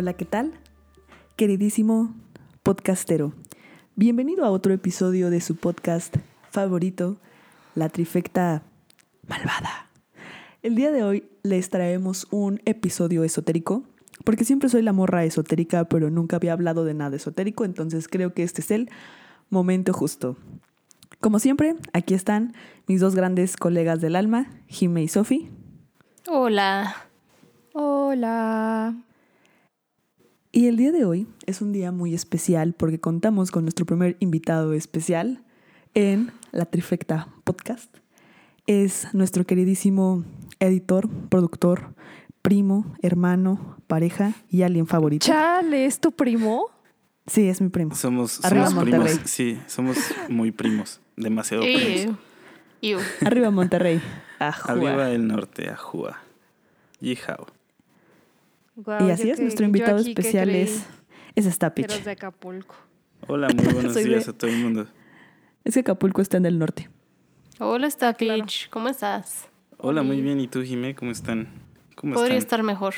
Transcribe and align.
Hola, 0.00 0.12
¿qué 0.12 0.26
tal? 0.26 0.52
Queridísimo 1.34 2.14
podcastero, 2.62 3.32
bienvenido 3.96 4.44
a 4.44 4.50
otro 4.50 4.72
episodio 4.72 5.28
de 5.28 5.40
su 5.40 5.56
podcast 5.56 6.18
favorito, 6.52 7.16
La 7.74 7.88
Trifecta 7.88 8.62
Malvada. 9.26 9.90
El 10.62 10.76
día 10.76 10.92
de 10.92 11.02
hoy 11.02 11.28
les 11.42 11.68
traemos 11.68 12.28
un 12.30 12.60
episodio 12.64 13.24
esotérico, 13.24 13.82
porque 14.24 14.44
siempre 14.44 14.68
soy 14.68 14.82
la 14.82 14.92
morra 14.92 15.24
esotérica, 15.24 15.86
pero 15.86 16.10
nunca 16.10 16.36
había 16.36 16.52
hablado 16.52 16.84
de 16.84 16.94
nada 16.94 17.16
esotérico, 17.16 17.64
entonces 17.64 18.06
creo 18.06 18.32
que 18.32 18.44
este 18.44 18.60
es 18.60 18.70
el 18.70 18.90
momento 19.50 19.92
justo. 19.92 20.36
Como 21.18 21.40
siempre, 21.40 21.74
aquí 21.92 22.14
están 22.14 22.54
mis 22.86 23.00
dos 23.00 23.16
grandes 23.16 23.56
colegas 23.56 24.00
del 24.00 24.14
alma, 24.14 24.46
Jime 24.68 25.02
y 25.02 25.08
Sofi. 25.08 25.50
Hola. 26.28 26.94
Hola. 27.72 28.94
Y 30.50 30.66
el 30.66 30.76
día 30.76 30.92
de 30.92 31.04
hoy 31.04 31.26
es 31.46 31.60
un 31.60 31.72
día 31.72 31.92
muy 31.92 32.14
especial 32.14 32.72
porque 32.74 32.98
contamos 32.98 33.50
con 33.50 33.64
nuestro 33.64 33.84
primer 33.86 34.16
invitado 34.20 34.72
especial 34.72 35.42
en 35.94 36.32
la 36.52 36.64
Trifecta 36.64 37.28
Podcast. 37.44 37.94
Es 38.66 39.08
nuestro 39.14 39.44
queridísimo 39.44 40.24
editor, 40.58 41.08
productor, 41.28 41.94
primo, 42.42 42.94
hermano, 43.02 43.76
pareja 43.86 44.32
y 44.50 44.62
alguien 44.62 44.86
favorito. 44.86 45.26
Chale, 45.26 45.84
¿es 45.84 46.00
tu 46.00 46.12
primo? 46.12 46.66
Sí, 47.26 47.48
es 47.48 47.60
mi 47.60 47.68
primo. 47.68 47.94
Somos, 47.94 48.42
Arriba 48.44 48.66
somos 48.68 48.84
Monterrey. 48.84 49.12
primos. 49.14 49.30
Sí, 49.30 49.58
somos 49.66 49.98
muy 50.30 50.50
primos. 50.50 51.00
Demasiado 51.16 51.62
Ew. 51.64 51.76
primos. 51.78 52.18
Ew. 52.80 52.98
Arriba 53.26 53.50
Monterrey. 53.50 54.00
Ajua. 54.38 54.72
Arriba 54.72 55.10
el 55.10 55.26
norte, 55.26 55.68
Ajua. 55.68 56.18
Yijao. 57.00 57.46
Y 58.86 59.10
así 59.10 59.30
es, 59.30 59.36
que- 59.36 59.42
nuestro 59.42 59.66
invitado 59.66 59.98
especial 59.98 60.50
es, 60.50 60.86
es 61.34 61.44
Stapich. 61.46 61.86
eras 61.86 62.04
de 62.04 62.12
Acapulco. 62.12 62.74
Hola, 63.26 63.48
muy 63.54 63.64
buenos 63.74 63.94
de- 63.94 64.04
días 64.04 64.28
a 64.28 64.32
todo 64.32 64.50
el 64.50 64.58
mundo. 64.58 64.86
Es 65.64 65.74
que 65.74 65.80
Acapulco 65.80 66.22
está 66.22 66.36
en 66.36 66.46
el 66.46 66.58
norte. 66.58 66.88
Hola, 67.58 67.90
Stapich. 67.90 68.28
Claro. 68.28 68.44
¿Cómo 68.70 68.88
estás? 68.88 69.48
Hola, 69.78 70.02
muy 70.02 70.20
bien. 70.20 70.40
¿Y 70.40 70.46
tú, 70.48 70.62
Jimé? 70.62 70.94
¿Cómo 70.94 71.10
están? 71.10 71.48
¿Cómo 71.96 72.14
Podría 72.14 72.36
están? 72.36 72.46
estar 72.58 72.62
mejor. 72.62 72.94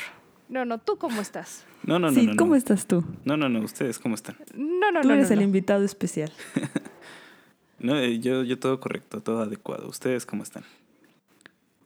No, 0.49 0.65
no, 0.65 0.77
¿tú 0.79 0.97
cómo 0.97 1.21
estás? 1.21 1.65
No, 1.83 1.97
no, 1.97 2.11
no, 2.11 2.13
sí, 2.19 2.27
no. 2.27 2.35
¿cómo 2.35 2.51
no. 2.51 2.55
estás 2.57 2.85
tú? 2.85 3.03
No, 3.25 3.37
no, 3.37 3.49
no. 3.49 3.61
¿Ustedes 3.61 3.97
cómo 3.97 4.15
están? 4.15 4.35
No, 4.53 4.91
no, 4.91 5.01
Tú 5.01 5.07
no. 5.07 5.13
eres 5.15 5.29
no, 5.29 5.33
el 5.33 5.39
no. 5.39 5.45
invitado 5.45 5.83
especial. 5.83 6.31
No, 7.79 7.97
eh, 7.97 8.19
yo, 8.19 8.43
yo 8.43 8.59
todo 8.59 8.79
correcto, 8.79 9.21
todo 9.23 9.41
adecuado. 9.41 9.87
¿Ustedes 9.87 10.27
cómo 10.27 10.43
están? 10.43 10.63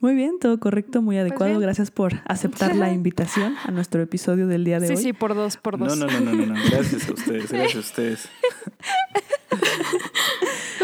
Muy 0.01 0.13
bien, 0.13 0.37
todo 0.39 0.59
correcto, 0.59 1.01
muy 1.01 1.17
adecuado. 1.17 1.51
bien. 1.51 1.61
Gracias 1.61 1.89
por 1.91 2.13
aceptar 2.25 2.75
la 2.75 2.91
invitación 2.93 3.55
a 3.63 3.71
nuestro 3.71 4.01
episodio 4.01 4.45
del 4.47 4.63
día 4.63 4.79
de 4.79 4.87
Sí, 4.87 4.93
hoy. 4.93 5.01
sí, 5.01 5.13
por 5.13 5.33
dos, 5.35 5.57
por 5.57 5.77
dos. 5.77 5.97
no, 5.97 6.05
no, 6.07 6.19
no, 6.19 6.31
no, 6.33 6.45
no. 6.47 6.53
Gracias 6.69 7.09
a 7.09 7.13
ustedes, 7.13 7.51
gracias 7.51 7.75
a 7.75 7.79
ustedes. 7.87 8.29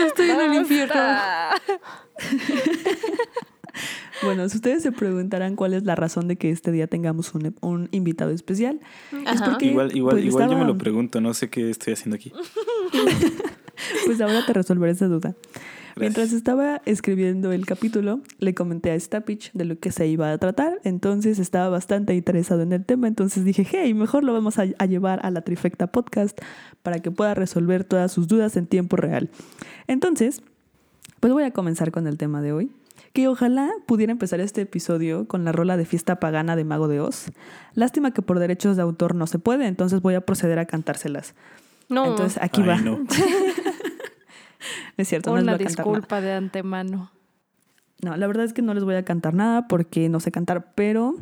Estoy 0.06 0.30
en 0.30 0.40
el 0.42 0.54
infierno. 0.56 0.96
Bueno, 4.24 4.48
si 4.50 4.58
ustedes 4.58 4.84
se 4.84 4.92
preguntarán 4.92 5.56
cuál 5.56 5.74
es 5.74 5.84
la 5.84 5.96
razón 5.96 6.28
de 6.28 6.36
que 6.36 6.52
este 6.52 6.72
día 6.72 6.86
tengamos 6.86 7.34
un, 7.34 7.56
un 7.62 7.90
invitado 7.92 8.30
especial, 8.30 8.80
es 9.12 9.42
porque 9.42 9.66
Igual, 9.68 9.96
igual, 9.98 10.16
pues, 10.18 10.26
igual 10.26 10.50
yo 10.52 10.58
me 10.60 10.66
lo 10.66 10.78
pregunto. 10.78 11.22
No 11.22 11.34
sé 11.34 11.50
qué 11.50 11.72
estoy 11.72 11.94
haciendo 11.94 12.18
aquí. 12.18 12.32
Pues 14.06 14.22
ahora 14.22 14.46
te 14.46 14.54
resolveré 14.54 14.92
esa 14.92 15.08
duda. 15.08 15.34
Mientras 15.96 16.34
estaba 16.34 16.82
escribiendo 16.86 17.52
el 17.52 17.66
capítulo, 17.66 18.22
le 18.40 18.54
comenté 18.54 18.92
a 18.92 19.00
Stapich 19.00 19.52
de 19.54 19.66
lo 19.66 19.80
que 19.80 19.92
se 19.92 20.08
iba 20.08 20.32
a 20.32 20.38
tratar, 20.38 20.80
entonces 20.84 21.40
estaba 21.40 21.70
bastante 21.70 22.16
interesado 22.16 22.62
en 22.62 22.74
el 22.74 22.86
tema, 22.86 23.08
entonces 23.08 23.44
dije, 23.44 23.66
hey, 23.70 23.94
mejor 23.94 24.24
lo 24.24 24.34
vamos 24.34 24.60
a, 24.60 24.66
a 24.78 24.86
llevar 24.86 25.20
a 25.26 25.32
la 25.32 25.42
Trifecta 25.42 25.88
Podcast 25.88 26.40
para 26.84 27.00
que 27.00 27.12
pueda 27.12 27.34
resolver 27.34 27.84
todas 27.84 28.12
sus 28.12 28.28
dudas 28.28 28.58
en 28.58 28.68
tiempo 28.68 28.96
real. 28.96 29.30
Entonces, 29.88 30.42
pues 31.20 31.34
voy 31.34 31.44
a 31.44 31.52
comenzar 31.52 31.92
con 31.92 32.08
el 32.08 32.18
tema 32.18 32.42
de 32.42 32.54
hoy, 32.54 32.72
que 33.14 33.28
ojalá 33.28 33.70
pudiera 33.86 34.12
empezar 34.12 34.40
este 34.40 34.62
episodio 34.62 35.28
con 35.28 35.44
la 35.44 35.52
rola 35.52 35.78
de 35.78 35.86
fiesta 35.86 36.20
pagana 36.20 36.56
de 36.56 36.64
Mago 36.64 36.88
de 36.88 37.00
Oz. 37.02 37.32
Lástima 37.74 38.12
que 38.12 38.22
por 38.22 38.40
derechos 38.40 38.78
de 38.78 38.82
autor 38.84 39.16
no 39.16 39.28
se 39.28 39.40
puede, 39.40 39.68
entonces 39.68 40.02
voy 40.02 40.16
a 40.16 40.22
proceder 40.22 40.60
a 40.60 40.66
cantárselas. 40.66 41.36
No. 41.90 42.06
Entonces 42.06 42.42
aquí 42.42 42.62
Ay, 42.62 42.68
va. 42.68 42.78
no. 42.78 43.00
No 44.62 44.94
es 45.02 45.08
cierto, 45.08 45.32
no 45.32 45.36
les 45.38 45.44
Una 45.44 45.54
voy 45.58 45.64
a 45.64 45.66
cantar 45.68 45.86
nada. 45.86 45.96
disculpa 45.98 46.22
de 46.22 46.34
antemano. 46.34 47.12
No, 48.04 48.18
la 48.18 48.28
verdad 48.28 48.46
es 48.46 48.54
que 48.54 48.62
no 48.62 48.74
les 48.74 48.84
voy 48.84 48.96
a 48.96 49.04
cantar 49.06 49.34
nada 49.34 49.68
porque 49.68 50.10
no 50.10 50.20
sé 50.20 50.32
cantar, 50.32 50.74
pero 50.74 51.16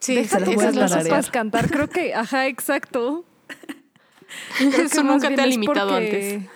sí, 0.00 0.24
se 0.24 0.40
las 0.40 0.54
voy 0.54 0.64
a 1.12 1.22
cantar. 1.30 1.70
Creo 1.70 1.88
que, 1.88 2.14
ajá, 2.14 2.46
exacto. 2.48 3.24
Creo 4.58 4.70
que 4.72 4.82
Eso 4.82 5.04
nunca 5.04 5.32
te 5.34 5.40
ha 5.40 5.46
limitado 5.46 5.90
porque- 5.90 6.34
antes. 6.36 6.50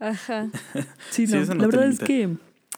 Ajá. 0.00 0.48
sí, 1.10 1.26
Sí, 1.26 1.32
no, 1.34 1.40
eso 1.40 1.54
no 1.54 1.62
la 1.62 1.66
verdad 1.66 1.88
es 1.88 1.98
que, 1.98 2.36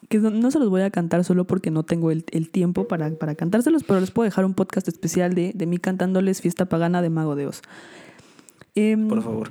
que 0.09 0.19
no, 0.19 0.30
no 0.30 0.50
se 0.50 0.59
los 0.59 0.70
voy 0.70 0.80
a 0.80 0.91
cantar 0.91 1.22
solo 1.25 1.44
porque 1.47 1.70
no 1.70 1.82
tengo 1.82 2.10
el, 2.10 2.25
el 2.30 2.48
tiempo 2.48 2.88
para, 2.88 3.10
para 3.10 3.34
cantárselos, 3.34 3.84
pero 3.84 4.00
les 4.00 4.10
puedo 4.10 4.25
dejar 4.25 4.47
un 4.47 4.54
podcast 4.54 4.88
especial 4.88 5.34
de, 5.34 5.53
de 5.54 5.66
mí 5.66 5.76
cantándoles 5.76 6.41
Fiesta 6.41 6.64
Pagana 6.64 7.03
de 7.03 7.10
Mago 7.10 7.36
de 7.36 7.47
Oz. 7.48 7.60
Em, 8.75 9.09
Por 9.09 9.22
favor. 9.22 9.50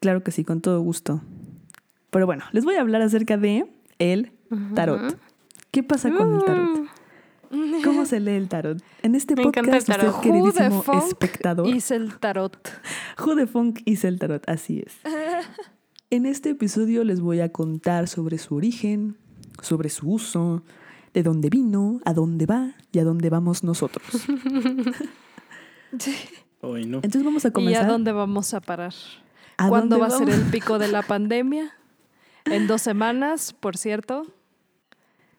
Claro 0.00 0.22
que 0.22 0.30
sí, 0.30 0.44
con 0.44 0.62
todo 0.62 0.80
gusto. 0.80 1.20
Pero 2.16 2.24
bueno, 2.24 2.44
les 2.52 2.64
voy 2.64 2.76
a 2.76 2.80
hablar 2.80 3.02
acerca 3.02 3.36
de 3.36 3.66
el 3.98 4.32
tarot. 4.74 5.18
¿Qué 5.70 5.82
pasa 5.82 6.10
con 6.10 6.36
el 6.36 6.44
tarot? 6.46 6.88
¿Cómo 7.84 8.06
se 8.06 8.20
lee 8.20 8.30
el 8.36 8.48
tarot? 8.48 8.82
En 9.02 9.14
este 9.14 9.36
Me 9.36 9.42
encanta 9.42 9.72
podcast, 9.72 9.90
el 9.90 9.96
tarot. 9.96 10.14
usted, 10.14 10.30
Who 10.30 10.32
the 10.50 10.54
queridísimo 10.58 10.98
espectador, 11.06 11.66
hice 11.68 11.96
el 11.96 12.18
tarot. 12.18 12.56
Who 13.22 13.36
the 13.36 13.46
Funk 13.46 13.80
hizo 13.84 14.08
el 14.08 14.18
tarot, 14.18 14.48
así 14.48 14.82
es. 14.86 14.96
En 16.08 16.24
este 16.24 16.48
episodio 16.48 17.04
les 17.04 17.20
voy 17.20 17.40
a 17.40 17.52
contar 17.52 18.08
sobre 18.08 18.38
su 18.38 18.54
origen, 18.54 19.18
sobre 19.60 19.90
su 19.90 20.08
uso, 20.08 20.62
de 21.12 21.22
dónde 21.22 21.50
vino, 21.50 22.00
a 22.06 22.14
dónde 22.14 22.46
va 22.46 22.76
y 22.92 23.00
a 23.00 23.04
dónde 23.04 23.28
vamos 23.28 23.62
nosotros. 23.62 24.06
Hoy 26.62 26.86
no. 26.86 26.96
Entonces 26.96 27.24
vamos 27.24 27.44
a 27.44 27.48
¿Y 27.48 27.50
comenzar. 27.50 27.84
a 27.84 27.88
dónde 27.88 28.12
vamos 28.12 28.54
a 28.54 28.62
parar? 28.62 28.94
¿A 29.58 29.68
¿Cuándo 29.68 29.98
va 29.98 30.06
a 30.06 30.10
ser 30.10 30.30
el 30.30 30.44
pico 30.44 30.78
de 30.78 30.88
la 30.88 31.02
pandemia? 31.02 31.74
En 32.46 32.66
dos 32.66 32.82
semanas, 32.82 33.52
por 33.52 33.76
cierto. 33.76 34.26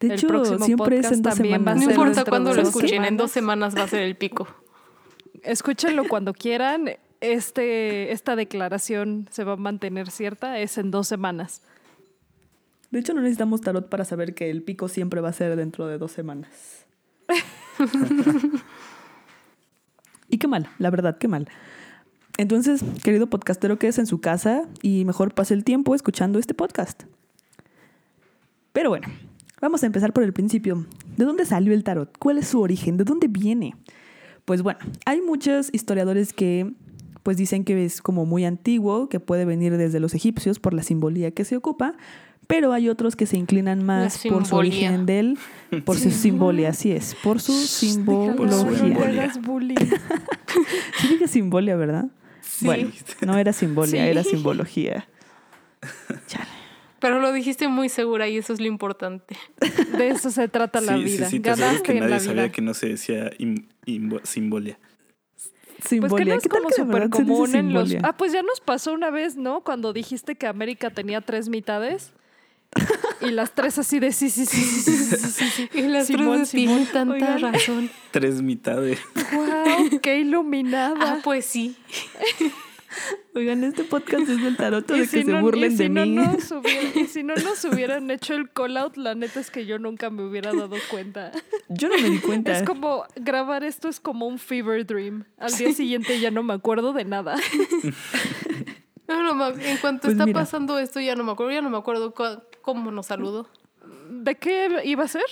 De 0.00 0.08
el 0.08 0.12
hecho, 0.12 0.28
próximo 0.28 0.64
siempre 0.64 0.98
es 0.98 1.06
en 1.06 1.22
podcast 1.22 1.24
dos 1.24 1.34
también 1.34 1.66
va 1.66 1.72
a 1.72 1.78
semanas. 1.78 1.84
No 1.84 1.90
importa 1.90 2.24
cuándo 2.24 2.54
lo 2.54 2.62
escuchen, 2.62 2.88
en 2.88 2.94
semanas. 2.94 3.18
dos 3.18 3.30
semanas 3.30 3.76
va 3.76 3.82
a 3.82 3.88
ser 3.88 4.02
el 4.02 4.16
pico. 4.16 4.46
Escúchenlo 5.42 6.04
cuando 6.06 6.32
quieran. 6.32 6.90
Este, 7.20 8.12
esta 8.12 8.36
declaración 8.36 9.28
se 9.30 9.42
va 9.42 9.54
a 9.54 9.56
mantener 9.56 10.10
cierta. 10.10 10.58
Es 10.58 10.78
en 10.78 10.90
dos 10.90 11.08
semanas. 11.08 11.62
De 12.90 13.00
hecho, 13.00 13.12
no 13.12 13.20
necesitamos 13.20 13.60
tarot 13.60 13.88
para 13.88 14.04
saber 14.04 14.34
que 14.34 14.50
el 14.50 14.62
pico 14.62 14.88
siempre 14.88 15.20
va 15.20 15.28
a 15.30 15.32
ser 15.32 15.56
dentro 15.56 15.86
de 15.86 15.98
dos 15.98 16.12
semanas. 16.12 16.86
y 20.28 20.38
qué 20.38 20.48
mal, 20.48 20.70
la 20.78 20.90
verdad, 20.90 21.18
qué 21.18 21.28
mal. 21.28 21.48
Entonces, 22.38 22.84
querido 23.02 23.26
podcastero, 23.26 23.80
quédese 23.80 24.00
en 24.00 24.06
su 24.06 24.20
casa 24.20 24.62
y 24.80 25.04
mejor 25.04 25.34
pase 25.34 25.54
el 25.54 25.64
tiempo 25.64 25.96
escuchando 25.96 26.38
este 26.38 26.54
podcast. 26.54 27.02
Pero 28.72 28.90
bueno, 28.90 29.08
vamos 29.60 29.82
a 29.82 29.86
empezar 29.86 30.12
por 30.12 30.22
el 30.22 30.32
principio. 30.32 30.86
¿De 31.16 31.24
dónde 31.24 31.44
salió 31.44 31.74
el 31.74 31.82
tarot? 31.82 32.16
¿Cuál 32.16 32.38
es 32.38 32.46
su 32.46 32.60
origen? 32.60 32.96
¿De 32.96 33.02
dónde 33.02 33.26
viene? 33.26 33.74
Pues 34.44 34.62
bueno, 34.62 34.78
hay 35.04 35.20
muchos 35.20 35.68
historiadores 35.72 36.32
que 36.32 36.72
pues 37.24 37.36
dicen 37.36 37.64
que 37.64 37.84
es 37.84 38.00
como 38.00 38.24
muy 38.24 38.44
antiguo, 38.44 39.08
que 39.08 39.18
puede 39.18 39.44
venir 39.44 39.76
desde 39.76 39.98
los 39.98 40.14
egipcios 40.14 40.60
por 40.60 40.74
la 40.74 40.84
simbolía 40.84 41.32
que 41.32 41.44
se 41.44 41.56
ocupa, 41.56 41.96
pero 42.46 42.72
hay 42.72 42.88
otros 42.88 43.16
que 43.16 43.26
se 43.26 43.36
inclinan 43.36 43.84
más 43.84 44.22
por 44.28 44.46
su 44.46 44.54
origen 44.54 45.06
del, 45.06 45.38
por 45.84 45.98
su 45.98 46.12
simbolía, 46.12 46.68
así 46.68 46.92
es, 46.92 47.16
por 47.16 47.40
su 47.40 47.52
Por 47.52 47.58
su 47.58 48.76
simbología. 48.76 49.32
Sí 51.00 51.08
dije 51.08 51.28
simbolia, 51.28 51.76
¿verdad? 51.76 52.08
Sí. 52.58 52.66
Bueno, 52.66 52.90
no 53.26 53.38
era 53.38 53.52
simbolia, 53.52 54.04
Sí. 54.04 54.10
era 54.10 54.24
simbología. 54.24 55.06
Chale. 56.26 56.46
Pero 57.00 57.20
lo 57.20 57.32
dijiste 57.32 57.68
muy 57.68 57.88
segura 57.88 58.26
y 58.28 58.38
eso 58.38 58.52
es 58.52 58.60
lo 58.60 58.66
importante. 58.66 59.36
De 59.96 60.08
eso 60.08 60.30
se 60.30 60.48
trata 60.48 60.80
la 60.80 60.96
Sí, 60.96 61.04
vida. 61.04 61.28
sí, 61.30 61.38
te 61.38 61.50
aseguro 61.50 61.66
Ganaste 61.68 61.86
que 61.92 61.92
en 61.98 62.00
la 62.00 62.08
nadie 62.16 62.20
sabía 62.26 62.50
que 62.52 62.60
no 62.62 62.74
se 62.74 62.88
decía 62.88 63.30
im- 63.38 63.68
imbo- 63.86 64.20
simbolia. 64.24 64.78
Simbolia. 65.84 66.08
Pues 66.10 66.20
que 66.24 66.28
no 66.30 66.34
es 66.36 66.42
¿Qué 66.42 66.48
como 66.48 66.70
súper 66.70 67.08
común 67.08 67.54
en 67.54 67.72
los... 67.72 67.94
Ah, 68.02 68.16
pues 68.16 68.32
ya 68.32 68.42
nos 68.42 68.60
pasó 68.60 68.92
una 68.92 69.10
vez, 69.10 69.36
¿no? 69.36 69.60
Cuando 69.62 69.92
dijiste 69.92 70.34
que 70.34 70.48
América 70.48 70.90
tenía 70.90 71.20
tres 71.20 71.48
mitades. 71.48 72.12
Y 73.20 73.30
las 73.30 73.52
tres 73.52 73.78
así 73.78 73.98
de 73.98 74.12
sí, 74.12 74.30
sí, 74.30 74.46
sí, 74.46 74.56
sí, 74.62 74.80
sí, 74.82 74.96
sí, 74.96 75.16
sí, 75.16 75.50
sí. 75.50 75.68
Y 75.78 75.82
las 75.82 76.06
Simón, 76.06 76.36
tres 76.36 76.50
tienen 76.50 76.86
Simón. 76.86 76.92
tanta 76.92 77.34
Oigan. 77.34 77.52
razón. 77.52 77.90
Tres 78.12 78.40
mitades. 78.42 79.00
¡Wow! 79.32 80.00
¡Qué 80.00 80.20
iluminada! 80.20 80.94
Ah, 81.14 81.18
pues 81.24 81.44
sí. 81.44 81.76
Oigan, 83.34 83.62
este 83.64 83.84
podcast 83.84 84.28
es 84.28 84.42
del 84.42 84.56
tarot 84.56 84.90
Y 84.90 85.00
de 85.00 85.06
si 85.06 85.18
que 85.18 85.24
se 85.24 85.30
no- 85.30 85.38
y 85.38 85.42
burlen 85.42 85.70
si 85.72 85.84
de 85.84 85.88
no 85.90 86.02
mí. 86.06 86.14
nos 86.16 86.50
hubiera- 86.50 86.98
y 86.98 87.06
si 87.06 87.22
no 87.22 87.34
nos 87.36 87.62
hubieran 87.64 88.10
hecho 88.10 88.34
el 88.34 88.50
call 88.50 88.76
out, 88.76 88.96
la 88.96 89.14
neta 89.14 89.38
es 89.40 89.50
que 89.50 89.66
yo 89.66 89.78
nunca 89.78 90.10
me 90.10 90.22
hubiera 90.24 90.52
dado 90.54 90.76
cuenta. 90.90 91.30
Yo 91.68 91.88
no 91.88 91.98
me 91.98 92.08
di 92.10 92.18
cuenta. 92.18 92.56
Es 92.56 92.62
como 92.64 93.04
grabar 93.16 93.62
esto 93.62 93.88
es 93.88 94.00
como 94.00 94.26
un 94.26 94.38
fever 94.38 94.86
dream. 94.86 95.24
Al 95.38 95.54
día 95.56 95.72
siguiente 95.72 96.18
ya 96.18 96.30
no 96.30 96.42
me 96.42 96.54
acuerdo 96.54 96.92
de 96.92 97.04
nada. 97.04 97.36
No, 99.16 99.22
no 99.22 99.34
me- 99.34 99.70
en 99.70 99.78
cuanto 99.78 100.02
Pues 100.02 100.12
está 100.12 100.26
mira. 100.26 100.40
pasando 100.40 100.78
esto, 100.78 101.00
ya 101.00 101.14
no 101.16 101.24
me 101.24 101.32
acuerdo. 101.32 101.52
Ya 101.52 101.62
no 101.62 101.70
me 101.70 101.78
acuerdo 101.78 102.14
cómo 102.62 102.90
nos 102.90 103.06
saludó. 103.06 103.48
¿De 104.10 104.34
qué 104.36 104.68
iba 104.84 105.04
a 105.04 105.08
ser? 105.08 105.22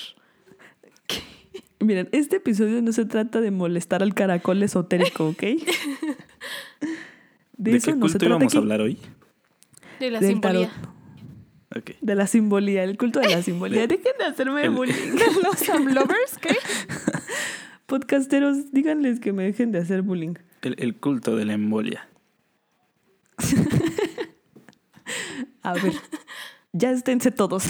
Miren, 1.79 2.09
este 2.13 2.37
episodio 2.37 2.81
no 2.81 2.91
se 2.93 3.05
trata 3.05 3.41
de 3.43 3.51
molestar 3.51 4.03
al 4.03 4.15
caracol 4.15 4.63
esotérico, 4.63 5.29
¿ok? 5.29 5.43
De, 7.59 7.71
¿De, 7.73 7.77
eso 7.79 7.91
qué 7.93 7.97
no 7.97 8.07
se 8.09 8.13
culto 8.15 8.27
íbamos 8.27 8.45
aquí. 8.49 8.57
a 8.57 8.61
hablar 8.61 8.81
hoy? 8.83 8.99
De 10.01 10.11
la 10.11 10.21
Del 10.21 10.29
simbolía. 10.33 10.71
De 12.03 12.15
la 12.15 12.27
simbolía, 12.27 12.85
el 12.85 12.97
culto 12.99 13.21
de 13.21 13.29
la 13.31 13.43
simbolía. 13.43 13.87
Dejen 13.87 14.13
de 14.19 14.25
hacerme 14.25 14.63
El- 14.65 14.71
bullying. 14.71 15.15
¿Los 15.43 15.69
Lovers? 15.95 16.39
¿Qué? 16.41 16.55
Podcasteros, 17.87 18.73
díganles 18.73 19.21
que 19.21 19.33
me 19.33 19.45
dejen 19.45 19.73
de 19.73 19.79
hacer 19.79 20.03
bullying. 20.03 20.35
El, 20.63 20.77
el 20.79 20.97
culto 20.97 21.35
de 21.37 21.45
la 21.47 21.55
embolia. 21.55 22.09
A 25.63 25.73
ver, 25.75 25.93
ya 26.73 26.91
esténse 26.91 27.31
todos. 27.31 27.65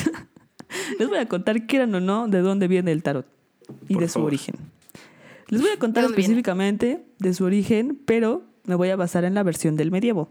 Les 0.99 1.09
voy 1.09 1.19
a 1.19 1.27
contar, 1.27 1.67
quieran 1.67 1.95
o 1.95 2.01
no, 2.01 2.29
de 2.29 2.41
dónde 2.41 2.69
viene 2.69 2.93
el 2.93 3.03
tarot 3.03 3.27
y 3.89 3.95
Por 3.95 4.03
de 4.03 4.09
su 4.09 4.15
favor. 4.15 4.29
origen. 4.29 4.57
Les 5.49 5.61
voy 5.61 5.71
a 5.71 5.79
contar 5.79 6.03
¿De 6.03 6.09
dónde 6.09 6.17
viene? 6.17 6.33
específicamente 6.33 7.05
de 7.19 7.35
su 7.35 7.45
origen, 7.45 8.01
pero 8.05 8.43
me 8.65 8.75
voy 8.75 8.91
a 8.91 8.97
basar 8.97 9.25
en 9.25 9.35
la 9.35 9.43
versión 9.43 9.77
del 9.77 9.91
medievo 9.91 10.29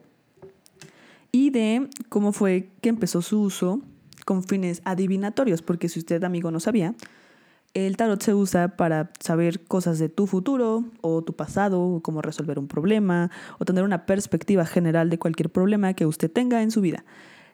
y 1.31 1.49
de 1.51 1.89
cómo 2.09 2.31
fue 2.33 2.69
que 2.81 2.89
empezó 2.89 3.21
su 3.21 3.41
uso 3.41 3.81
con 4.25 4.43
fines 4.43 4.81
adivinatorios, 4.85 5.61
porque 5.61 5.89
si 5.89 5.99
usted, 5.99 6.23
amigo, 6.23 6.51
no 6.51 6.59
sabía, 6.59 6.95
el 7.75 7.97
tarot 7.97 8.23
se 8.23 8.33
usa 8.33 8.77
para 8.77 9.11
saber 9.19 9.63
cosas 9.65 9.99
de 9.99 10.09
tu 10.09 10.25
futuro 10.25 10.85
o 11.01 11.21
tu 11.21 11.33
pasado, 11.33 11.81
o 11.81 12.01
cómo 12.01 12.21
resolver 12.21 12.57
un 12.57 12.67
problema, 12.67 13.29
o 13.59 13.65
tener 13.65 13.83
una 13.83 14.05
perspectiva 14.05 14.65
general 14.65 15.09
de 15.09 15.19
cualquier 15.19 15.51
problema 15.51 15.93
que 15.93 16.05
usted 16.05 16.31
tenga 16.31 16.63
en 16.63 16.71
su 16.71 16.81
vida. 16.81 17.03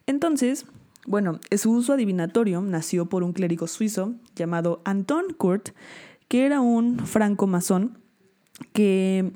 Entonces, 0.05 0.65
bueno, 1.07 1.39
su 1.57 1.71
uso 1.71 1.93
adivinatorio 1.93 2.61
nació 2.61 3.07
por 3.07 3.23
un 3.23 3.33
clérigo 3.33 3.67
suizo 3.67 4.13
llamado 4.35 4.81
Anton 4.85 5.25
Kurt, 5.35 5.69
que 6.27 6.45
era 6.45 6.61
un 6.61 6.99
franco-masón 6.99 7.97
que, 8.73 9.33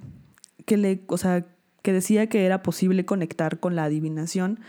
que, 0.65 1.03
o 1.07 1.17
sea, 1.17 1.47
que 1.81 1.93
decía 1.93 2.27
que 2.29 2.45
era 2.45 2.61
posible 2.61 3.05
conectar 3.05 3.59
con 3.59 3.75
la 3.75 3.85
adivinación 3.85 4.59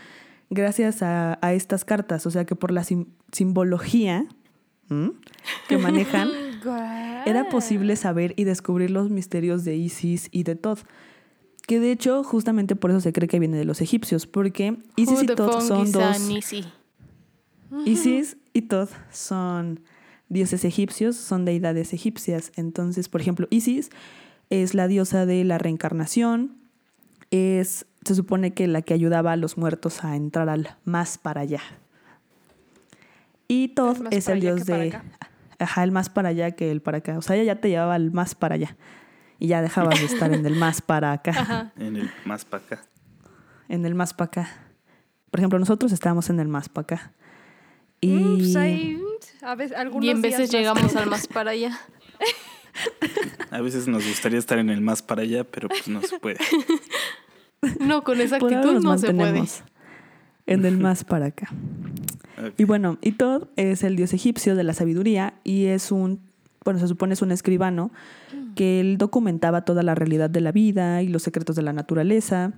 gracias 0.49 1.03
a, 1.03 1.37
estas 1.53 1.85
cartas, 1.85 2.25
o 2.25 2.31
sea 2.31 2.45
que 2.45 2.55
por 2.55 2.71
la 2.71 2.83
sim- 2.83 3.07
simbología 3.31 4.25
¿m? 4.89 5.11
Que 5.67 5.77
manejan, 5.77 6.29
era 7.25 7.49
posible 7.49 7.95
saber 7.95 8.33
y 8.37 8.43
descubrir 8.43 8.91
los 8.91 9.09
misterios 9.09 9.63
de 9.63 9.75
Isis 9.75 10.29
y 10.31 10.43
de 10.43 10.55
Thoth. 10.55 10.79
Que 11.67 11.79
de 11.79 11.91
hecho, 11.91 12.23
justamente 12.23 12.75
por 12.75 12.91
eso 12.91 13.01
se 13.01 13.11
cree 13.11 13.27
que 13.27 13.39
viene 13.39 13.57
de 13.57 13.65
los 13.65 13.81
egipcios, 13.81 14.25
porque 14.25 14.77
Isis 14.95 15.19
Who 15.19 15.23
y 15.23 15.27
funk 15.35 15.61
son 15.61 15.91
dos. 15.91 16.29
Isis 17.85 18.37
y 18.53 18.61
Thoth 18.63 18.91
son 19.11 19.81
dioses 20.29 20.65
egipcios, 20.65 21.15
son 21.15 21.45
deidades 21.45 21.93
egipcias. 21.93 22.51
Entonces, 22.55 23.09
por 23.09 23.21
ejemplo, 23.21 23.47
Isis 23.49 23.89
es 24.49 24.73
la 24.73 24.87
diosa 24.87 25.25
de 25.25 25.43
la 25.43 25.57
reencarnación, 25.57 26.57
es, 27.31 27.85
se 28.05 28.15
supone 28.15 28.53
que 28.53 28.67
la 28.67 28.81
que 28.81 28.93
ayudaba 28.93 29.33
a 29.33 29.35
los 29.35 29.57
muertos 29.57 30.03
a 30.03 30.15
entrar 30.15 30.47
al 30.49 30.77
más 30.85 31.17
para 31.17 31.41
allá. 31.41 31.61
Y 33.49 33.73
más 33.77 33.99
es 34.11 34.27
el 34.29 34.41
dios 34.41 34.65
de... 34.65 34.89
acá. 34.89 35.03
Ajá, 35.59 35.83
el 35.83 35.91
más 35.91 36.09
para 36.09 36.29
allá 36.29 36.51
que 36.51 36.71
el 36.71 36.81
para 36.81 36.99
acá. 36.99 37.17
O 37.17 37.21
sea, 37.21 37.35
ella 37.35 37.55
ya 37.55 37.61
te 37.61 37.69
llevaba 37.69 37.95
al 37.95 38.11
más 38.11 38.35
para 38.35 38.55
allá. 38.55 38.75
Y 39.39 39.47
ya 39.47 39.61
dejabas 39.61 39.99
de 39.99 40.05
estar 40.05 40.33
en 40.33 40.45
el 40.45 40.55
más 40.55 40.81
para 40.81 41.11
acá. 41.11 41.31
Ajá. 41.31 41.71
En 41.77 41.95
el 41.95 42.11
más 42.25 42.45
para 42.45 42.63
acá. 42.63 42.83
En 43.69 43.85
el 43.85 43.95
más 43.95 44.13
para 44.13 44.27
acá. 44.27 44.49
Por 45.31 45.39
ejemplo, 45.39 45.59
nosotros 45.59 45.91
estábamos 45.91 46.29
en 46.29 46.39
el 46.39 46.47
más 46.47 46.69
para 46.69 46.83
acá. 46.83 47.11
Y... 48.01 48.09
Mm, 48.09 48.37
pues 48.37 48.55
ahí, 48.55 49.01
a 49.41 49.55
veces, 49.55 49.77
algunos 49.77 50.05
Y 50.05 50.09
en 50.09 50.21
veces 50.21 50.51
llegamos 50.51 50.95
al 50.95 51.07
más 51.07 51.27
para 51.33 51.51
allá. 51.51 51.77
A 53.49 53.61
veces 53.61 53.87
nos 53.87 54.05
gustaría 54.05 54.37
estar 54.37 54.59
en 54.59 54.69
el 54.69 54.81
más 54.81 55.01
para 55.01 55.23
allá, 55.23 55.43
pero 55.43 55.67
pues 55.67 55.87
no 55.87 56.01
se 56.01 56.19
puede. 56.19 56.37
No, 57.79 58.03
con 58.03 58.21
esa 58.21 58.35
actitud 58.35 58.81
no 58.81 58.97
se 58.97 59.13
puede. 59.13 59.43
En 60.45 60.65
el 60.65 60.77
más 60.77 61.03
para 61.03 61.27
acá. 61.27 61.49
Y 62.57 62.63
bueno, 62.65 62.97
y 63.01 63.15
es 63.55 63.83
el 63.83 63.95
dios 63.95 64.13
egipcio 64.13 64.55
de 64.55 64.63
la 64.63 64.73
sabiduría 64.73 65.33
y 65.43 65.65
es 65.65 65.91
un, 65.91 66.19
bueno, 66.63 66.79
se 66.79 66.87
supone 66.87 67.13
es 67.13 67.21
un 67.21 67.31
escribano 67.31 67.91
que 68.55 68.79
él 68.79 68.97
documentaba 68.97 69.61
toda 69.61 69.83
la 69.83 69.95
realidad 69.95 70.29
de 70.29 70.41
la 70.41 70.51
vida 70.51 71.01
y 71.01 71.07
los 71.07 71.23
secretos 71.23 71.55
de 71.55 71.63
la 71.63 71.73
naturaleza. 71.73 72.53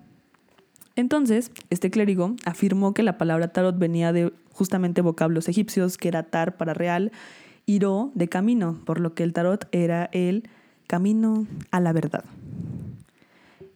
Entonces, 0.95 1.51
este 1.69 1.89
clérigo 1.89 2.35
afirmó 2.45 2.93
que 2.93 3.03
la 3.03 3.17
palabra 3.17 3.49
tarot 3.49 3.77
venía 3.77 4.11
de 4.11 4.33
justamente 4.51 5.01
vocablos 5.01 5.47
egipcios, 5.47 5.97
que 5.97 6.09
era 6.09 6.23
tar 6.23 6.57
para 6.57 6.73
real 6.73 7.11
y 7.65 7.79
ro 7.79 8.11
de 8.15 8.27
camino, 8.27 8.79
por 8.85 8.99
lo 8.99 9.13
que 9.13 9.23
el 9.23 9.31
tarot 9.31 9.67
era 9.71 10.09
el 10.11 10.49
camino 10.87 11.47
a 11.71 11.79
la 11.79 11.93
verdad. 11.93 12.25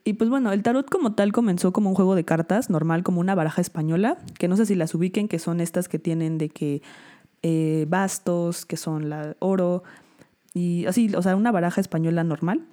Y 0.05 0.13
pues 0.13 0.29
bueno, 0.29 0.51
el 0.51 0.63
tarot 0.63 0.89
como 0.89 1.13
tal 1.13 1.31
comenzó 1.31 1.71
como 1.71 1.89
un 1.89 1.95
juego 1.95 2.15
de 2.15 2.25
cartas, 2.25 2.69
normal 2.69 3.03
como 3.03 3.21
una 3.21 3.35
baraja 3.35 3.61
española, 3.61 4.17
que 4.38 4.47
no 4.47 4.57
sé 4.57 4.65
si 4.65 4.75
las 4.75 4.94
ubiquen, 4.94 5.27
que 5.27 5.39
son 5.39 5.61
estas 5.61 5.88
que 5.88 5.97
tienen 6.00 6.38
de 6.38 6.50
que 6.50 6.81
eh, 7.41 7.85
bastos, 7.88 8.65
que 8.65 8.75
son 8.75 9.09
la 9.09 9.35
oro, 9.39 9.83
y 10.53 10.85
así, 10.85 11.13
o 11.15 11.21
sea, 11.21 11.35
una 11.35 11.51
baraja 11.51 11.81
española 11.81 12.23
normal. 12.23 12.65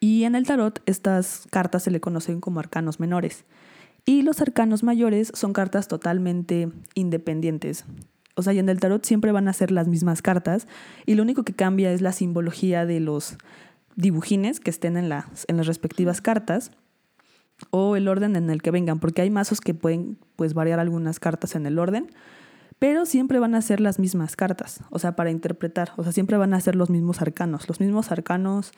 Y 0.00 0.24
en 0.24 0.34
el 0.34 0.46
tarot 0.46 0.82
estas 0.86 1.46
cartas 1.50 1.82
se 1.84 1.90
le 1.90 2.00
conocen 2.00 2.40
como 2.40 2.60
arcanos 2.60 3.00
menores. 3.00 3.44
Y 4.04 4.22
los 4.22 4.40
arcanos 4.40 4.82
mayores 4.82 5.30
son 5.34 5.52
cartas 5.52 5.86
totalmente 5.86 6.70
independientes. 6.94 7.84
O 8.34 8.42
sea, 8.42 8.52
y 8.52 8.58
en 8.58 8.68
el 8.68 8.80
tarot 8.80 9.04
siempre 9.04 9.32
van 9.32 9.48
a 9.48 9.52
ser 9.52 9.70
las 9.70 9.88
mismas 9.88 10.22
cartas 10.22 10.68
y 11.06 11.14
lo 11.14 11.22
único 11.22 11.42
que 11.42 11.54
cambia 11.54 11.92
es 11.92 12.00
la 12.00 12.12
simbología 12.12 12.86
de 12.86 13.00
los 13.00 13.36
dibujines 13.98 14.60
que 14.60 14.70
estén 14.70 14.96
en 14.96 15.08
las, 15.08 15.44
en 15.48 15.56
las 15.56 15.66
respectivas 15.66 16.20
cartas 16.20 16.70
o 17.70 17.96
el 17.96 18.06
orden 18.06 18.36
en 18.36 18.48
el 18.48 18.62
que 18.62 18.70
vengan, 18.70 19.00
porque 19.00 19.22
hay 19.22 19.30
mazos 19.30 19.60
que 19.60 19.74
pueden 19.74 20.16
pues 20.36 20.54
variar 20.54 20.78
algunas 20.78 21.18
cartas 21.18 21.56
en 21.56 21.66
el 21.66 21.80
orden, 21.80 22.08
pero 22.78 23.06
siempre 23.06 23.40
van 23.40 23.56
a 23.56 23.60
ser 23.60 23.80
las 23.80 23.98
mismas 23.98 24.36
cartas, 24.36 24.82
o 24.90 25.00
sea, 25.00 25.16
para 25.16 25.32
interpretar, 25.32 25.92
o 25.96 26.04
sea, 26.04 26.12
siempre 26.12 26.36
van 26.36 26.54
a 26.54 26.60
ser 26.60 26.76
los 26.76 26.90
mismos 26.90 27.20
arcanos, 27.20 27.68
los 27.68 27.80
mismos 27.80 28.12
arcanos 28.12 28.70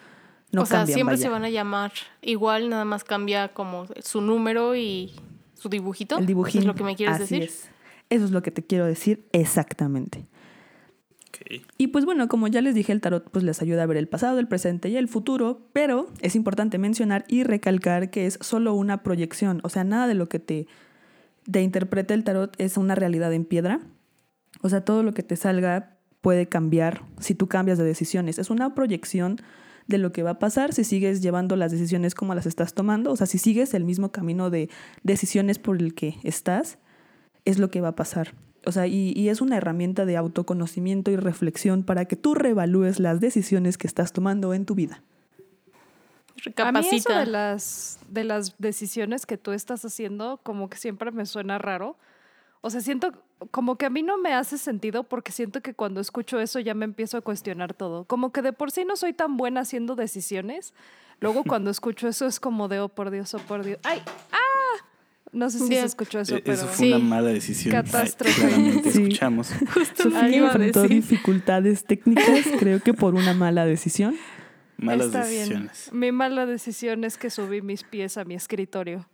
no 0.52 0.62
o 0.62 0.66
sea, 0.66 0.78
cambian, 0.78 0.94
siempre 0.94 1.16
vaya. 1.16 1.22
se 1.22 1.28
van 1.28 1.44
a 1.44 1.50
llamar 1.50 1.92
igual, 2.22 2.70
nada 2.70 2.86
más 2.86 3.04
cambia 3.04 3.48
como 3.48 3.86
su 4.02 4.22
número 4.22 4.74
y 4.74 5.12
su 5.54 5.68
dibujito. 5.68 6.18
El 6.18 6.26
dibujín. 6.26 6.60
¿Eso 6.60 6.60
es 6.60 6.66
lo 6.66 6.74
que 6.74 6.84
me 6.84 6.96
quieres 6.96 7.16
así 7.16 7.38
decir? 7.38 7.42
es. 7.42 7.68
Eso 8.08 8.24
es 8.24 8.30
lo 8.30 8.42
que 8.42 8.50
te 8.50 8.64
quiero 8.64 8.86
decir 8.86 9.28
exactamente. 9.32 10.26
Y 11.78 11.88
pues 11.88 12.04
bueno, 12.04 12.28
como 12.28 12.48
ya 12.48 12.60
les 12.60 12.74
dije, 12.74 12.92
el 12.92 13.00
tarot 13.00 13.30
pues 13.30 13.44
les 13.44 13.62
ayuda 13.62 13.84
a 13.84 13.86
ver 13.86 13.96
el 13.96 14.08
pasado, 14.08 14.38
el 14.38 14.48
presente 14.48 14.88
y 14.88 14.96
el 14.96 15.08
futuro, 15.08 15.68
pero 15.72 16.08
es 16.20 16.36
importante 16.36 16.78
mencionar 16.78 17.24
y 17.28 17.44
recalcar 17.44 18.10
que 18.10 18.26
es 18.26 18.38
solo 18.40 18.74
una 18.74 19.02
proyección, 19.02 19.60
o 19.62 19.68
sea, 19.68 19.84
nada 19.84 20.06
de 20.06 20.14
lo 20.14 20.28
que 20.28 20.38
te, 20.38 20.66
te 21.50 21.62
interprete 21.62 22.14
el 22.14 22.24
tarot 22.24 22.54
es 22.58 22.76
una 22.76 22.94
realidad 22.94 23.32
en 23.32 23.44
piedra. 23.44 23.80
O 24.62 24.68
sea, 24.68 24.84
todo 24.84 25.02
lo 25.02 25.12
que 25.12 25.22
te 25.22 25.36
salga 25.36 25.96
puede 26.20 26.48
cambiar 26.48 27.02
si 27.18 27.34
tú 27.34 27.48
cambias 27.48 27.78
de 27.78 27.84
decisiones. 27.84 28.38
Es 28.38 28.50
una 28.50 28.74
proyección 28.74 29.40
de 29.86 29.98
lo 29.98 30.12
que 30.12 30.22
va 30.22 30.30
a 30.30 30.38
pasar 30.38 30.72
si 30.72 30.84
sigues 30.84 31.20
llevando 31.20 31.56
las 31.56 31.72
decisiones 31.72 32.14
como 32.14 32.34
las 32.34 32.46
estás 32.46 32.74
tomando, 32.74 33.10
o 33.12 33.16
sea, 33.16 33.26
si 33.26 33.38
sigues 33.38 33.74
el 33.74 33.84
mismo 33.84 34.12
camino 34.12 34.50
de 34.50 34.70
decisiones 35.02 35.58
por 35.58 35.76
el 35.76 35.94
que 35.94 36.16
estás, 36.22 36.78
es 37.44 37.58
lo 37.58 37.70
que 37.70 37.80
va 37.80 37.88
a 37.88 37.96
pasar. 37.96 38.34
O 38.66 38.72
sea, 38.72 38.86
y, 38.86 39.12
y 39.16 39.28
es 39.28 39.40
una 39.40 39.56
herramienta 39.56 40.04
de 40.04 40.16
autoconocimiento 40.16 41.10
y 41.10 41.16
reflexión 41.16 41.82
para 41.82 42.04
que 42.04 42.16
tú 42.16 42.34
reevalúes 42.34 43.00
las 43.00 43.20
decisiones 43.20 43.78
que 43.78 43.86
estás 43.86 44.12
tomando 44.12 44.52
en 44.52 44.66
tu 44.66 44.74
vida. 44.74 45.02
A 46.56 46.72
mí 46.72 46.78
eso 46.80 47.08
Recapacita. 47.08 47.18
de 47.20 47.26
las, 47.26 47.98
de 48.08 48.24
las 48.24 48.58
decisiones 48.58 49.26
que 49.26 49.36
tú 49.36 49.52
estás 49.52 49.84
haciendo, 49.84 50.40
como 50.42 50.70
que 50.70 50.78
siempre 50.78 51.10
me 51.10 51.26
suena 51.26 51.58
raro. 51.58 51.96
O 52.62 52.70
sea, 52.70 52.80
siento 52.80 53.12
como 53.50 53.76
que 53.76 53.86
a 53.86 53.90
mí 53.90 54.02
no 54.02 54.18
me 54.18 54.34
hace 54.34 54.58
sentido 54.58 55.04
porque 55.04 55.32
siento 55.32 55.62
que 55.62 55.74
cuando 55.74 56.00
escucho 56.00 56.40
eso 56.40 56.60
ya 56.60 56.74
me 56.74 56.84
empiezo 56.84 57.16
a 57.16 57.22
cuestionar 57.22 57.74
todo. 57.74 58.04
Como 58.04 58.32
que 58.32 58.42
de 58.42 58.52
por 58.52 58.70
sí 58.70 58.84
no 58.84 58.96
soy 58.96 59.12
tan 59.12 59.36
buena 59.36 59.60
haciendo 59.60 59.96
decisiones. 59.96 60.74
Luego 61.20 61.44
cuando 61.44 61.70
escucho 61.70 62.08
eso 62.08 62.26
es 62.26 62.40
como 62.40 62.68
de, 62.68 62.80
oh 62.80 62.88
por 62.88 63.10
Dios, 63.10 63.32
oh 63.34 63.38
por 63.38 63.64
Dios. 63.64 63.78
¡Ay! 63.82 64.02
¡Ah! 64.32 64.49
No 65.32 65.48
sé 65.48 65.58
si 65.60 65.68
Bien. 65.68 65.82
se 65.82 65.86
escuchó 65.88 66.18
eso, 66.20 66.36
Eh, 66.36 66.42
pero... 66.44 66.54
Eso 66.56 66.66
fue 66.66 66.86
Sí. 66.86 66.92
una 66.92 66.98
mala 67.04 67.28
decisión. 67.30 67.72
Catástrofe. 67.72 68.34
claramente 68.40 68.90
Sí. 68.90 69.02
escuchamos. 69.02 69.52
Justo 69.74 70.08
enfrentó 70.18 70.82
dificultades 70.88 71.84
técnicas, 71.84 72.46
creo 72.58 72.80
que 72.80 72.94
por 72.94 73.14
una 73.14 73.32
mala 73.34 73.64
decisión. 73.64 74.16
Malas 74.76 75.06
Está 75.06 75.26
bien. 75.26 75.40
decisiones. 75.40 75.90
Mi 75.92 76.10
mala 76.10 76.46
decisión 76.46 77.04
es 77.04 77.16
que 77.18 77.30
subí 77.30 77.60
mis 77.62 77.84
pies 77.84 78.16
a 78.16 78.24
mi 78.24 78.34
escritorio. 78.34 79.08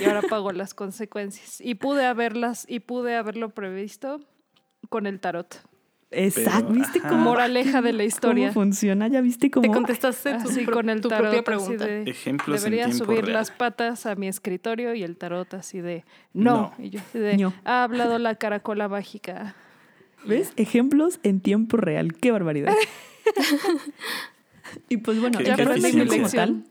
y 0.00 0.04
ahora 0.04 0.22
pago 0.22 0.52
las 0.52 0.74
consecuencias. 0.74 1.60
Y 1.60 1.74
pude 1.74 2.06
haberlas, 2.06 2.64
y 2.68 2.80
pude 2.80 3.14
haberlo 3.16 3.50
previsto 3.50 4.20
con 4.88 5.06
el 5.06 5.18
tarot. 5.20 5.60
Exacto, 6.14 6.68
Pero, 6.68 6.80
¿viste 6.80 7.00
cómo? 7.00 7.16
Moraleja 7.24 7.80
de 7.82 7.92
la 7.92 8.04
historia. 8.04 8.48
¿Cómo 8.48 8.64
funciona? 8.64 9.08
¿Ya 9.08 9.20
viste 9.20 9.50
cómo? 9.50 9.62
Te 9.66 9.72
contestaste 9.72 10.34
tu, 10.34 10.48
Así 10.50 10.64
pro- 10.64 10.74
con 10.74 10.90
el 10.90 11.00
tu 11.00 11.08
tarot 11.08 11.24
propia 11.30 11.42
pregunta. 11.42 11.86
de, 11.86 12.02
Ejemplos 12.10 12.58
en 12.58 12.64
debería 12.70 12.86
tiempo 12.86 13.04
subir 13.06 13.20
real. 13.24 13.32
las 13.32 13.50
patas 13.50 14.04
a 14.06 14.14
mi 14.14 14.28
escritorio 14.28 14.94
y 14.94 15.02
el 15.02 15.16
tarot 15.16 15.54
así 15.54 15.80
de 15.80 16.04
no. 16.34 16.52
No. 16.78 16.84
Y 16.84 16.90
yo 16.90 17.00
así 17.00 17.18
de 17.18 17.36
No. 17.38 17.52
ha 17.64 17.82
hablado 17.84 18.18
la 18.18 18.34
caracola 18.34 18.88
mágica. 18.88 19.54
¿Ves? 20.24 20.52
Ejemplos 20.56 21.18
en 21.22 21.40
tiempo 21.40 21.76
real. 21.78 22.14
¡Qué 22.14 22.30
barbaridad! 22.30 22.74
y 24.88 24.98
pues 24.98 25.20
bueno, 25.20 25.38
tarot 25.38 25.76
eficiencia. 25.76 26.16
como 26.18 26.28
tal, 26.30 26.64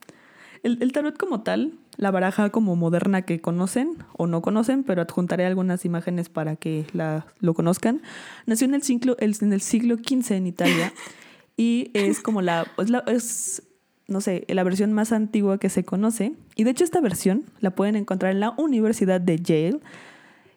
el, 0.63 0.77
el 0.82 0.91
tarot 0.91 1.18
como 1.18 1.41
tal, 1.41 1.74
la 1.98 2.12
baraja 2.12 2.50
como 2.51 2.75
moderna 2.75 3.24
que 3.24 3.41
conocen 3.41 3.98
o 4.18 4.27
no 4.27 4.41
conocen, 4.41 4.84
pero 4.84 5.01
adjuntaré 5.01 5.46
algunas 5.46 5.86
imágenes 5.86 6.30
para 6.30 6.56
que 6.56 6.86
la, 6.94 7.25
lo 7.39 7.53
conozcan, 7.53 8.01
nació 8.46 8.65
en 8.65 8.75
el, 8.75 8.84
siglo, 8.84 9.15
el- 9.20 9.36
en 9.41 9.53
el 9.53 9.62
siglo 9.62 9.96
XV 9.98 10.32
en 10.36 10.48
Italia 10.48 10.94
y 11.58 11.89
es 11.94 12.20
como 12.22 12.41
la, 12.41 12.65
es 12.77 12.89
la- 12.89 13.03
es, 13.08 13.63
no 14.08 14.22
sé, 14.22 14.46
la 14.50 14.63
versión 14.63 14.94
más 14.94 15.12
antigua 15.12 15.58
que 15.58 15.70
se 15.70 15.84
conoce. 15.86 16.34
Y 16.56 16.63
de 16.63 16.72
hecho 16.72 16.84
esta 16.84 17.01
versión 17.01 17.46
la 17.60 17.72
pueden 17.75 17.96
encontrar 17.96 18.32
en 18.32 18.39
la 18.39 18.51
Universidad 18.58 19.22
de 19.22 19.38
Yale 19.39 19.80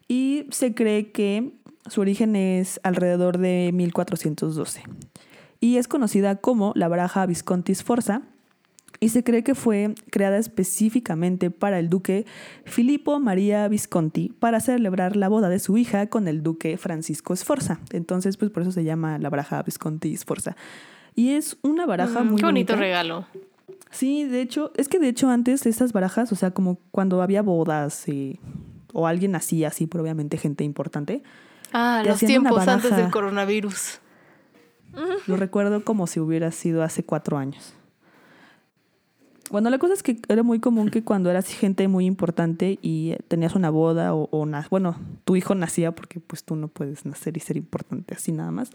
y 0.08 0.46
se 0.50 0.74
cree 0.74 1.12
que 1.12 1.52
su 1.88 2.00
origen 2.00 2.36
es 2.36 2.80
alrededor 2.82 3.38
de 3.38 3.70
1412 3.74 4.82
y 5.60 5.76
es 5.76 5.88
conocida 5.88 6.36
como 6.36 6.72
la 6.74 6.88
baraja 6.88 7.24
Visconti 7.26 7.74
Sforza 7.74 8.22
y 9.04 9.08
se 9.10 9.22
cree 9.22 9.42
que 9.44 9.54
fue 9.54 9.94
creada 10.10 10.38
específicamente 10.38 11.50
para 11.50 11.78
el 11.78 11.88
duque 11.90 12.24
Filippo 12.64 13.20
María 13.20 13.68
Visconti 13.68 14.32
para 14.38 14.60
celebrar 14.60 15.14
la 15.16 15.28
boda 15.28 15.48
de 15.48 15.58
su 15.58 15.76
hija 15.76 16.06
con 16.06 16.26
el 16.28 16.42
duque 16.42 16.76
Francisco 16.78 17.36
Sforza. 17.36 17.80
Entonces, 17.92 18.36
pues 18.36 18.50
por 18.50 18.62
eso 18.62 18.72
se 18.72 18.82
llama 18.84 19.18
la 19.18 19.28
baraja 19.30 19.62
Visconti 19.62 20.16
Sforza. 20.16 20.56
Y 21.14 21.30
es 21.32 21.58
una 21.62 21.86
baraja 21.86 22.22
Mm, 22.24 22.26
muy 22.30 22.36
Qué 22.40 22.46
bonito 22.46 22.72
bonita. 22.72 22.76
regalo. 22.76 23.26
Sí, 23.90 24.24
de 24.24 24.40
hecho, 24.40 24.72
es 24.76 24.88
que 24.88 24.98
de 24.98 25.08
hecho 25.08 25.28
antes 25.28 25.66
estas 25.66 25.92
barajas, 25.92 26.32
o 26.32 26.34
sea, 26.34 26.50
como 26.52 26.78
cuando 26.90 27.22
había 27.22 27.42
bodas 27.42 28.08
eh, 28.08 28.40
o 28.92 29.06
alguien 29.06 29.32
nacía 29.32 29.68
así, 29.68 29.86
pero 29.86 30.02
obviamente 30.02 30.36
gente 30.38 30.64
importante, 30.64 31.22
Ah, 31.72 32.02
los 32.06 32.20
tiempos 32.20 32.66
antes 32.68 32.96
del 32.96 33.10
coronavirus. 33.10 34.00
Lo 35.26 35.36
recuerdo 35.36 35.84
como 35.84 36.06
si 36.06 36.20
hubiera 36.20 36.50
sido 36.52 36.82
hace 36.84 37.04
cuatro 37.04 37.36
años. 37.36 37.74
Bueno, 39.50 39.70
la 39.70 39.78
cosa 39.78 39.94
es 39.94 40.02
que 40.02 40.18
era 40.28 40.42
muy 40.42 40.58
común 40.58 40.88
que 40.90 41.04
cuando 41.04 41.30
eras 41.30 41.46
gente 41.48 41.86
muy 41.86 42.06
importante 42.06 42.78
y 42.82 43.14
tenías 43.28 43.54
una 43.54 43.70
boda 43.70 44.14
o, 44.14 44.28
o 44.30 44.46
na- 44.46 44.66
bueno, 44.70 44.96
tu 45.24 45.36
hijo 45.36 45.54
nacía 45.54 45.92
porque 45.92 46.18
pues 46.20 46.44
tú 46.44 46.56
no 46.56 46.68
puedes 46.68 47.04
nacer 47.06 47.36
y 47.36 47.40
ser 47.40 47.56
importante 47.56 48.14
así 48.14 48.32
nada 48.32 48.50
más. 48.50 48.70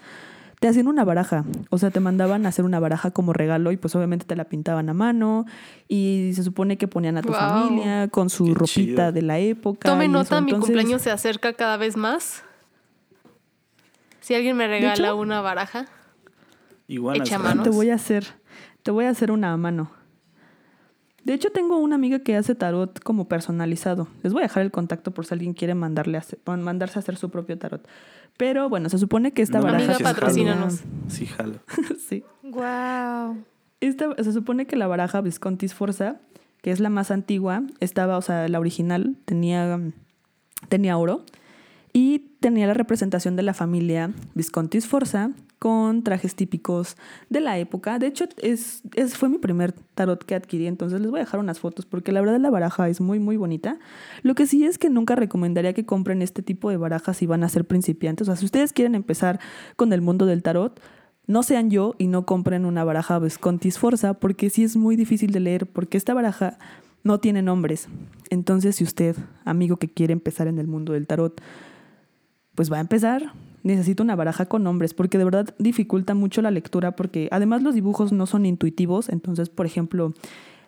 Te 0.60 0.68
hacían 0.68 0.88
una 0.90 1.06
baraja, 1.06 1.46
o 1.70 1.78
sea, 1.78 1.90
te 1.90 2.02
mandaban 2.02 2.46
a 2.46 2.50
hacer 2.50 2.66
una 2.66 2.80
baraja 2.82 3.12
como 3.12 3.32
regalo 3.32 3.72
y 3.72 3.78
pues 3.78 3.96
obviamente 3.96 4.26
te 4.26 4.36
la 4.36 4.44
pintaban 4.44 4.90
a 4.90 4.94
mano 4.94 5.46
y 5.88 6.32
se 6.36 6.44
supone 6.44 6.78
que 6.78 6.88
ponían 6.88 7.18
a 7.18 7.22
tu 7.22 7.32
familia 7.32 8.10
con 8.10 8.30
su 8.30 8.44
Qué 8.46 8.54
ropita 8.56 8.68
chido. 8.68 9.12
de 9.14 9.22
la 9.22 9.40
época. 9.40 9.90
Tome 9.90 10.08
nota, 10.10 10.42
mi 10.42 10.52
cumpleaños 10.52 11.02
se 11.02 11.12
acerca 11.12 11.54
cada 11.54 11.78
vez 11.78 11.96
más. 11.96 12.44
Si 14.20 14.36
alguien 14.36 14.58
me 14.58 14.68
regala 14.68 14.94
hecho- 15.08 15.16
una 15.16 15.42
baraja, 15.42 15.86
Iguanas 16.88 17.28
Echa 17.28 17.38
grandes. 17.38 17.56
manos. 17.58 17.64
Te 17.64 17.70
voy 17.76 17.90
a 17.92 17.96
hacer, 17.96 18.26
te 18.84 18.92
voy 18.92 19.06
a 19.06 19.10
hacer 19.10 19.32
una 19.32 19.54
a 19.54 19.58
mano. 19.58 19.92
De 21.24 21.34
hecho, 21.34 21.50
tengo 21.52 21.78
una 21.78 21.96
amiga 21.96 22.20
que 22.20 22.36
hace 22.36 22.56
tarot 22.56 23.00
como 23.04 23.28
personalizado. 23.28 24.08
Les 24.24 24.32
voy 24.34 24.42
a 24.42 24.44
dejar 24.48 24.64
el 24.64 24.72
contacto 24.72 25.12
por 25.12 25.26
si 25.26 25.34
alguien 25.34 25.54
quiere 25.54 25.76
mandarle 25.76 26.18
a 26.18 26.22
hacer- 26.22 26.40
mandarse 26.46 26.98
a 26.98 27.02
hacer 27.02 27.18
su 27.18 27.30
propio 27.30 27.58
tarot. 27.58 27.88
Pero 28.38 28.70
bueno, 28.70 28.90
se 28.90 28.98
supone 28.98 29.32
que 29.34 29.42
esta 29.42 29.58
No, 29.60 29.66
baraja... 29.66 29.84
Amiga, 29.86 29.98
sí, 29.98 30.04
patrocínanos. 30.04 30.80
Sí, 31.10 31.26
jalo. 31.26 31.56
sí. 32.08 32.24
Wow. 32.44 33.44
Esta, 33.82 34.16
se 34.24 34.32
supone 34.34 34.66
que 34.66 34.76
la 34.76 34.88
baraja 34.88 35.22
Visconti 35.22 35.68
Sforza, 35.68 36.18
que 36.62 36.72
es 36.72 36.80
la 36.80 36.90
más 36.90 37.12
antigua, 37.12 37.64
estaba, 37.80 38.18
o 38.18 38.22
sea, 38.22 38.48
la 38.48 38.60
original 38.60 39.16
tenía, 39.26 39.80
tenía 40.70 40.98
oro 40.98 41.24
y 42.00 42.20
tenía 42.40 42.66
la 42.66 42.74
representación 42.74 43.36
de 43.36 43.44
la 43.44 43.54
familia 43.54 44.14
Visconti 44.34 44.80
Sforza 44.80 45.32
con 45.60 46.02
trajes 46.02 46.34
típicos 46.34 46.96
de 47.30 47.42
la 47.42 47.58
época. 47.58 48.00
De 48.00 48.08
hecho, 48.08 48.24
es, 48.38 48.84
fue 49.16 49.28
mi 49.28 49.38
primer 49.38 49.74
tarot 49.74 50.24
que 50.24 50.34
adquirí, 50.34 50.68
entonces 50.68 51.02
les 51.02 51.12
voy 51.12 51.20
a 51.20 51.24
dejar 51.26 51.42
unas 51.42 51.60
fotos 51.60 51.86
porque 51.86 52.14
la 52.14 52.22
verdad 52.22 52.40
la 52.40 52.50
baraja 52.50 52.88
es 52.88 53.02
muy, 53.02 53.20
muy 53.20 53.36
bonita. 53.36 53.80
Lo 54.24 54.34
que 54.34 54.48
sí 54.48 54.64
es 54.64 54.78
que 54.78 54.90
nunca 54.90 55.18
recomendaría 55.18 55.74
que 55.74 55.86
compren 55.86 56.22
este 56.22 56.42
tipo 56.42 56.70
de 56.70 56.78
barajas 56.78 57.18
si 57.18 57.26
van 57.26 57.44
a 57.44 57.50
ser 57.50 57.66
principiantes. 57.66 58.30
O 58.30 58.32
sea, 58.32 58.38
si 58.38 58.46
ustedes 58.46 58.72
quieren 58.72 58.96
empezar 58.96 59.42
con 59.76 59.92
el 59.92 60.00
mundo 60.00 60.26
del 60.26 60.42
tarot, 60.42 60.80
no 61.28 61.44
sean 61.44 61.70
yo 61.70 61.96
y 61.98 62.08
no 62.08 62.26
compren 62.26 62.66
una 62.66 62.86
baraja 62.86 63.20
Visconti 63.20 63.72
Sforza 63.72 64.14
porque 64.14 64.50
sí 64.50 64.64
es 64.64 64.78
muy 64.78 64.96
difícil 64.96 65.32
de 65.34 65.42
leer 65.42 65.68
porque 65.68 65.98
esta 65.98 66.14
baraja 66.14 66.60
no 67.04 67.20
tiene 67.20 67.42
nombres. 67.42 67.90
Entonces, 68.30 68.78
si 68.78 68.86
usted, 68.86 69.18
amigo 69.44 69.76
que 69.76 69.90
quiere 69.90 70.14
empezar 70.14 70.48
en 70.48 70.60
el 70.60 70.68
mundo 70.68 70.94
del 70.94 71.08
tarot, 71.08 71.42
pues 72.60 72.70
va 72.70 72.76
a 72.76 72.82
empezar, 72.82 73.32
necesita 73.64 74.04
una 74.04 74.18
baraja 74.18 74.48
con 74.48 74.66
nombres 74.66 74.94
porque 74.94 75.18
de 75.18 75.24
verdad 75.24 75.56
dificulta 75.60 76.14
mucho 76.14 76.42
la 76.42 76.52
lectura 76.52 76.94
porque 76.94 77.30
además 77.32 77.62
los 77.62 77.74
dibujos 77.74 78.12
no 78.12 78.26
son 78.26 78.46
intuitivos. 78.46 79.08
Entonces, 79.08 79.48
por 79.48 79.66
ejemplo, 79.66 80.14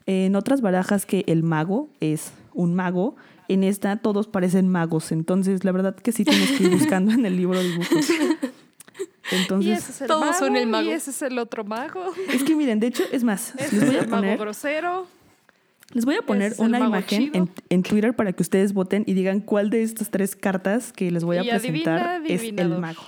en 0.05 0.37
otras 0.37 0.61
barajas 0.61 1.05
que 1.05 1.25
el 1.27 1.43
mago 1.43 1.89
es 1.99 2.31
un 2.53 2.75
mago, 2.75 3.17
en 3.49 3.65
esta 3.65 3.97
todos 3.97 4.29
parecen 4.29 4.69
magos. 4.69 5.11
Entonces, 5.11 5.65
la 5.65 5.73
verdad 5.73 5.93
que 5.93 6.13
sí 6.13 6.23
tienes 6.23 6.53
que 6.53 6.63
ir 6.63 6.69
buscando 6.69 7.11
en 7.11 7.25
el 7.25 7.35
libro 7.35 7.61
dibujos. 7.61 8.09
y 8.09 9.35
Entonces, 9.35 9.79
ese 9.79 9.91
es 9.91 10.01
el 10.03 10.07
todos 10.07 10.21
mago, 10.27 10.39
son 10.39 10.55
el 10.55 10.67
mago. 10.69 10.89
y 10.89 10.91
ese 10.93 11.09
es 11.11 11.21
el 11.23 11.39
otro 11.39 11.65
mago. 11.65 12.05
es 12.33 12.41
que 12.43 12.55
miren, 12.55 12.79
de 12.79 12.87
hecho, 12.87 13.03
es 13.11 13.25
más, 13.25 13.53
Ese 13.57 13.75
les 13.75 13.83
es 13.83 13.89
voy 13.89 13.97
a 13.97 14.03
el 14.03 14.07
mago 14.07 14.37
grosero. 14.37 15.07
Les 15.93 16.05
voy 16.05 16.15
a 16.15 16.21
poner 16.21 16.53
una 16.57 16.79
imagen 16.79 17.31
en, 17.33 17.49
en 17.69 17.83
Twitter 17.83 18.15
para 18.15 18.33
que 18.33 18.41
ustedes 18.41 18.73
voten 18.73 19.03
y 19.07 19.13
digan 19.13 19.39
cuál 19.41 19.69
de 19.69 19.83
estas 19.83 20.09
tres 20.09 20.35
cartas 20.35 20.93
que 20.93 21.11
les 21.11 21.23
voy 21.23 21.37
a 21.37 21.43
Y 21.43 21.49
presentar 21.49 21.99
adivina, 21.99 22.23
es 22.27 22.43
el 22.43 22.69
mago. 22.79 23.01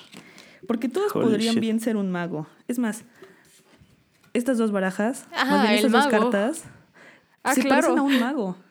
Porque 0.68 0.90
todos 0.90 1.16
Holy 1.16 1.25
podrían 1.25 1.54
shit. 1.56 1.62
bien 1.62 1.80
ser 1.80 1.98
un 1.98 2.12
mago. 2.12 2.48
Es 2.68 2.80
más, 2.80 3.04
estas 4.34 4.58
dos 4.58 4.72
barajas, 4.72 5.28
Ah, 5.34 5.46
más 5.46 5.62
bien 5.63 5.74
estas 5.75 5.92
dos 5.92 6.06
mago. 6.12 6.30
cartas, 6.32 6.63
Ah, 7.44 7.54
se 7.54 7.62
claro. 7.62 7.82
parecen 7.96 8.00
a 8.00 8.02
un 8.04 8.20
mago. 8.20 8.58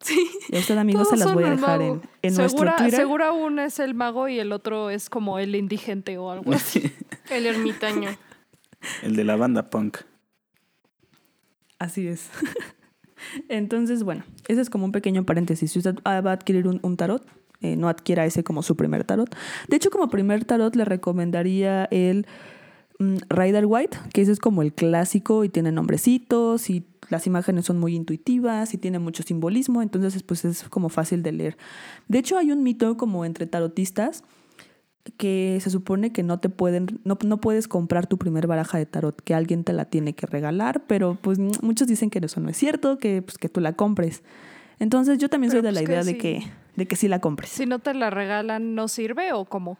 Sí. 0.00 0.30
Y 0.48 0.54
a 0.56 0.60
usted, 0.60 0.78
amigos, 0.78 1.08
se 1.08 1.16
las 1.16 1.34
voy 1.34 1.42
a 1.42 1.50
dejar 1.50 1.82
en, 1.82 2.00
en 2.22 2.34
nuestro 2.36 2.72
Twitter. 2.76 3.00
segura 3.00 3.32
uno 3.32 3.62
es 3.62 3.80
el 3.80 3.94
mago 3.94 4.28
y 4.28 4.38
el 4.38 4.52
otro 4.52 4.90
es 4.90 5.10
como 5.10 5.40
el 5.40 5.56
indigente 5.56 6.16
o 6.18 6.30
algo 6.30 6.52
así. 6.52 6.92
El 7.30 7.46
ermitaño. 7.46 8.08
El 9.02 9.16
de 9.16 9.24
la 9.24 9.34
banda 9.34 9.70
punk. 9.70 9.98
Así 11.80 12.06
es. 12.06 12.30
Entonces, 13.48 14.02
bueno, 14.02 14.24
ese 14.48 14.60
es 14.60 14.70
como 14.70 14.84
un 14.84 14.92
pequeño 14.92 15.24
paréntesis. 15.24 15.72
Si 15.72 15.78
usted 15.78 15.96
ah, 16.04 16.20
va 16.20 16.30
a 16.30 16.34
adquirir 16.34 16.66
un, 16.68 16.80
un 16.82 16.96
tarot, 16.96 17.26
eh, 17.60 17.76
no 17.76 17.88
adquiera 17.88 18.24
ese 18.24 18.44
como 18.44 18.62
su 18.62 18.76
primer 18.76 19.04
tarot. 19.04 19.34
De 19.68 19.76
hecho, 19.76 19.90
como 19.90 20.08
primer 20.08 20.44
tarot 20.44 20.76
le 20.76 20.84
recomendaría 20.84 21.86
el 21.86 22.26
mm, 23.00 23.16
Rider 23.28 23.66
White, 23.66 23.98
que 24.12 24.22
ese 24.22 24.32
es 24.32 24.38
como 24.38 24.62
el 24.62 24.72
clásico 24.72 25.42
y 25.44 25.48
tiene 25.48 25.72
nombrecitos 25.72 26.70
y 26.70 26.84
las 27.08 27.26
imágenes 27.26 27.64
son 27.64 27.80
muy 27.80 27.96
intuitivas 27.96 28.74
y 28.74 28.78
tiene 28.78 28.98
mucho 28.98 29.22
simbolismo, 29.22 29.82
entonces 29.82 30.22
pues 30.22 30.44
es 30.44 30.64
como 30.64 30.88
fácil 30.88 31.22
de 31.22 31.32
leer. 31.32 31.56
De 32.06 32.18
hecho, 32.18 32.38
hay 32.38 32.52
un 32.52 32.62
mito 32.62 32.96
como 32.96 33.24
entre 33.24 33.46
tarotistas 33.46 34.22
que 35.16 35.58
se 35.62 35.70
supone 35.70 36.12
que 36.12 36.22
no 36.22 36.38
te 36.40 36.48
pueden, 36.48 37.00
no, 37.04 37.18
no 37.24 37.40
puedes 37.40 37.68
comprar 37.68 38.06
tu 38.06 38.18
primer 38.18 38.46
baraja 38.46 38.78
de 38.78 38.86
tarot, 38.86 39.20
que 39.22 39.34
alguien 39.34 39.64
te 39.64 39.72
la 39.72 39.84
tiene 39.84 40.14
que 40.14 40.26
regalar, 40.26 40.84
pero 40.86 41.16
pues 41.20 41.38
mm, 41.38 41.50
muchos 41.62 41.86
dicen 41.86 42.10
que 42.10 42.18
eso 42.18 42.40
no 42.40 42.48
es 42.48 42.56
cierto, 42.56 42.98
que 42.98 43.22
pues 43.22 43.38
que 43.38 43.48
tú 43.48 43.60
la 43.60 43.74
compres. 43.74 44.22
Entonces 44.78 45.18
yo 45.18 45.28
también 45.28 45.50
soy 45.50 45.60
de 45.60 45.72
la 45.72 45.80
pues, 45.80 45.86
que 45.86 45.92
idea 45.92 46.04
de 46.04 46.18
que, 46.18 46.42
de 46.76 46.86
que 46.86 46.96
sí 46.96 47.08
la 47.08 47.20
compres. 47.20 47.50
Si 47.50 47.66
no 47.66 47.78
te 47.78 47.94
la 47.94 48.10
regalan, 48.10 48.74
¿no 48.74 48.88
sirve 48.88 49.32
o 49.32 49.44
cómo? 49.44 49.78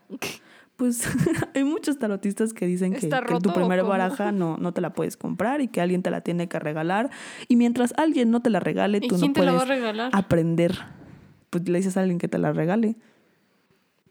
Pues 0.76 1.02
hay 1.54 1.64
muchos 1.64 1.98
tarotistas 1.98 2.52
que 2.52 2.66
dicen 2.66 2.92
que, 2.92 3.06
¿Está 3.06 3.22
que 3.22 3.38
tu 3.40 3.52
primera 3.52 3.82
baraja 3.82 4.32
no, 4.32 4.56
no 4.56 4.72
te 4.72 4.80
la 4.80 4.92
puedes 4.92 5.16
comprar 5.16 5.60
y 5.60 5.68
que 5.68 5.80
alguien 5.80 6.02
te 6.02 6.10
la 6.10 6.20
tiene 6.20 6.48
que 6.48 6.58
regalar. 6.58 7.10
Y 7.48 7.56
mientras 7.56 7.94
alguien 7.96 8.30
no 8.30 8.42
te 8.42 8.50
la 8.50 8.60
regale, 8.60 8.98
¿Y 9.02 9.08
tú 9.08 9.18
no 9.18 9.26
la 9.26 9.32
puedes 9.32 10.14
aprender. 10.14 10.78
Pues 11.50 11.68
le 11.68 11.78
dices 11.78 11.96
a 11.96 12.00
alguien 12.00 12.18
que 12.18 12.28
te 12.28 12.38
la 12.38 12.52
regale. 12.52 12.96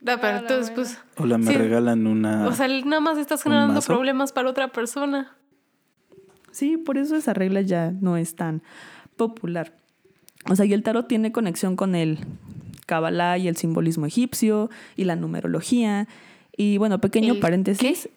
Ah, 0.06 0.18
pero 0.22 0.34
la 0.34 0.39
entonces, 0.39 0.74
buena. 0.75 0.75
pues. 0.75 1.00
Hola, 1.18 1.38
me 1.38 1.51
Sí. 1.51 1.58
regalan 1.58 2.08
una. 2.08 2.48
O 2.48 2.54
sea, 2.54 2.68
nada 2.68 3.00
más 3.00 3.18
estás 3.18 3.46
¿Un 3.46 3.51
generando 3.51 3.82
problemas 3.82 4.32
para 4.32 4.50
otra 4.50 4.70
persona. 4.72 5.36
Sí, 6.51 6.77
por 6.77 6.98
eso 6.98 7.16
esa 7.16 7.34
regla 7.34 7.62
ya 7.62 7.92
no 7.92 8.18
es 8.18 8.36
tan 8.36 8.62
popular. 9.16 9.74
O 10.50 10.56
sea, 10.56 10.66
y 10.66 10.74
el 10.74 10.84
tarot 10.84 11.08
tiene 11.08 11.32
conexión 11.32 11.75
con 11.75 11.94
el 11.96 12.20
Kabbalah 12.86 13.38
y 13.38 13.48
el 13.48 13.58
simbolismo 13.58 14.06
egipcio 14.06 14.70
y 14.96 15.04
la 15.04 15.16
numerología. 15.16 16.08
Y 16.56 16.77
bueno, 16.77 17.01
pequeño 17.01 17.34
¿El 17.34 17.39
paréntesis. 17.39 18.10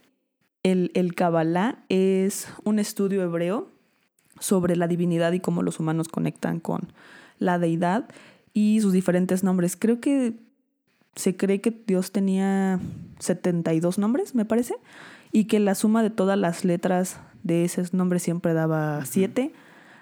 El, 0.63 0.91
el 0.95 1.15
Kabbalah 1.15 1.79
es 1.89 2.49
un 2.65 2.79
estudio 2.79 3.23
hebreo 3.23 3.69
sobre 4.39 4.77
la 4.77 4.87
divinidad 4.87 5.33
y 5.33 5.41
cómo 5.41 5.63
los 5.63 5.81
humanos 5.81 6.09
conectan 6.09 6.61
con 6.61 6.93
la 7.39 7.59
deidad. 7.59 8.09
y 8.53 8.81
sus 8.81 8.93
diferentes 8.93 9.45
nombres. 9.45 9.77
Creo 9.77 10.01
que 10.01 10.35
se 11.17 11.37
cree 11.37 11.61
que 11.61 11.71
Dios 11.87 12.13
tenía 12.13 12.81
72 13.19 13.99
nombres, 13.99 14.35
me 14.35 14.45
parece, 14.45 14.75
y 15.33 15.45
que 15.45 15.61
la 15.61 15.75
suma 15.75 16.03
de 16.03 16.11
todas 16.11 16.39
las 16.39 16.65
letras 16.65 17.21
de 17.43 17.65
esos 17.65 17.95
nombres 17.95 18.23
siempre 18.23 18.53
daba 18.55 19.05
7. 19.05 19.53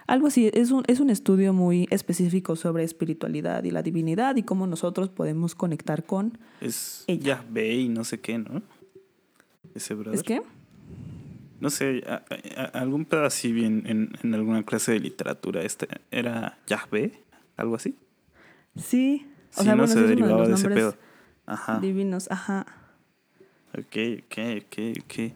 Algo 0.07 0.29
así, 0.29 0.51
es 0.55 0.71
un, 0.71 0.85
es 0.87 1.01
un 1.01 1.11
estudio 1.11 1.53
muy 1.53 1.87
específico 1.91 2.57
sobre 2.57 2.83
espiritualidad 2.83 3.63
y 3.65 3.71
la 3.71 3.83
divinidad 3.83 4.37
y 4.37 4.43
cómo 4.43 4.67
nosotros 4.67 5.11
podemos 5.11 5.55
conectar 5.55 6.05
con... 6.05 6.39
Es 6.63 7.05
Ella. 7.07 7.45
Yahvé 7.45 7.75
y 7.75 7.89
no 7.91 8.05
sé 8.05 8.19
qué, 8.21 8.39
¿no? 8.39 8.63
Ese 9.75 9.93
brother. 9.95 10.15
¿Es 10.15 10.23
que? 10.23 10.41
No 11.61 11.69
sé, 11.71 12.05
a- 12.07 12.25
algún 12.79 13.05
pedacito 13.05 13.55
bien 13.55 13.83
en, 13.87 14.13
en 14.23 14.35
alguna 14.35 14.63
clase 14.63 14.93
de 14.93 15.01
literatura. 15.01 15.63
Este 15.63 15.89
era 16.11 16.59
Yahvé, 16.67 17.13
algo 17.57 17.75
así. 17.77 17.95
Sí. 18.77 19.27
O 19.59 19.63
sí, 19.63 19.65
sea, 19.65 19.75
no 19.75 19.83
bueno, 19.83 19.93
se 19.93 19.99
es 20.01 20.03
de 20.03 20.09
derivaba 20.09 20.39
los 20.39 20.49
de 20.49 20.55
ese 20.55 20.69
pedo. 20.69 20.95
Ajá. 21.47 21.79
divinos, 21.81 22.31
ajá. 22.31 22.67
Ok, 23.77 23.97
ok, 24.25 24.39
ok, 24.65 24.99
ok. 25.05 25.33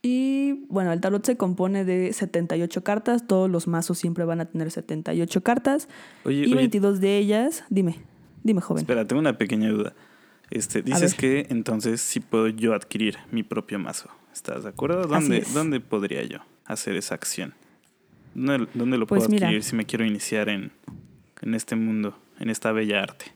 Y 0.00 0.64
bueno, 0.68 0.92
el 0.92 1.00
tarot 1.00 1.24
se 1.26 1.36
compone 1.36 1.84
de 1.84 2.12
78 2.12 2.84
cartas, 2.84 3.26
todos 3.26 3.50
los 3.50 3.66
mazos 3.66 3.98
siempre 3.98 4.24
van 4.24 4.40
a 4.40 4.44
tener 4.44 4.70
78 4.70 5.42
cartas 5.42 5.88
Oye, 6.24 6.42
y 6.42 6.44
oye, 6.46 6.54
22 6.54 7.00
de 7.00 7.18
ellas, 7.18 7.64
dime, 7.68 7.96
dime 8.44 8.60
joven. 8.60 8.82
espera, 8.82 9.06
tengo 9.06 9.18
una 9.20 9.36
pequeña 9.36 9.70
duda. 9.70 9.94
Este, 10.50 10.82
dices 10.82 11.14
que 11.14 11.46
entonces 11.50 12.00
sí 12.00 12.20
puedo 12.20 12.48
yo 12.48 12.74
adquirir 12.74 13.16
mi 13.32 13.42
propio 13.42 13.78
mazo. 13.78 14.08
¿Estás 14.32 14.62
de 14.62 14.70
acuerdo? 14.70 15.02
¿Dónde. 15.06 15.44
¿dónde 15.52 15.80
podría 15.80 16.22
yo 16.22 16.38
hacer 16.64 16.94
esa 16.96 17.14
acción? 17.16 17.54
¿Dónde, 18.34 18.68
dónde 18.74 18.98
lo 18.98 19.06
Pues 19.06 19.20
puedo 19.22 19.30
mira. 19.30 19.48
adquirir 19.48 19.64
si 19.64 19.74
me 19.74 19.84
quiero 19.84 20.04
iniciar 20.06 20.48
en, 20.48 20.70
en 21.42 21.54
este 21.54 21.74
mundo, 21.76 22.16
en 22.38 22.50
esta 22.50 22.72
bella 22.72 23.02
arte? 23.02 23.26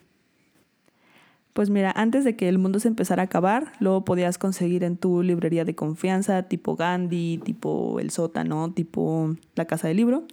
Pues 1.53 1.69
mira, 1.69 1.93
antes 1.95 2.25
de 2.25 2.35
que 2.35 2.49
el 2.49 2.59
mundo 2.59 2.81
se 2.81 2.89
empezara 2.89 3.23
a 3.23 3.27
acabar, 3.27 3.73
lo 3.79 4.05
podías 4.05 4.39
conseguir 4.39 4.85
en 4.85 4.97
tu 4.97 5.23
librería 5.23 5.67
de 5.67 5.75
confianza, 5.75 6.45
tipo 6.45 6.77
Gandhi, 6.77 7.41
tipo 7.45 8.01
El 8.01 8.11
Sótano, 8.11 8.73
tipo 8.73 9.37
La 9.55 9.67
Casa 9.67 9.89
del 9.89 9.99
Libro. 9.99 10.25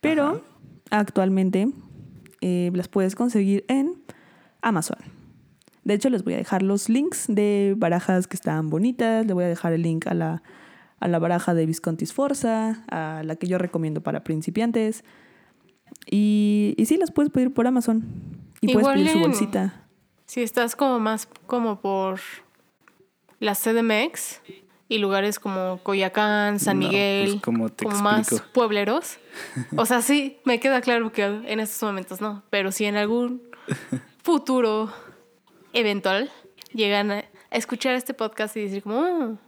Pero 0.00 0.40
actualmente 0.90 1.68
eh, 2.40 2.70
las 2.74 2.88
puedes 2.88 3.14
conseguir 3.14 3.66
en 3.68 4.02
Amazon. 4.62 4.98
De 5.84 5.94
hecho, 5.94 6.08
les 6.08 6.24
voy 6.24 6.34
a 6.34 6.38
dejar 6.38 6.62
los 6.62 6.88
links 6.88 7.26
de 7.28 7.74
barajas 7.76 8.26
que 8.26 8.36
están 8.36 8.70
bonitas. 8.70 9.26
Le 9.26 9.34
voy 9.34 9.44
a 9.44 9.48
dejar 9.48 9.74
el 9.74 9.82
link 9.82 10.06
a 10.06 10.14
la, 10.14 10.42
a 11.00 11.08
la 11.08 11.18
baraja 11.18 11.54
de 11.54 11.66
Visconti 11.66 12.06
Sforza, 12.06 12.82
a 12.88 13.22
la 13.24 13.36
que 13.36 13.46
yo 13.46 13.58
recomiendo 13.58 14.02
para 14.02 14.24
principiantes. 14.24 15.04
Y, 16.10 16.74
y 16.76 16.86
sí, 16.86 16.96
las 16.96 17.10
puedes 17.10 17.32
pedir 17.32 17.52
por 17.52 17.66
Amazon. 17.66 18.04
Y 18.60 18.72
puedes 18.72 18.88
pedir 18.88 19.10
su 19.10 19.18
bolsita. 19.18 19.86
Si 20.26 20.42
estás 20.42 20.76
como 20.76 20.98
más 20.98 21.28
como 21.46 21.80
por 21.80 22.20
la 23.38 23.54
CDMX 23.54 24.40
y 24.88 24.98
lugares 24.98 25.38
como 25.38 25.80
Coyacán, 25.82 26.58
San 26.58 26.78
No, 26.78 26.86
Miguel, 26.86 27.30
pues, 27.32 27.42
¿cómo 27.42 27.68
te 27.68 27.84
como 27.84 28.00
más 28.02 28.28
puebleros. 28.52 29.18
O 29.76 29.86
sea, 29.86 30.02
sí, 30.02 30.38
me 30.44 30.60
queda 30.60 30.80
claro 30.80 31.12
que 31.12 31.24
en 31.24 31.60
estos 31.60 31.82
momentos 31.82 32.20
no, 32.20 32.42
pero 32.50 32.72
si 32.72 32.84
en 32.84 32.96
algún 32.96 33.42
futuro 34.22 34.92
eventual 35.72 36.30
llegan 36.72 37.10
a 37.10 37.24
a 37.50 37.56
escuchar 37.56 37.94
este 37.94 38.14
podcast 38.14 38.56
y 38.56 38.62
decir 38.62 38.82
como, 38.82 38.98
"Oh, 39.00 39.38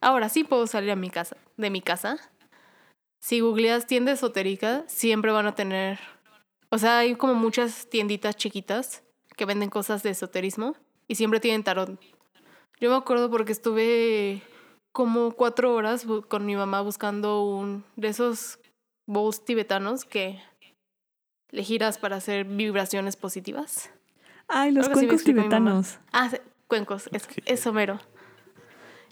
ahora 0.00 0.28
sí 0.28 0.44
puedo 0.44 0.66
salir 0.66 0.90
a 0.90 0.96
mi 0.96 1.10
casa, 1.10 1.36
de 1.56 1.70
mi 1.70 1.80
casa. 1.80 2.18
Si 3.26 3.40
googleas 3.40 3.88
tienda 3.88 4.12
esotérica, 4.12 4.84
siempre 4.86 5.32
van 5.32 5.48
a 5.48 5.56
tener, 5.56 5.98
o 6.70 6.78
sea, 6.78 6.98
hay 6.98 7.16
como 7.16 7.34
muchas 7.34 7.90
tienditas 7.90 8.36
chiquitas 8.36 9.02
que 9.36 9.44
venden 9.44 9.68
cosas 9.68 10.04
de 10.04 10.10
esoterismo 10.10 10.76
y 11.08 11.16
siempre 11.16 11.40
tienen 11.40 11.64
tarot. 11.64 12.00
Yo 12.78 12.88
me 12.88 12.94
acuerdo 12.94 13.28
porque 13.28 13.50
estuve 13.50 14.42
como 14.92 15.32
cuatro 15.32 15.74
horas 15.74 16.06
con 16.28 16.46
mi 16.46 16.54
mamá 16.54 16.82
buscando 16.82 17.42
un 17.42 17.82
de 17.96 18.06
esos 18.06 18.60
bowls 19.06 19.44
tibetanos 19.44 20.04
que 20.04 20.40
le 21.50 21.64
giras 21.64 21.98
para 21.98 22.14
hacer 22.14 22.44
vibraciones 22.44 23.16
positivas. 23.16 23.90
Ay, 24.46 24.70
los 24.70 24.88
cuencos 24.88 25.24
tibetanos. 25.24 25.98
Ah, 26.12 26.30
cuencos, 26.68 27.08
es, 27.10 27.26
es 27.44 27.66
Homero. 27.66 27.98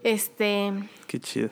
Este, 0.05 0.73
Qué 1.09 1.19
chido. 1.19 1.51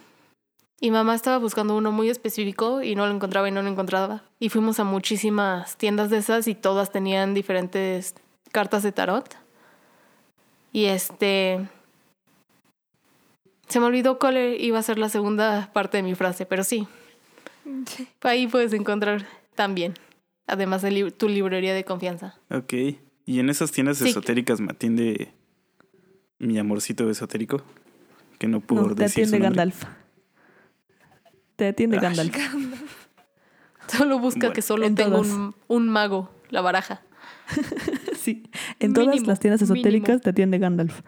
Y 0.83 0.91
mamá 0.91 1.15
estaba 1.15 1.39
buscando 1.39 1.77
uno 1.77 1.93
muy 1.93 2.11
específico 2.11 2.83
y 2.83 2.97
no 2.97 3.07
lo 3.07 3.15
encontraba 3.15 3.49
y 3.49 3.53
no 3.53 3.63
lo 3.63 3.69
encontraba. 3.69 4.25
Y 4.41 4.49
fuimos 4.49 4.81
a 4.81 4.85
muchísimas 4.85 5.77
tiendas 5.77 6.11
de 6.11 6.17
esas 6.19 6.49
y 6.49 6.57
todas 6.57 6.91
tenían 6.91 7.35
diferentes 7.35 8.15
cartas 8.51 8.83
de 8.83 8.91
tarot. 8.91 9.37
Y 10.73 10.87
este... 10.87 11.69
Se 13.69 13.79
me 13.79 13.87
olvidó 13.87 14.19
cuál 14.19 14.37
iba 14.59 14.81
a 14.81 14.83
ser 14.83 14.99
la 14.99 15.09
segunda 15.09 15.71
parte 15.73 15.99
de 15.99 16.03
mi 16.03 16.17
frase, 16.17 16.47
pero 16.47 16.65
sí. 16.65 16.89
Ahí 18.23 18.49
puedes 18.49 18.73
encontrar 18.73 19.25
también. 19.55 19.95
Además 20.49 20.83
de 20.83 21.13
tu 21.13 21.29
librería 21.29 21.75
de 21.75 21.85
confianza. 21.85 22.35
Ok. 22.51 22.75
¿Y 23.25 23.39
en 23.39 23.51
esas 23.51 23.71
tiendas 23.71 23.99
Sí. 23.99 24.09
esotéricas 24.09 24.61
me 24.61 24.73
atiende 24.73 25.33
mi 26.41 26.59
amorcito 26.59 27.09
esotérico? 27.09 27.63
Que 28.41 28.49
no 28.49 28.59
puedo 28.61 28.89
No, 28.89 28.95
te 28.97 29.05
decir 29.05 29.27
su 29.29 29.37
atiende 29.37 29.47
nombre. 29.47 29.65
Gandalf. 29.71 30.02
Te 31.63 31.69
atiende. 31.69 31.99
Gandalf. 31.99 32.35
Solo 33.87 34.19
busca 34.19 34.39
Bueno, 34.41 34.53
que 34.55 34.63
solo 34.63 34.87
en 34.87 34.95
tenga 34.95 35.19
un, 35.21 35.55
un 35.69 35.89
mago, 35.89 36.31
la 36.51 36.61
baraja. 36.61 37.03
Sí, 38.17 38.45
en 38.79 38.93
todas 38.95 39.27
las 39.27 39.41
tiendas 39.41 39.61
esotéricas 39.63 40.09
mínimo. 40.09 40.21
te 40.21 40.31
atiende 40.31 40.59
Gandalf. 40.59 41.01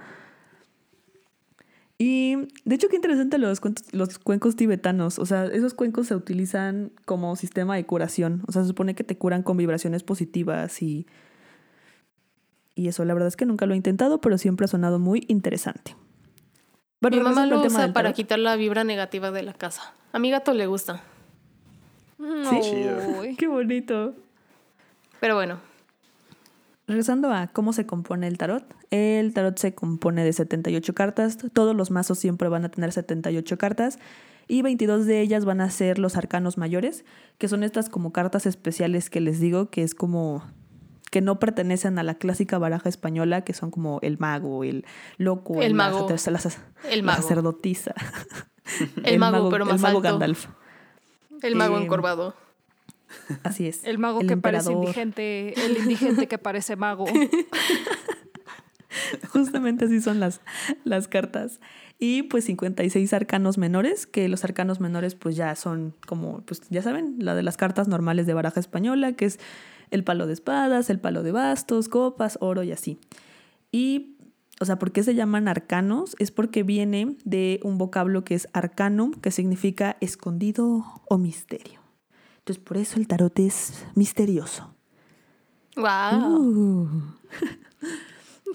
Y 1.96 2.36
de 2.64 2.74
hecho, 2.74 2.88
qué 2.88 2.96
interesante 2.96 3.38
los, 3.38 3.60
cuentos- 3.60 3.86
los 3.92 4.18
cuencos 4.18 4.56
tibetanos. 4.56 5.18
O 5.20 5.26
sea, 5.26 5.46
esos 5.46 5.74
cuencos 5.74 6.08
se 6.08 6.16
utilizan 6.16 6.90
como 7.04 7.36
sistema 7.36 7.76
de 7.76 7.86
curación. 7.86 8.42
O 8.48 8.52
sea, 8.52 8.62
se 8.62 8.68
supone 8.68 8.94
que 8.96 9.04
te 9.04 9.16
curan 9.16 9.42
con 9.44 9.56
vibraciones 9.56 10.02
positivas 10.02 10.82
y. 10.82 11.06
Y 12.74 12.88
eso, 12.88 13.04
la 13.04 13.14
verdad 13.14 13.28
es 13.28 13.36
que 13.36 13.46
nunca 13.46 13.66
lo 13.66 13.74
he 13.74 13.76
intentado, 13.76 14.20
pero 14.20 14.36
siempre 14.38 14.64
ha 14.64 14.68
sonado 14.68 14.98
muy 14.98 15.24
interesante. 15.28 15.94
Bueno, 17.10 17.18
Mi 17.18 17.22
mamá 17.22 17.46
lo 17.46 17.60
usa 17.62 17.78
para 17.92 17.92
tarot. 17.92 18.14
quitar 18.14 18.38
la 18.38 18.56
vibra 18.56 18.82
negativa 18.82 19.30
de 19.30 19.42
la 19.42 19.52
casa. 19.52 19.92
A 20.12 20.18
mi 20.18 20.30
gato 20.30 20.54
le 20.54 20.66
gusta. 20.66 21.02
Sí. 22.18 22.60
Chido. 22.62 23.20
Uy. 23.20 23.36
Qué 23.36 23.46
bonito. 23.46 24.14
Pero 25.20 25.34
bueno, 25.34 25.58
Regresando 26.86 27.32
a 27.32 27.46
cómo 27.46 27.72
se 27.72 27.86
compone 27.86 28.26
el 28.26 28.36
tarot. 28.36 28.64
El 28.90 29.32
tarot 29.32 29.58
se 29.58 29.74
compone 29.74 30.22
de 30.24 30.32
78 30.32 30.94
cartas. 30.94 31.38
Todos 31.52 31.74
los 31.74 31.90
mazos 31.90 32.18
siempre 32.18 32.48
van 32.48 32.64
a 32.64 32.68
tener 32.70 32.92
78 32.92 33.56
cartas. 33.56 33.98
Y 34.48 34.60
22 34.62 35.06
de 35.06 35.20
ellas 35.20 35.46
van 35.46 35.62
a 35.62 35.70
ser 35.70 35.98
los 35.98 36.16
arcanos 36.16 36.58
mayores, 36.58 37.04
que 37.38 37.48
son 37.48 37.64
estas 37.64 37.88
como 37.88 38.12
cartas 38.12 38.44
especiales 38.44 39.08
que 39.08 39.20
les 39.20 39.40
digo, 39.40 39.70
que 39.70 39.82
es 39.82 39.94
como 39.94 40.42
que 41.14 41.20
no 41.20 41.38
pertenecen 41.38 41.96
a 42.00 42.02
la 42.02 42.16
clásica 42.16 42.58
baraja 42.58 42.88
española, 42.88 43.42
que 43.44 43.54
son 43.54 43.70
como 43.70 44.00
el 44.02 44.18
mago, 44.18 44.64
el 44.64 44.84
loco, 45.16 45.62
El 45.62 45.76
la 45.76 45.90
mago. 45.90 46.08
la 46.10 46.16
el 46.90 46.98
la 46.98 47.02
mago. 47.04 47.22
sacerdotisa. 47.22 47.94
El 49.04 49.20
mago, 49.20 49.48
pero 49.50 49.64
más 49.64 49.76
El 49.76 49.80
mago 49.82 49.98
alto. 49.98 50.08
Gandalf. 50.10 50.46
El 51.40 51.54
mago 51.54 51.78
Eh, 51.78 51.84
encorvado. 51.84 52.34
Así 53.44 53.68
es. 53.68 53.84
El 53.84 53.98
mago 53.98 54.18
que 54.22 54.36
parece 54.36 54.72
indigente, 54.72 55.54
el 55.64 55.76
indigente 55.76 56.26
que 56.26 56.36
parece 56.36 56.74
mago. 56.74 57.04
Justamente 59.32 59.84
así 59.84 60.00
son 60.00 60.18
las, 60.18 60.40
las 60.82 61.06
cartas. 61.06 61.60
Y 62.00 62.24
pues 62.24 62.42
56 62.46 63.12
arcanos 63.12 63.56
menores, 63.56 64.08
que 64.08 64.28
los 64.28 64.42
arcanos 64.42 64.80
menores 64.80 65.14
pues 65.14 65.36
ya 65.36 65.54
son 65.54 65.94
como, 66.08 66.40
pues 66.40 66.60
ya 66.70 66.82
saben, 66.82 67.14
la 67.20 67.36
de 67.36 67.44
las 67.44 67.56
cartas 67.56 67.86
normales 67.86 68.26
de 68.26 68.34
baraja 68.34 68.58
española, 68.58 69.12
que 69.12 69.26
es 69.26 69.38
el 69.94 70.04
palo 70.04 70.26
de 70.26 70.32
espadas, 70.32 70.90
el 70.90 70.98
palo 70.98 71.22
de 71.22 71.32
bastos, 71.32 71.88
copas, 71.88 72.36
oro 72.40 72.62
y 72.64 72.72
así. 72.72 72.98
Y, 73.70 74.16
o 74.60 74.64
sea, 74.64 74.78
¿por 74.78 74.92
qué 74.92 75.02
se 75.02 75.14
llaman 75.14 75.48
arcanos? 75.48 76.16
Es 76.18 76.30
porque 76.30 76.62
viene 76.62 77.16
de 77.24 77.60
un 77.62 77.78
vocablo 77.78 78.24
que 78.24 78.34
es 78.34 78.48
arcanum, 78.52 79.12
que 79.12 79.30
significa 79.30 79.96
escondido 80.00 80.84
o 81.08 81.18
misterio. 81.18 81.80
Entonces, 82.38 82.62
por 82.62 82.76
eso 82.76 82.98
el 82.98 83.06
tarot 83.06 83.38
es 83.38 83.86
misterioso. 83.94 84.74
Wow. 85.76 86.38
Uh. 86.38 86.88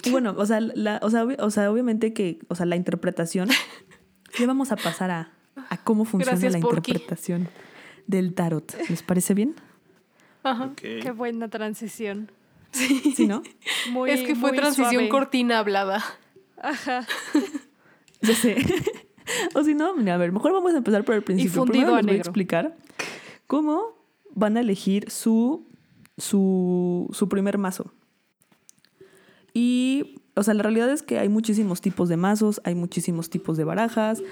Y 0.02 0.10
bueno, 0.10 0.34
o 0.38 0.46
sea, 0.46 0.60
la, 0.60 0.98
o, 1.02 1.10
sea, 1.10 1.24
o 1.24 1.50
sea, 1.50 1.70
obviamente 1.70 2.14
que, 2.14 2.38
o 2.48 2.54
sea, 2.54 2.64
la 2.64 2.76
interpretación, 2.76 3.50
ya 4.38 4.46
vamos 4.46 4.72
a 4.72 4.76
pasar 4.76 5.10
a, 5.10 5.32
a 5.68 5.76
cómo 5.84 6.06
funciona 6.06 6.40
Gracias, 6.40 6.52
la 6.54 6.58
interpretación 6.58 7.48
del 8.06 8.32
tarot. 8.32 8.74
¿Les 8.88 9.02
parece 9.02 9.34
bien? 9.34 9.54
Ajá. 10.42 10.72
Qué 10.76 11.12
buena 11.12 11.48
transición. 11.48 12.30
Sí, 12.72 13.26
¿no? 13.26 13.42
Muy, 13.90 14.10
es 14.12 14.20
que 14.20 14.36
fue 14.36 14.50
muy 14.50 14.58
transición 14.58 14.92
suave. 14.92 15.08
cortina 15.08 15.58
hablada. 15.58 16.04
Ajá. 16.56 17.04
Yo 18.22 18.34
sé. 18.34 18.64
o 19.54 19.64
si 19.64 19.74
no, 19.74 19.96
mira, 19.96 20.14
a 20.14 20.18
ver, 20.18 20.30
mejor 20.30 20.52
vamos 20.52 20.74
a 20.74 20.76
empezar 20.76 21.04
por 21.04 21.16
el 21.16 21.22
principio. 21.22 21.64
fundido 21.64 21.86
Primero 21.86 21.94
a 21.94 22.02
les 22.02 22.06
voy 22.06 22.14
a 22.14 22.18
explicar 22.18 22.76
cómo 23.48 23.96
van 24.34 24.56
a 24.56 24.60
elegir 24.60 25.10
su, 25.10 25.66
su, 26.16 27.08
su 27.12 27.28
primer 27.28 27.58
mazo. 27.58 27.92
Y, 29.52 30.20
o 30.36 30.42
sea, 30.42 30.54
la 30.54 30.62
realidad 30.62 30.90
es 30.90 31.02
que 31.02 31.18
hay 31.18 31.28
muchísimos 31.28 31.80
tipos 31.80 32.08
de 32.08 32.16
mazos, 32.16 32.60
hay 32.64 32.74
muchísimos 32.74 33.30
tipos 33.30 33.56
de 33.56 33.64
barajas. 33.64 34.22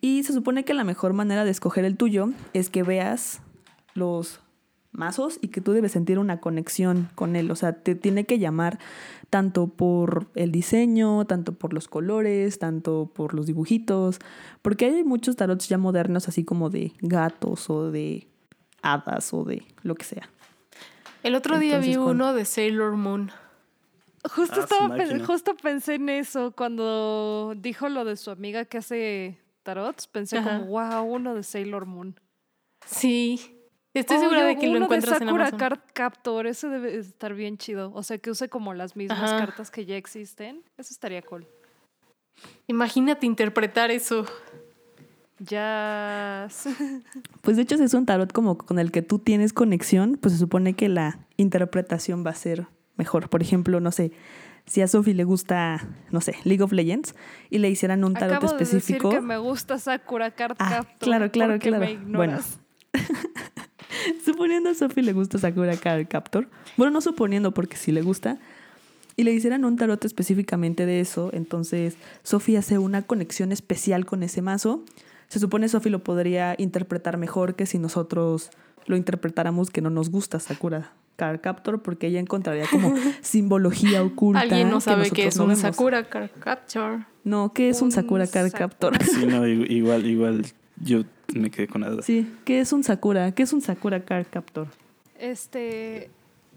Y 0.00 0.24
se 0.24 0.32
supone 0.32 0.64
que 0.64 0.74
la 0.74 0.84
mejor 0.84 1.12
manera 1.12 1.44
de 1.44 1.50
escoger 1.50 1.84
el 1.84 1.96
tuyo 1.96 2.30
es 2.52 2.70
que 2.70 2.82
veas 2.82 3.40
los 3.94 4.40
mazos 4.94 5.38
y 5.42 5.48
que 5.48 5.60
tú 5.60 5.72
debes 5.72 5.92
sentir 5.92 6.18
una 6.18 6.40
conexión 6.40 7.08
con 7.14 7.36
él. 7.36 7.50
O 7.50 7.56
sea, 7.56 7.72
te 7.74 7.94
tiene 7.94 8.24
que 8.24 8.38
llamar 8.38 8.78
tanto 9.30 9.66
por 9.66 10.26
el 10.34 10.50
diseño, 10.52 11.24
tanto 11.26 11.52
por 11.52 11.72
los 11.74 11.88
colores, 11.88 12.58
tanto 12.58 13.10
por 13.12 13.34
los 13.34 13.46
dibujitos. 13.46 14.18
Porque 14.62 14.86
hay 14.86 15.04
muchos 15.04 15.36
tarots 15.36 15.68
ya 15.68 15.76
modernos, 15.78 16.28
así 16.28 16.44
como 16.44 16.70
de 16.70 16.92
gatos 17.00 17.68
o 17.70 17.90
de 17.90 18.26
hadas 18.82 19.34
o 19.34 19.44
de 19.44 19.64
lo 19.82 19.94
que 19.94 20.04
sea. 20.04 20.28
El 21.22 21.34
otro 21.34 21.58
día 21.58 21.78
vi 21.78 21.94
con- 21.94 22.04
uno 22.16 22.32
de 22.34 22.44
Sailor 22.44 22.92
Moon. 22.96 23.30
Justo, 24.34 24.56
Ah, 24.60 24.64
estaba 24.64 25.24
justo 25.26 25.54
pensé 25.56 25.94
en 25.96 26.08
eso 26.08 26.52
cuando 26.56 27.54
dijo 27.56 27.88
lo 27.90 28.04
de 28.06 28.16
su 28.16 28.30
amiga 28.30 28.64
que 28.64 28.78
hace 28.78 29.38
tarots. 29.62 30.06
Pensé 30.06 30.38
Ajá. 30.38 30.58
como, 30.60 30.70
wow, 30.70 31.02
uno 31.04 31.34
de 31.34 31.42
Sailor 31.42 31.84
Moon. 31.86 32.18
Sí. 32.86 33.53
Estoy 33.94 34.16
Oh, 34.16 34.20
segura 34.20 34.42
de 34.44 34.56
que 34.58 34.66
lo 34.66 34.76
uno 34.76 34.84
encuentras 34.86 35.18
de 35.20 35.24
en 35.24 35.28
Sakura 35.28 35.44
Amazon. 35.44 35.58
Card 35.58 35.78
Captor, 35.92 36.46
ese 36.48 36.68
debe 36.68 36.96
estar 36.98 37.32
bien 37.34 37.56
chido. 37.58 37.92
O 37.94 38.02
sea, 38.02 38.18
que 38.18 38.30
use 38.30 38.48
como 38.48 38.74
las 38.74 38.96
mismas 38.96 39.18
Ajá. 39.32 39.38
cartas 39.38 39.70
que 39.70 39.86
ya 39.86 39.96
existen. 39.96 40.62
Eso 40.76 40.92
estaría 40.92 41.22
cool. 41.22 41.46
Imagínate 42.66 43.24
interpretar 43.26 43.90
eso. 43.92 44.26
Ya. 45.38 46.48
Pues 47.42 47.56
de 47.56 47.62
hecho, 47.62 47.76
si 47.76 47.84
es 47.84 47.92
un 47.94 48.06
tarot 48.06 48.32
como 48.32 48.56
con 48.56 48.78
el 48.78 48.90
que 48.90 49.02
tú 49.02 49.18
tienes 49.18 49.52
conexión, 49.52 50.16
pues 50.20 50.32
se 50.32 50.38
supone 50.40 50.74
que 50.74 50.88
la 50.88 51.18
interpretación 51.36 52.24
va 52.26 52.30
a 52.30 52.34
ser 52.34 52.66
mejor. 52.96 53.28
Por 53.28 53.42
ejemplo, 53.42 53.80
no 53.80 53.92
sé, 53.92 54.12
si 54.66 54.80
a 54.80 54.88
Sophie 54.88 55.12
le 55.14 55.24
gusta, 55.24 55.86
no 56.10 56.20
sé, 56.22 56.36
League 56.44 56.62
of 56.62 56.72
Legends 56.72 57.14
y 57.50 57.58
le 57.58 57.68
hicieran 57.68 58.02
un 58.02 58.14
tarot 58.14 58.36
Acabo 58.38 58.46
específico. 58.46 59.08
de 59.10 59.14
decir 59.16 59.20
que 59.20 59.26
me 59.26 59.36
gusta 59.36 59.78
Sakura 59.78 60.30
Card 60.30 60.56
Ah, 60.58 60.70
Captor. 60.70 60.98
claro, 60.98 61.30
claro, 61.30 61.58
claro. 61.58 61.78
Me 61.84 61.92
ignoras. 61.92 62.58
suponiendo 64.24 64.70
a 64.70 64.74
Sophie 64.74 65.02
le 65.02 65.12
gusta 65.12 65.38
Sakura 65.38 65.76
Card 65.76 66.06
Captor. 66.08 66.48
Bueno, 66.76 66.92
no 66.92 67.00
suponiendo 67.00 67.52
porque 67.52 67.76
sí 67.76 67.92
le 67.92 68.02
gusta. 68.02 68.38
Y 69.16 69.22
le 69.22 69.32
hicieran 69.32 69.64
un 69.64 69.76
tarot 69.76 70.04
específicamente 70.04 70.86
de 70.86 71.00
eso. 71.00 71.30
Entonces, 71.32 71.96
Sophie 72.22 72.58
hace 72.58 72.78
una 72.78 73.02
conexión 73.02 73.52
especial 73.52 74.06
con 74.06 74.22
ese 74.22 74.42
mazo. 74.42 74.82
Se 75.28 75.38
supone 75.38 75.68
Sophie 75.68 75.90
lo 75.90 76.02
podría 76.02 76.54
interpretar 76.58 77.16
mejor 77.16 77.54
que 77.54 77.66
si 77.66 77.78
nosotros 77.78 78.50
lo 78.86 78.96
interpretáramos 78.96 79.70
que 79.70 79.80
no 79.80 79.90
nos 79.90 80.10
gusta 80.10 80.40
Sakura 80.40 80.92
Card 81.16 81.40
Captor, 81.40 81.80
porque 81.80 82.08
ella 82.08 82.18
encontraría 82.18 82.66
como 82.68 82.92
simbología 83.22 84.02
oculta. 84.02 84.40
Alguien 84.40 84.68
no 84.68 84.78
que 84.78 84.80
sabe 84.82 85.10
qué 85.10 85.26
nosotros 85.26 85.26
es 85.26 85.36
no 85.36 85.42
un 85.44 85.48
vemos. 85.50 85.62
Sakura 85.62 86.08
Card 86.08 86.30
Capture. 86.40 87.06
No, 87.22 87.52
¿qué 87.52 87.68
es 87.68 87.80
un, 87.80 87.86
Un 87.86 87.92
Sakura 87.92 88.26
Card. 88.26 88.52
Captor? 88.52 89.02
Sí, 89.02 89.24
no, 89.26 89.46
igual, 89.46 90.06
igual 90.06 90.44
yo 90.84 91.02
me 91.34 91.50
quedé 91.50 91.66
con 91.68 91.80
la 91.80 91.90
duda. 91.90 92.02
Sí, 92.02 92.30
¿qué 92.44 92.60
es 92.60 92.72
un 92.72 92.84
Sakura? 92.84 93.32
¿Qué 93.32 93.42
es 93.42 93.52
un 93.52 93.60
Sakura 93.60 94.04
Card 94.04 94.26
Captor? 94.30 94.68
Este. 95.18 96.10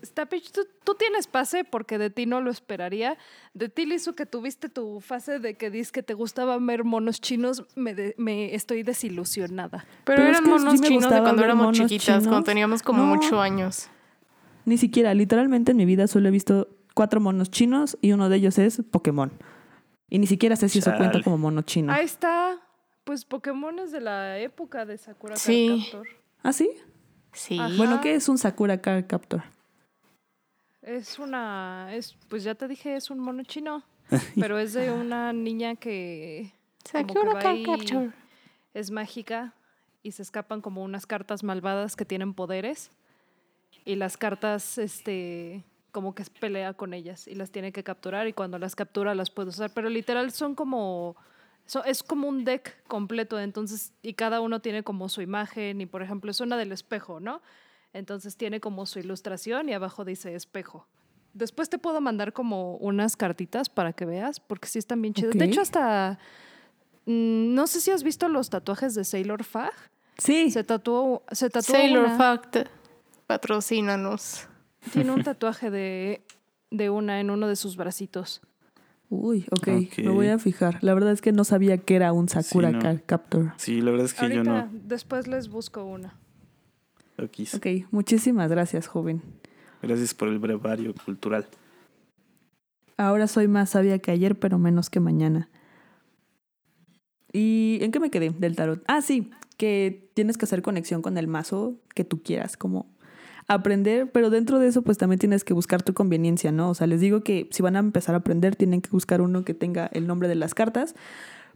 Stapich, 0.06 0.52
¿tú, 0.52 0.62
tú 0.84 0.94
tienes 0.94 1.26
pase 1.26 1.64
porque 1.64 1.98
de 1.98 2.12
ti 2.12 2.28
no 2.28 2.40
lo 2.40 2.52
esperaría. 2.52 3.18
De 3.56 3.68
ti, 3.68 3.88
Lizu, 3.88 4.14
que 4.14 4.28
tuviste 4.28 4.70
tu 4.70 5.02
fase 5.02 5.40
de 5.40 5.56
que 5.56 5.72
dices 5.72 5.92
que 5.92 6.04
te 6.04 6.14
gustaban 6.14 6.64
ver 6.68 6.84
monos 6.84 7.20
chinos, 7.20 7.64
me, 7.76 7.96
de- 7.96 8.14
me 8.20 8.54
estoy 8.54 8.84
desilusionada. 8.84 9.86
Pero, 10.06 10.18
Pero 10.18 10.22
es 10.24 10.30
eran 10.30 10.44
que 10.44 10.46
sí 10.60 10.66
monos 10.66 10.82
chinos 10.82 11.10
de 11.12 11.20
cuando 11.22 11.44
éramos 11.44 11.76
chiquitas, 11.76 12.06
chinos. 12.06 12.28
cuando 12.28 12.44
teníamos 12.44 12.84
como 12.84 13.04
No. 13.08 13.14
ocho 13.14 13.42
años. 13.42 13.90
Ni 14.66 14.78
siquiera, 14.78 15.16
literalmente 15.16 15.72
en 15.72 15.78
mi 15.78 15.86
vida 15.86 16.06
solo 16.06 16.28
he 16.28 16.32
visto 16.32 16.68
cuatro 16.94 17.20
monos 17.20 17.50
chinos 17.50 17.98
y 18.00 18.12
uno 18.12 18.30
de 18.30 18.36
ellos 18.38 18.60
es 18.60 18.84
Pokémon. 18.92 19.32
Y 20.12 20.20
ni 20.20 20.28
siquiera 20.28 20.56
sé 20.56 20.70
si 20.70 20.78
eso 20.80 20.92
cuenta 20.96 21.14
Chale. 21.14 21.24
como 21.24 21.40
mono 21.40 21.64
chino. 21.64 21.92
Ahí 21.92 22.06
está. 22.06 22.58
Pues 23.08 23.24
Pokémon 23.24 23.80
es 23.80 23.94
de 23.94 24.02
la 24.02 24.38
época 24.38 24.86
de 24.86 24.98
Sakura 24.98 25.36
Card 25.36 25.42
Sí. 25.42 25.82
Captor. 25.90 26.08
¿Ah, 26.44 26.52
sí? 26.52 26.70
Sí. 27.32 27.58
Ajá. 27.58 27.74
Bueno, 27.78 28.02
¿qué 28.02 28.14
es 28.16 28.28
un 28.28 28.38
Sakura 28.38 28.82
Card 28.82 29.08
Captor? 29.08 29.44
Es 30.82 31.18
una. 31.18 31.88
Es, 31.94 32.18
pues 32.28 32.44
ya 32.44 32.54
te 32.54 32.68
dije, 32.68 32.98
es 32.98 33.10
un 33.10 33.20
mono 33.20 33.44
chino. 33.44 33.82
pero 34.38 34.60
es 34.60 34.74
de 34.74 34.92
una 34.92 35.32
niña 35.32 35.76
que 35.76 36.52
como 36.92 37.08
que 37.08 37.14
Sakura 37.14 37.34
va 37.34 37.40
Card 37.40 37.64
Capture. 37.66 38.12
es 38.74 38.92
mágica 38.92 39.54
y 40.04 40.12
se 40.12 40.22
escapan 40.22 40.60
como 40.60 40.84
unas 40.84 41.06
cartas 41.06 41.44
malvadas 41.44 41.96
que 41.96 42.04
tienen 42.04 42.34
poderes. 42.34 42.92
Y 43.86 43.96
las 43.96 44.18
cartas, 44.18 44.78
este, 44.78 45.64
como 45.94 46.14
que 46.14 46.26
pelea 46.42 46.74
con 46.74 46.94
ellas 46.94 47.26
y 47.26 47.36
las 47.36 47.52
tiene 47.52 47.72
que 47.72 47.86
capturar 47.86 48.28
y 48.28 48.34
cuando 48.34 48.60
las 48.60 48.76
captura 48.76 49.16
las 49.16 49.30
puede 49.30 49.48
usar. 49.48 49.72
Pero 49.74 49.88
literal 49.90 50.34
son 50.34 50.56
como, 50.56 51.16
so- 51.68 51.84
es 51.84 52.02
como 52.02 52.28
un 52.28 52.44
deck 52.46 52.84
completo, 52.88 53.40
entonces, 53.40 53.94
y 54.02 54.14
cada 54.16 54.42
uno 54.42 54.60
tiene 54.62 54.84
como 54.84 55.08
su 55.10 55.22
imagen 55.22 55.80
y 55.82 55.86
por 55.86 56.02
ejemplo 56.02 56.32
es 56.32 56.40
una 56.40 56.58
del 56.58 56.72
espejo, 56.72 57.20
¿no? 57.20 57.42
Entonces 57.94 58.36
tiene 58.38 58.60
como 58.60 58.86
su 58.86 59.00
ilustración 59.00 59.70
y 59.70 59.74
abajo 59.74 60.04
dice 60.06 60.34
espejo. 60.36 60.88
Después 61.34 61.70
te 61.70 61.78
puedo 61.78 62.02
mandar 62.02 62.34
como 62.34 62.78
unas 62.78 63.16
cartitas 63.16 63.70
para 63.70 63.94
que 63.94 64.06
veas, 64.06 64.40
porque 64.40 64.68
sí 64.68 64.80
están 64.80 65.02
bien 65.02 65.14
chidas. 65.14 65.34
De 65.36 65.46
hecho, 65.46 65.62
hasta, 65.62 66.18
mm, 67.06 67.54
no 67.54 67.68
sé 67.68 67.80
si 67.82 67.92
has 67.92 68.02
visto 68.04 68.28
los 68.28 68.50
tatuajes 68.50 68.96
de 68.96 69.04
Sailor 69.04 69.44
Fag. 69.44 69.72
Sí. 70.18 70.50
Se 70.50 70.64
tatuó, 70.64 71.24
se 71.32 71.50
tatuó 71.52 71.76
Sailor 71.76 72.06
una- 72.06 72.18
Fact, 72.18 72.58
patrocínanos. 73.28 74.48
Tiene 74.92 75.12
un 75.12 75.24
tatuaje 75.24 75.70
de, 75.70 76.24
de 76.72 76.90
una 76.90 77.20
en 77.20 77.30
uno 77.30 77.48
de 77.48 77.56
sus 77.56 77.76
bracitos. 77.78 78.42
Uy, 79.10 79.46
ok, 79.52 79.68
Ok. 79.70 79.98
me 80.00 80.10
voy 80.10 80.28
a 80.28 80.38
fijar. 80.38 80.80
La 80.82 80.94
verdad 80.94 81.14
es 81.14 81.22
que 81.22 81.32
no 81.32 81.44
sabía 81.46 81.78
que 81.78 81.96
era 81.96 82.12
un 82.12 82.28
Sakura 82.28 82.70
Sí, 82.70 82.74
no. 82.76 82.80
Card 82.82 83.00
Captor. 83.06 83.54
Sí, 83.58 83.82
la 83.82 83.92
verdad 83.92 84.06
es 84.08 84.14
que 84.14 84.22
Ahorita, 84.22 84.44
yo 84.44 84.44
no 84.44 84.70
después 84.84 85.28
les 85.28 85.48
busco 85.50 85.84
una. 85.86 86.16
lo 87.18 87.30
quise. 87.32 87.58
Ok, 87.58 87.88
muchísimas 87.92 88.50
gracias, 88.50 88.88
joven. 88.88 89.22
Gracias 89.82 90.14
por 90.14 90.28
el 90.28 90.40
brevario 90.40 90.94
cultural. 91.06 91.48
Ahora 92.98 93.28
soy 93.28 93.48
más 93.48 93.70
sabia 93.70 94.00
que 94.00 94.12
ayer, 94.12 94.38
pero 94.38 94.58
menos 94.60 94.90
que 94.90 95.00
mañana. 95.00 95.50
¿Y 97.32 97.78
en 97.82 97.92
qué 97.92 98.00
me 98.00 98.10
quedé 98.10 98.32
del 98.32 98.56
tarot? 98.56 98.84
Ah, 98.88 99.02
sí, 99.02 99.30
que 99.58 100.10
tienes 100.16 100.38
que 100.38 100.46
hacer 100.46 100.62
conexión 100.62 101.02
con 101.02 101.18
el 101.18 101.28
mazo 101.28 101.76
que 101.94 102.04
tú 102.04 102.22
quieras, 102.24 102.58
como 102.58 102.88
aprender, 103.48 104.12
pero 104.12 104.30
dentro 104.30 104.60
de 104.60 104.68
eso 104.68 104.82
pues 104.82 104.98
también 104.98 105.20
tienes 105.20 105.44
que 105.44 105.54
buscar 105.54 105.82
tu 105.82 105.94
conveniencia, 105.94 106.52
¿no? 106.52 106.70
O 106.70 106.74
sea, 106.74 106.88
les 106.88 107.00
digo 107.00 107.22
que 107.22 107.48
si 107.52 107.64
van 107.64 107.76
a 107.76 107.80
empezar 107.80 108.16
a 108.16 108.20
aprender 108.20 108.56
tienen 108.56 108.82
que 108.82 108.90
buscar 108.90 109.22
uno 109.22 109.46
que 109.46 109.54
tenga 109.54 109.90
el 109.94 110.06
nombre 110.06 110.28
de 110.28 110.36
las 110.36 110.54
cartas, 110.54 110.96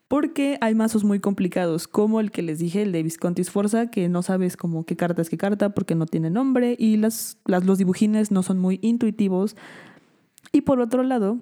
porque 0.07 0.57
hay 0.59 0.75
mazos 0.75 1.03
muy 1.03 1.19
complicados, 1.19 1.87
como 1.87 2.19
el 2.19 2.31
que 2.31 2.41
les 2.41 2.59
dije, 2.59 2.81
el 2.81 2.91
de 2.91 3.03
Visconti 3.03 3.43
Sforza, 3.43 3.89
que 3.89 4.09
no 4.09 4.23
sabes 4.23 4.57
como 4.57 4.85
qué 4.85 4.97
carta 4.97 5.21
es 5.21 5.29
qué 5.29 5.37
carta 5.37 5.69
porque 5.69 5.95
no 5.95 6.05
tiene 6.05 6.29
nombre 6.29 6.75
y 6.77 6.97
las, 6.97 7.37
los 7.45 7.77
dibujines 7.77 8.31
no 8.31 8.43
son 8.43 8.59
muy 8.59 8.79
intuitivos. 8.81 9.55
Y 10.51 10.61
por 10.61 10.81
otro 10.81 11.03
lado, 11.03 11.37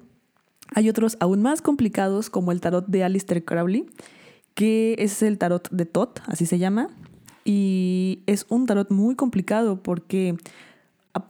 hay 0.76 0.90
otros 0.90 1.18
aún 1.20 1.42
más 1.42 1.62
complicados 1.64 2.30
como 2.30 2.52
el 2.52 2.62
tarot 2.62 2.86
de 2.86 3.04
Alistair 3.04 3.44
Crowley, 3.44 3.88
que 4.54 4.96
es 5.00 5.24
el 5.24 5.38
tarot 5.40 5.68
de 5.72 5.86
Tot, 5.86 6.22
así 6.28 6.46
se 6.46 6.60
llama. 6.60 6.90
Y 7.45 8.23
es 8.25 8.45
un 8.49 8.65
tarot 8.65 8.89
muy 8.91 9.15
complicado 9.15 9.82
porque, 9.82 10.38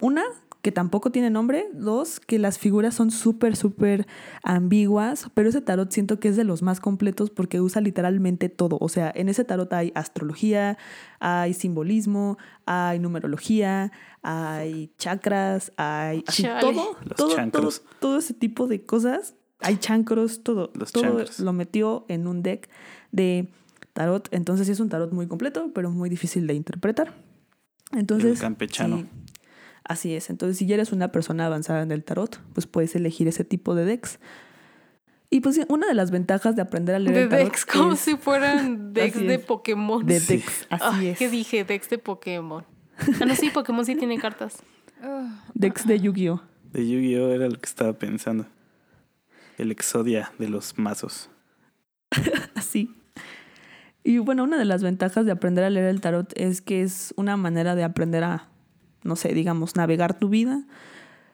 una, 0.02 0.24
que 0.62 0.72
tampoco 0.72 1.12
tiene 1.12 1.30
nombre, 1.30 1.70
dos, 1.74 2.20
que 2.20 2.38
las 2.38 2.58
figuras 2.60 2.94
son 2.94 3.12
súper, 3.12 3.56
súper 3.56 4.08
ambiguas, 4.44 5.30
pero 5.34 5.50
ese 5.50 5.62
tarot 5.62 5.90
siento 5.92 6.20
que 6.20 6.28
es 6.28 6.36
de 6.36 6.44
los 6.44 6.62
más 6.62 6.82
completos 6.82 7.30
porque 7.30 7.62
usa 7.62 7.82
literalmente 7.82 8.50
todo. 8.50 8.78
O 8.82 8.90
sea, 8.90 9.12
en 9.16 9.30
ese 9.30 9.46
tarot 9.46 9.72
hay 9.72 9.92
astrología, 9.96 10.78
hay 11.20 11.54
simbolismo, 11.54 12.38
hay 12.66 13.00
numerología, 13.00 13.92
hay 14.22 14.92
chakras, 14.98 15.72
hay 15.78 16.24
así, 16.28 16.46
todo, 16.60 16.98
Los 17.06 17.52
todo, 17.52 17.72
todo 18.00 18.18
ese 18.18 18.34
tipo 18.34 18.68
de 18.68 18.84
cosas. 18.84 19.36
Hay 19.62 19.78
chancros, 19.78 20.42
todo. 20.42 20.72
Los 20.74 20.92
todo 20.92 21.04
chancros. 21.04 21.40
lo 21.40 21.52
metió 21.54 22.06
en 22.08 22.28
un 22.28 22.44
deck 22.44 22.70
de 23.12 23.50
tarot. 24.00 24.30
Entonces 24.32 24.66
sí 24.68 24.72
es 24.74 24.80
un 24.80 24.88
tarot 24.90 25.12
muy 25.12 25.28
completo, 25.28 25.72
pero 25.76 25.92
muy 25.92 26.10
difícil 26.10 26.48
de 26.48 26.54
interpretar. 26.54 27.14
Entonces, 27.92 28.32
El 28.34 28.40
campechano. 28.40 28.98
sí, 28.98 29.06
así 29.84 30.16
es. 30.16 30.30
Entonces, 30.30 30.58
si 30.58 30.66
ya 30.66 30.76
eres 30.76 30.92
una 30.94 31.12
persona 31.12 31.46
avanzada 31.48 31.82
en 31.82 31.92
el 31.92 32.04
tarot, 32.06 32.40
pues 32.54 32.66
puedes 32.66 32.96
elegir 32.96 33.28
ese 33.28 33.44
tipo 33.44 33.76
de 33.76 33.84
decks. 33.86 34.20
Y 35.30 35.42
pues 35.42 35.56
sí, 35.56 35.64
una 35.68 35.86
de 35.88 35.94
las 35.96 36.12
ventajas 36.12 36.56
de 36.56 36.62
aprender 36.62 36.96
a 36.96 37.00
leer 37.00 37.16
De 37.16 37.22
el 37.24 37.30
tarot 37.30 37.44
decks, 37.46 37.66
como 37.66 37.94
es 37.94 38.00
si 38.00 38.16
fueran 38.16 38.94
decks 38.94 39.20
de. 39.20 39.38
Pokémon. 39.40 40.06
de 40.06 40.20
Sí. 40.20 40.38
decks, 40.38 40.68
así 40.70 41.08
es. 41.08 41.18
¿Qué 41.20 41.30
dije? 41.30 41.64
Decks 41.66 41.90
de 41.90 41.98
Pokémon. 41.98 42.64
Ah, 43.22 43.26
no, 43.26 43.36
sí, 43.36 43.50
Pokémon 43.50 43.86
sí 43.86 43.96
tiene 43.96 44.18
cartas. 44.18 44.58
Decks 45.54 45.86
de 45.88 46.00
Yu-Gi-Oh. 46.00 46.42
De 46.74 46.88
Yu-Gi-Oh! 46.90 47.30
era 47.32 47.48
lo 47.48 47.58
que 47.60 47.66
estaba 47.66 47.94
pensando. 47.94 48.46
El 49.58 49.72
exodia 49.72 50.32
de 50.40 50.50
los 50.50 50.78
mazos. 50.78 51.30
Así. 52.56 52.94
Y 54.04 54.18
bueno, 54.20 54.44
una 54.44 54.58
de 54.58 54.66
las 54.66 54.82
ventajas 54.82 55.26
de 55.26 55.32
aprender 55.32 55.64
a 55.64 55.70
leer 55.70 55.88
el 55.88 56.02
tarot 56.02 56.32
es 56.36 56.62
que 56.62 56.82
es 56.82 57.14
una 57.18 57.38
manera 57.38 57.76
de 57.76 57.84
aprender 57.84 58.24
a 58.24 58.50
no 59.04 59.16
sé, 59.16 59.34
digamos, 59.34 59.76
navegar 59.76 60.20
tu 60.20 60.30
vida. 60.30 60.66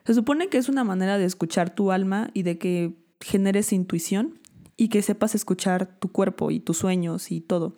Se 0.05 0.13
supone 0.13 0.49
que 0.49 0.57
es 0.57 0.69
una 0.69 0.83
manera 0.83 1.17
de 1.17 1.25
escuchar 1.25 1.73
tu 1.73 1.91
alma 1.91 2.29
y 2.33 2.43
de 2.43 2.57
que 2.57 2.95
generes 3.21 3.73
intuición 3.73 4.39
y 4.77 4.89
que 4.89 5.01
sepas 5.01 5.35
escuchar 5.35 5.87
tu 5.99 6.11
cuerpo 6.11 6.51
y 6.51 6.59
tus 6.59 6.77
sueños 6.77 7.31
y 7.31 7.41
todo. 7.41 7.73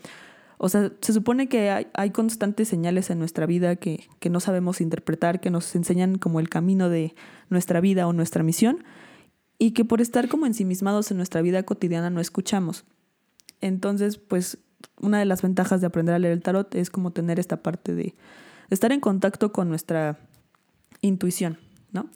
O 0.58 0.70
sea, 0.70 0.92
se 1.02 1.14
supone 1.14 1.48
que 1.48 1.70
hay, 1.70 1.88
hay 1.94 2.10
constantes 2.10 2.68
señales 2.68 3.10
en 3.12 3.20
nuestra 3.20 3.46
vida 3.46 3.76
que, 3.76 4.08
que 4.20 4.30
no 4.30 4.40
sabemos 4.40 4.82
interpretar, 4.82 5.40
que 5.40 5.52
nos 5.52 5.74
enseñan 5.76 6.18
como 6.18 6.40
el 6.40 6.50
camino 6.50 6.90
de 6.90 7.14
nuestra 7.50 7.80
vida 7.80 8.08
o 8.08 8.14
nuestra 8.14 8.44
misión 8.44 8.84
y 9.60 9.72
que 9.72 9.86
por 9.86 10.02
estar 10.02 10.28
como 10.28 10.48
ensimismados 10.48 11.12
en 11.12 11.18
nuestra 11.18 11.42
vida 11.42 11.64
cotidiana 11.64 12.10
no 12.10 12.20
escuchamos. 12.20 12.86
Entonces, 13.62 14.18
pues 14.18 14.58
una 15.00 15.20
de 15.20 15.26
las 15.26 15.42
ventajas 15.42 15.82
de 15.82 15.88
aprender 15.88 16.16
a 16.16 16.20
leer 16.20 16.34
el 16.34 16.42
tarot 16.42 16.74
es 16.76 16.90
como 16.90 17.12
tener 17.12 17.40
esta 17.40 17.62
parte 17.62 17.94
de 17.94 18.16
estar 18.70 18.92
en 18.92 19.00
contacto 19.00 19.52
con 19.52 19.70
nuestra 19.70 20.18
intuición, 21.02 21.58
¿no? 21.92 22.10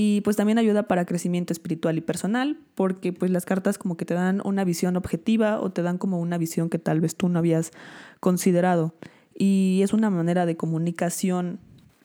Y 0.00 0.20
pues 0.20 0.36
también 0.36 0.58
ayuda 0.58 0.84
para 0.84 1.04
crecimiento 1.06 1.52
espiritual 1.52 1.98
y 1.98 2.00
personal, 2.00 2.56
porque 2.76 3.12
pues 3.12 3.32
las 3.32 3.44
cartas 3.44 3.78
como 3.78 3.96
que 3.96 4.04
te 4.04 4.14
dan 4.14 4.40
una 4.44 4.62
visión 4.62 4.96
objetiva 4.96 5.60
o 5.60 5.72
te 5.72 5.82
dan 5.82 5.98
como 5.98 6.20
una 6.20 6.38
visión 6.38 6.70
que 6.70 6.78
tal 6.78 7.00
vez 7.00 7.16
tú 7.16 7.28
no 7.28 7.40
habías 7.40 7.72
considerado. 8.20 8.94
Y 9.34 9.80
es 9.82 9.92
una 9.92 10.08
manera 10.08 10.46
de 10.46 10.56
comunicación 10.56 11.58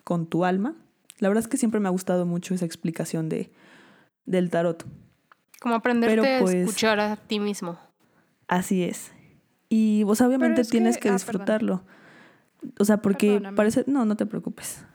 con 0.04 0.26
tu 0.26 0.44
alma. 0.44 0.76
La 1.20 1.28
verdad 1.28 1.44
es 1.44 1.48
que 1.48 1.58
siempre 1.58 1.80
me 1.80 1.88
ha 1.88 1.92
gustado 1.92 2.26
mucho 2.26 2.56
esa 2.56 2.66
explicación 2.66 3.30
de, 3.30 3.52
del 4.26 4.50
tarot. 4.50 4.88
Como 5.62 5.76
aprenderte 5.76 6.16
Pero, 6.16 6.42
pues, 6.42 6.56
a 6.56 6.58
escuchar 6.58 7.00
a 7.00 7.16
ti 7.16 7.40
mismo. 7.40 7.78
Así 8.48 8.84
es. 8.84 9.12
Y 9.70 10.04
vos 10.04 10.22
obviamente 10.22 10.62
que- 10.62 10.68
tienes 10.70 10.98
que, 10.98 11.10
ah, 11.10 11.14
disfrutarlo. 11.14 11.84
O 12.80 12.86
sea, 12.86 13.02
porque 13.02 13.28
Perdóname. 13.28 13.56
parece... 13.58 13.84
No, 13.88 14.06
no 14.06 14.16
te 14.16 14.26
preocupes. 14.26 14.86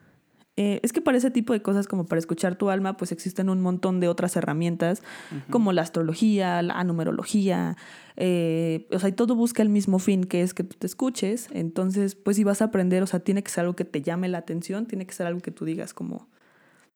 Eh, 0.56 0.80
es 0.82 0.92
que 0.92 1.00
para 1.00 1.16
ese 1.16 1.30
tipo 1.30 1.52
de 1.52 1.62
cosas 1.62 1.86
como 1.86 2.06
para 2.06 2.18
escuchar 2.18 2.56
tu 2.56 2.68
alma, 2.68 2.96
pues 2.96 3.12
existen 3.12 3.48
un 3.48 3.60
montón 3.60 4.00
de 4.00 4.08
otras 4.08 4.34
herramientas, 4.34 5.02
como 5.50 5.72
la 5.72 5.82
astrología, 5.82 6.62
la 6.62 6.82
numerología, 6.82 7.76
eh, 8.16 8.88
o 8.90 8.98
sea, 8.98 9.08
y 9.08 9.12
todo 9.12 9.36
busca 9.36 9.62
el 9.62 9.68
mismo 9.68 10.00
fin, 10.00 10.24
que 10.24 10.42
es 10.42 10.54
que 10.54 10.64
tú 10.64 10.76
te 10.76 10.88
escuches. 10.88 11.48
Entonces, 11.52 12.16
pues 12.16 12.36
si 12.38 12.42
vas 12.42 12.60
a 12.60 12.66
aprender, 12.66 13.04
o 13.04 13.06
sea, 13.06 13.20
tiene 13.20 13.44
que 13.44 13.52
ser 13.52 13.62
algo 13.62 13.76
que 13.76 13.84
te 13.84 14.02
llame 14.02 14.26
la 14.28 14.38
atención, 14.38 14.86
tiene 14.86 15.06
que 15.06 15.14
ser 15.14 15.28
algo 15.28 15.40
que 15.40 15.52
tú 15.52 15.64
digas 15.64 15.94
como, 15.94 16.28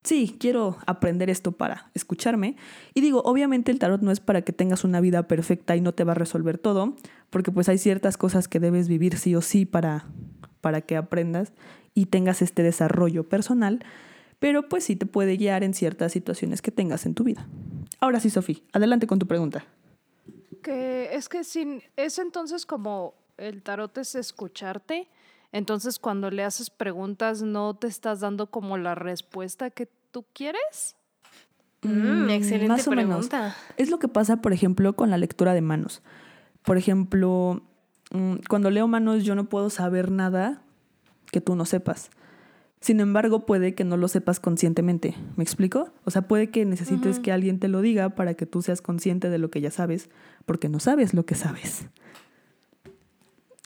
sí, 0.02 0.36
quiero 0.38 0.78
aprender 0.86 1.30
esto 1.30 1.52
para 1.52 1.90
escucharme. 1.94 2.56
Y 2.94 3.00
digo, 3.00 3.22
obviamente 3.24 3.70
el 3.70 3.78
tarot 3.78 4.02
no 4.02 4.10
es 4.10 4.20
para 4.20 4.42
que 4.42 4.52
tengas 4.52 4.84
una 4.84 5.00
vida 5.00 5.28
perfecta 5.28 5.76
y 5.76 5.80
no 5.80 5.92
te 5.92 6.04
va 6.04 6.12
a 6.12 6.16
resolver 6.16 6.58
todo, 6.58 6.96
porque 7.30 7.50
pues 7.50 7.68
hay 7.68 7.78
ciertas 7.78 8.16
cosas 8.16 8.48
que 8.48 8.60
debes 8.60 8.88
vivir 8.88 9.16
sí 9.18 9.34
o 9.34 9.40
sí 9.40 9.64
para, 9.64 10.06
para 10.60 10.80
que 10.80 10.96
aprendas 10.96 11.52
y 11.94 12.06
tengas 12.06 12.42
este 12.42 12.62
desarrollo 12.62 13.28
personal, 13.28 13.84
pero 14.38 14.68
pues 14.68 14.84
sí 14.84 14.96
te 14.96 15.06
puede 15.06 15.36
guiar 15.36 15.62
en 15.62 15.74
ciertas 15.74 16.12
situaciones 16.12 16.62
que 16.62 16.70
tengas 16.70 17.06
en 17.06 17.14
tu 17.14 17.24
vida. 17.24 17.46
Ahora 18.00 18.18
sí, 18.18 18.30
Sofía, 18.30 18.58
adelante 18.72 19.06
con 19.06 19.18
tu 19.18 19.26
pregunta. 19.26 19.64
Que 20.62 21.14
es 21.14 21.28
que 21.28 21.44
sin, 21.44 21.82
es 21.96 22.18
entonces 22.18 22.66
como 22.66 23.14
el 23.36 23.62
tarot 23.62 23.96
es 23.98 24.14
escucharte, 24.14 25.08
entonces 25.52 25.98
cuando 25.98 26.30
le 26.30 26.44
haces 26.44 26.70
preguntas 26.70 27.42
no 27.42 27.74
te 27.74 27.86
estás 27.86 28.20
dando 28.20 28.48
como 28.48 28.76
la 28.78 28.94
respuesta 28.94 29.70
que 29.70 29.88
tú 30.10 30.24
quieres. 30.32 30.96
Mm, 31.82 32.24
Mm, 32.26 32.30
excelente 32.30 32.68
más 32.68 32.86
o 32.86 32.90
menos. 32.90 33.26
pregunta. 33.28 33.56
Es 33.76 33.90
lo 33.90 33.98
que 33.98 34.08
pasa, 34.08 34.36
por 34.36 34.52
ejemplo, 34.52 34.94
con 34.94 35.10
la 35.10 35.18
lectura 35.18 35.52
de 35.54 35.62
manos. 35.62 36.02
Por 36.64 36.76
ejemplo, 36.78 37.62
mm, 38.12 38.36
cuando 38.48 38.70
leo 38.70 38.86
manos 38.86 39.24
yo 39.24 39.34
no 39.34 39.48
puedo 39.48 39.68
saber 39.68 40.10
nada 40.10 40.62
que 41.32 41.40
tú 41.40 41.56
no 41.56 41.64
sepas. 41.64 42.10
Sin 42.80 42.98
embargo, 43.00 43.46
puede 43.46 43.74
que 43.74 43.84
no 43.84 43.96
lo 43.96 44.08
sepas 44.08 44.40
conscientemente. 44.40 45.14
¿Me 45.36 45.44
explico? 45.44 45.92
O 46.04 46.10
sea, 46.10 46.22
puede 46.22 46.50
que 46.50 46.64
necesites 46.64 47.20
que 47.20 47.30
alguien 47.30 47.60
te 47.60 47.68
lo 47.68 47.80
diga 47.80 48.10
para 48.10 48.34
que 48.34 48.44
tú 48.44 48.60
seas 48.60 48.82
consciente 48.82 49.30
de 49.30 49.38
lo 49.38 49.50
que 49.50 49.60
ya 49.60 49.70
sabes, 49.70 50.10
porque 50.46 50.68
no 50.68 50.80
sabes 50.80 51.14
lo 51.14 51.24
que 51.24 51.36
sabes. 51.36 51.86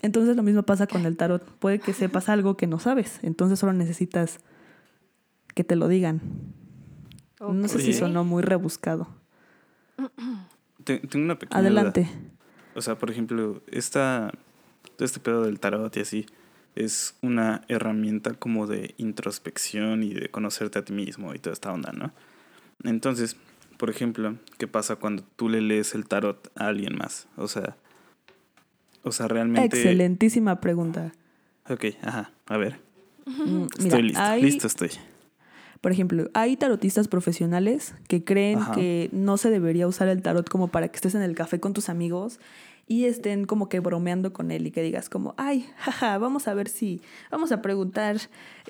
Entonces 0.02 0.36
lo 0.36 0.42
mismo 0.42 0.62
pasa 0.62 0.86
con 0.86 1.06
el 1.06 1.16
tarot. 1.16 1.42
Puede 1.58 1.78
que 1.78 1.92
sepas 1.94 2.28
algo 2.28 2.56
que 2.56 2.66
no 2.66 2.78
sabes, 2.78 3.18
entonces 3.22 3.58
solo 3.58 3.72
necesitas 3.72 4.40
que 5.54 5.64
te 5.64 5.74
lo 5.76 5.88
digan. 5.88 6.20
No 7.40 7.68
sé 7.68 7.78
si 7.80 7.92
sonó 7.98 8.24
muy 8.24 8.42
rebuscado. 8.42 9.08
Te- 10.84 10.98
Tengo 11.00 11.24
una 11.24 11.38
pequeña 11.38 11.60
duda. 11.60 11.70
Adelante. 11.70 12.08
O 12.74 12.82
sea, 12.82 12.96
por 12.98 13.10
ejemplo, 13.10 13.62
esta, 13.68 14.32
este 14.98 15.20
pedo 15.20 15.42
del 15.44 15.58
tarot 15.60 15.96
y 15.96 16.00
así 16.00 16.26
es 16.74 17.16
una 17.22 17.62
herramienta 17.68 18.34
como 18.34 18.66
de 18.66 18.94
introspección 18.98 20.02
y 20.02 20.12
de 20.12 20.28
conocerte 20.30 20.78
a 20.78 20.84
ti 20.84 20.92
mismo 20.92 21.34
y 21.34 21.38
toda 21.38 21.54
esta 21.54 21.72
onda, 21.72 21.92
¿no? 21.92 22.12
Entonces, 22.84 23.36
por 23.78 23.88
ejemplo, 23.88 24.36
¿qué 24.58 24.66
pasa 24.68 24.96
cuando 24.96 25.22
tú 25.36 25.48
le 25.48 25.62
lees 25.62 25.94
el 25.94 26.06
tarot 26.06 26.50
a 26.54 26.66
alguien 26.66 26.96
más? 26.96 27.28
O 27.36 27.48
sea, 27.48 27.76
o 29.06 29.12
sea, 29.12 29.28
realmente... 29.28 29.76
Excelentísima 29.76 30.60
pregunta. 30.60 31.12
Ok, 31.68 31.84
ajá, 32.02 32.32
a 32.46 32.56
ver. 32.56 32.80
Mm, 33.24 33.62
Estoy 33.78 33.84
Mira, 33.84 33.98
listo, 34.00 34.20
hay, 34.20 34.42
listo 34.42 34.66
estoy. 34.66 34.90
por 35.80 35.92
ejemplo, 35.92 36.28
hay 36.34 36.56
tarotistas 36.56 37.06
profesionales 37.06 37.94
que 38.08 38.24
creen 38.24 38.58
Ajá. 38.58 38.74
que 38.74 39.08
no 39.12 39.36
se 39.36 39.50
debería 39.50 39.86
usar 39.86 40.08
el 40.08 40.22
tarot 40.22 40.48
como 40.48 40.68
para 40.68 40.88
que 40.88 40.96
estés 40.96 41.14
en 41.14 41.22
el 41.22 41.34
café 41.34 41.60
con 41.60 41.72
tus 41.72 41.88
amigos 41.88 42.40
y 42.88 43.04
estén 43.04 43.46
como 43.46 43.68
que 43.68 43.80
bromeando 43.80 44.32
con 44.32 44.50
él 44.50 44.66
y 44.66 44.70
que 44.72 44.82
digas 44.82 45.08
como, 45.08 45.34
ay, 45.36 45.66
jaja, 45.76 46.18
vamos 46.18 46.48
a 46.48 46.54
ver 46.54 46.68
si, 46.68 47.00
vamos 47.30 47.52
a 47.52 47.62
preguntar 47.62 48.16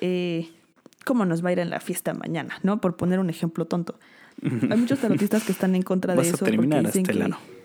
eh, 0.01 0.49
cómo 1.03 1.25
nos 1.25 1.43
va 1.43 1.49
a 1.49 1.51
ir 1.53 1.59
en 1.59 1.71
la 1.71 1.79
fiesta 1.79 2.13
mañana, 2.13 2.59
¿no? 2.61 2.79
Por 2.79 2.95
poner 2.95 3.19
un 3.19 3.29
ejemplo 3.31 3.65
tonto. 3.65 3.99
Hay 4.43 4.77
muchos 4.77 4.99
tarotistas 4.99 5.43
que 5.43 5.51
están 5.51 5.73
en 5.73 5.81
contra 5.81 6.13
de 6.13 6.17
Vas 6.17 6.27
a 6.27 6.35
eso 6.35 6.45
terminar 6.45 6.83
porque 6.83 6.99
dicen 6.99 7.01
hasta 7.01 7.11
el 7.11 7.17
que 7.17 7.23
ano. 7.25 7.56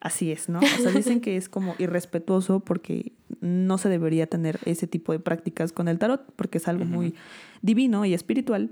Así 0.00 0.30
es, 0.32 0.48
¿no? 0.48 0.60
O 0.60 0.82
sea, 0.82 0.90
dicen 0.92 1.20
que 1.20 1.36
es 1.36 1.48
como 1.48 1.74
irrespetuoso 1.78 2.60
porque 2.60 3.12
no 3.40 3.78
se 3.78 3.88
debería 3.88 4.26
tener 4.26 4.58
ese 4.64 4.86
tipo 4.86 5.12
de 5.12 5.18
prácticas 5.20 5.72
con 5.72 5.88
el 5.88 5.98
tarot 5.98 6.22
porque 6.36 6.58
es 6.58 6.68
algo 6.68 6.84
muy 6.84 7.14
divino 7.62 8.04
y 8.04 8.14
espiritual. 8.14 8.70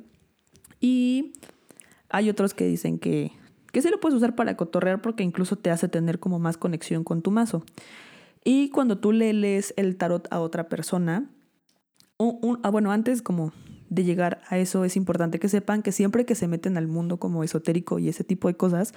Y 0.80 1.32
hay 2.10 2.28
otros 2.30 2.54
que 2.54 2.66
dicen 2.66 2.98
que, 2.98 3.32
que 3.72 3.82
sí 3.82 3.88
lo 3.90 4.00
puedes 4.00 4.16
usar 4.16 4.34
para 4.34 4.56
cotorrear 4.56 5.00
porque 5.02 5.22
incluso 5.24 5.56
te 5.56 5.70
hace 5.70 5.88
tener 5.88 6.18
como 6.18 6.38
más 6.38 6.56
conexión 6.56 7.04
con 7.04 7.22
tu 7.22 7.30
mazo. 7.30 7.64
Y 8.44 8.70
cuando 8.70 8.98
tú 8.98 9.10
le 9.12 9.32
lees 9.32 9.74
el 9.76 9.96
tarot 9.96 10.28
a 10.30 10.40
otra 10.40 10.68
persona, 10.68 11.28
un- 12.18 12.38
un- 12.42 12.60
ah, 12.62 12.70
bueno, 12.70 12.92
antes 12.92 13.22
como 13.22 13.52
de 13.90 14.04
llegar 14.04 14.40
a 14.48 14.58
eso 14.58 14.84
es 14.84 14.96
importante 14.96 15.38
que 15.38 15.48
sepan 15.48 15.82
que 15.82 15.92
siempre 15.92 16.24
que 16.24 16.34
se 16.34 16.48
meten 16.48 16.76
al 16.76 16.86
mundo 16.88 17.18
como 17.18 17.42
esotérico 17.44 17.98
y 17.98 18.08
ese 18.08 18.24
tipo 18.24 18.48
de 18.48 18.54
cosas, 18.56 18.94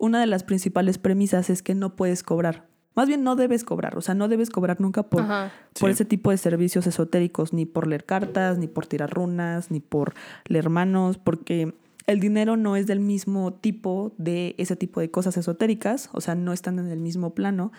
una 0.00 0.18
de 0.20 0.26
las 0.26 0.42
principales 0.42 0.98
premisas 0.98 1.50
es 1.50 1.62
que 1.62 1.74
no 1.74 1.94
puedes 1.94 2.22
cobrar. 2.24 2.66
Más 2.96 3.06
bien 3.06 3.22
no 3.22 3.36
debes 3.36 3.62
cobrar, 3.62 3.96
o 3.96 4.00
sea, 4.00 4.14
no 4.16 4.26
debes 4.26 4.50
cobrar 4.50 4.80
nunca 4.80 5.04
por, 5.04 5.22
Ajá. 5.22 5.52
por 5.78 5.90
Sí. 5.90 5.92
ese 5.92 6.04
tipo 6.04 6.32
de 6.32 6.36
servicios 6.38 6.88
esotéricos, 6.88 7.52
ni 7.52 7.64
por 7.64 7.86
leer 7.86 8.04
cartas, 8.04 8.58
ni 8.58 8.66
por 8.66 8.86
tirar 8.86 9.10
runas, 9.10 9.70
ni 9.70 9.78
por 9.78 10.14
leer 10.48 10.70
manos, 10.70 11.16
porque 11.16 11.72
el 12.06 12.18
dinero 12.18 12.56
no 12.56 12.74
es 12.74 12.88
del 12.88 12.98
mismo 12.98 13.52
tipo 13.52 14.12
de 14.18 14.56
ese 14.58 14.74
tipo 14.74 14.98
de 15.00 15.10
cosas 15.10 15.36
esotéricas, 15.36 16.10
o 16.12 16.20
sea, 16.20 16.34
no 16.34 16.52
están 16.52 16.80
en 16.80 16.88
el 16.88 16.98
mismo 16.98 17.32
plano, 17.34 17.70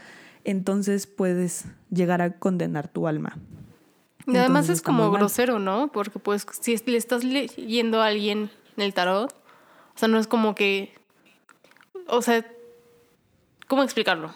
entonces 0.46 1.08
puedes 1.08 1.66
llegar 1.90 2.22
a 2.22 2.38
condenar 2.40 2.88
tu 2.88 3.08
alma. 3.08 3.38
Y 4.28 4.32
además 4.38 4.66
Entonces 4.66 4.76
es 4.78 4.82
como 4.82 5.12
grosero, 5.12 5.60
¿no? 5.60 5.92
Porque 5.92 6.20
pues 6.20 6.46
si 6.62 6.78
le 6.86 6.98
estás 6.98 7.24
leyendo 7.24 8.02
a 8.02 8.08
alguien 8.08 8.50
en 8.78 8.84
el 8.84 8.94
tarot, 8.94 9.32
o 9.34 9.98
sea, 9.98 10.08
no 10.08 10.18
es 10.20 10.28
como 10.28 10.56
que, 10.56 10.94
o 12.12 12.22
sea, 12.22 12.46
¿cómo 13.68 13.84
explicarlo? 13.84 14.34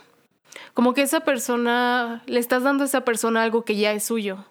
Como 0.74 0.94
que 0.94 1.02
esa 1.02 1.20
persona, 1.22 2.24
le 2.26 2.40
estás 2.40 2.64
dando 2.64 2.84
a 2.84 2.88
esa 2.88 3.02
persona 3.06 3.44
algo 3.44 3.66
que 3.66 3.76
ya 3.76 3.92
es 3.94 4.04
suyo. 4.04 4.46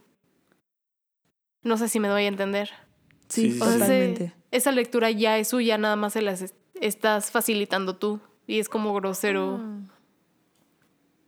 No 1.63 1.77
sé 1.79 1.89
si 1.89 1.99
me 2.01 2.09
doy 2.09 2.25
a 2.25 2.29
entender. 2.29 2.71
Sí, 3.29 3.53
Sí, 3.53 3.61
O 3.61 3.65
sea, 3.67 3.77
ese- 3.87 4.33
esa 4.51 4.71
lectura 4.73 5.11
ya 5.11 5.39
es 5.39 5.49
suya, 5.49 5.79
nada 5.79 5.97
más 5.97 6.13
se 6.13 6.23
las 6.23 6.43
es- 6.43 6.55
estás 6.81 7.31
facilitando 7.31 7.97
tú. 7.97 8.21
Y 8.47 8.59
es 8.59 8.69
como 8.69 8.93
grosero 8.95 9.57
Mm. 9.59 9.89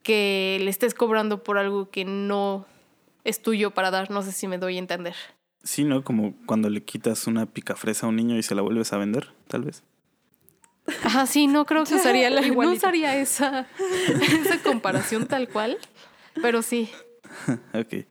que 0.03 0.59
le 0.61 0.71
estés 0.71 0.95
cobrando 0.95 1.43
por 1.43 1.57
algo 1.59 1.91
que 1.91 2.05
no 2.05 2.67
es 3.25 3.41
tuyo 3.43 3.73
para 3.73 3.91
dar. 3.91 4.11
No 4.11 4.23
sé 4.23 4.33
si 4.33 4.47
me 4.47 4.59
doy 4.59 4.77
a 4.77 4.81
entender. 4.81 5.15
Sí, 5.65 5.85
¿no? 5.85 6.05
Como 6.05 6.35
cuando 6.47 6.69
le 6.71 6.83
quitas 6.85 7.27
una 7.27 7.47
picafresa 7.47 8.07
a 8.07 8.09
un 8.11 8.17
niño 8.17 8.37
y 8.37 8.43
se 8.43 8.55
la 8.55 8.63
vuelves 8.63 8.93
a 8.93 8.99
vender, 8.99 9.33
tal 9.49 9.63
vez. 9.63 9.83
Ajá, 11.05 11.27
sí, 11.27 11.46
no 11.46 11.64
creo 11.66 11.85
que 11.85 11.94
usaría, 11.94 12.31
la, 12.31 12.40
no 12.46 12.72
usaría 12.72 13.16
esa, 13.16 13.66
esa 14.40 14.62
comparación 14.62 15.27
tal 15.27 15.49
cual, 15.49 15.77
pero 16.42 16.62
sí. 16.62 16.88
ok. 17.75 18.07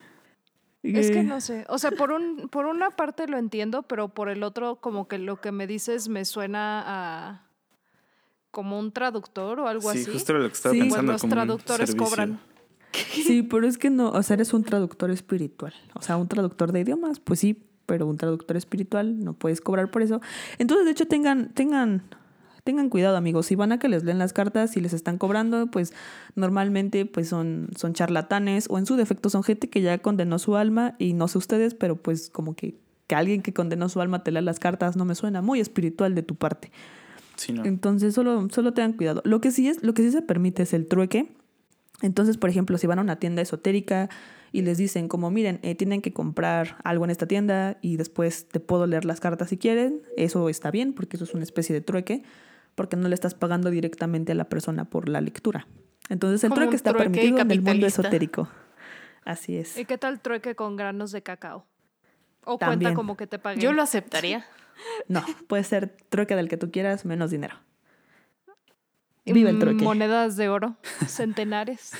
Es 0.83 1.09
que 1.09 1.19
Eh, 1.19 1.23
no 1.23 1.41
sé, 1.41 1.65
o 1.69 1.79
sea, 1.79 1.89
por 1.91 2.11
un 2.11 2.47
por 2.49 2.67
una 2.67 2.91
parte 2.91 3.27
lo 3.27 3.37
entiendo, 3.39 3.83
pero 3.83 4.09
por 4.09 4.29
el 4.29 4.43
otro 4.43 4.75
como 4.81 5.07
que 5.07 5.17
lo 5.17 5.41
que 5.41 5.51
me 5.51 5.65
dices 5.65 6.09
me 6.09 6.25
suena 6.25 6.83
a 6.85 7.41
como 8.51 8.77
un 8.79 8.91
traductor 8.91 9.59
o 9.59 9.67
algo 9.67 9.91
Sí, 9.91 10.01
así. 10.01 10.11
justo 10.13 10.31
era 10.33 10.41
lo 10.41 10.47
que 10.47 10.53
estaba 10.53 10.73
Sí. 10.73 10.81
Pensando. 10.81 11.11
los 11.13 11.21
como 11.21 11.31
un 11.33 11.37
traductores 11.37 11.89
servicio. 11.89 12.07
cobran. 12.09 12.39
Sí, 12.93 13.41
pero 13.43 13.67
es 13.67 13.77
que 13.77 13.89
no, 13.89 14.09
o 14.11 14.23
sea, 14.23 14.35
eres 14.35 14.53
un 14.53 14.63
traductor 14.63 15.09
espiritual, 15.11 15.73
o 15.95 16.01
sea, 16.01 16.15
un 16.17 16.27
traductor 16.29 16.71
de 16.71 16.81
idiomas, 16.81 17.19
pues 17.19 17.39
sí, 17.41 17.61
pero 17.87 18.05
un 18.07 18.15
traductor 18.17 18.55
espiritual 18.55 19.19
no 19.23 19.33
puedes 19.33 19.59
cobrar 19.61 19.91
por 19.91 20.01
eso. 20.03 20.21
Entonces, 20.59 20.85
de 20.85 20.91
hecho, 20.91 21.05
tengan, 21.07 21.49
tengan, 21.53 22.03
tengan 22.65 22.89
cuidado, 22.89 23.15
amigos. 23.15 23.45
Si 23.45 23.55
van 23.55 23.71
a 23.71 23.79
que 23.79 23.87
les 23.87 24.03
leen 24.03 24.17
las 24.17 24.33
cartas 24.33 24.75
y 24.75 24.81
les 24.81 24.91
están 24.91 25.19
cobrando, 25.19 25.67
pues 25.67 25.93
normalmente 26.33 27.05
pues 27.05 27.29
son, 27.29 27.69
son 27.77 27.93
charlatanes 27.93 28.65
o 28.69 28.79
en 28.79 28.87
su 28.87 28.95
defecto 28.95 29.29
son 29.29 29.43
gente 29.43 29.69
que 29.69 29.81
ya 29.81 29.99
condenó 29.99 30.39
su 30.39 30.57
alma 30.57 30.95
y 30.97 31.13
no 31.13 31.27
sé 31.27 31.37
ustedes, 31.37 31.75
pero 31.75 31.95
pues 31.95 32.29
como 32.31 32.55
que, 32.55 32.75
que 33.05 33.15
alguien 33.15 33.43
que 33.43 33.53
condenó 33.53 33.87
su 33.87 34.01
alma 34.01 34.23
te 34.23 34.31
lea 34.31 34.41
las 34.41 34.59
cartas 34.59 34.97
no 34.97 35.05
me 35.05 35.13
suena 35.13 35.43
muy 35.43 35.59
espiritual 35.59 36.15
de 36.15 36.23
tu 36.23 36.35
parte. 36.35 36.71
Sí, 37.35 37.53
no. 37.53 37.63
Entonces, 37.65 38.15
solo, 38.15 38.47
solo 38.51 38.73
tengan 38.73 38.93
cuidado. 38.93 39.21
Lo 39.25 39.41
que 39.41 39.51
sí 39.51 39.67
es, 39.67 39.83
lo 39.83 39.93
que 39.93 40.01
sí 40.01 40.11
se 40.11 40.23
permite 40.23 40.63
es 40.63 40.73
el 40.73 40.87
trueque. 40.87 41.31
Entonces, 42.01 42.37
por 42.37 42.49
ejemplo, 42.49 42.79
si 42.79 42.87
van 42.87 42.97
a 42.97 43.03
una 43.03 43.17
tienda 43.17 43.43
esotérica 43.43 44.09
y 44.51 44.63
les 44.63 44.79
dicen 44.79 45.07
como, 45.07 45.29
miren, 45.29 45.59
eh, 45.61 45.75
tienen 45.75 46.01
que 46.01 46.13
comprar 46.13 46.77
algo 46.83 47.05
en 47.05 47.11
esta 47.11 47.27
tienda 47.27 47.77
y 47.81 47.97
después 47.97 48.47
te 48.47 48.59
puedo 48.59 48.87
leer 48.87 49.05
las 49.05 49.19
cartas 49.19 49.49
si 49.49 49.57
quieren, 49.57 50.01
eso 50.17 50.49
está 50.49 50.71
bien 50.71 50.93
porque 50.93 51.17
eso 51.17 51.25
es 51.25 51.33
una 51.35 51.43
especie 51.43 51.75
de 51.75 51.81
trueque, 51.81 52.23
porque 52.75 52.95
no 52.97 53.07
le 53.07 53.15
estás 53.15 53.33
pagando 53.33 53.69
directamente 53.69 54.33
a 54.33 54.35
la 54.35 54.49
persona 54.49 54.85
por 54.85 55.09
la 55.09 55.21
lectura. 55.21 55.67
Entonces, 56.09 56.43
el 56.43 56.51
trueque 56.53 56.75
está 56.75 56.91
trueque 56.91 57.09
permitido 57.09 57.39
en 57.39 57.51
el 57.51 57.61
mundo 57.61 57.87
esotérico. 57.87 58.49
Así 59.23 59.57
es. 59.57 59.77
¿Y 59.77 59.85
qué 59.85 59.97
tal 59.97 60.19
trueque 60.19 60.55
con 60.55 60.75
granos 60.75 61.11
de 61.11 61.23
cacao? 61.23 61.65
O 62.43 62.57
También. 62.59 62.79
cuenta 62.81 62.95
como 62.95 63.17
que 63.17 63.25
te 63.25 63.39
paguen. 63.39 63.59
Yo 63.61 63.73
lo 63.73 63.81
aceptaría. 63.81 64.45
No, 65.07 65.23
puede 65.47 65.63
ser 65.63 65.95
trueque 66.09 66.35
del 66.35 66.49
que 66.49 66.57
tú 66.57 66.69
quieras, 66.69 67.05
menos 67.05 67.31
dinero. 67.31 67.55
Viva 69.25 69.49
el 69.49 69.55
Mm, 69.55 69.59
trueque. 69.59 69.83
Monedas 69.85 70.35
de 70.35 70.49
oro, 70.49 70.75
centenares. 71.07 71.93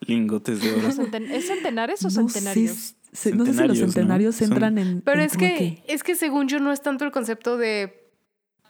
Lingotes 0.00 0.62
de 0.62 0.72
oro. 0.72 0.88
Centen- 0.92 1.30
¿Es 1.30 1.46
centenares 1.46 2.00
o 2.04 2.08
No 2.08 2.10
sé, 2.10 2.16
centenarios? 2.40 2.94
no 3.12 3.12
sé 3.12 3.30
si 3.30 3.36
los 3.36 3.46
Centenarios, 3.48 3.78
¿no? 3.78 3.92
centenarios 3.92 4.36
Son- 4.36 4.50
entran 4.52 4.78
en. 4.78 5.00
Pero 5.02 5.20
en 5.20 5.26
es 5.26 5.36
que, 5.36 5.84
es 5.86 6.02
que 6.02 6.16
según 6.16 6.48
yo 6.48 6.58
no 6.58 6.72
es 6.72 6.80
tanto 6.80 7.04
el 7.04 7.12
concepto 7.12 7.56
de 7.58 8.10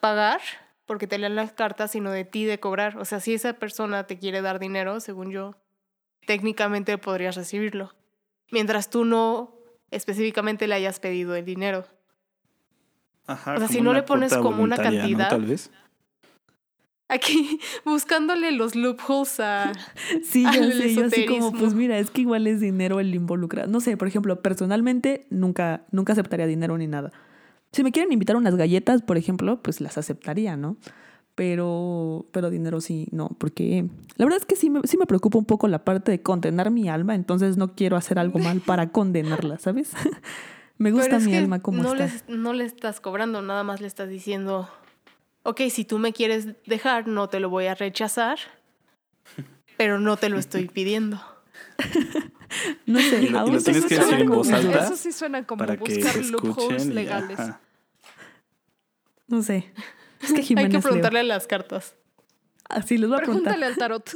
pagar, 0.00 0.40
porque 0.86 1.06
te 1.06 1.18
leen 1.18 1.34
las 1.34 1.52
cartas, 1.52 1.90
sino 1.90 2.10
de 2.10 2.24
ti 2.24 2.44
de 2.44 2.60
cobrar. 2.60 2.96
O 2.98 3.04
sea, 3.04 3.20
si 3.20 3.34
esa 3.34 3.54
persona 3.54 4.06
te 4.06 4.18
quiere 4.18 4.40
dar 4.40 4.58
dinero, 4.58 5.00
según 5.00 5.30
yo, 5.30 5.56
técnicamente 6.26 6.96
podrías 6.98 7.36
recibirlo. 7.36 7.94
Mientras 8.50 8.88
tú 8.88 9.04
no 9.04 9.56
específicamente 9.90 10.66
le 10.66 10.74
hayas 10.74 11.00
pedido 11.00 11.34
el 11.34 11.44
dinero. 11.44 11.86
Ajá, 13.26 13.54
O 13.54 13.58
sea, 13.58 13.68
si 13.68 13.80
no 13.80 13.92
le 13.92 14.02
pones 14.02 14.36
como 14.36 14.62
una 14.62 14.76
cantidad. 14.76 15.28
Tal 15.28 15.44
vez. 15.44 15.70
Aquí 17.08 17.60
buscándole 17.84 18.52
los 18.52 18.74
loopholes 18.74 19.40
a... 19.40 19.72
Sí, 20.22 20.42
ya 20.42 20.50
al 20.50 20.72
sé, 20.72 20.94
yo 20.94 21.04
así 21.06 21.26
como, 21.26 21.52
pues 21.52 21.74
mira, 21.74 21.98
es 21.98 22.10
que 22.10 22.22
igual 22.22 22.46
es 22.46 22.60
dinero 22.60 23.00
el 23.00 23.14
involucrado. 23.14 23.68
No 23.68 23.80
sé, 23.80 23.96
por 23.96 24.08
ejemplo, 24.08 24.42
personalmente 24.42 25.26
nunca, 25.30 25.84
nunca 25.90 26.12
aceptaría 26.12 26.46
dinero 26.46 26.76
ni 26.78 26.86
nada. 26.86 27.12
Si 27.72 27.82
me 27.84 27.92
quieren 27.92 28.12
invitar 28.12 28.36
unas 28.36 28.56
galletas, 28.56 29.02
por 29.02 29.16
ejemplo, 29.16 29.60
pues 29.62 29.80
las 29.80 29.98
aceptaría, 29.98 30.56
¿no? 30.56 30.76
Pero, 31.34 32.26
pero 32.32 32.48
dinero 32.48 32.80
sí, 32.80 33.08
no, 33.12 33.28
porque 33.38 33.84
la 34.16 34.24
verdad 34.24 34.40
es 34.40 34.46
que 34.46 34.56
sí 34.56 34.70
me, 34.70 34.80
sí 34.84 34.96
me 34.96 35.04
preocupa 35.04 35.36
un 35.36 35.44
poco 35.44 35.68
la 35.68 35.84
parte 35.84 36.10
de 36.10 36.22
condenar 36.22 36.70
mi 36.70 36.88
alma, 36.88 37.14
entonces 37.14 37.58
no 37.58 37.74
quiero 37.74 37.96
hacer 37.96 38.18
algo 38.18 38.38
mal 38.38 38.62
para 38.62 38.88
condenarla, 38.92 39.58
¿sabes? 39.58 39.92
me 40.78 40.92
gusta 40.92 41.18
mi 41.18 41.34
alma 41.34 41.60
como 41.60 41.82
no 41.82 41.92
está. 41.92 42.04
les- 42.06 42.24
no 42.28 42.54
le 42.54 42.64
estás 42.64 43.00
cobrando, 43.00 43.42
nada 43.42 43.64
más 43.64 43.82
le 43.82 43.86
estás 43.86 44.08
diciendo, 44.08 44.70
ok, 45.42 45.60
si 45.68 45.84
tú 45.84 45.98
me 45.98 46.14
quieres 46.14 46.48
dejar, 46.66 47.06
no 47.06 47.28
te 47.28 47.38
lo 47.38 47.50
voy 47.50 47.66
a 47.66 47.74
rechazar, 47.74 48.38
pero 49.76 50.00
no 50.00 50.16
te 50.16 50.30
lo 50.30 50.38
estoy 50.38 50.68
pidiendo. 50.68 51.20
No 52.86 53.00
sé, 53.00 53.22
Y 53.22 53.28
lo- 53.28 53.38
y 53.38 53.40
aún 53.40 53.54
lo 53.54 53.60
tienes 53.60 53.84
que 53.86 53.96
decir 53.98 54.20
en 54.20 54.28
voz 54.30 54.50
alta 54.50 54.84
Eso 54.84 54.96
sí 54.96 55.12
suena 55.12 55.44
como 55.44 55.58
para 55.58 55.76
que 55.76 55.80
buscar 55.96 56.12
se 56.12 56.30
loopholes 56.30 56.58
escuchen. 56.82 56.90
y- 56.92 56.94
legales. 56.94 57.38
ajá. 57.40 57.60
No 59.28 59.42
sé. 59.42 59.72
Es 60.22 60.32
que 60.32 60.40
Hay 60.58 60.68
que 60.68 60.78
preguntarle 60.78 61.24
las 61.24 61.46
cartas. 61.46 61.94
Así 62.68 62.98
les 62.98 63.08
voy 63.08 63.18
a 63.18 63.22
preguntar. 63.22 63.54
Pregúntale 63.54 63.66
al 63.66 63.76
tarot. 63.78 64.10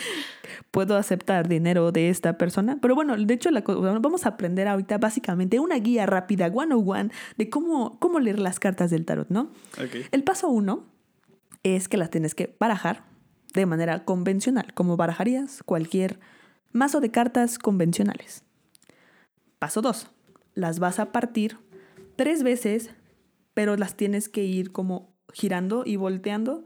puedo 0.70 0.96
aceptar 0.96 1.48
dinero 1.48 1.92
de 1.92 2.08
esta 2.08 2.38
persona. 2.38 2.78
Pero 2.80 2.94
bueno, 2.94 3.16
de 3.16 3.34
hecho, 3.34 3.50
la 3.50 3.60
vamos 3.62 4.24
a 4.24 4.30
aprender 4.30 4.68
ahorita 4.68 4.98
básicamente 4.98 5.58
una 5.60 5.76
guía 5.76 6.06
rápida, 6.06 6.50
101, 6.50 7.10
de 7.36 7.50
cómo, 7.50 7.98
cómo 7.98 8.18
leer 8.20 8.38
las 8.38 8.58
cartas 8.60 8.90
del 8.90 9.04
tarot, 9.04 9.28
¿no? 9.28 9.50
Ok. 9.78 10.06
El 10.10 10.24
paso 10.24 10.48
uno 10.48 10.84
es 11.62 11.88
que 11.88 11.96
las 11.98 12.10
tienes 12.10 12.34
que 12.34 12.56
barajar 12.58 13.04
de 13.52 13.66
manera 13.66 14.04
convencional, 14.06 14.72
como 14.72 14.96
barajarías 14.96 15.62
cualquier 15.62 16.18
mazo 16.72 17.00
de 17.00 17.10
cartas 17.10 17.58
convencionales. 17.58 18.44
Paso 19.58 19.80
dos, 19.82 20.08
las 20.54 20.78
vas 20.78 20.98
a 20.98 21.12
partir 21.12 21.58
tres 22.16 22.42
veces, 22.42 22.90
pero 23.54 23.76
las 23.76 23.96
tienes 23.96 24.28
que 24.28 24.44
ir 24.44 24.72
como 24.72 25.14
girando 25.32 25.82
y 25.86 25.96
volteando 25.96 26.64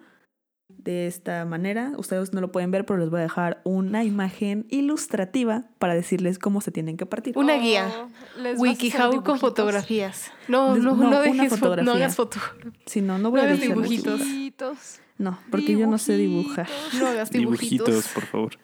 de 0.69 1.07
esta 1.07 1.45
manera. 1.45 1.93
Ustedes 1.97 2.33
no 2.33 2.41
lo 2.41 2.51
pueden 2.51 2.71
ver, 2.71 2.85
pero 2.87 2.99
les 2.99 3.11
voy 3.11 3.21
a 3.21 3.23
dejar 3.25 3.61
una 3.65 4.03
imagen 4.05 4.67
ilustrativa 4.71 5.65
para 5.79 5.95
decirles 5.95 6.39
cómo 6.39 6.61
se 6.61 6.71
tienen 6.73 6.97
que 6.97 7.07
partir. 7.07 7.37
Una 7.39 7.57
Oh, 7.57 7.61
guía. 7.61 7.85
¿les 7.85 7.97
vas 7.97 8.07
a 8.45 8.51
hacer 8.51 8.59
WikiHow 8.61 9.23
con 9.25 9.39
fotografías. 9.39 10.31
No, 10.49 10.75
Les- 10.75 10.83
no, 10.83 10.97
no, 10.97 11.11
no, 11.11 11.21
dejes 11.21 11.37
fo- 11.37 11.43
no 11.43 11.57
fotografía. 11.57 11.95
hagas 11.95 12.17
foto. 12.17 12.39
Si 12.87 13.01
no, 13.01 13.19
no 13.19 13.31
voy 13.31 13.43
No 13.43 13.47
a 13.49 13.53
dibujitos. 13.53 14.19
Dibujitos. 14.21 15.01
No, 15.19 15.39
porque 15.51 15.77
yo 15.79 15.87
no 15.87 15.99
sé 15.99 16.17
dibujar. 16.17 16.69
No 16.99 17.07
hagas 17.07 17.31
dibujitos. 17.31 17.87
Dibujitos, 17.87 18.09
por 18.13 18.25
favor. 18.27 18.59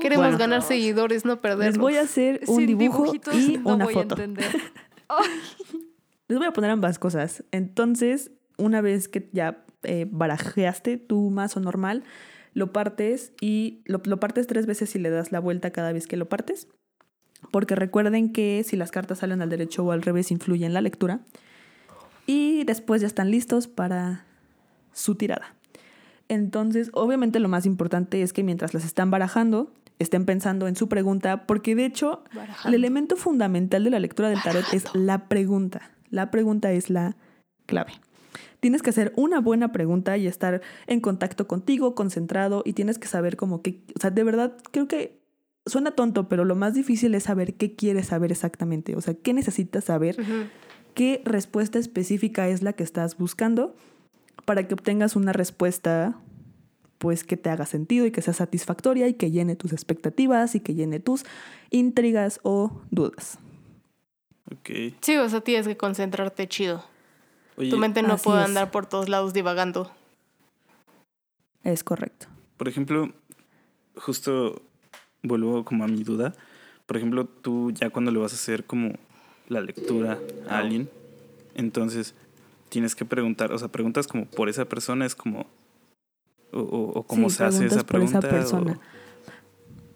Queremos 0.00 0.26
Bueno. 0.26 0.38
ganar 0.38 0.62
seguidores, 0.62 1.24
no 1.24 1.40
perderlos. 1.40 1.66
Les 1.66 1.78
voy 1.78 1.96
a 1.96 2.02
hacer 2.02 2.40
un 2.46 2.58
Sin 2.58 2.66
dibujo 2.66 3.02
dibujitos 3.04 3.34
y 3.34 3.58
no 3.58 3.74
una 3.74 3.84
voy 3.84 3.94
foto. 3.94 4.14
a 4.16 4.24
entender. 4.24 4.60
Les 6.28 6.38
voy 6.38 6.46
a 6.46 6.52
poner 6.52 6.70
ambas 6.70 6.98
cosas. 6.98 7.44
Entonces, 7.52 8.32
una 8.58 8.80
vez 8.80 9.08
que 9.08 9.28
ya 9.32 9.64
eh, 9.84 10.06
barajeaste 10.10 10.96
tu 10.96 11.30
mazo 11.30 11.60
normal, 11.60 12.02
lo 12.52 12.72
partes 12.72 13.32
y 13.40 13.82
lo, 13.84 14.00
lo 14.04 14.18
partes 14.18 14.46
tres 14.46 14.66
veces 14.66 14.94
y 14.96 14.98
le 14.98 15.10
das 15.10 15.30
la 15.30 15.40
vuelta 15.40 15.70
cada 15.70 15.92
vez 15.92 16.06
que 16.06 16.16
lo 16.16 16.28
partes. 16.28 16.68
Porque 17.52 17.74
recuerden 17.76 18.32
que 18.32 18.64
si 18.66 18.76
las 18.76 18.90
cartas 18.90 19.18
salen 19.18 19.42
al 19.42 19.50
derecho 19.50 19.84
o 19.84 19.92
al 19.92 20.02
revés, 20.02 20.30
influye 20.30 20.66
en 20.66 20.72
la 20.74 20.80
lectura. 20.80 21.20
Y 22.26 22.64
después 22.64 23.00
ya 23.02 23.06
están 23.06 23.30
listos 23.30 23.68
para 23.68 24.24
su 24.92 25.14
tirada. 25.14 25.54
Entonces, 26.28 26.90
obviamente 26.92 27.40
lo 27.40 27.48
más 27.48 27.66
importante 27.66 28.22
es 28.22 28.32
que 28.32 28.42
mientras 28.42 28.74
las 28.74 28.84
están 28.84 29.10
barajando, 29.10 29.72
estén 29.98 30.24
pensando 30.24 30.68
en 30.68 30.76
su 30.76 30.88
pregunta, 30.88 31.46
porque 31.46 31.74
de 31.74 31.86
hecho 31.86 32.22
el 32.64 32.74
elemento 32.74 33.16
fundamental 33.16 33.84
de 33.84 33.90
la 33.90 33.98
lectura 33.98 34.28
del 34.28 34.42
tarot 34.42 34.64
es 34.72 34.94
la 34.94 35.28
pregunta. 35.28 35.90
La 36.10 36.30
pregunta 36.30 36.72
es 36.72 36.90
la 36.90 37.16
clave. 37.66 37.92
Tienes 38.60 38.82
que 38.82 38.90
hacer 38.90 39.12
una 39.16 39.40
buena 39.40 39.72
pregunta 39.72 40.16
y 40.16 40.26
estar 40.26 40.60
en 40.86 41.00
contacto 41.00 41.46
contigo, 41.46 41.94
concentrado, 41.94 42.62
y 42.64 42.72
tienes 42.72 42.98
que 42.98 43.06
saber 43.06 43.36
como 43.36 43.62
que, 43.62 43.82
o 43.96 44.00
sea, 44.00 44.10
de 44.10 44.24
verdad, 44.24 44.56
creo 44.70 44.88
que 44.88 45.20
suena 45.66 45.92
tonto, 45.92 46.28
pero 46.28 46.44
lo 46.44 46.54
más 46.54 46.74
difícil 46.74 47.14
es 47.14 47.24
saber 47.24 47.54
qué 47.54 47.74
quieres 47.74 48.06
saber 48.06 48.32
exactamente, 48.32 48.96
o 48.96 49.00
sea, 49.00 49.14
qué 49.14 49.32
necesitas 49.34 49.84
saber, 49.84 50.16
qué 50.94 51.22
respuesta 51.24 51.78
específica 51.78 52.48
es 52.48 52.62
la 52.62 52.72
que 52.72 52.82
estás 52.82 53.18
buscando 53.18 53.76
para 54.46 54.66
que 54.66 54.72
obtengas 54.72 55.16
una 55.16 55.34
respuesta 55.34 56.14
pues 56.98 57.24
que 57.24 57.36
te 57.36 57.50
haga 57.50 57.66
sentido 57.66 58.06
y 58.06 58.10
que 58.10 58.22
sea 58.22 58.32
satisfactoria 58.32 59.06
y 59.06 59.14
que 59.14 59.30
llene 59.30 59.54
tus 59.54 59.74
expectativas 59.74 60.54
y 60.54 60.60
que 60.60 60.74
llene 60.74 60.98
tus 60.98 61.24
intrigas 61.70 62.40
o 62.42 62.80
dudas. 62.90 63.38
Ok. 64.50 64.94
Sí, 65.02 65.16
o 65.16 65.28
sea, 65.28 65.42
tienes 65.42 65.68
que 65.68 65.76
concentrarte 65.76 66.48
chido. 66.48 66.82
Oye, 67.56 67.70
tu 67.70 67.76
mente 67.76 68.02
no 68.02 68.16
puede 68.16 68.40
es. 68.40 68.46
andar 68.46 68.70
por 68.70 68.86
todos 68.86 69.10
lados 69.10 69.34
divagando. 69.34 69.90
Es 71.64 71.84
correcto. 71.84 72.28
por 72.56 72.68
ejemplo, 72.68 73.10
justo 73.96 74.62
vuelvo 75.22 75.64
como 75.64 75.84
a 75.84 75.88
mi 75.88 76.02
duda. 76.04 76.32
Por 76.86 76.96
ejemplo, 76.96 77.26
tú 77.26 77.72
ya 77.72 77.90
cuando 77.90 78.10
le 78.12 78.18
vas 78.18 78.32
a 78.32 78.36
hacer 78.36 78.64
como 78.64 78.94
la 79.48 79.60
lectura 79.60 80.18
a 80.48 80.58
alguien, 80.58 80.88
entonces 81.54 82.14
tienes 82.68 82.94
que 82.94 83.04
preguntar, 83.04 83.52
o 83.52 83.58
sea, 83.58 83.68
preguntas 83.68 84.06
como 84.06 84.26
por 84.26 84.48
esa 84.48 84.64
persona, 84.66 85.06
es 85.06 85.14
como... 85.14 85.46
O, 86.52 86.60
o- 86.60 86.98
o 87.00 87.02
cómo 87.02 87.28
Sí, 87.28 87.36
se 87.36 87.44
hace 87.44 87.66
esa 87.66 87.84
preguntas 87.84 87.84
por 87.84 88.00
esa 88.02 88.20
pregunta. 88.20 88.28
persona. 88.28 88.80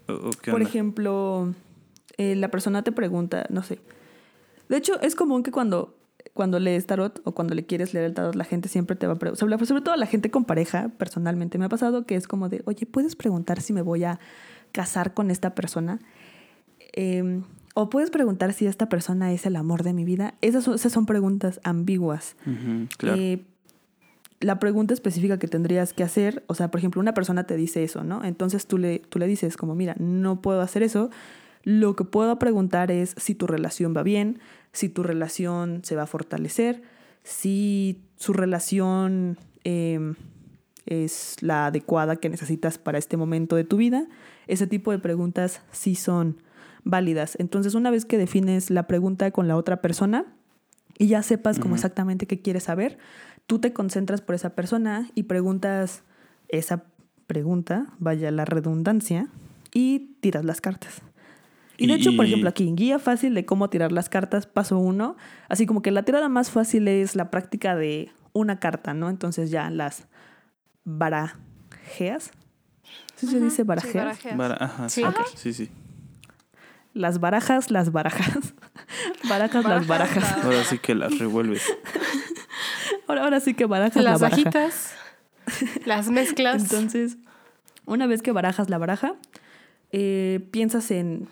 o- 0.07 0.31
Por 0.51 0.61
ejemplo, 0.61 1.53
eh, 2.17 2.35
la 2.35 2.49
persona 2.51 2.83
te 2.83 2.91
pregunta, 2.91 3.45
no 3.49 3.63
sé. 3.63 3.79
De 4.69 4.77
hecho, 4.77 4.99
es 5.01 5.15
común 5.15 5.43
que 5.43 5.51
cuando, 5.51 5.95
cuando 6.33 6.59
lees 6.59 6.85
tarot 6.85 7.21
o 7.23 7.31
cuando 7.33 7.55
le 7.55 7.65
quieres 7.65 7.93
leer 7.93 8.05
el 8.07 8.13
tarot, 8.13 8.35
la 8.35 8.43
gente 8.43 8.67
siempre 8.69 8.95
te 8.95 9.07
va 9.07 9.13
a 9.13 9.15
preguntar. 9.17 9.39
Sobre, 9.39 9.65
sobre 9.65 9.81
todo 9.81 9.95
la 9.95 10.05
gente 10.07 10.29
con 10.31 10.45
pareja, 10.45 10.89
personalmente 10.97 11.57
me 11.57 11.65
ha 11.65 11.69
pasado 11.69 12.05
que 12.05 12.15
es 12.15 12.27
como 12.27 12.49
de, 12.49 12.61
oye, 12.65 12.85
¿puedes 12.85 13.15
preguntar 13.15 13.61
si 13.61 13.73
me 13.73 13.81
voy 13.81 14.03
a 14.03 14.19
casar 14.71 15.13
con 15.13 15.31
esta 15.31 15.55
persona? 15.55 15.99
Eh, 16.93 17.41
o 17.73 17.89
puedes 17.89 18.09
preguntar 18.09 18.53
si 18.53 18.67
esta 18.67 18.89
persona 18.89 19.31
es 19.31 19.45
el 19.45 19.55
amor 19.55 19.83
de 19.83 19.93
mi 19.93 20.03
vida. 20.03 20.35
Esas 20.41 20.65
son, 20.65 20.75
esas 20.75 20.91
son 20.91 21.05
preguntas 21.05 21.59
ambiguas. 21.63 22.35
Claro. 22.97 23.17
Eh, 23.19 23.43
la 24.41 24.59
pregunta 24.59 24.93
específica 24.93 25.37
que 25.39 25.47
tendrías 25.47 25.93
que 25.93 26.03
hacer, 26.03 26.43
o 26.47 26.55
sea, 26.55 26.71
por 26.71 26.79
ejemplo, 26.79 26.99
una 26.99 27.13
persona 27.13 27.45
te 27.45 27.55
dice 27.55 27.83
eso, 27.83 28.03
¿no? 28.03 28.23
Entonces 28.23 28.65
tú 28.65 28.77
le, 28.77 28.99
tú 28.99 29.19
le 29.19 29.27
dices 29.27 29.55
como, 29.55 29.75
mira, 29.75 29.95
no 29.99 30.41
puedo 30.41 30.61
hacer 30.61 30.83
eso, 30.83 31.09
Lo 31.63 31.95
que 31.95 32.03
puedo 32.03 32.39
preguntar 32.39 32.89
es 32.89 33.13
si 33.17 33.35
tu 33.35 33.45
relación 33.45 33.95
va 33.95 34.01
bien, 34.01 34.39
si 34.73 34.89
tu 34.89 35.03
relación 35.03 35.81
se 35.83 35.95
va 35.95 36.03
a 36.03 36.07
fortalecer, 36.07 36.81
si 37.23 38.01
su 38.15 38.33
relación 38.33 39.37
em, 39.63 40.15
es 40.87 41.37
la 41.41 41.67
adecuada 41.67 42.15
que 42.15 42.29
necesitas 42.29 42.79
para 42.79 42.97
este 42.97 43.15
momento 43.15 43.55
de 43.55 43.63
tu 43.63 43.77
vida. 43.77 44.07
Ese 44.47 44.65
tipo 44.65 44.91
de 44.91 44.97
preguntas 44.97 45.61
sí 45.71 45.93
son 45.93 46.41
válidas. 46.83 47.35
Entonces, 47.39 47.75
una 47.75 47.91
vez 47.91 48.05
que 48.05 48.17
defines 48.17 48.69
la 48.69 48.87
pregunta 48.87 49.31
con 49.31 49.47
la 49.47 49.57
otra 49.57 49.81
persona 49.81 50.25
y 50.97 51.07
ya 51.07 51.23
sepas 51.23 51.59
como 51.59 51.75
exactamente 51.75 52.27
qué 52.27 52.41
quieres 52.41 52.63
saber, 52.63 52.97
tú 53.47 53.59
te 53.59 53.73
concentras 53.73 54.21
por 54.21 54.35
esa 54.35 54.51
persona 54.55 55.09
y 55.15 55.23
preguntas 55.23 56.03
esa 56.49 56.83
pregunta, 57.27 57.87
vaya 57.97 58.29
la 58.29 58.45
redundancia, 58.45 59.27
y 59.73 60.15
tiras 60.19 60.45
las 60.45 60.61
cartas. 60.61 61.01
Y 61.77 61.87
de 61.87 61.95
hecho, 61.95 62.15
por 62.15 62.25
ejemplo, 62.25 62.49
aquí, 62.49 62.71
guía 62.75 62.99
fácil 62.99 63.33
de 63.33 63.45
cómo 63.45 63.69
tirar 63.69 63.91
las 63.91 64.07
cartas, 64.07 64.45
paso 64.45 64.77
uno. 64.77 65.15
Así 65.49 65.65
como 65.65 65.81
que 65.81 65.89
la 65.89 66.03
tirada 66.03 66.29
más 66.29 66.51
fácil 66.51 66.87
es 66.87 67.15
la 67.15 67.31
práctica 67.31 67.75
de 67.75 68.11
una 68.33 68.59
carta, 68.59 68.93
¿no? 68.93 69.09
Entonces 69.09 69.49
ya 69.49 69.69
las 69.71 70.07
barajeas. 70.83 72.31
¿Sí 73.15 73.27
se 73.27 73.39
dice 73.39 73.63
barajeas? 73.63 74.19
ajá, 74.25 74.89
sí. 74.89 75.03
sí, 75.35 75.53
sí. 75.53 75.69
Las 76.93 77.19
barajas, 77.21 77.71
las 77.71 77.91
barajas. 77.91 78.53
barajas, 79.27 79.63
las 79.65 79.87
barajas. 79.87 80.43
Ahora 80.43 80.63
sí 80.63 80.77
que 80.77 80.95
las 80.95 81.17
revuelves. 81.17 81.63
ahora, 83.07 83.23
ahora 83.23 83.39
sí 83.39 83.53
que 83.53 83.65
barajas 83.65 84.03
las 84.03 84.19
bajitas, 84.19 84.93
las 85.85 86.09
mezclas. 86.09 86.63
Entonces, 86.63 87.17
una 87.85 88.07
vez 88.07 88.21
que 88.21 88.31
barajas 88.31 88.69
la 88.69 88.77
baraja, 88.77 89.15
eh, 89.91 90.47
piensas 90.51 90.91
en... 90.91 91.27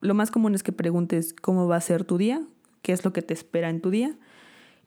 Lo 0.00 0.14
más 0.14 0.30
común 0.30 0.54
es 0.54 0.62
que 0.62 0.72
preguntes 0.72 1.34
cómo 1.34 1.66
va 1.66 1.76
a 1.76 1.80
ser 1.80 2.04
tu 2.04 2.18
día, 2.18 2.42
qué 2.82 2.92
es 2.92 3.04
lo 3.04 3.12
que 3.12 3.22
te 3.22 3.34
espera 3.34 3.70
en 3.70 3.80
tu 3.80 3.90
día. 3.90 4.14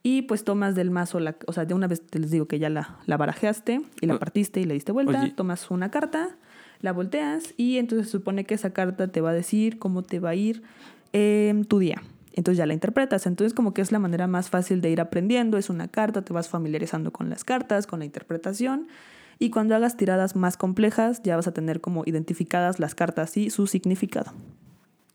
Y 0.02 0.22
pues 0.22 0.44
tomas 0.44 0.74
del 0.74 0.90
mazo, 0.90 1.20
la, 1.20 1.36
o 1.46 1.52
sea, 1.52 1.66
de 1.66 1.74
una 1.74 1.86
vez 1.86 2.06
te 2.06 2.18
les 2.18 2.30
digo 2.30 2.46
que 2.46 2.58
ya 2.58 2.70
la, 2.70 2.98
la 3.04 3.18
barajeaste 3.18 3.82
y 4.00 4.06
la 4.06 4.18
partiste 4.18 4.60
y 4.60 4.64
le 4.64 4.72
diste 4.72 4.92
vuelta, 4.92 5.30
tomas 5.34 5.70
una 5.70 5.90
carta, 5.90 6.38
la 6.80 6.92
volteas 6.92 7.54
y 7.56 7.78
entonces 7.78 8.10
supone 8.10 8.44
que 8.44 8.54
esa 8.54 8.72
carta 8.72 9.08
te 9.08 9.20
va 9.20 9.30
a 9.30 9.34
decir 9.34 9.78
cómo 9.78 10.02
te 10.02 10.20
va 10.20 10.30
a 10.30 10.34
ir 10.34 10.62
en 11.12 11.64
tu 11.64 11.78
día. 11.78 12.02
Entonces 12.32 12.58
ya 12.58 12.66
la 12.66 12.74
interpretas. 12.74 13.26
Entonces 13.26 13.54
como 13.54 13.74
que 13.74 13.82
es 13.82 13.92
la 13.92 13.98
manera 13.98 14.26
más 14.26 14.50
fácil 14.50 14.80
de 14.80 14.90
ir 14.90 15.00
aprendiendo. 15.00 15.58
Es 15.58 15.70
una 15.70 15.88
carta, 15.88 16.22
te 16.22 16.32
vas 16.32 16.48
familiarizando 16.48 17.12
con 17.12 17.28
las 17.28 17.44
cartas, 17.44 17.86
con 17.86 17.98
la 17.98 18.04
interpretación. 18.04 18.88
Y 19.38 19.50
cuando 19.50 19.74
hagas 19.74 19.96
tiradas 19.96 20.36
más 20.36 20.56
complejas 20.56 21.22
ya 21.22 21.36
vas 21.36 21.46
a 21.46 21.54
tener 21.54 21.80
como 21.80 22.02
identificadas 22.06 22.78
las 22.78 22.94
cartas 22.94 23.36
y 23.36 23.50
su 23.50 23.66
significado. 23.66 24.32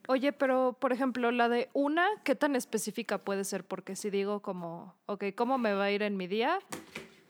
Oye, 0.07 0.33
pero 0.33 0.77
por 0.79 0.93
ejemplo, 0.93 1.31
la 1.31 1.49
de 1.49 1.69
una, 1.73 2.05
¿qué 2.23 2.35
tan 2.35 2.55
específica 2.55 3.17
puede 3.17 3.43
ser? 3.43 3.63
Porque 3.63 3.95
si 3.95 4.09
digo 4.09 4.41
como, 4.41 4.93
ok, 5.07 5.25
¿cómo 5.35 5.57
me 5.57 5.73
va 5.73 5.85
a 5.85 5.91
ir 5.91 6.03
en 6.03 6.15
mi 6.15 6.27
día? 6.27 6.59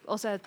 O 0.05 0.17
sea, 0.17 0.41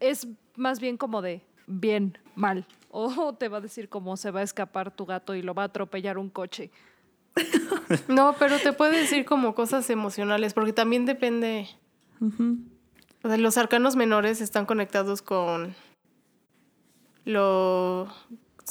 es 0.00 0.26
más 0.56 0.80
bien 0.80 0.96
como 0.96 1.22
de 1.22 1.42
bien, 1.66 2.18
mal. 2.34 2.66
O 2.90 3.34
te 3.38 3.48
va 3.48 3.58
a 3.58 3.60
decir 3.60 3.88
cómo 3.88 4.16
se 4.16 4.30
va 4.30 4.40
a 4.40 4.44
escapar 4.44 4.90
tu 4.90 5.06
gato 5.06 5.34
y 5.34 5.42
lo 5.42 5.54
va 5.54 5.62
a 5.62 5.66
atropellar 5.66 6.18
un 6.18 6.30
coche. 6.30 6.70
No, 8.08 8.34
pero 8.38 8.58
te 8.58 8.72
puede 8.72 8.98
decir 8.98 9.24
como 9.24 9.54
cosas 9.54 9.88
emocionales, 9.90 10.54
porque 10.54 10.72
también 10.72 11.06
depende. 11.06 11.68
o 12.20 13.28
sea, 13.28 13.36
los 13.36 13.58
arcanos 13.58 13.94
menores 13.94 14.40
están 14.40 14.66
conectados 14.66 15.22
con 15.22 15.76
los 17.24 18.08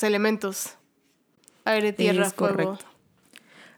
elementos. 0.01 0.75
Aire, 1.63 1.93
tierra, 1.93 2.29
fuego. 2.29 2.77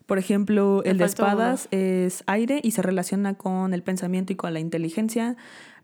Por 0.07 0.18
ejemplo, 0.18 0.84
el 0.86 0.97
de 0.97 1.05
espadas 1.05 1.68
es 1.72 2.24
aire 2.28 2.61
y 2.63 2.72
se 2.72 2.82
relaciona 2.82 3.34
con 3.34 3.74
el 3.74 3.84
pensamiento 3.84 4.32
y 4.32 4.38
con 4.38 4.53
la 4.53 4.61
inteligencia. 4.61 5.36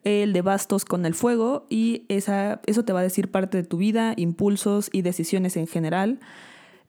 El 0.03 0.33
de 0.33 0.41
bastos 0.41 0.85
con 0.85 1.05
el 1.05 1.13
fuego 1.13 1.65
y 1.69 2.05
esa, 2.09 2.61
eso 2.65 2.83
te 2.83 2.93
va 2.93 2.99
a 2.99 3.03
decir 3.03 3.31
parte 3.31 3.57
de 3.57 3.63
tu 3.63 3.77
vida, 3.77 4.13
impulsos 4.17 4.89
y 4.91 5.01
decisiones 5.01 5.55
en 5.55 5.67
general. 5.67 6.19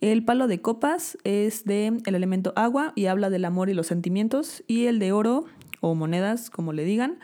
El 0.01 0.25
palo 0.25 0.49
de 0.49 0.61
copas 0.61 1.17
es 1.25 1.65
de 1.65 1.99
el 2.05 2.15
elemento 2.15 2.53
agua 2.57 2.93
y 2.95 3.07
habla 3.07 3.31
del 3.31 3.45
amor 3.45 3.71
y 3.71 3.75
los 3.75 3.87
sentimientos. 3.87 4.65
Y 4.67 4.87
el 4.87 4.99
de 4.99 5.13
oro 5.13 5.45
o 5.81 5.95
monedas, 5.95 6.51
como 6.51 6.73
le 6.73 6.85
digan, 6.85 7.19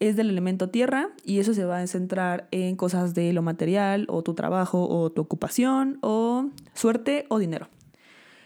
es 0.00 0.16
del 0.16 0.30
elemento 0.30 0.70
tierra 0.70 1.10
y 1.24 1.38
eso 1.38 1.54
se 1.54 1.64
va 1.64 1.78
a 1.78 1.86
centrar 1.86 2.48
en 2.50 2.74
cosas 2.74 3.14
de 3.14 3.32
lo 3.32 3.42
material 3.42 4.06
o 4.08 4.22
tu 4.22 4.34
trabajo 4.34 4.88
o 4.88 5.10
tu 5.10 5.22
ocupación 5.22 5.98
o 6.00 6.46
suerte 6.74 7.26
o 7.28 7.38
dinero. 7.38 7.68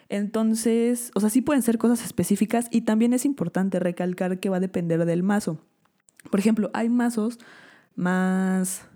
Entonces, 0.08 1.10
o 1.14 1.20
sea, 1.20 1.30
sí 1.30 1.40
pueden 1.40 1.62
ser 1.62 1.78
cosas 1.78 2.04
específicas 2.04 2.68
y 2.70 2.82
también 2.82 3.12
es 3.14 3.24
importante 3.24 3.80
recalcar 3.80 4.38
que 4.38 4.50
va 4.50 4.58
a 4.58 4.60
depender 4.60 5.04
del 5.04 5.22
mazo. 5.22 5.58
Por 6.30 6.40
ejemplo, 6.40 6.70
hay 6.72 6.88
mazos 6.88 7.38
más 7.96 8.86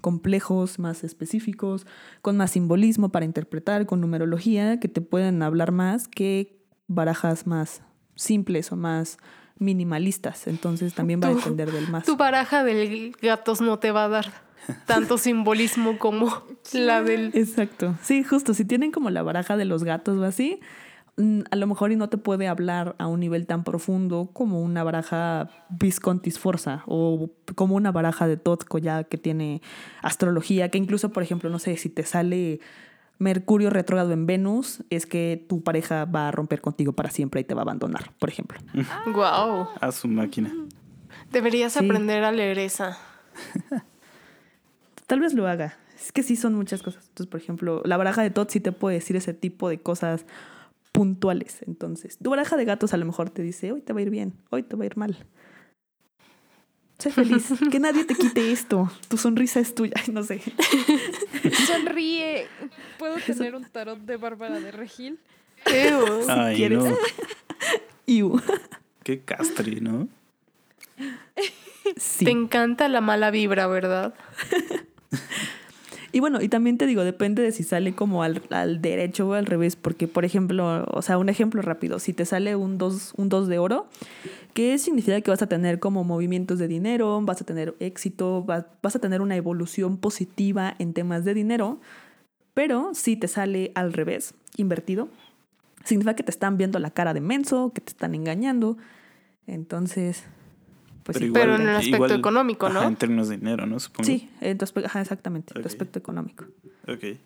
complejos, 0.00 0.78
más 0.78 1.02
específicos, 1.02 1.86
con 2.20 2.36
más 2.36 2.50
simbolismo 2.50 3.08
para 3.08 3.24
interpretar, 3.24 3.86
con 3.86 4.00
numerología, 4.00 4.78
que 4.78 4.88
te 4.88 5.00
pueden 5.00 5.42
hablar 5.42 5.72
más 5.72 6.08
que 6.08 6.58
barajas 6.86 7.46
más 7.46 7.82
simples 8.14 8.70
o 8.70 8.76
más 8.76 9.18
minimalistas, 9.58 10.46
entonces 10.46 10.94
también 10.94 11.20
va 11.22 11.28
a 11.28 11.34
depender 11.34 11.70
del 11.72 11.88
más. 11.88 12.04
Tu 12.04 12.16
baraja 12.16 12.64
del 12.64 13.16
gatos 13.22 13.60
no 13.60 13.78
te 13.78 13.92
va 13.92 14.04
a 14.04 14.08
dar 14.08 14.44
tanto 14.86 15.18
simbolismo 15.18 15.98
como 15.98 16.42
la 16.72 17.02
del... 17.02 17.30
Exacto, 17.34 17.96
sí, 18.02 18.24
justo, 18.24 18.54
si 18.54 18.64
tienen 18.64 18.90
como 18.90 19.10
la 19.10 19.22
baraja 19.22 19.56
de 19.56 19.64
los 19.64 19.84
gatos 19.84 20.18
o 20.18 20.24
así, 20.24 20.60
a 21.16 21.56
lo 21.56 21.66
mejor 21.66 21.92
y 21.92 21.96
no 21.96 22.08
te 22.08 22.18
puede 22.18 22.48
hablar 22.48 22.96
a 22.98 23.06
un 23.06 23.20
nivel 23.20 23.46
tan 23.46 23.62
profundo 23.62 24.30
como 24.32 24.60
una 24.60 24.82
baraja 24.82 25.48
Visconti 25.68 26.30
Sforza 26.30 26.82
o 26.86 27.30
como 27.54 27.76
una 27.76 27.92
baraja 27.92 28.26
de 28.26 28.36
Totco 28.36 28.78
ya 28.78 29.04
que 29.04 29.16
tiene 29.16 29.62
astrología, 30.02 30.70
que 30.70 30.78
incluso, 30.78 31.12
por 31.12 31.22
ejemplo, 31.22 31.50
no 31.50 31.58
sé, 31.58 31.76
si 31.76 31.88
te 31.88 32.02
sale 32.02 32.60
Mercurio 33.18 33.70
retrógrado 33.70 34.12
en 34.12 34.26
Venus 34.26 34.82
es 34.90 35.06
que 35.06 35.44
tu 35.48 35.62
pareja 35.62 36.04
va 36.04 36.28
a 36.28 36.30
romper 36.32 36.60
contigo 36.60 36.92
para 36.92 37.10
siempre 37.10 37.42
y 37.42 37.44
te 37.44 37.54
va 37.54 37.60
a 37.60 37.62
abandonar, 37.62 38.12
por 38.18 38.28
ejemplo. 38.28 38.58
Wow. 39.06 39.68
A 39.80 39.92
su 39.92 40.08
máquina. 40.08 40.52
Deberías 41.30 41.76
aprender 41.76 42.24
a 42.24 42.32
leer 42.32 42.58
esa. 42.58 42.98
Tal 45.06 45.20
vez 45.20 45.32
lo 45.34 45.46
haga. 45.46 45.76
Es 45.96 46.10
que 46.10 46.22
sí 46.22 46.34
son 46.34 46.54
muchas 46.54 46.82
cosas. 46.82 47.04
Entonces, 47.08 47.30
por 47.30 47.40
ejemplo, 47.40 47.82
la 47.84 47.96
baraja 47.96 48.22
de 48.22 48.30
Tot 48.30 48.50
sí 48.50 48.58
te 48.58 48.72
puede 48.72 48.96
decir 48.96 49.14
ese 49.14 49.32
tipo 49.32 49.68
de 49.68 49.78
cosas 49.78 50.26
puntuales. 50.94 51.58
Entonces, 51.66 52.18
tu 52.18 52.30
baraja 52.30 52.56
de 52.56 52.64
gatos 52.64 52.94
a 52.94 52.96
lo 52.96 53.04
mejor 53.04 53.28
te 53.28 53.42
dice, 53.42 53.72
hoy 53.72 53.82
te 53.82 53.92
va 53.92 53.98
a 53.98 54.02
ir 54.02 54.10
bien, 54.10 54.32
hoy 54.50 54.62
te 54.62 54.76
va 54.76 54.84
a 54.84 54.86
ir 54.86 54.96
mal. 54.96 55.26
Sé 57.00 57.10
feliz. 57.10 57.48
que 57.72 57.80
nadie 57.80 58.04
te 58.04 58.14
quite 58.14 58.52
esto. 58.52 58.90
Tu 59.08 59.18
sonrisa 59.18 59.58
es 59.58 59.74
tuya. 59.74 59.94
No 60.12 60.22
sé. 60.22 60.40
Sonríe. 61.66 62.46
¿Puedo 62.98 63.16
tener 63.16 63.56
un 63.56 63.64
tarot 63.64 63.98
de 63.98 64.16
Bárbara 64.16 64.60
de 64.60 64.70
Regil? 64.70 65.18
Ay, 66.28 66.56
¿Quieres? 66.56 66.84
No. 66.84 68.42
Qué 69.02 69.20
castre, 69.20 69.80
¿no? 69.80 70.08
Sí. 71.96 72.24
Te 72.24 72.30
encanta 72.30 72.88
la 72.88 73.00
mala 73.00 73.32
vibra, 73.32 73.66
¿verdad? 73.66 74.14
Y 76.14 76.20
bueno, 76.20 76.40
y 76.40 76.48
también 76.48 76.78
te 76.78 76.86
digo, 76.86 77.02
depende 77.02 77.42
de 77.42 77.50
si 77.50 77.64
sale 77.64 77.92
como 77.92 78.22
al, 78.22 78.40
derecho 78.80 79.28
o 79.28 79.32
al 79.32 79.46
revés, 79.46 79.74
porque 79.74 80.06
por 80.06 80.24
ejemplo, 80.24 80.84
o 80.92 81.02
sea, 81.02 81.18
un 81.18 81.28
ejemplo 81.28 81.60
rápido, 81.60 81.98
si 81.98 82.12
te 82.12 82.24
sale 82.24 82.54
un 82.54 82.78
2 82.78 83.14
un 83.16 83.28
dos 83.28 83.48
de 83.48 83.58
oro, 83.58 83.88
¿qué 84.52 84.78
significa 84.78 85.20
que 85.22 85.32
vas 85.32 85.42
a 85.42 85.48
tener 85.48 85.80
como 85.80 86.04
movimientos 86.04 86.60
de 86.60 86.68
dinero, 86.68 87.20
vas 87.22 87.42
a 87.42 87.44
tener 87.44 87.74
éxito, 87.80 88.44
vas, 88.44 88.64
vas 88.80 88.94
a 88.94 89.00
tener 89.00 89.22
una 89.22 89.34
evolución 89.34 89.96
positiva 89.96 90.76
en 90.78 90.92
temas 90.92 91.24
de 91.24 91.34
dinero, 91.34 91.80
pero 92.54 92.94
si 92.94 93.16
te 93.16 93.26
sale 93.26 93.72
al 93.74 93.92
revés, 93.92 94.34
invertido, 94.56 95.08
significa 95.82 96.14
que 96.14 96.22
te 96.22 96.30
están 96.30 96.56
viendo 96.56 96.78
la 96.78 96.90
cara 96.90 97.12
de 97.12 97.22
menso, 97.22 97.72
que 97.74 97.80
te 97.80 97.90
están 97.90 98.14
engañando. 98.14 98.76
Entonces, 99.48 100.22
pues 101.04 101.18
pero, 101.32 101.56
en 101.56 101.62
el 101.62 101.76
aspecto 101.76 102.14
económico, 102.14 102.70
¿no? 102.70 102.82
en 102.82 102.96
términos 102.96 103.28
de 103.28 103.36
dinero, 103.36 103.66
¿no? 103.66 103.78
Supongo. 103.78 104.06
Sí, 104.06 104.30
ajá, 104.84 105.02
exactamente, 105.02 105.52
el 105.56 105.64
aspecto 105.64 105.98
económico. 105.98 106.46
Ok. 106.88 107.18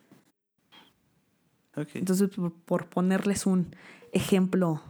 okay. 1.76 2.00
Entonces, 2.00 2.28
por, 2.64 2.86
ponerles 2.86 3.46
un 3.46 3.74
ejemplo 4.12 4.82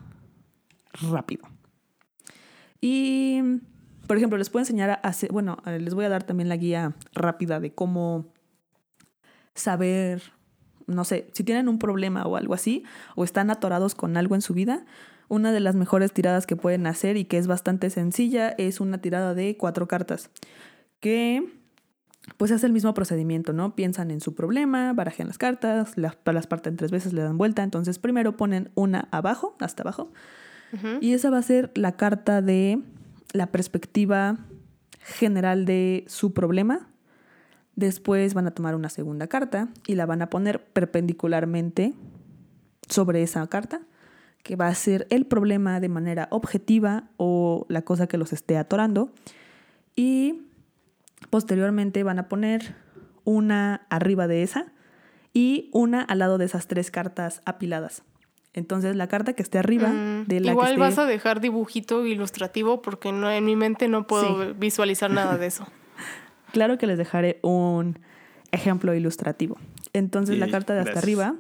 rápido. 1.03 1.45
Y, 2.81 3.43
por 4.07 4.17
ejemplo, 4.17 4.39
les 4.39 4.49
puedo 4.49 4.63
enseñar 4.63 4.91
a 4.91 4.95
hacer, 4.95 5.31
bueno, 5.33 5.59
les 5.67 5.93
voy 5.93 6.07
a 6.07 6.09
dar 6.09 6.23
también 6.23 6.49
la 6.49 6.57
guía 6.57 6.95
rápida 7.13 7.61
de 7.61 7.75
cómo 7.75 8.33
saber, 9.55 10.23
no 10.87 11.05
sé, 11.05 11.29
si 11.35 11.45
tienen 11.45 11.69
un 11.69 11.79
problema 11.79 12.25
o 12.25 12.37
algo 12.37 12.55
así, 12.55 12.85
o 13.17 13.25
están 13.25 13.51
atorados 13.51 13.95
con 13.95 14.17
algo 14.17 14.35
en 14.35 14.41
su 14.41 14.55
vida, 14.55 14.87
una 15.29 15.53
de 15.53 15.61
las 15.61 15.75
mejores 15.75 16.13
tiradas 16.13 16.47
que 16.47 16.57
pueden 16.57 16.87
hacer 16.87 17.17
y 17.17 17.25
que 17.25 17.39
es 17.39 17.47
bastante 17.47 17.91
sencilla 17.91 18.51
es 18.59 18.81
una 18.81 18.99
tirada 18.99 19.35
de 19.35 19.57
cuatro 19.57 19.87
cartas. 19.87 20.31
Que 21.01 21.59
pues 22.37 22.53
hace 22.53 22.67
el 22.67 22.73
mismo 22.73 22.93
procedimiento, 22.95 23.53
¿no? 23.53 23.75
Piensan 23.75 24.11
en 24.11 24.21
su 24.21 24.35
problema, 24.35 24.93
barajean 24.93 25.29
las 25.29 25.39
cartas, 25.39 25.97
las, 25.97 26.17
las 26.25 26.47
parten 26.47 26.77
tres 26.77 26.91
veces, 26.91 27.13
le 27.13 27.23
dan 27.23 27.39
vuelta. 27.39 27.63
Entonces 27.63 27.99
primero 27.99 28.37
ponen 28.37 28.71
una 28.75 29.09
abajo, 29.11 29.57
hasta 29.61 29.83
abajo, 29.83 30.13
y 31.01 31.15
esa 31.15 31.31
va 31.31 31.39
a 31.39 31.43
ser 31.43 31.73
la 31.75 31.93
carta 31.93 32.43
de 32.43 32.83
la 33.33 33.47
perspectiva 33.47 34.37
general 35.01 35.65
de 35.65 36.05
su 36.09 36.35
problema. 36.35 36.91
Después 37.75 38.35
van 38.35 38.47
a 38.49 38.51
tomar 38.51 38.75
una 38.75 38.91
segunda 38.91 39.29
carta 39.29 39.69
y 39.87 39.95
la 39.95 40.05
van 40.05 40.21
a 40.21 40.29
poner 40.29 40.67
perpendicularmente 40.67 41.95
sobre 42.87 43.23
esa 43.23 43.47
carta, 43.47 43.81
que 44.43 44.57
va 44.57 44.69
a 44.69 44.75
ser 44.75 45.07
el 45.11 45.27
problema 45.27 45.81
de 45.81 45.89
manera 45.89 46.29
objetiva 46.31 47.05
o 47.17 47.67
la 47.69 47.83
cosa 47.83 48.07
que 48.07 48.17
los 48.19 48.33
esté 48.33 48.57
atorando. 48.57 49.11
Y 49.97 50.43
posteriormente 51.31 52.03
van 52.03 52.19
a 52.19 52.29
poner 52.29 52.75
una 53.25 53.87
arriba 53.91 54.27
de 54.27 54.43
esa 54.43 54.73
y 55.35 55.69
una 55.73 56.01
al 56.03 56.21
lado 56.21 56.39
de 56.39 56.47
esas 56.47 56.67
tres 56.67 56.91
cartas 56.91 57.43
apiladas. 57.45 58.03
Entonces 58.55 58.97
la 58.97 59.07
carta 59.09 59.35
que 59.35 59.43
esté 59.43 59.59
arriba 59.59 59.89
Mm, 59.89 60.25
de 60.27 60.41
la 60.41 60.51
Igual 60.53 60.75
que 60.75 60.81
vas 60.81 60.99
a 60.99 61.05
dejar 61.05 61.41
dibujito 61.41 62.07
ilustrativo 62.07 62.81
porque 62.83 63.13
no, 63.13 63.31
en 63.31 63.45
mi 63.45 63.55
mente 63.57 63.89
no 63.89 64.07
puedo 64.07 64.45
Sí. 64.47 64.53
visualizar 64.59 65.11
nada 65.11 65.37
de 65.37 65.47
eso. 65.47 65.67
Claro 66.53 66.79
que 66.79 66.87
les 66.87 66.97
dejaré 66.97 67.39
un 67.43 67.99
ejemplo 68.53 68.95
ilustrativo. 68.95 69.59
Entonces 69.93 70.39
la 70.39 70.49
carta 70.49 70.73
de 70.73 70.81
hasta 70.81 70.93
gracias. 70.93 71.05
arriba 71.05 71.35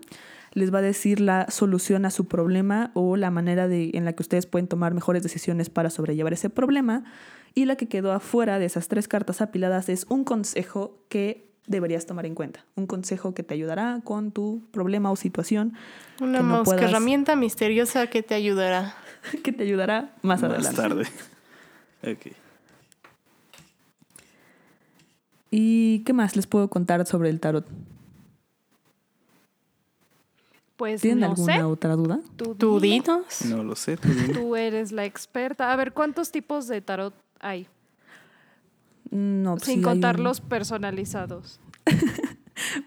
les 0.58 0.72
va 0.74 0.78
a 0.78 0.82
decir 0.82 1.20
la 1.20 1.50
solución 1.50 2.04
a 2.04 2.10
su 2.10 2.26
problema 2.26 2.90
o 2.94 3.16
la 3.16 3.30
manera 3.30 3.68
de, 3.68 3.90
en 3.94 4.04
la 4.04 4.12
que 4.12 4.22
ustedes 4.22 4.46
pueden 4.46 4.68
tomar 4.68 4.92
mejores 4.92 5.22
decisiones 5.22 5.70
para 5.70 5.88
sobrellevar 5.90 6.32
ese 6.32 6.50
problema. 6.50 7.04
Y 7.54 7.64
la 7.64 7.76
que 7.76 7.88
quedó 7.88 8.12
afuera 8.12 8.58
de 8.58 8.66
esas 8.66 8.88
tres 8.88 9.08
cartas 9.08 9.40
apiladas 9.40 9.88
es 9.88 10.04
un 10.08 10.24
consejo 10.24 10.98
que 11.08 11.48
deberías 11.66 12.06
tomar 12.06 12.24
en 12.26 12.34
cuenta. 12.34 12.64
Un 12.76 12.86
consejo 12.86 13.34
que 13.34 13.42
te 13.42 13.54
ayudará 13.54 14.00
con 14.04 14.32
tu 14.32 14.62
problema 14.70 15.10
o 15.10 15.16
situación, 15.16 15.74
Una 16.20 16.38
Que 16.38 16.44
no 16.44 16.50
mosca 16.50 16.76
puedas- 16.76 16.90
herramienta 16.90 17.36
misteriosa 17.36 18.06
que 18.08 18.22
te 18.22 18.34
ayudará. 18.34 18.94
que 19.44 19.52
te 19.52 19.62
ayudará 19.64 20.14
más, 20.22 20.42
Más 20.42 20.44
adelante. 20.50 20.76
tarde. 20.80 21.04
Ok. 22.02 22.32
¿Y 25.50 26.00
qué 26.04 26.12
más 26.12 26.36
les 26.36 26.46
puedo 26.46 26.68
contar 26.68 27.04
sobre 27.06 27.30
el 27.30 27.40
tarot? 27.40 27.66
Pues 30.78 31.02
¿Tienen 31.02 31.20
no 31.20 31.26
alguna 31.32 31.56
sé. 31.56 31.62
otra 31.64 31.94
duda? 31.96 32.20
Tú 32.36 32.54
¿Tú 32.54 32.80
dime. 32.80 33.02
dinos? 33.04 33.44
No 33.46 33.62
lo 33.64 33.74
sé. 33.76 33.96
tú. 33.98 34.08
Tú 34.32 34.56
eres 34.56 34.92
la 34.92 35.04
experta. 35.04 35.70
A 35.72 35.76
ver, 35.76 35.92
¿cuántos 35.92 36.30
tipos 36.32 36.68
de 36.68 36.80
tarot 36.80 37.12
hay? 37.40 37.66
No, 39.10 39.54
pues 39.56 39.64
Sin 39.64 39.76
sí 39.78 39.82
contar 39.82 40.16
un- 40.18 40.24
los 40.24 40.40
personalizados. 40.40 41.60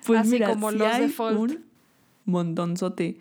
Pues 0.05 0.19
Así 0.21 0.31
mira, 0.31 0.49
como 0.49 0.69
sí 0.71 0.77
los 0.79 0.87
hay 0.87 1.01
default. 1.03 1.37
un 1.39 1.65
montonzote. 2.25 3.19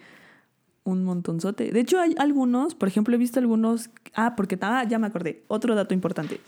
Un 0.83 1.05
montonzote. 1.05 1.71
De 1.71 1.79
hecho, 1.79 2.01
hay 2.01 2.15
algunos, 2.19 2.75
por 2.75 2.89
ejemplo, 2.89 3.15
he 3.15 3.19
visto 3.19 3.39
algunos. 3.39 3.89
Ah, 4.15 4.35
porque 4.35 4.59
ah, 4.61 4.83
ya 4.89 4.99
me 4.99 5.07
acordé. 5.07 5.45
Otro 5.47 5.77
dato 5.77 5.95
importante. 5.95 6.41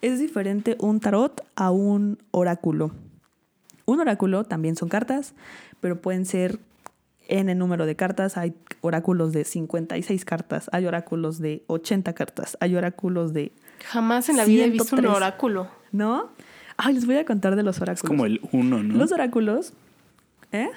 Es 0.00 0.20
diferente 0.20 0.76
un 0.78 1.00
tarot 1.00 1.44
a 1.56 1.72
un 1.72 2.18
oráculo. 2.30 2.92
Un 3.84 3.98
oráculo 3.98 4.44
también 4.44 4.76
son 4.76 4.88
cartas, 4.88 5.34
pero 5.80 6.00
pueden 6.00 6.24
ser 6.24 6.60
en 7.28 7.48
el 7.48 7.58
número 7.58 7.86
de 7.86 7.94
cartas. 7.96 8.36
Hay 8.36 8.54
oráculos 8.80 9.32
de 9.32 9.44
56 9.44 10.24
cartas, 10.24 10.68
hay 10.72 10.86
oráculos 10.86 11.38
de 11.38 11.62
80 11.68 12.12
cartas, 12.14 12.56
hay 12.60 12.74
oráculos 12.76 13.32
de. 13.32 13.52
Jamás 13.86 14.28
en 14.28 14.36
la 14.36 14.44
vida 14.44 14.64
he 14.64 14.70
visto 14.70 14.96
un 14.96 15.02
103. 15.02 15.16
oráculo. 15.16 15.68
¿No? 15.92 16.30
Ay, 16.76 16.94
les 16.94 17.06
voy 17.06 17.16
a 17.16 17.24
contar 17.24 17.56
de 17.56 17.62
los 17.62 17.76
Es 17.76 17.82
oráculos. 17.82 18.08
como 18.08 18.26
el 18.26 18.40
uno, 18.52 18.82
¿no? 18.82 18.94
Los 18.98 19.12
oráculos. 19.12 19.72
¿Eh? 20.52 20.68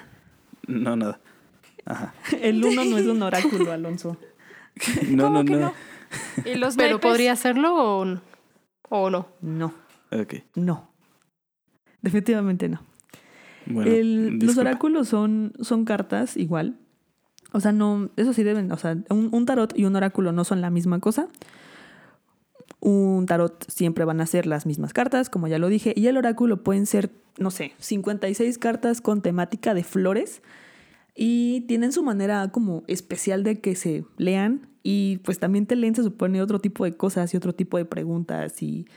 No, 0.67 0.95
nada. 0.95 1.19
Ajá. 1.85 2.13
El 2.41 2.63
uno 2.63 2.83
no 2.85 2.97
es 2.97 3.07
un 3.07 3.21
oráculo, 3.23 3.71
Alonso. 3.71 4.17
No, 5.09 5.25
¿Cómo 5.25 5.39
no, 5.43 5.45
que 5.45 5.53
no. 5.53 5.59
no? 5.59 5.73
¿Y 6.45 6.55
los 6.55 6.75
Pero 6.75 6.91
naipes? 6.95 7.09
podría 7.09 7.31
hacerlo 7.33 7.75
o, 7.75 8.03
n- 8.03 8.19
o 8.89 9.09
no. 9.09 9.27
No, 9.41 9.73
Ok. 10.11 10.35
no. 10.55 10.91
Definitivamente 12.01 12.67
no. 12.69 12.81
Bueno. 13.65 13.91
El- 13.91 14.39
los 14.39 14.57
oráculos 14.57 15.07
son, 15.07 15.53
son 15.61 15.85
cartas 15.85 16.37
igual. 16.37 16.77
O 17.53 17.59
sea, 17.59 17.71
no, 17.73 18.09
eso 18.15 18.31
sí 18.33 18.43
deben, 18.43 18.71
o 18.71 18.77
sea, 18.77 18.97
un, 19.09 19.29
un 19.31 19.45
tarot 19.45 19.77
y 19.77 19.85
un 19.85 19.95
oráculo 19.95 20.31
no 20.31 20.43
son 20.45 20.61
la 20.61 20.69
misma 20.69 20.99
cosa. 20.99 21.27
Un 22.79 23.25
tarot 23.27 23.63
siempre 23.69 24.05
van 24.05 24.21
a 24.21 24.25
ser 24.25 24.47
las 24.47 24.65
mismas 24.65 24.93
cartas, 24.93 25.29
como 25.29 25.47
ya 25.47 25.59
lo 25.59 25.67
dije, 25.67 25.93
y 25.95 26.07
el 26.07 26.17
oráculo 26.17 26.63
pueden 26.63 26.85
ser, 26.87 27.11
no 27.37 27.51
sé, 27.51 27.73
56 27.77 28.57
cartas 28.57 29.01
con 29.01 29.21
temática 29.21 29.73
de 29.75 29.83
flores 29.83 30.41
y 31.13 31.61
tienen 31.67 31.91
su 31.91 32.01
manera 32.01 32.49
como 32.51 32.83
especial 32.87 33.43
de 33.43 33.59
que 33.59 33.75
se 33.75 34.05
lean 34.17 34.67
y 34.81 35.17
pues 35.19 35.37
también 35.37 35.67
te 35.67 35.75
leen, 35.75 35.93
se 35.93 36.01
supone, 36.03 36.41
otro 36.41 36.59
tipo 36.59 36.85
de 36.85 36.93
cosas 36.93 37.31
y 37.33 37.37
otro 37.37 37.53
tipo 37.53 37.77
de 37.77 37.85
preguntas 37.85 38.63
y, 38.63 38.87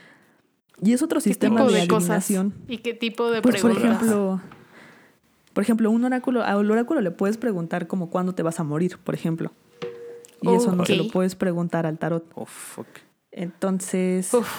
y 0.81 0.93
es 0.93 1.03
otro 1.03 1.19
¿Qué 1.19 1.25
sistema 1.25 1.63
de, 1.65 1.81
de 1.81 1.87
cosas? 1.87 2.09
adivinación. 2.31 2.53
¿Y 2.67 2.77
qué 2.79 2.93
tipo 2.95 3.29
de 3.29 3.41
Pues 3.43 3.61
por 3.61 3.71
preguntas? 3.73 3.97
ejemplo, 4.01 4.41
por 5.55 5.63
ejemplo, 5.63 5.89
un 5.89 6.03
oráculo, 6.03 6.43
al 6.43 6.69
oráculo 6.69 6.99
le 6.99 7.11
puedes 7.11 7.37
preguntar 7.37 7.87
como 7.87 8.09
cuándo 8.09 8.35
te 8.35 8.43
vas 8.43 8.59
a 8.59 8.65
morir, 8.65 8.97
por 9.01 9.15
ejemplo. 9.15 9.53
Y 10.41 10.53
eso 10.53 10.75
no 10.75 10.85
se 10.85 10.97
lo 10.97 11.07
puedes 11.07 11.33
preguntar 11.33 11.85
al 11.85 11.97
tarot. 11.97 12.29
Oh, 12.35 12.45
fuck. 12.45 12.85
Entonces, 13.31 14.33
Uf, 14.33 14.49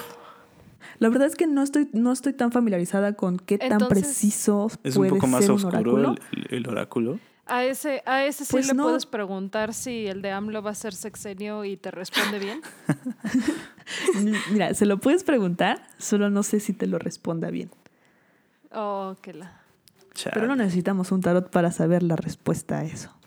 la 0.98 1.10
verdad 1.10 1.26
es 1.26 1.36
que 1.36 1.46
no 1.46 1.62
estoy, 1.62 1.90
no 1.92 2.12
estoy 2.12 2.32
tan 2.32 2.50
familiarizada 2.50 3.12
con 3.12 3.36
qué 3.36 3.58
tan 3.58 3.88
preciso 3.88 4.68
Es 4.82 4.96
un 4.96 5.00
puede 5.00 5.10
poco 5.10 5.26
más 5.26 5.42
ser 5.42 5.50
un 5.50 5.56
oscuro 5.58 5.92
oráculo. 5.92 6.14
el, 6.48 6.66
oráculo. 6.66 7.18
A 7.44 7.64
ese, 7.64 8.02
a 8.06 8.24
ese 8.24 8.46
sí 8.46 8.52
Pues 8.52 8.68
le 8.68 8.72
no. 8.72 8.84
puedes 8.84 9.04
preguntar 9.04 9.74
si 9.74 10.06
el 10.06 10.22
de 10.22 10.30
AMLO 10.30 10.62
va 10.62 10.70
a 10.70 10.74
ser 10.74 10.94
sexenio 10.94 11.62
y 11.66 11.76
te 11.76 11.90
responde 11.90 12.38
bien. 12.38 12.62
Mira, 14.50 14.72
se 14.72 14.86
lo 14.86 14.98
puedes 14.98 15.24
preguntar, 15.24 15.86
solo 15.98 16.30
no 16.30 16.42
sé 16.42 16.58
si 16.58 16.72
te 16.72 16.86
lo 16.86 16.98
responda 16.98 17.50
bien. 17.50 17.70
Oh, 18.72 19.14
que 19.20 19.34
la. 19.34 19.60
Chale. 20.16 20.34
Pero 20.34 20.46
no 20.48 20.56
necesitamos 20.56 21.12
un 21.12 21.20
tarot 21.20 21.48
para 21.50 21.70
saber 21.70 22.02
la 22.02 22.16
respuesta 22.16 22.78
a 22.80 22.84
eso. 22.84 23.12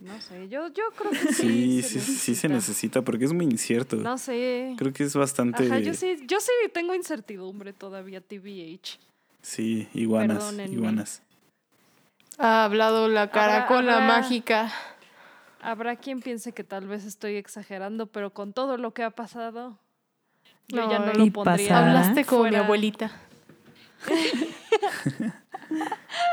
No 0.00 0.20
sé, 0.20 0.48
yo, 0.50 0.68
yo 0.68 0.82
creo 0.94 1.10
que 1.10 1.32
Sí, 1.32 1.80
sí. 1.82 2.00
sí, 2.00 2.14
sí 2.14 2.34
se 2.34 2.48
necesita 2.50 3.00
porque 3.02 3.24
es 3.24 3.32
muy 3.32 3.46
incierto. 3.46 3.96
No 3.96 4.18
sé. 4.18 4.74
Creo 4.76 4.92
que 4.92 5.04
es 5.04 5.14
bastante. 5.16 5.64
Ajá, 5.66 5.78
yo 5.78 5.94
sí, 5.94 6.16
yo 6.26 6.38
sí 6.40 6.50
tengo 6.74 6.94
incertidumbre 6.94 7.72
todavía, 7.72 8.20
TBH. 8.20 8.98
Sí, 9.40 9.88
iguanas, 9.94 10.36
Perdónenme. 10.38 10.74
iguanas. 10.74 11.22
ha 12.36 12.64
hablado 12.64 13.08
la 13.08 13.30
caracola 13.30 13.94
habrá- 13.98 14.06
mágica. 14.06 14.70
Habrá 15.62 15.96
quien 15.96 16.20
piense 16.20 16.52
que 16.52 16.64
tal 16.64 16.86
vez 16.86 17.04
estoy 17.06 17.36
exagerando, 17.36 18.06
pero 18.06 18.34
con 18.34 18.52
todo 18.52 18.76
lo 18.76 18.92
que 18.92 19.02
ha 19.02 19.10
pasado, 19.10 19.78
yo 20.68 20.90
ya 20.90 20.98
no 20.98 21.06
lo 21.14 21.32
pondría. 21.32 21.68
pasará. 21.68 21.78
Hablaste 21.88 22.24
como 22.26 22.44
mi 22.44 22.56
abuelita. 22.56 23.10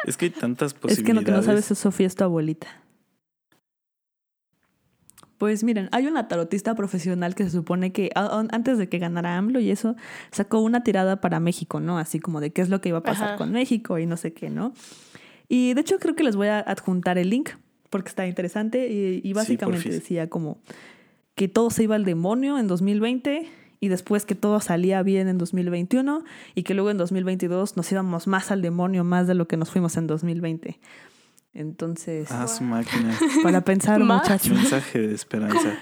Es 0.05 0.17
que 0.17 0.25
hay 0.25 0.31
tantas 0.31 0.71
Es 0.71 0.73
que 0.73 0.79
posibilidades. 0.79 1.15
lo 1.15 1.25
que 1.25 1.31
no 1.31 1.43
sabes 1.43 1.69
es 1.71 1.77
Sofía 1.79 2.07
es 2.07 2.15
tu 2.15 2.23
abuelita. 2.23 2.67
Pues 5.37 5.63
miren, 5.63 5.87
hay 5.91 6.07
una 6.07 6.27
tarotista 6.27 6.73
profesional 6.73 7.35
que 7.35 7.43
se 7.43 7.51
supone 7.51 7.91
que 7.91 8.09
antes 8.15 8.79
de 8.79 8.89
que 8.89 8.97
ganara 8.97 9.37
AMLO 9.37 9.59
y 9.59 9.69
eso, 9.69 9.95
sacó 10.31 10.59
una 10.61 10.83
tirada 10.83 11.21
para 11.21 11.39
México, 11.39 11.79
¿no? 11.79 11.99
Así 11.99 12.19
como 12.19 12.41
de 12.41 12.51
qué 12.51 12.61
es 12.63 12.69
lo 12.69 12.81
que 12.81 12.89
iba 12.89 12.97
a 12.99 13.03
pasar 13.03 13.29
Ajá. 13.29 13.37
con 13.37 13.51
México 13.51 13.99
y 13.99 14.07
no 14.07 14.17
sé 14.17 14.33
qué, 14.33 14.49
¿no? 14.49 14.73
Y 15.47 15.75
de 15.75 15.81
hecho 15.81 15.99
creo 15.99 16.15
que 16.15 16.23
les 16.23 16.35
voy 16.35 16.47
a 16.47 16.59
adjuntar 16.59 17.19
el 17.19 17.29
link 17.29 17.51
porque 17.91 18.09
está 18.09 18.25
interesante 18.25 18.87
y, 18.91 19.21
y 19.23 19.33
básicamente 19.33 19.89
decía 19.89 20.27
como 20.27 20.59
que 21.35 21.47
todo 21.47 21.69
se 21.69 21.83
iba 21.83 21.95
al 21.95 22.03
demonio 22.03 22.57
en 22.57 22.67
2020 22.67 23.47
y 23.79 23.89
después 23.89 24.25
que 24.25 24.35
todo 24.35 24.59
salía 24.59 25.03
bien 25.03 25.27
en 25.27 25.37
2021 25.37 26.23
y 26.55 26.63
que 26.63 26.73
luego 26.73 26.89
en 26.89 26.97
2022 26.97 27.77
nos 27.77 27.91
íbamos 27.91 28.27
más 28.27 28.51
al 28.51 28.61
demonio 28.61 29.03
más 29.03 29.27
de 29.27 29.35
lo 29.35 29.47
que 29.47 29.57
nos 29.57 29.69
fuimos 29.69 29.97
en 29.97 30.07
2020. 30.07 30.79
Entonces, 31.53 32.31
Ah, 32.31 32.47
su 32.47 32.63
máquina. 32.63 33.17
para 33.43 33.61
pensar 33.61 33.99
muchachos. 33.99 34.51
Mensaje 34.51 34.99
de 34.99 35.13
esperanza. 35.15 35.77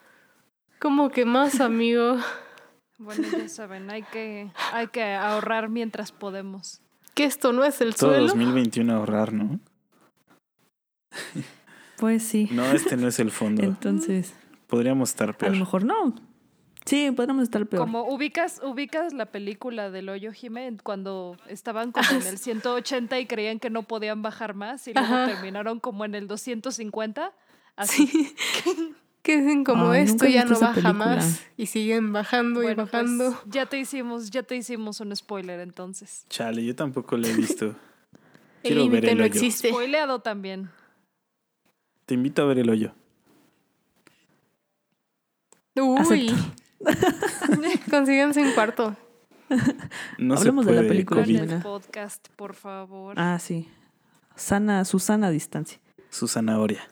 Como 0.78 1.10
que 1.10 1.24
más, 1.24 1.60
amigo. 1.60 2.16
Bueno, 2.98 3.26
ya 3.30 3.48
saben, 3.48 3.90
hay 3.90 4.02
que, 4.02 4.50
hay 4.72 4.86
que 4.88 5.02
ahorrar 5.14 5.68
mientras 5.68 6.12
podemos. 6.12 6.80
Que 7.14 7.24
esto 7.24 7.52
no 7.52 7.64
es 7.64 7.80
el 7.80 7.94
Todo 7.94 8.10
suelo. 8.10 8.26
2021 8.28 8.94
ahorrar, 8.94 9.32
¿no? 9.32 9.60
Pues 11.96 12.22
sí. 12.22 12.48
No, 12.52 12.64
este 12.72 12.96
no 12.96 13.08
es 13.08 13.18
el 13.18 13.30
fondo. 13.30 13.62
Entonces, 13.62 14.34
Podríamos 14.66 15.10
estar 15.10 15.28
a 15.28 15.32
lo 15.32 15.38
peor. 15.38 15.56
mejor 15.56 15.84
no. 15.84 16.14
Sí, 16.86 17.10
podríamos 17.12 17.44
estar 17.44 17.66
peor. 17.66 17.82
Como 17.82 18.02
ubicas, 18.08 18.60
ubicas 18.62 19.14
la 19.14 19.26
película 19.26 19.90
del 19.90 20.08
hoyo 20.10 20.32
Jiménez 20.32 20.82
cuando 20.82 21.36
estaban 21.48 21.92
como 21.92 22.06
en 22.10 22.26
el 22.26 22.38
180 22.38 23.18
y 23.20 23.26
creían 23.26 23.58
que 23.58 23.70
no 23.70 23.84
podían 23.84 24.20
bajar 24.22 24.54
más 24.54 24.86
y 24.86 24.92
luego 24.92 25.14
Ajá. 25.14 25.26
terminaron 25.26 25.80
como 25.80 26.04
en 26.04 26.14
el 26.14 26.26
250. 26.28 27.32
Así. 27.76 28.06
Sí. 28.06 28.34
Que 29.24 29.38
dicen 29.38 29.64
como 29.64 29.88
Ay, 29.88 30.02
esto 30.02 30.26
ya 30.26 30.44
no 30.44 30.50
baja 30.50 30.74
película. 30.74 30.92
más. 30.92 31.42
Y 31.56 31.64
siguen 31.64 32.12
bajando 32.12 32.60
y 32.60 32.64
pues, 32.66 32.76
bajando. 32.76 33.40
ya 33.46 33.64
te 33.64 33.78
hicimos, 33.78 34.28
ya 34.30 34.42
te 34.42 34.54
hicimos 34.54 35.00
un 35.00 35.16
spoiler 35.16 35.60
entonces. 35.60 36.26
Chale, 36.28 36.62
yo 36.62 36.76
tampoco 36.76 37.16
lo 37.16 37.26
he 37.26 37.32
visto. 37.32 37.68
el 38.62 38.74
quiero 38.74 38.86
ver 38.90 39.06
el 39.06 39.16
no 39.16 39.24
hoyo. 39.24 39.32
existe. 39.32 39.70
Spoileado 39.70 40.18
también. 40.18 40.68
Te 42.04 42.12
invito 42.12 42.42
a 42.42 42.44
ver 42.44 42.58
el 42.58 42.68
hoyo. 42.68 42.92
Uy. 45.76 46.30
Consíganse 47.90 48.42
un 48.42 48.52
cuarto. 48.52 48.96
No 50.18 50.34
Hablemos 50.34 50.64
se 50.64 50.70
de 50.70 50.76
la 50.76 50.82
puede, 50.82 50.88
película 50.88 51.22
COVID. 51.22 51.40
El 51.52 51.62
podcast, 51.62 52.28
por 52.36 52.54
favor. 52.54 53.14
Ah, 53.18 53.38
sí. 53.38 53.68
Sana, 54.36 54.84
su 54.84 54.98
sana 54.98 55.30
distancia. 55.30 55.78
Su 56.10 56.28
zanahoria. 56.28 56.88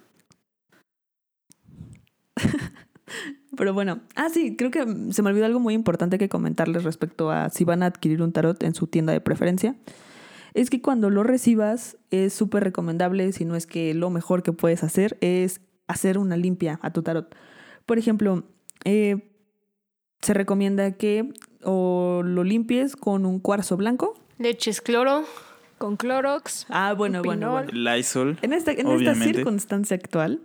Pero 3.56 3.74
bueno, 3.74 4.00
ah, 4.14 4.28
sí, 4.30 4.56
creo 4.56 4.70
que 4.70 4.84
se 5.10 5.22
me 5.22 5.30
olvidó 5.30 5.44
algo 5.44 5.60
muy 5.60 5.74
importante 5.74 6.18
que 6.18 6.28
comentarles 6.28 6.84
respecto 6.84 7.30
a 7.30 7.50
si 7.50 7.64
van 7.64 7.82
a 7.82 7.86
adquirir 7.86 8.22
un 8.22 8.32
tarot 8.32 8.62
en 8.62 8.74
su 8.74 8.86
tienda 8.86 9.12
de 9.12 9.20
preferencia. 9.20 9.76
Es 10.54 10.70
que 10.70 10.80
cuando 10.80 11.10
lo 11.10 11.22
recibas 11.22 11.96
es 12.10 12.32
súper 12.32 12.64
recomendable, 12.64 13.32
si 13.32 13.44
no 13.44 13.56
es 13.56 13.66
que 13.66 13.94
lo 13.94 14.10
mejor 14.10 14.42
que 14.42 14.52
puedes 14.52 14.82
hacer 14.84 15.18
es 15.20 15.60
hacer 15.86 16.18
una 16.18 16.36
limpia 16.36 16.78
a 16.82 16.92
tu 16.92 17.02
tarot. 17.02 17.34
Por 17.86 17.98
ejemplo, 17.98 18.44
eh, 18.84 19.31
se 20.22 20.34
recomienda 20.34 20.92
que 20.92 21.28
o 21.64 22.22
lo 22.24 22.44
limpies 22.44 22.96
con 22.96 23.26
un 23.26 23.38
cuarzo 23.38 23.76
blanco. 23.76 24.14
Leches 24.38 24.80
cloro. 24.80 25.24
Con 25.78 25.96
Clorox. 25.96 26.66
Ah, 26.68 26.94
bueno, 26.96 27.24
bueno, 27.24 27.50
bueno. 27.50 27.72
Lysol. 27.72 28.38
En 28.40 28.52
esta, 28.52 28.70
en 28.70 28.86
esta 28.86 29.16
circunstancia 29.16 29.96
actual, 29.96 30.40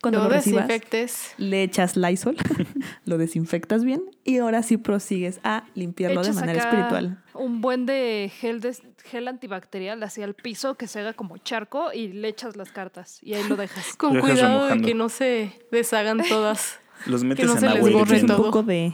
cuando 0.00 0.20
lo 0.20 0.24
lo 0.26 0.30
recibas, 0.30 0.68
desinfectes. 0.68 1.34
le 1.38 1.64
echas 1.64 1.96
Lysol, 1.96 2.36
lo 3.04 3.18
desinfectas 3.18 3.84
bien 3.84 4.02
y 4.22 4.38
ahora 4.38 4.62
sí 4.62 4.76
prosigues 4.76 5.40
a 5.42 5.64
limpiarlo 5.74 6.22
de 6.22 6.32
manera 6.34 6.60
acá 6.60 6.68
espiritual. 6.68 7.22
Un 7.32 7.60
buen 7.62 7.84
de 7.84 8.30
gel, 8.32 8.60
de 8.60 8.76
gel 9.02 9.26
antibacterial 9.26 10.00
hacia 10.04 10.24
el 10.24 10.34
piso 10.34 10.76
que 10.76 10.86
se 10.86 11.00
haga 11.00 11.14
como 11.14 11.36
charco 11.38 11.92
y 11.92 12.12
le 12.12 12.28
echas 12.28 12.56
las 12.56 12.70
cartas 12.70 13.18
y 13.22 13.34
ahí 13.34 13.42
lo 13.48 13.56
dejas. 13.56 13.96
Con 13.96 14.14
Lo 14.14 14.22
dejas 14.22 14.38
cuidado 14.38 14.68
de 14.68 14.82
que 14.82 14.94
no 14.94 15.08
se 15.08 15.52
deshagan 15.72 16.22
todas. 16.28 16.78
Los 17.06 17.24
metes 17.24 17.46
no 17.46 17.52
en 17.54 17.60
se 17.60 17.66
les 17.66 17.76
agua 17.76 17.88
Le 17.90 17.94
borre 17.96 18.20
un 18.20 18.26
todo. 18.26 18.36
poco 18.44 18.62
de... 18.62 18.92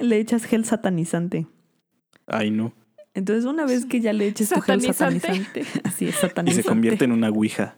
Le 0.00 0.18
echas 0.18 0.44
gel 0.44 0.64
satanizante. 0.64 1.46
Ay, 2.26 2.50
no. 2.50 2.72
Entonces 3.14 3.44
una 3.46 3.64
vez 3.64 3.86
que 3.86 4.00
ya 4.00 4.12
le 4.12 4.26
eches 4.28 4.50
tu 4.50 4.60
gel 4.60 4.80
Satanizante. 4.82 5.64
así 5.84 6.06
es 6.08 6.14
Y 6.16 6.18
satanizante. 6.18 6.62
se 6.62 6.68
convierte 6.68 7.04
en 7.04 7.12
una 7.12 7.30
ouija. 7.30 7.74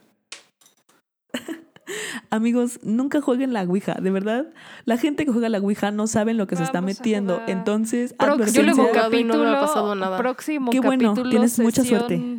Amigos, 2.30 2.78
nunca 2.84 3.20
jueguen 3.20 3.52
la 3.52 3.62
Ouija, 3.64 3.94
de 4.00 4.10
verdad. 4.10 4.46
La 4.84 4.96
gente 4.96 5.24
que 5.26 5.32
juega 5.32 5.48
la 5.48 5.58
Ouija 5.58 5.90
no 5.90 6.06
saben 6.06 6.36
lo 6.36 6.46
que 6.46 6.54
se 6.56 6.62
está 6.62 6.80
metiendo. 6.80 7.42
Entonces, 7.48 8.12
Próximo 8.12 8.46
yo 8.46 8.62
lo 8.62 8.68
he 8.68 8.70
advertencia. 8.72 8.92
jugado 9.02 9.16
y 9.18 9.24
no 9.24 9.34
me 9.38 9.40
ha 9.40 9.44
capítulo- 9.54 9.60
pasado 9.66 9.94
nada. 9.96 10.18
Próximo 10.18 10.70
Qué 10.70 10.78
bueno, 10.80 11.10
capítulo, 11.10 11.30
tienes 11.30 11.58
mucha 11.58 11.82
suerte. 11.82 12.38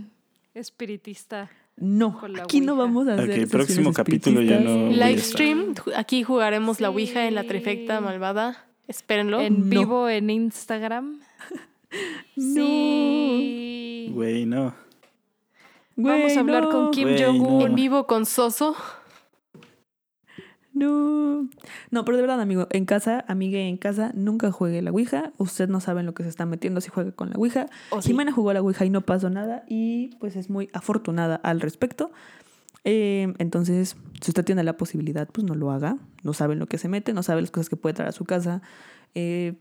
Espiritista. 0.54 1.50
No, 1.78 2.20
aquí 2.44 2.62
no 2.62 2.76
vamos 2.76 3.08
a 3.08 3.14
hacer 3.14 3.24
Ok, 3.26 3.30
sesiones 3.32 3.52
próximo 3.52 3.94
capítulo 3.94 4.42
ya 4.42 4.60
no- 4.60 4.90
Live 4.90 5.20
stream. 5.20 5.74
Aquí 5.96 6.22
jugaremos 6.24 6.80
la 6.80 6.90
Ouija 6.90 7.28
en 7.28 7.34
la 7.36 7.44
trifecta 7.46 8.00
malvada. 8.02 8.66
Espérenlo. 8.88 9.42
En 9.42 9.70
No. 9.70 9.80
vivo 9.80 10.10
en 10.10 10.30
Instagram. 10.30 11.20
No. 12.38 12.54
Sí. 12.56 14.10
Güey, 14.14 14.46
no. 14.46 14.74
Vamos 15.98 16.38
a 16.38 16.40
hablar 16.40 16.64
no. 16.64 16.70
con 16.70 16.92
Kim 16.92 17.10
Jong-un. 17.20 17.60
no. 17.60 17.66
En 17.66 17.76
vivo 17.76 18.08
con 18.08 18.26
Soso. 18.26 18.76
No. 20.82 21.50
No, 21.92 22.06
pero 22.06 22.18
de 22.18 22.22
verdad, 22.22 22.42
amigo, 22.42 22.68
en 22.72 22.86
casa, 22.86 23.24
amigue, 23.28 23.68
en 23.68 23.78
casa, 23.78 24.12
nunca 24.16 24.52
juegue 24.52 24.82
la 24.82 24.92
Ouija. 24.92 25.32
Usted 25.38 25.70
no 25.70 25.80
sabe 25.80 26.02
en 26.02 26.06
lo 26.06 26.14
que 26.14 26.24
se 26.24 26.30
está 26.30 26.46
metiendo 26.46 26.82
si 26.82 26.90
juega 26.90 27.12
con 27.12 27.30
la 27.30 27.38
Ouija. 27.38 27.68
¿O 27.90 28.02
sí? 28.02 28.10
Jimena 28.10 28.32
jugó 28.32 28.50
a 28.52 28.54
la 28.54 28.62
Ouija 28.62 28.86
y 28.86 28.90
no 28.90 29.02
pasó 29.02 29.30
nada 29.30 29.64
y 29.68 30.16
pues 30.20 30.36
es 30.36 30.50
muy 30.50 30.70
afortunada 30.74 31.36
al 31.36 31.62
respecto. 31.62 32.12
Eh, 32.84 33.34
entonces, 33.38 33.96
si 34.22 34.32
usted 34.32 34.44
tiene 34.44 34.64
la 34.64 34.78
posibilidad, 34.78 35.28
pues 35.28 35.46
no 35.46 35.56
lo 35.56 35.72
haga. 35.72 35.98
No 36.24 36.34
sabe 36.34 36.54
en 36.54 36.60
lo 36.60 36.68
que 36.68 36.78
se 36.78 36.88
mete, 36.88 37.14
no 37.14 37.24
sabe 37.24 37.42
las 37.42 37.52
cosas 37.52 37.70
que 37.70 37.76
puede 37.76 37.94
traer 37.94 38.10
a 38.10 38.14
su 38.14 38.26
casa. 38.26 38.62
Eh, 39.14 39.56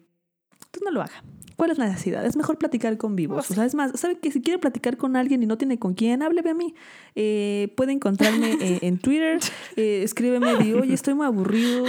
pues 0.70 0.82
no 0.84 0.90
lo 0.90 1.02
haga. 1.02 1.22
¿Cuál 1.56 1.72
es 1.72 1.76
la 1.78 1.88
necesidad? 1.88 2.24
Es 2.24 2.36
mejor 2.36 2.56
platicar 2.56 2.96
con 2.96 3.16
vivos. 3.16 3.36
Pues 3.36 3.50
O 3.50 3.54
sea, 3.54 3.66
es 3.66 3.74
más, 3.74 3.92
¿sabe 4.00 4.16
que 4.18 4.30
si 4.30 4.40
quiere 4.40 4.58
platicar 4.58 4.96
con 4.96 5.14
alguien 5.14 5.42
y 5.42 5.46
no 5.46 5.58
tiene 5.58 5.78
con 5.78 5.92
quién, 5.92 6.22
hábleme 6.22 6.48
a 6.50 6.54
mí. 6.54 6.74
Eh, 7.16 7.70
puede 7.76 7.92
encontrarme 7.92 8.52
eh, 8.62 8.78
en 8.80 8.98
Twitter, 8.98 9.38
eh, 9.76 10.00
escríbeme, 10.02 10.56
di, 10.56 10.72
oye, 10.72 10.94
estoy 10.94 11.12
muy 11.12 11.26
aburrido, 11.26 11.84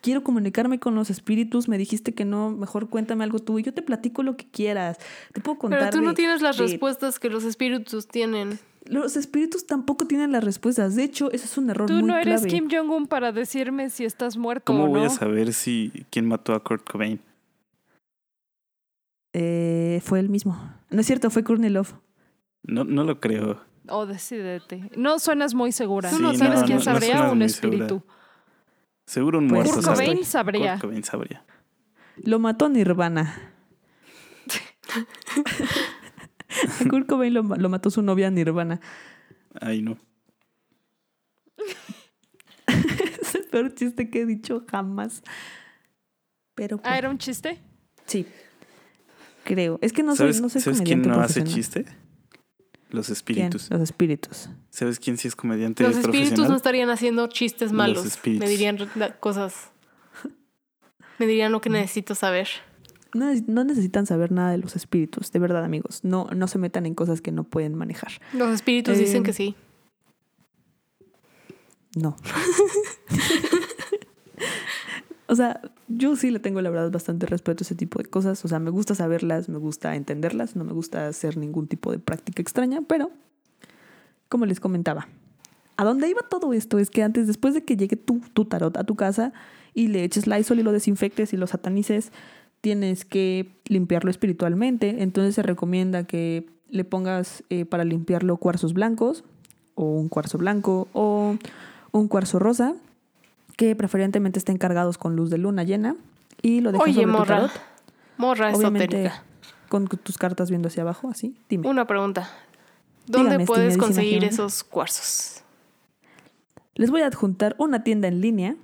quiero 0.00 0.22
comunicarme 0.24 0.78
con 0.80 0.94
los 0.94 1.10
espíritus, 1.10 1.68
me 1.68 1.76
dijiste 1.76 2.14
que 2.14 2.24
no, 2.24 2.50
mejor 2.50 2.88
cuéntame 2.88 3.22
algo 3.24 3.40
tú 3.40 3.58
y 3.58 3.62
yo 3.62 3.74
te 3.74 3.82
platico 3.82 4.22
lo 4.22 4.38
que 4.38 4.46
quieras. 4.50 4.96
Te 5.34 5.42
puedo 5.42 5.58
contar. 5.58 5.80
Pero 5.80 5.90
tú 5.90 6.00
no 6.00 6.10
de- 6.10 6.16
tienes 6.16 6.40
las 6.40 6.56
de- 6.56 6.62
respuestas 6.64 7.18
que 7.18 7.28
los 7.28 7.44
espíritus 7.44 8.08
tienen. 8.08 8.58
Los 8.86 9.16
espíritus 9.18 9.66
tampoco 9.66 10.06
tienen 10.06 10.32
las 10.32 10.42
respuestas. 10.42 10.96
De 10.96 11.04
hecho, 11.04 11.30
ese 11.30 11.44
es 11.44 11.58
un 11.58 11.68
error 11.68 11.86
Tú 11.88 11.92
muy 11.92 12.04
no 12.04 12.16
eres 12.16 12.40
clave. 12.40 12.48
Kim 12.48 12.68
Jong-un 12.72 13.06
para 13.06 13.32
decirme 13.32 13.90
si 13.90 14.06
estás 14.06 14.38
muerto 14.38 14.64
¿Cómo 14.72 14.84
o 14.84 14.88
voy 14.88 15.00
no. 15.00 15.06
a 15.08 15.10
saber 15.10 15.52
si 15.52 15.92
quién 16.08 16.26
mató 16.26 16.54
a 16.54 16.64
Kurt 16.64 16.88
Cobain? 16.90 17.20
Eh, 19.32 20.00
fue 20.04 20.18
el 20.20 20.28
mismo. 20.28 20.58
No 20.90 21.00
es 21.00 21.06
cierto, 21.06 21.30
fue 21.30 21.44
Courtney 21.44 21.70
Love. 21.70 21.94
No, 22.62 22.84
no 22.84 23.04
lo 23.04 23.20
creo. 23.20 23.62
O 23.88 24.06
decídete. 24.06 24.90
No 24.96 25.18
suenas 25.18 25.54
muy 25.54 25.72
segura. 25.72 26.10
Tú 26.10 26.16
Tú 26.16 26.22
no 26.22 26.32
no 26.32 26.38
sabes 26.38 26.60
quién 26.64 26.78
no- 26.78 26.84
no 26.84 26.84
sabría 26.84 27.16
suenas 27.16 27.32
un 27.32 27.42
espíritu. 27.42 28.02
Seguro 29.06 29.38
un 29.38 29.48
Pues, 29.48 29.64
muerto 29.64 29.74
Kurt 29.74 29.86
no. 29.86 29.92
Cobain 29.92 30.24
sabría. 30.24 30.72
Kurt 30.74 30.82
Cobain 30.82 31.04
sabría. 31.04 31.44
Lo 32.24 32.38
mató 32.38 32.68
Nirvana. 32.68 33.52
A 36.84 36.88
Kurt 36.88 37.06
Cobain 37.08 37.32
lo, 37.34 37.42
lo 37.42 37.68
mató 37.68 37.90
su 37.90 38.02
novia 38.02 38.30
Nirvana. 38.30 38.80
Ay, 39.60 39.82
no. 39.82 39.96
Es 43.20 43.34
el 43.34 43.44
peor 43.44 43.74
chiste 43.74 44.10
que 44.10 44.22
he 44.22 44.26
dicho 44.26 44.64
jamás. 44.70 45.22
Pero 46.54 46.78
pues, 46.78 46.92
Ah, 46.92 46.98
¿era 46.98 47.10
un 47.10 47.18
chiste? 47.18 47.60
sí. 48.06 48.26
Creo. 49.54 49.78
Es 49.82 49.92
que 49.92 50.02
no 50.04 50.12
soy, 50.14 50.28
¿Sabes, 50.32 50.40
no 50.42 50.48
soy 50.48 50.60
¿sabes 50.60 50.80
quién 50.82 51.02
no 51.02 51.20
hace 51.20 51.42
chiste? 51.44 51.84
Los 52.90 53.06
¿Quién? 53.06 53.12
espíritus. 53.16 53.68
Los 53.70 53.80
espíritus. 53.80 54.48
¿Sabes 54.70 55.00
quién 55.00 55.16
sí 55.18 55.26
es 55.28 55.34
comediante 55.34 55.82
Los 55.82 55.96
espíritus 55.96 56.48
no 56.48 56.54
estarían 56.56 56.88
haciendo 56.90 57.26
chistes 57.26 57.70
Los 57.70 57.76
malos. 57.76 58.06
espíritus. 58.06 58.44
Me 58.46 58.50
dirían 58.50 58.78
cosas. 59.18 59.70
Me 61.18 61.26
dirían 61.26 61.50
lo 61.52 61.60
que 61.60 61.68
necesito 61.70 62.14
saber. 62.14 62.48
No, 63.12 63.26
neces- 63.26 63.44
no 63.48 63.64
necesitan 63.64 64.06
saber 64.06 64.30
nada 64.30 64.52
de 64.52 64.58
los 64.58 64.76
espíritus, 64.76 65.32
de 65.32 65.38
verdad, 65.40 65.64
amigos. 65.64 66.00
No, 66.04 66.28
no 66.34 66.46
se 66.46 66.58
metan 66.58 66.86
en 66.86 66.94
cosas 66.94 67.20
que 67.20 67.32
no 67.32 67.42
pueden 67.44 67.74
manejar. 67.74 68.12
Los 68.32 68.50
espíritus 68.54 68.96
Eh, 68.96 69.00
dicen 69.00 69.24
que 69.24 69.32
sí. 69.32 69.56
No. 71.96 72.16
o 75.30 75.36
sea, 75.36 75.60
yo 75.86 76.16
sí 76.16 76.32
le 76.32 76.40
tengo 76.40 76.60
la 76.60 76.70
verdad 76.70 76.90
bastante 76.90 77.24
respeto 77.24 77.62
a 77.62 77.64
ese 77.64 77.76
tipo 77.76 78.00
de 78.00 78.04
cosas. 78.06 78.44
O 78.44 78.48
sea, 78.48 78.58
me 78.58 78.70
gusta 78.70 78.96
saberlas, 78.96 79.48
me 79.48 79.58
gusta 79.58 79.94
entenderlas, 79.94 80.56
no 80.56 80.64
me 80.64 80.72
gusta 80.72 81.06
hacer 81.06 81.36
ningún 81.36 81.68
tipo 81.68 81.92
de 81.92 82.00
práctica 82.00 82.42
extraña, 82.42 82.82
pero 82.82 83.12
como 84.28 84.44
les 84.44 84.58
comentaba, 84.58 85.06
a 85.76 85.84
dónde 85.84 86.08
iba 86.08 86.22
todo 86.28 86.52
esto 86.52 86.80
es 86.80 86.90
que 86.90 87.04
antes, 87.04 87.28
después 87.28 87.54
de 87.54 87.62
que 87.62 87.76
llegue 87.76 87.94
tu, 87.94 88.20
tarot 88.44 88.76
a 88.76 88.82
tu 88.82 88.96
casa 88.96 89.32
y 89.72 89.86
le 89.86 90.02
eches 90.02 90.26
Lysol 90.26 90.58
y 90.58 90.62
lo 90.64 90.72
desinfectes 90.72 91.32
y 91.32 91.36
lo 91.36 91.46
satanices, 91.46 92.10
tienes 92.60 93.04
que 93.04 93.54
limpiarlo 93.66 94.10
espiritualmente. 94.10 95.00
Entonces 95.00 95.36
se 95.36 95.42
recomienda 95.42 96.08
que 96.08 96.50
le 96.70 96.82
pongas 96.82 97.44
eh, 97.50 97.66
para 97.66 97.84
limpiarlo 97.84 98.36
cuarzos 98.36 98.74
blancos 98.74 99.22
o 99.76 99.84
un 99.84 100.08
cuarzo 100.08 100.38
blanco 100.38 100.88
o 100.92 101.36
un 101.92 102.08
cuarzo 102.08 102.40
rosa 102.40 102.74
que 103.60 103.76
preferentemente 103.76 104.38
estén 104.38 104.56
cargados 104.56 104.96
con 104.96 105.16
luz 105.16 105.28
de 105.28 105.36
luna 105.36 105.64
llena 105.64 105.94
y 106.40 106.62
lo 106.62 106.72
dejas 106.72 106.86
Oye, 106.86 106.94
sobre 107.02 107.06
tu 107.12 107.12
morra. 107.18 107.36
tarot, 107.36 107.50
Morra 108.16 108.52
obviamente 108.54 108.84
esotérica. 109.02 109.22
con 109.68 109.86
tus 109.86 110.16
cartas 110.16 110.48
viendo 110.48 110.68
hacia 110.68 110.80
abajo, 110.82 111.10
así. 111.10 111.36
Dime. 111.50 111.68
Una 111.68 111.86
pregunta. 111.86 112.30
¿Dónde 113.06 113.32
Dígame, 113.32 113.44
puedes 113.44 113.76
conseguir 113.76 114.24
esos 114.24 114.64
cuarzos? 114.64 115.42
Les 116.74 116.90
voy 116.90 117.02
a 117.02 117.06
adjuntar 117.08 117.54
una 117.58 117.84
tienda 117.84 118.08
en 118.08 118.22
línea 118.22 118.56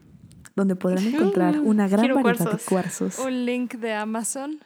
donde 0.55 0.77
podrán 0.77 1.05
encontrar 1.05 1.61
una 1.61 1.89
gran 1.89 2.01
quiero 2.01 2.15
variedad 2.15 2.37
cuarzos. 2.47 2.65
de 2.65 2.67
cuarzos. 2.67 3.19
Un 3.19 3.45
link 3.45 3.75
de 3.75 3.93
Amazon. 3.93 4.61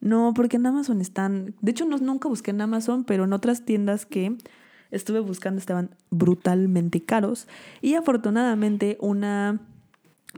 No, 0.00 0.34
porque 0.34 0.56
en 0.58 0.66
Amazon 0.66 1.00
están. 1.00 1.54
De 1.62 1.70
hecho, 1.70 1.86
no, 1.86 1.96
nunca 1.96 2.28
busqué 2.28 2.50
en 2.50 2.60
Amazon, 2.60 3.04
pero 3.04 3.24
en 3.24 3.32
otras 3.32 3.64
tiendas 3.64 4.04
que 4.04 4.36
estuve 4.92 5.18
buscando 5.18 5.58
estaban 5.58 5.90
brutalmente 6.10 7.02
caros. 7.02 7.48
Y 7.80 7.94
afortunadamente, 7.94 8.96
una, 9.00 9.58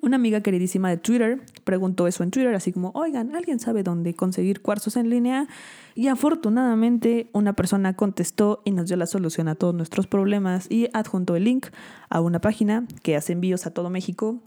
una 0.01 0.17
amiga 0.17 0.41
queridísima 0.41 0.89
de 0.89 0.97
Twitter 0.97 1.43
preguntó 1.65 2.07
eso 2.07 2.23
en 2.23 2.31
Twitter, 2.31 2.55
así 2.55 2.73
como, 2.73 2.91
oigan, 2.95 3.35
¿alguien 3.37 3.61
sabe 3.61 3.83
dónde 3.83 4.15
conseguir 4.15 4.63
cuarzos 4.63 4.97
en 4.97 5.11
línea? 5.11 5.47
Y 5.95 6.09
afortunadamente 6.09 7.29
una 7.33 7.53
persona 7.53 7.95
contestó 7.95 8.63
y 8.65 8.71
nos 8.71 8.87
dio 8.89 8.97
la 8.97 9.07
solución 9.07 9.49
a 9.49 9.55
todos 9.55 9.75
nuestros 9.75 10.07
problemas 10.07 10.71
y 10.71 10.89
adjuntó 10.93 11.37
el 11.37 11.45
link 11.45 11.67
a 12.09 12.21
una 12.21 12.41
página 12.41 12.87
que 13.03 13.17
hace 13.17 13.33
envíos 13.35 13.67
a 13.67 13.71
todo 13.73 13.91
México 13.91 14.41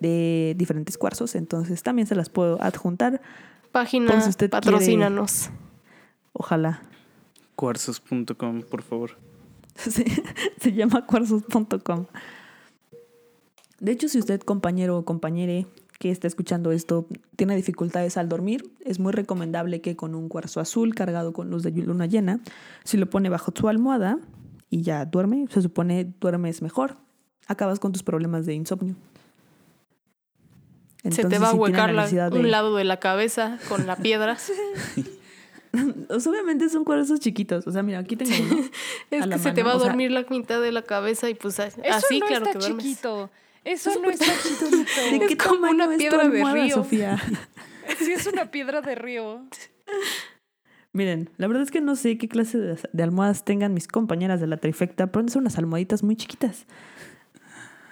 de 0.00 0.54
diferentes 0.56 0.98
cuarzos. 0.98 1.34
Entonces 1.34 1.82
también 1.82 2.06
se 2.06 2.14
las 2.14 2.28
puedo 2.28 2.60
adjuntar. 2.62 3.20
Página, 3.72 4.20
si 4.20 4.30
usted 4.30 4.50
quiere- 4.50 4.62
patrocínanos. 4.66 5.50
Ojalá. 6.32 6.82
Cuarzos.com, 7.56 8.62
por 8.62 8.82
favor. 8.82 9.10
Se, 9.76 10.04
se 10.60 10.72
llama 10.72 11.04
cuarzos.com. 11.06 12.06
De 13.80 13.92
hecho, 13.92 14.08
si 14.08 14.18
usted, 14.18 14.40
compañero 14.40 14.96
o 14.98 15.04
compañere 15.04 15.66
que 15.98 16.10
está 16.10 16.26
escuchando 16.26 16.72
esto, 16.72 17.06
tiene 17.36 17.56
dificultades 17.56 18.16
al 18.16 18.28
dormir, 18.28 18.70
es 18.84 18.98
muy 19.00 19.12
recomendable 19.12 19.80
que 19.82 19.96
con 19.96 20.14
un 20.14 20.28
cuarzo 20.28 20.60
azul 20.60 20.94
cargado 20.94 21.32
con 21.32 21.50
luz 21.50 21.62
de 21.62 21.70
luna 21.72 22.06
llena, 22.06 22.40
si 22.84 22.96
lo 22.96 23.08
pone 23.10 23.28
bajo 23.28 23.52
su 23.54 23.68
almohada 23.68 24.18
y 24.70 24.82
ya 24.82 25.04
duerme, 25.06 25.46
se 25.50 25.60
supone 25.62 26.10
duermes 26.20 26.60
mejor, 26.62 26.96
acabas 27.46 27.78
con 27.80 27.92
tus 27.92 28.02
problemas 28.02 28.46
de 28.46 28.54
insomnio. 28.54 28.94
Se 31.02 31.10
te 31.10 31.16
Entonces, 31.22 31.42
va 31.42 31.48
a 31.48 31.52
si 31.52 31.56
huecar 31.58 31.92
la- 31.94 32.08
de- 32.30 32.38
un 32.38 32.50
lado 32.50 32.74
de 32.76 32.84
la 32.84 32.98
cabeza 32.98 33.58
con 33.68 33.86
la 33.86 33.96
piedra. 33.96 34.36
Obviamente 36.28 36.68
son 36.68 36.84
cuarzos 36.84 37.20
chiquitos. 37.20 37.66
O 37.66 37.70
sea, 37.72 37.82
mira, 37.82 37.98
aquí 38.00 38.16
tengo 38.16 38.32
uno. 38.50 38.62
Es 39.10 39.26
que 39.26 39.38
se 39.38 39.52
te 39.52 39.62
va 39.62 39.72
a 39.72 39.76
o 39.76 39.78
sea- 39.80 39.88
dormir 39.88 40.10
la 40.10 40.24
mitad 40.28 40.60
de 40.60 40.72
la 40.72 40.82
cabeza 40.82 41.28
y 41.30 41.34
pues 41.34 41.58
a- 41.60 41.66
Eso 41.66 41.80
así, 41.84 42.18
no 42.20 42.26
claro 42.26 42.44
está 42.46 42.58
que 42.58 42.64
duermes. 42.66 42.84
chiquito. 42.84 43.30
Eso 43.64 43.90
no 44.00 44.10
está 44.10 44.24
chiquito. 44.42 44.70
¿De 44.70 45.16
Es 45.16 45.28
qué 45.28 45.36
como 45.36 45.54
tamaño 45.56 45.74
una 45.74 45.84
es 45.86 45.90
tu 45.92 45.98
piedra 45.98 46.18
de 46.28 46.36
almohada, 46.36 46.54
río. 46.64 46.74
Sofía? 46.74 47.22
Sí, 48.00 48.10
es 48.12 48.26
una 48.26 48.50
piedra 48.50 48.80
de 48.80 48.96
río. 48.96 49.44
Miren, 50.92 51.30
la 51.36 51.46
verdad 51.46 51.62
es 51.62 51.70
que 51.70 51.80
no 51.80 51.94
sé 51.94 52.18
qué 52.18 52.26
clase 52.28 52.58
de, 52.58 52.76
de 52.92 53.02
almohadas 53.02 53.44
tengan 53.44 53.74
mis 53.74 53.86
compañeras 53.86 54.40
de 54.40 54.46
la 54.48 54.56
trifecta, 54.56 55.06
pero 55.08 55.28
son 55.28 55.42
unas 55.42 55.56
almohaditas 55.58 56.02
muy 56.02 56.16
chiquitas. 56.16 56.66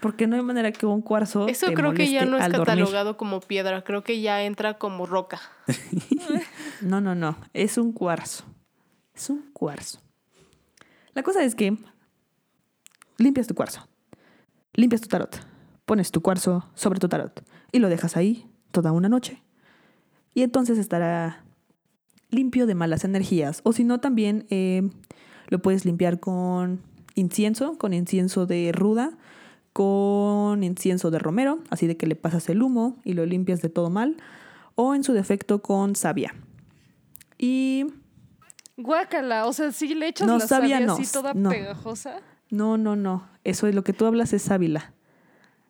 Porque 0.01 0.27
no 0.27 0.37
hay 0.37 0.43
manera 0.43 0.73
que 0.73 0.85
un 0.87 1.01
cuarzo. 1.01 1.47
Eso 1.49 1.67
te 1.67 1.75
creo 1.75 1.95
que 1.95 2.11
ya 2.11 2.25
no 2.25 2.37
es 2.39 2.43
dormir. 2.53 2.59
catalogado 2.67 3.17
como 3.17 3.41
piedra, 3.41 3.85
creo 3.85 4.03
que 4.03 4.21
ya 4.21 4.43
entra 4.43 4.75
como 4.79 5.07
roca. 5.07 5.41
No, 6.85 7.01
no, 7.01 7.15
no. 7.15 7.39
Es 7.55 7.79
un 7.79 7.93
cuarzo. 7.93 8.45
Es 9.15 9.31
un 9.31 9.43
cuarzo. 9.53 10.01
La 11.15 11.23
cosa 11.23 11.43
es 11.43 11.55
que 11.55 11.77
limpias 13.17 13.47
tu 13.47 13.55
cuarzo. 13.55 13.89
Limpias 14.75 15.01
tu 15.01 15.09
tarot. 15.09 15.41
Pones 15.87 16.11
tu 16.11 16.21
cuarzo 16.21 16.69
sobre 16.75 17.01
tu 17.01 17.09
tarot. 17.09 17.43
Y 17.73 17.79
lo 17.79 17.89
dejas 17.89 18.19
ahí 18.19 18.47
toda 18.71 18.93
una 18.93 19.09
noche. 19.09 19.43
Y 20.35 20.43
entonces 20.43 20.77
estará 20.77 21.45
limpio 22.29 22.67
de 22.67 22.75
malas 22.75 23.05
energías. 23.05 23.61
O 23.65 23.73
si 23.73 23.85
no, 23.85 24.01
también 24.01 24.47
eh, 24.51 24.91
lo 25.49 25.61
puedes 25.63 25.87
limpiar 25.87 26.21
con 26.21 26.83
incienso, 27.15 27.79
con 27.79 27.95
incienso 27.95 28.45
de 28.45 28.73
ruda, 28.73 29.17
con 29.73 30.63
incienso 30.63 31.11
de 31.11 31.19
romero, 31.19 31.61
así 31.71 31.87
de 31.87 31.97
que 31.97 32.07
le 32.07 32.17
pasas 32.17 32.49
el 32.51 32.63
humo 32.63 32.99
y 33.05 33.15
lo 33.15 33.25
limpias 33.25 33.63
de 33.63 33.71
todo 33.71 33.89
mal. 33.89 34.19
O 34.75 34.95
en 34.95 35.03
su 35.03 35.15
defecto 35.15 35.63
con 35.63 35.97
savia. 35.97 36.35
Y 37.39 37.87
Guácala, 38.77 39.47
o 39.47 39.53
sea, 39.53 39.73
si 39.73 39.95
le 39.95 40.09
echas 40.09 40.27
No, 40.27 40.39
la 40.39 40.47
savia 40.47 40.77
savia 40.79 40.87
no, 40.87 40.95
así 40.95 41.13
toda 41.13 41.35
no. 41.35 41.51
pegajosa. 41.51 42.21
no, 42.51 42.77
no, 42.77 42.97
no. 42.97 43.29
Eso 43.45 43.67
es 43.67 43.75
lo 43.75 43.85
que 43.85 43.93
tú 43.93 44.07
hablas 44.07 44.33
es 44.33 44.43
sábila. 44.43 44.93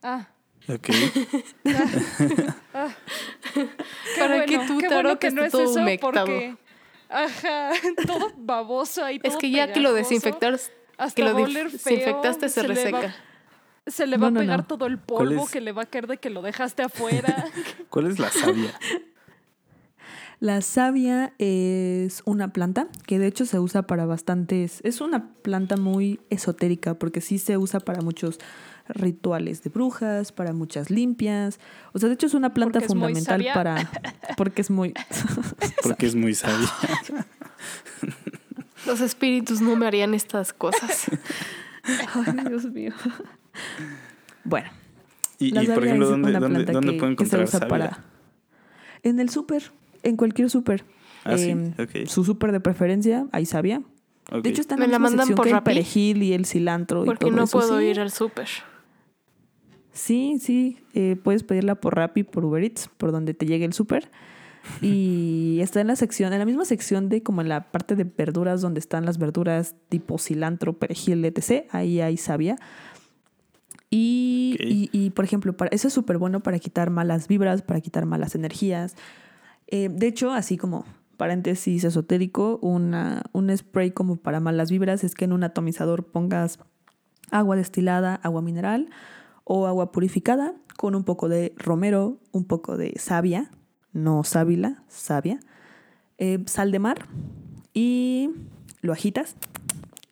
Ah, 0.03 0.29
Ok. 0.67 0.87
qué 1.65 1.75
Para 4.19 4.37
bueno, 4.37 4.47
que 4.47 4.59
tu 4.67 4.79
qué 4.79 4.89
bueno 4.89 5.19
que 5.19 5.31
no 5.31 5.45
es 5.45 5.53
todo 5.53 5.63
eso 5.65 5.81
humectado. 5.81 6.13
porque 6.27 6.57
ajá, 7.09 7.71
todo 8.07 8.33
baboso 8.37 9.05
ahí 9.05 9.21
Es 9.23 9.37
que 9.37 9.51
ya 9.51 9.73
que 9.73 9.81
lo 9.81 9.91
pegajoso, 9.91 10.15
desinfectaste, 10.15 10.73
hasta 10.97 11.15
que 11.15 11.23
lo 11.29 11.35
feo, 11.37 11.47
desinfectaste 11.71 12.49
se, 12.49 12.63
le 12.63 12.69
va- 12.69 12.75
reseca. 13.01 13.15
se 13.87 14.07
le 14.07 14.17
va 14.17 14.31
no, 14.31 14.39
a 14.39 14.43
pegar 14.43 14.59
no. 14.61 14.67
todo 14.67 14.87
el 14.87 14.99
¿Cuál 14.99 15.29
polvo 15.29 15.45
es? 15.45 15.51
que 15.51 15.61
le 15.61 15.73
va 15.73 15.83
a 15.83 15.87
caer 15.87 16.07
de 16.07 16.17
que 16.17 16.31
lo 16.31 16.43
dejaste 16.43 16.83
afuera. 16.83 17.47
¿Cuál 17.91 18.07
es 18.07 18.19
la 18.19 18.31
savia? 18.31 18.73
La 20.41 20.61
savia 20.61 21.33
es 21.39 22.23
una 22.25 22.53
planta 22.53 22.89
que 23.07 23.19
de 23.19 23.27
hecho 23.27 23.47
se 23.47 23.59
usa 23.59 23.83
para 23.83 24.05
bastantes. 24.05 24.81
Es 24.83 25.01
una 25.01 25.33
planta 25.43 25.77
muy 25.77 26.21
esotérica 26.31 26.95
porque 26.95 27.21
sí 27.21 27.39
se 27.39 27.57
usa 27.57 27.81
para 27.81 28.03
muchos 28.03 28.39
rituales 28.89 29.63
de 29.63 29.71
brujas, 29.71 30.33
para 30.33 30.53
muchas 30.53 30.91
limpias. 30.91 31.59
O 31.93 31.99
sea, 31.99 32.09
de 32.09 32.15
hecho 32.15 32.27
es 32.27 32.35
una 32.35 32.53
planta 32.53 32.81
Porque 32.81 32.87
es 32.87 32.95
muy 32.95 33.15
fundamental 33.15 33.55
para. 33.55 33.91
Porque 34.37 34.63
es 34.63 34.71
muy. 34.71 34.93
Porque 35.83 36.07
es 36.07 36.15
muy 36.15 36.35
sabia. 36.35 36.69
Los 38.87 39.01
espíritus 39.01 39.63
no 39.63 39.77
me 39.77 39.87
harían 39.87 40.13
estas 40.13 40.53
cosas. 40.53 41.07
Ay, 41.85 42.45
Dios 42.49 42.65
mío. 42.67 42.93
Bueno, 44.45 44.71
Y, 45.39 45.47
y, 45.47 45.53
por 45.53 45.67
savia 45.67 45.85
ejemplo, 45.85 46.05
es 46.05 46.11
¿dónde, 46.11 46.31
una 46.31 46.41
dónde, 46.41 46.65
planta 46.65 46.73
dónde 46.73 46.93
que, 46.93 46.99
puedo 46.99 47.17
que 47.17 47.25
se 47.25 47.37
encontrar 47.37 47.45
usa 47.45 47.59
savia? 47.61 47.69
para. 47.69 48.05
En 49.03 49.21
el 49.21 49.31
súper, 49.31 49.71
en 50.05 50.17
cualquier 50.17 50.51
súper. 50.51 50.85
Ah, 51.25 51.37
sí, 51.39 51.51
Em. 51.51 51.73
Su 52.07 52.25
súper 52.25 52.53
de 52.53 52.61
preferencia, 52.61 53.27
hay 53.33 53.47
savia. 53.47 53.83
ok. 54.31 54.43
De 54.43 54.51
hecho, 54.51 54.61
está 54.61 54.75
en 54.75 54.81
¿Me 54.81 54.87
la, 54.87 54.93
la 54.93 54.99
mandan 54.99 55.27
sección 55.27 55.37
por 55.37 55.45
que 55.45 55.51
el 55.51 55.57
Rappi? 55.57 55.65
perejil 55.71 56.23
y 56.23 56.33
el 56.35 56.45
cilantro 56.47 57.03
y 57.03 57.07
Porque 57.07 57.27
todo 57.27 57.37
no 57.37 57.45
eso, 57.45 57.59
puedo 57.59 57.79
sí. 57.79 57.85
ir 57.87 58.01
al 58.01 58.11
súper. 58.11 58.49
Sí, 59.93 60.39
sí, 60.41 60.79
eh, 60.93 61.17
puedes 61.23 61.45
pedirla 61.45 61.77
por 61.77 61.95
Rappi, 61.97 62.25
por 62.25 62.45
Uber 62.45 62.63
Eats, 62.65 62.89
por 62.97 63.13
donde 63.13 63.33
te 63.33 63.47
llegue 63.47 63.65
el 63.65 63.73
súper. 63.73 64.11
Y 64.83 65.59
está 65.63 65.81
en 65.81 65.87
la 65.87 65.97
sección, 65.97 66.33
en 66.33 66.41
la 66.41 66.45
misma 66.45 66.65
sección 66.65 67.09
de 67.09 67.23
como 67.23 67.41
en 67.43 67.49
la 67.49 67.71
parte 67.71 67.95
de 67.97 68.05
verduras 68.05 68.61
donde 68.61 68.81
están 68.81 69.05
las 69.07 69.19
verduras 69.19 69.77
tipo 69.89 70.19
cilantro, 70.19 70.73
perejil, 70.79 71.25
etc. 71.25 71.67
Ahí 71.71 72.01
hay 72.01 72.17
savia. 72.17 72.57
Y, 73.91 74.57
y, 74.61 74.89
y, 74.93 75.11
por 75.11 75.25
ejemplo, 75.25 75.57
para, 75.57 75.69
eso 75.71 75.87
es 75.87 75.95
súper 75.95 76.19
bueno 76.19 76.41
para 76.43 76.59
quitar 76.59 76.91
malas 76.91 77.29
vibras, 77.29 77.63
para 77.63 77.81
quitar 77.81 78.07
malas 78.07 78.35
energías. 78.35 78.97
Eh, 79.69 79.89
de 79.91 80.07
hecho, 80.07 80.33
así 80.33 80.57
como 80.57 80.85
paréntesis 81.17 81.85
esotérico, 81.85 82.59
un 82.63 83.57
spray 83.57 83.93
como 83.93 84.17
para 84.17 84.41
malas 84.41 84.71
vibras 84.71 85.05
es 85.05 85.15
que 85.15 85.25
en 85.25 85.33
un 85.33 85.45
atomizador 85.45 86.05
pongas 86.05 86.59
agua 87.31 87.57
destilada, 87.57 88.17
agua 88.17 88.43
mineral 88.43 88.91
o 89.45 89.67
agua 89.67 89.93
purificada 89.93 90.55
con 90.77 90.95
un 90.95 91.05
poco 91.05 91.29
de 91.29 91.55
romero, 91.57 92.19
un 92.33 92.45
poco 92.45 92.77
de 92.77 92.95
savia, 92.99 93.51
no 93.93 94.25
sábila, 94.25 94.83
savia, 94.89 95.41
eh, 96.19 96.43
sal 96.47 96.73
de 96.73 96.79
mar 96.79 97.07
y 97.73 98.31
lo 98.83 98.93
agitas 98.93 99.37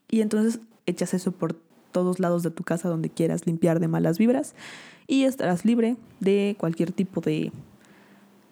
y 0.09 0.21
entonces 0.21 0.61
echas 0.87 1.15
eso 1.15 1.33
por 1.33 1.55
todos 1.93 2.21
lados 2.21 2.43
de 2.43 2.51
tu 2.51 2.65
casa 2.65 2.89
donde 2.89 3.11
quieras 3.11 3.47
limpiar 3.47 3.81
de 3.81 3.89
malas 3.89 4.19
vibras 4.19 4.55
y 5.07 5.25
estarás 5.25 5.65
libre 5.65 5.97
de 6.21 6.57
cualquier 6.59 6.93
tipo 6.93 7.21
de 7.21 7.53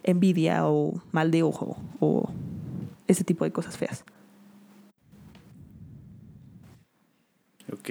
envidia 0.05 0.67
o 0.67 1.01
mal 1.13 1.31
de 1.31 1.43
ojo 1.43 1.77
o 2.01 2.29
ese 3.07 3.25
tipo 3.25 3.45
de 3.45 3.53
cosas 3.53 3.77
feas. 3.77 4.05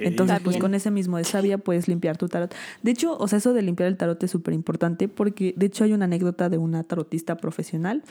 Entonces, 0.08 0.36
pues 0.44 0.56
con 0.62 0.74
ese 0.74 0.92
mismo 0.92 1.18
de 1.18 1.24
savia 1.24 1.58
puedes 1.58 1.88
limpiar 1.88 2.18
tu 2.18 2.28
tarot. 2.28 2.54
De 2.84 2.92
hecho, 2.92 3.18
o 3.18 3.28
sea, 3.28 3.38
eso 3.38 3.54
de 3.54 3.62
limpiar 3.62 3.88
el 3.88 3.96
tarot 3.98 4.22
es 4.24 4.32
súper 4.32 4.54
importante 4.54 5.08
porque, 5.08 5.54
de 5.56 5.68
hecho, 5.68 5.84
hay 5.86 5.94
una 5.94 6.06
anécdota 6.06 6.50
de 6.50 6.58
una 6.58 6.84
tarotista 6.84 7.38
profesional 7.38 8.04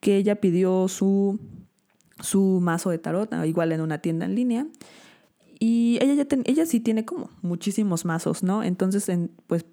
que 0.00 0.16
ella 0.16 0.36
pidió 0.36 0.88
su, 0.88 1.38
su 2.20 2.60
mazo 2.62 2.88
de 2.90 2.98
tarot, 2.98 3.30
ah, 3.34 3.46
igual 3.46 3.72
en 3.72 3.82
una 3.82 3.98
tienda 3.98 4.24
en 4.24 4.34
línea. 4.34 4.66
Y 5.58 5.98
ella, 6.00 6.14
ya 6.14 6.24
ten- 6.24 6.42
ella 6.46 6.64
sí 6.64 6.80
tiene 6.80 7.04
como 7.04 7.28
muchísimos 7.42 8.06
mazos, 8.06 8.42
¿no? 8.42 8.62
Entonces, 8.62 9.10
en- 9.10 9.30
pues 9.46 9.66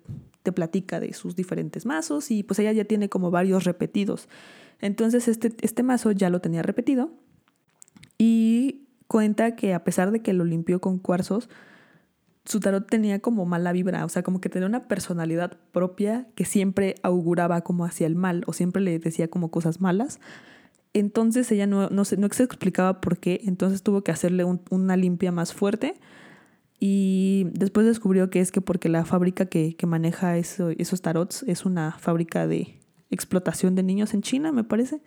te 0.47 0.53
platica 0.53 1.01
de 1.01 1.11
sus 1.11 1.35
diferentes 1.35 1.85
mazos 1.85 2.31
y 2.31 2.43
pues 2.43 2.57
ella 2.59 2.71
ya 2.71 2.85
tiene 2.85 3.09
como 3.09 3.31
varios 3.31 3.65
repetidos. 3.65 4.29
Entonces, 4.79 5.27
este, 5.27 5.51
este 5.59 5.83
mazo 5.83 6.11
ya 6.11 6.29
lo 6.29 6.39
tenía 6.39 6.61
repetido 6.61 7.11
y 8.17 8.87
cuenta 9.07 9.55
que 9.55 9.73
a 9.73 9.83
pesar 9.83 10.11
de 10.11 10.21
que 10.21 10.31
lo 10.31 10.45
limpió 10.45 10.79
con 10.79 10.99
cuarzos, 10.99 11.49
su 12.45 12.61
tarot 12.61 12.87
tenía 12.89 13.19
como 13.19 13.45
mala 13.45 13.73
vibra, 13.73 14.05
o 14.05 14.09
sea, 14.09 14.23
como 14.23 14.39
que 14.39 14.47
tenía 14.49 14.67
una 14.67 14.87
personalidad 14.87 15.57
propia 15.73 16.27
que 16.35 16.45
siempre 16.45 16.95
auguraba 17.03 17.61
como 17.61 17.83
hacia 17.83 18.07
el 18.07 18.15
mal 18.15 18.43
o 18.47 18.53
siempre 18.53 18.81
le 18.81 18.99
decía 18.99 19.27
como 19.27 19.51
cosas 19.51 19.81
malas. 19.81 20.19
Entonces 20.93 21.51
ella 21.51 21.67
no, 21.67 21.89
no, 21.89 22.05
se, 22.05 22.15
no 22.17 22.29
se 22.29 22.43
explicaba 22.43 23.01
por 23.01 23.17
qué, 23.17 23.41
entonces 23.43 23.83
tuvo 23.83 24.01
que 24.03 24.11
hacerle 24.11 24.45
un- 24.45 24.61
una 24.69 24.95
limpia 24.95 25.31
más 25.33 25.53
fuerte 25.53 25.95
y 26.79 27.47
después 27.53 27.85
descubrió 27.85 28.29
que 28.29 28.39
es 28.39 28.51
que 28.51 28.61
porque 28.61 28.89
la 28.89 29.03
fábrica 29.05 29.45
que, 29.45 29.75
que 29.75 29.85
maneja 29.87 30.37
eso- 30.37 30.69
esos 30.77 31.01
tarots 31.01 31.43
es 31.47 31.65
una 31.65 31.93
fábrica 31.93 32.45
de 32.47 32.77
explotación 33.09 33.73
de 33.75 33.83
niños 33.83 34.13
en 34.13 34.21
China, 34.21 34.51
me 34.51 34.63
parece. 34.63 35.01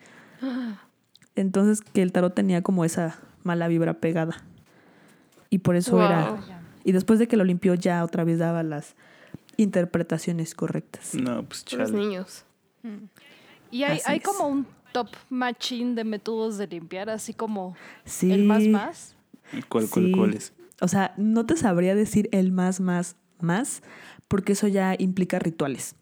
Entonces 1.35 1.81
que 1.81 2.01
el 2.01 2.11
tarot 2.11 2.33
tenía 2.33 2.61
como 2.61 2.83
esa 2.85 3.19
mala 3.43 3.67
vibra 3.67 3.93
pegada. 3.99 4.43
Y 5.49 5.59
por 5.59 5.75
eso 5.75 5.93
Wow. 5.95 6.01
era... 6.05 6.37
Y 6.83 6.93
después 6.93 7.19
de 7.19 7.27
que 7.27 7.37
lo 7.37 7.43
limpió 7.43 7.75
ya 7.75 8.03
otra 8.03 8.23
vez 8.23 8.39
daba 8.39 8.63
las 8.63 8.95
interpretaciones 9.57 10.55
correctas. 10.55 11.13
No, 11.13 11.43
pues 11.43 11.63
Los 11.73 11.89
chale. 11.91 11.97
niños. 11.99 12.43
Y 13.69 13.83
hay, 13.83 13.99
hay 14.05 14.19
como 14.19 14.47
un 14.47 14.65
top 14.91 15.07
matching 15.29 15.93
de 15.95 16.03
métodos 16.03 16.57
de 16.57 16.67
limpiar, 16.67 17.09
así 17.09 17.33
como 17.33 17.75
Sí. 18.03 18.31
el 18.31 18.43
más 18.45 18.63
más. 18.63 19.15
¿Cuál, 19.69 19.87
cuál, 19.89 20.05
Sí. 20.05 20.11
cuál 20.11 20.33
es? 20.33 20.53
O 20.81 20.87
sea, 20.87 21.13
no 21.17 21.45
te 21.45 21.55
sabría 21.55 21.95
decir 21.95 22.27
el 22.31 22.51
más, 22.51 22.79
más, 22.79 23.15
más, 23.39 23.81
porque 24.27 24.53
eso 24.53 24.67
ya 24.67 24.95
implica 24.97 25.39
rituales. 25.39 25.95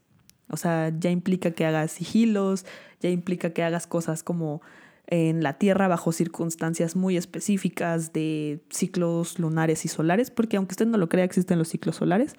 O 0.49 0.57
sea, 0.57 0.91
ya 0.97 1.11
implica 1.11 1.51
que 1.51 1.65
hagas 1.65 1.91
sigilos, 1.91 2.65
ya 3.01 3.09
implica 3.09 3.51
que 3.51 3.61
hagas 3.63 3.85
cosas 3.87 4.23
como 4.23 4.61
en 5.07 5.43
la 5.43 5.53
Tierra 5.53 5.87
bajo 5.87 6.11
circunstancias 6.11 6.95
muy 6.95 7.17
específicas 7.17 8.13
de 8.13 8.59
ciclos 8.69 9.37
lunares 9.39 9.85
y 9.85 9.87
solares, 9.87 10.31
porque 10.31 10.57
aunque 10.57 10.73
usted 10.73 10.85
no 10.87 10.97
lo 10.97 11.09
crea, 11.09 11.23
existen 11.23 11.57
los 11.57 11.67
ciclos 11.69 11.95
solares. 11.97 12.33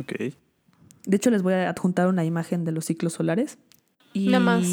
Ok. 0.00 0.12
De 1.06 1.16
hecho, 1.16 1.30
les 1.30 1.42
voy 1.42 1.54
a 1.54 1.68
adjuntar 1.70 2.06
una 2.08 2.24
imagen 2.24 2.64
de 2.64 2.72
los 2.72 2.84
ciclos 2.86 3.14
solares. 3.14 3.58
Y 4.12 4.26
Nada 4.28 4.40
más. 4.44 4.66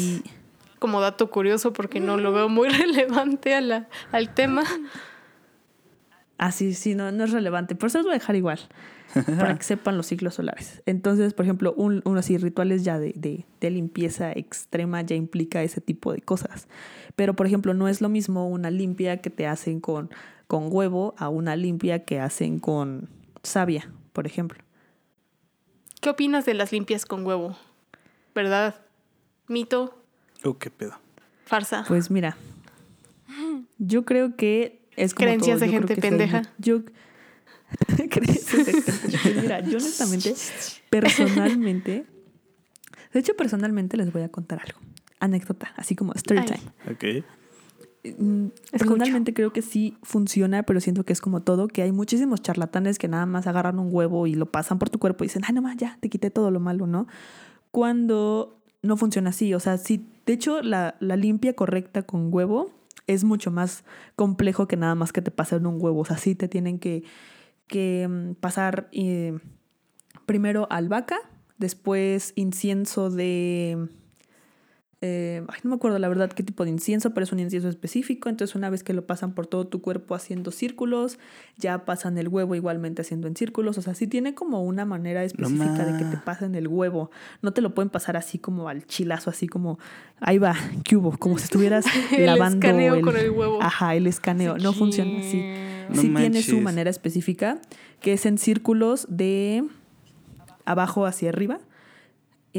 Como 0.78 1.00
dato 1.00 1.30
curioso, 1.30 1.72
porque 1.72 2.00
no 2.00 2.16
lo 2.16 2.32
veo 2.32 2.48
muy 2.48 2.68
relevante 2.70 3.54
a 3.54 3.60
la- 3.60 3.88
al 4.12 4.32
tema. 4.34 4.62
Ah, 6.38 6.52
sí, 6.52 6.74
sí, 6.74 6.94
no, 6.94 7.10
no 7.12 7.24
es 7.24 7.32
relevante, 7.32 7.74
pero 7.74 7.88
se 7.88 7.98
los 7.98 8.06
voy 8.06 8.12
a 8.12 8.18
dejar 8.18 8.36
igual, 8.36 8.60
para 9.14 9.56
que 9.56 9.64
sepan 9.64 9.96
los 9.96 10.06
ciclos 10.06 10.34
solares. 10.34 10.82
Entonces, 10.84 11.32
por 11.32 11.46
ejemplo, 11.46 11.72
un, 11.76 12.02
uno 12.04 12.18
así, 12.18 12.36
rituales 12.36 12.84
ya 12.84 12.98
de, 12.98 13.12
de, 13.16 13.46
de 13.60 13.70
limpieza 13.70 14.32
extrema 14.32 15.00
ya 15.00 15.16
implica 15.16 15.62
ese 15.62 15.80
tipo 15.80 16.12
de 16.12 16.20
cosas. 16.20 16.68
Pero, 17.14 17.34
por 17.34 17.46
ejemplo, 17.46 17.72
no 17.72 17.88
es 17.88 18.02
lo 18.02 18.10
mismo 18.10 18.48
una 18.48 18.70
limpia 18.70 19.22
que 19.22 19.30
te 19.30 19.46
hacen 19.46 19.80
con, 19.80 20.10
con 20.46 20.68
huevo 20.70 21.14
a 21.16 21.30
una 21.30 21.56
limpia 21.56 22.04
que 22.04 22.20
hacen 22.20 22.58
con 22.58 23.08
savia, 23.42 23.90
por 24.12 24.26
ejemplo. 24.26 24.62
¿Qué 26.00 26.10
opinas 26.10 26.44
de 26.44 26.54
las 26.54 26.72
limpias 26.72 27.06
con 27.06 27.24
huevo? 27.24 27.56
¿Verdad? 28.34 28.76
¿Mito? 29.48 29.98
Oh, 30.44 30.58
qué 30.58 30.70
pedo. 30.70 30.98
¿Farsa? 31.46 31.84
Pues 31.88 32.10
mira, 32.10 32.36
yo 33.78 34.04
creo 34.04 34.36
que 34.36 34.85
es 34.96 35.14
como 35.14 35.26
Creencias 35.26 35.58
todo, 35.58 35.66
de 35.66 35.72
gente 35.72 35.94
que 35.94 36.00
sí 36.00 36.06
hay 36.06 36.10
pendeja. 36.10 36.38
mu- 36.42 36.48
Yo 36.58 36.82
creencias 38.10 38.66
de 38.66 38.72
gente 38.72 38.92
pendeja. 38.92 39.40
Mira, 39.42 39.60
yo 39.60 39.78
honestamente, 39.78 40.34
personalmente, 40.90 42.06
de 43.12 43.20
hecho 43.20 43.34
personalmente 43.36 43.96
les 43.96 44.12
voy 44.12 44.22
a 44.22 44.28
contar 44.28 44.60
algo. 44.64 44.78
Anécdota, 45.18 45.72
así 45.76 45.96
como 45.96 46.12
story 46.12 46.40
Ay. 46.40 46.46
time. 46.46 46.92
Ok. 46.92 47.24
Mm, 48.18 48.46
Personalmente 48.70 49.34
creo 49.34 49.52
que 49.52 49.62
sí 49.62 49.96
funciona, 50.02 50.62
pero 50.62 50.80
siento 50.80 51.04
que 51.04 51.12
es 51.12 51.20
como 51.20 51.42
todo, 51.42 51.66
que 51.68 51.82
hay 51.82 51.90
muchísimos 51.90 52.40
charlatanes 52.42 52.98
que 52.98 53.08
nada 53.08 53.26
más 53.26 53.46
agarran 53.48 53.78
un 53.80 53.88
huevo 53.92 54.26
y 54.28 54.34
lo 54.34 54.46
pasan 54.46 54.78
por 54.78 54.90
tu 54.90 54.98
cuerpo 55.00 55.24
y 55.24 55.26
dicen, 55.26 55.42
ay, 55.46 55.54
no 55.54 55.62
más, 55.62 55.76
ya, 55.76 55.98
te 56.00 56.08
quité 56.08 56.30
todo 56.30 56.50
lo 56.52 56.60
malo, 56.60 56.86
¿no? 56.86 57.08
Cuando 57.72 58.58
no 58.82 58.96
funciona 58.96 59.30
así, 59.30 59.54
o 59.54 59.60
sea, 59.60 59.76
sí, 59.78 60.06
de 60.24 60.34
hecho, 60.34 60.62
la, 60.62 60.94
la 61.00 61.16
limpia 61.16 61.54
correcta 61.54 62.02
con 62.02 62.32
huevo 62.32 62.70
es 63.06 63.24
mucho 63.24 63.50
más 63.50 63.84
complejo 64.14 64.66
que 64.66 64.76
nada 64.76 64.94
más 64.94 65.12
que 65.12 65.22
te 65.22 65.30
pasen 65.30 65.66
un 65.66 65.80
huevo, 65.80 66.00
o 66.00 66.04
sea, 66.04 66.18
sí 66.18 66.34
te 66.34 66.48
tienen 66.48 66.78
que, 66.78 67.04
que 67.66 68.06
mm, 68.08 68.34
pasar 68.34 68.88
eh, 68.92 69.38
primero 70.26 70.66
albahaca, 70.70 71.18
después 71.58 72.32
incienso 72.36 73.10
de 73.10 73.88
eh, 75.02 75.44
ay, 75.48 75.60
no 75.62 75.70
me 75.70 75.76
acuerdo 75.76 75.98
la 75.98 76.08
verdad 76.08 76.32
qué 76.32 76.42
tipo 76.42 76.64
de 76.64 76.70
incienso, 76.70 77.12
pero 77.12 77.24
es 77.24 77.32
un 77.32 77.38
incienso 77.38 77.68
específico. 77.68 78.30
Entonces, 78.30 78.56
una 78.56 78.70
vez 78.70 78.82
que 78.82 78.94
lo 78.94 79.06
pasan 79.06 79.34
por 79.34 79.46
todo 79.46 79.66
tu 79.66 79.82
cuerpo 79.82 80.14
haciendo 80.14 80.50
círculos, 80.50 81.18
ya 81.58 81.84
pasan 81.84 82.16
el 82.16 82.28
huevo 82.28 82.54
igualmente 82.54 83.02
haciendo 83.02 83.28
en 83.28 83.36
círculos. 83.36 83.76
O 83.76 83.82
sea, 83.82 83.94
sí 83.94 84.06
tiene 84.06 84.34
como 84.34 84.62
una 84.62 84.86
manera 84.86 85.22
específica 85.22 85.84
de 85.84 85.98
que 85.98 86.04
te 86.04 86.16
pasen 86.16 86.54
el 86.54 86.66
huevo. 86.66 87.10
No 87.42 87.52
te 87.52 87.60
lo 87.60 87.74
pueden 87.74 87.90
pasar 87.90 88.16
así 88.16 88.38
como 88.38 88.68
al 88.68 88.86
chilazo, 88.86 89.28
así 89.28 89.46
como 89.46 89.78
ahí 90.20 90.38
va, 90.38 90.56
¿qué 90.82 90.96
hubo? 90.96 91.16
Como 91.18 91.36
si 91.36 91.44
estuvieras 91.44 91.84
El 92.12 92.26
lavando 92.26 92.66
escaneo 92.66 93.02
con 93.02 93.16
el 93.18 93.30
huevo. 93.30 93.62
Ajá, 93.62 93.94
el 93.94 94.06
escaneo. 94.06 94.56
No 94.56 94.72
funciona 94.72 95.18
así. 95.18 95.42
No 95.90 96.00
sí 96.00 96.08
tiene 96.08 96.42
su 96.42 96.60
manera 96.60 96.88
específica, 96.88 97.60
que 98.00 98.14
es 98.14 98.24
en 98.24 98.38
círculos 98.38 99.06
de 99.10 99.62
abajo 100.64 101.04
hacia 101.04 101.28
arriba. 101.28 101.60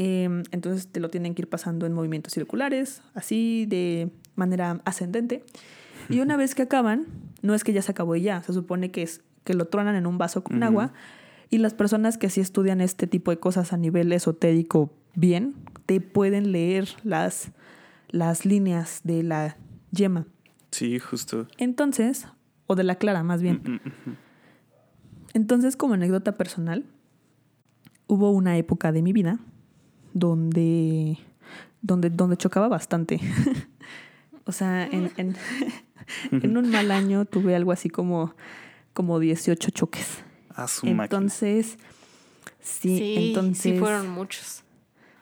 Em, 0.00 0.44
entonces 0.52 0.86
te 0.86 1.00
lo 1.00 1.10
tienen 1.10 1.34
que 1.34 1.42
ir 1.42 1.48
pasando 1.48 1.84
en 1.84 1.92
movimientos 1.92 2.32
circulares, 2.32 3.02
así 3.14 3.66
de 3.66 4.12
manera 4.36 4.80
ascendente. 4.84 5.42
Y 6.08 6.20
una 6.20 6.36
vez 6.36 6.54
que 6.54 6.62
acaban, 6.62 7.06
no 7.42 7.52
es 7.52 7.64
que 7.64 7.72
ya 7.72 7.82
se 7.82 7.90
acabó 7.90 8.14
y 8.14 8.22
ya, 8.22 8.40
se 8.44 8.52
supone 8.52 8.92
que 8.92 9.02
es 9.02 9.22
que 9.42 9.54
lo 9.54 9.64
tronan 9.64 9.96
en 9.96 10.06
un 10.06 10.16
vaso 10.16 10.44
con 10.44 10.58
Ujú. 10.58 10.66
agua. 10.66 10.92
Y 11.50 11.58
las 11.58 11.74
personas 11.74 12.16
que 12.16 12.30
sí 12.30 12.40
estudian 12.40 12.80
este 12.80 13.08
tipo 13.08 13.32
de 13.32 13.40
cosas 13.40 13.72
a 13.72 13.76
nivel 13.76 14.12
esotérico 14.12 14.92
bien, 15.16 15.56
te 15.86 16.00
pueden 16.00 16.52
leer 16.52 16.88
las, 17.02 17.50
las 18.08 18.44
líneas 18.44 19.00
de 19.02 19.24
la 19.24 19.56
yema. 19.90 20.26
Sí, 20.70 21.00
justo. 21.00 21.48
Entonces, 21.56 22.28
o 22.68 22.76
de 22.76 22.84
la 22.84 22.94
clara 22.94 23.24
más 23.24 23.42
bien. 23.42 23.62
Mm, 23.64 24.10
mm. 24.10 24.16
Entonces, 25.34 25.76
como 25.76 25.94
anécdota 25.94 26.36
personal, 26.36 26.84
hubo 28.06 28.30
una 28.30 28.56
época 28.58 28.92
de 28.92 29.02
mi 29.02 29.12
vida 29.12 29.40
donde, 30.18 31.18
donde, 31.82 32.10
donde 32.10 32.36
chocaba 32.36 32.68
bastante. 32.68 33.20
o 34.44 34.52
sea, 34.52 34.84
en, 34.86 35.10
en, 35.16 35.36
en 36.42 36.56
un 36.56 36.70
mal 36.70 36.90
año 36.90 37.24
tuve 37.24 37.54
algo 37.54 37.72
así 37.72 37.88
como, 37.88 38.34
como 38.92 39.18
18 39.18 39.70
choques. 39.70 40.22
A 40.54 40.66
su 40.66 40.86
máquina. 40.86 41.04
Entonces, 41.04 41.78
sí, 42.60 42.98
Sí, 42.98 43.14
entonces. 43.28 43.62
sí 43.74 43.78
fueron 43.78 44.08
muchos. 44.10 44.64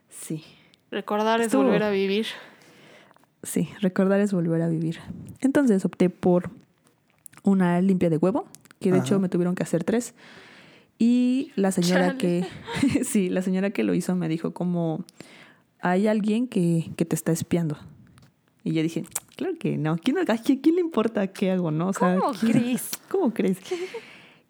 Sí, 0.08 0.44
Recordar 0.90 1.40
es 1.40 1.52
volver 1.54 1.82
a 1.82 1.90
vivir. 1.90 2.26
sí, 3.42 3.68
recordar 3.80 4.20
es 4.20 4.32
volver 4.32 4.62
a 4.62 4.68
vivir. 4.68 4.98
Entonces 5.40 5.84
opté 5.84 6.08
por 6.10 6.50
una 7.42 7.80
limpia 7.82 8.08
de 8.08 8.16
huevo, 8.16 8.46
que 8.80 8.90
de 8.90 8.98
Ajá. 8.98 9.06
hecho 9.06 9.18
me 9.20 9.28
tuvieron 9.28 9.54
que 9.54 9.62
hacer 9.62 9.84
tres. 9.84 10.14
Y 10.98 11.52
la 11.56 11.72
señora 11.72 12.16
Chale. 12.16 12.18
que, 12.18 12.46
sí, 13.04 13.28
la 13.28 13.42
señora 13.42 13.70
que 13.70 13.84
lo 13.84 13.94
hizo 13.94 14.14
me 14.16 14.28
dijo 14.28 14.52
como, 14.52 15.04
hay 15.80 16.06
alguien 16.06 16.48
que, 16.48 16.90
que 16.96 17.04
te 17.04 17.14
está 17.14 17.32
espiando. 17.32 17.76
Y 18.64 18.72
yo 18.72 18.82
dije, 18.82 19.04
claro 19.36 19.54
que 19.58 19.76
no, 19.78 19.96
¿quién, 19.98 20.18
a 20.18 20.24
quién, 20.38 20.60
le 20.74 20.80
importa 20.80 21.26
qué 21.28 21.52
hago, 21.52 21.70
no? 21.70 21.88
O 21.88 21.92
sea, 21.92 22.16
¿Cómo 22.18 22.32
¿quién- 22.32 22.52
crees? 22.52 22.90
¿Cómo 23.10 23.32
crees? 23.34 23.58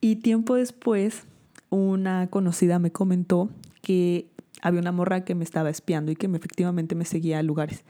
Y 0.01 0.17
tiempo 0.17 0.55
después, 0.55 1.25
una 1.69 2.29
conocida 2.29 2.79
me 2.79 2.93
comentó 2.93 3.51
que 3.83 4.29
había 4.63 4.81
una 4.81 4.93
morra 4.93 5.25
que 5.25 5.35
me 5.35 5.45
estaba 5.45 5.69
espiando 5.69 6.13
y 6.13 6.17
que 6.17 6.29
me, 6.29 6.39
efectivamente 6.39 6.95
me 6.95 7.05
seguía 7.05 7.39
a 7.41 7.43
lugares. 7.43 7.85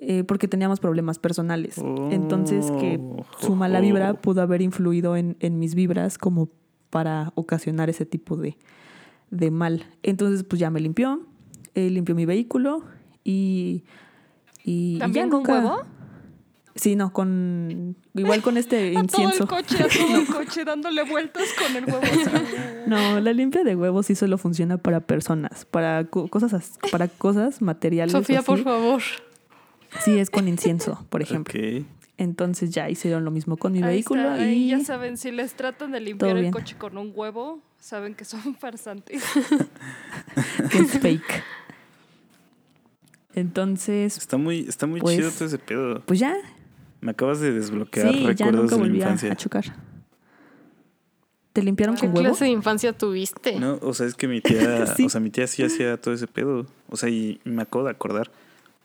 Eh, 0.00 0.22
porque 0.24 0.46
teníamos 0.48 0.78
problemas 0.80 1.18
personales. 1.18 1.76
Entonces, 2.10 2.70
que 2.72 3.00
su 3.40 3.56
mala 3.56 3.80
vibra 3.80 4.14
pudo 4.14 4.42
haber 4.42 4.62
influido 4.62 5.16
en, 5.16 5.36
en 5.40 5.58
mis 5.58 5.74
vibras 5.74 6.18
como 6.18 6.48
para 6.90 7.32
ocasionar 7.34 7.90
ese 7.90 8.06
tipo 8.06 8.36
de, 8.36 8.56
de 9.30 9.50
mal. 9.50 9.86
Entonces, 10.02 10.44
pues 10.44 10.60
ya 10.60 10.70
me 10.70 10.80
limpió, 10.80 11.26
eh, 11.74 11.90
limpió 11.90 12.14
mi 12.14 12.26
vehículo 12.26 12.84
y. 13.24 13.84
y 14.64 14.98
¿También 14.98 15.26
ya 15.26 15.30
con 15.30 15.38
nunca- 15.40 15.52
huevo? 15.54 15.82
Sí, 16.74 16.94
no, 16.94 17.12
con. 17.12 17.96
Igual 18.14 18.40
con 18.40 18.56
este 18.56 18.90
A 18.96 19.02
todo 19.02 19.22
incienso. 19.22 19.42
el 19.42 19.48
coche, 19.48 19.82
a 19.82 19.88
todo 19.88 20.16
el 20.20 20.26
coche 20.28 20.64
dándole 20.64 21.02
vueltas 21.02 21.44
con 21.58 21.76
el 21.76 21.84
huevo. 21.86 22.00
No, 22.86 23.20
la 23.20 23.32
limpia 23.34 23.64
de 23.64 23.76
huevos 23.76 24.06
sí 24.06 24.14
solo 24.14 24.38
funciona 24.38 24.78
para 24.78 25.00
personas, 25.00 25.66
para 25.66 26.04
co- 26.06 26.28
cosas, 26.28 26.54
as- 26.54 26.78
para 26.90 27.08
cosas 27.08 27.60
materiales. 27.60 28.12
Sofía, 28.12 28.38
así. 28.38 28.46
por 28.46 28.62
favor. 28.62 29.02
Sí, 30.00 30.18
es 30.18 30.30
con 30.30 30.48
incienso, 30.48 31.04
por 31.10 31.20
ejemplo. 31.20 31.52
Ok. 31.60 31.84
Entonces 32.18 32.70
ya 32.70 32.90
hicieron 32.90 33.24
lo 33.24 33.30
mismo 33.30 33.56
con 33.56 33.72
mi 33.72 33.78
Ahí 33.82 33.90
vehículo 33.94 34.22
está, 34.32 34.50
y 34.50 34.68
ya 34.68 34.80
saben, 34.80 35.16
si 35.16 35.30
les 35.30 35.54
tratan 35.54 35.92
de 35.92 36.00
limpiar 36.00 36.36
el 36.36 36.50
coche 36.50 36.76
con 36.76 36.98
un 36.98 37.12
huevo, 37.14 37.62
saben 37.78 38.14
que 38.14 38.24
son 38.24 38.54
farsantes. 38.60 39.22
que 40.70 40.78
es 40.82 40.98
fake. 40.98 41.42
Entonces, 43.34 44.16
Está 44.18 44.36
muy, 44.36 44.60
está 44.68 44.86
muy 44.86 45.00
Pues- 45.00 45.16
chido 45.16 45.30
todo 45.30 45.44
ese 45.46 45.58
pedo. 45.58 46.02
pues 46.04 46.18
ya, 46.18 46.34
Me 47.00 47.12
acabas 47.12 47.38
de 47.38 47.52
desbloquear 47.52 48.12
sí, 48.12 48.22
ya 48.22 48.46
recuerdos 48.46 48.72
nunca 48.72 48.76
de 48.76 48.82
a, 48.82 48.96
infancia. 48.96 49.32
a 49.32 49.36
chocar. 49.36 49.64
¿Te 51.52 51.62
limpiaron 51.62 51.94
¿Qué 51.94 52.06
con 52.06 52.16
huevo? 52.16 52.28
clase 52.30 52.44
de 52.46 52.50
infancia 52.50 52.92
tuviste? 52.92 53.58
No, 53.60 53.78
o 53.82 53.94
sea, 53.94 54.06
es 54.06 54.14
que 54.14 54.26
mi 54.26 54.40
tía, 54.40 54.86
Sí. 54.96 55.04
o 55.04 55.08
sea, 55.08 55.20
mi 55.20 55.30
tía 55.30 55.46
sí 55.46 55.62
hacía 55.62 55.96
todo 56.00 56.12
ese 56.14 56.26
pedo. 56.26 56.66
O 56.88 56.96
sea, 56.96 57.08
y 57.08 57.40
me 57.44 57.62
acabo 57.62 57.84
de 57.84 57.90
acordar. 57.92 58.32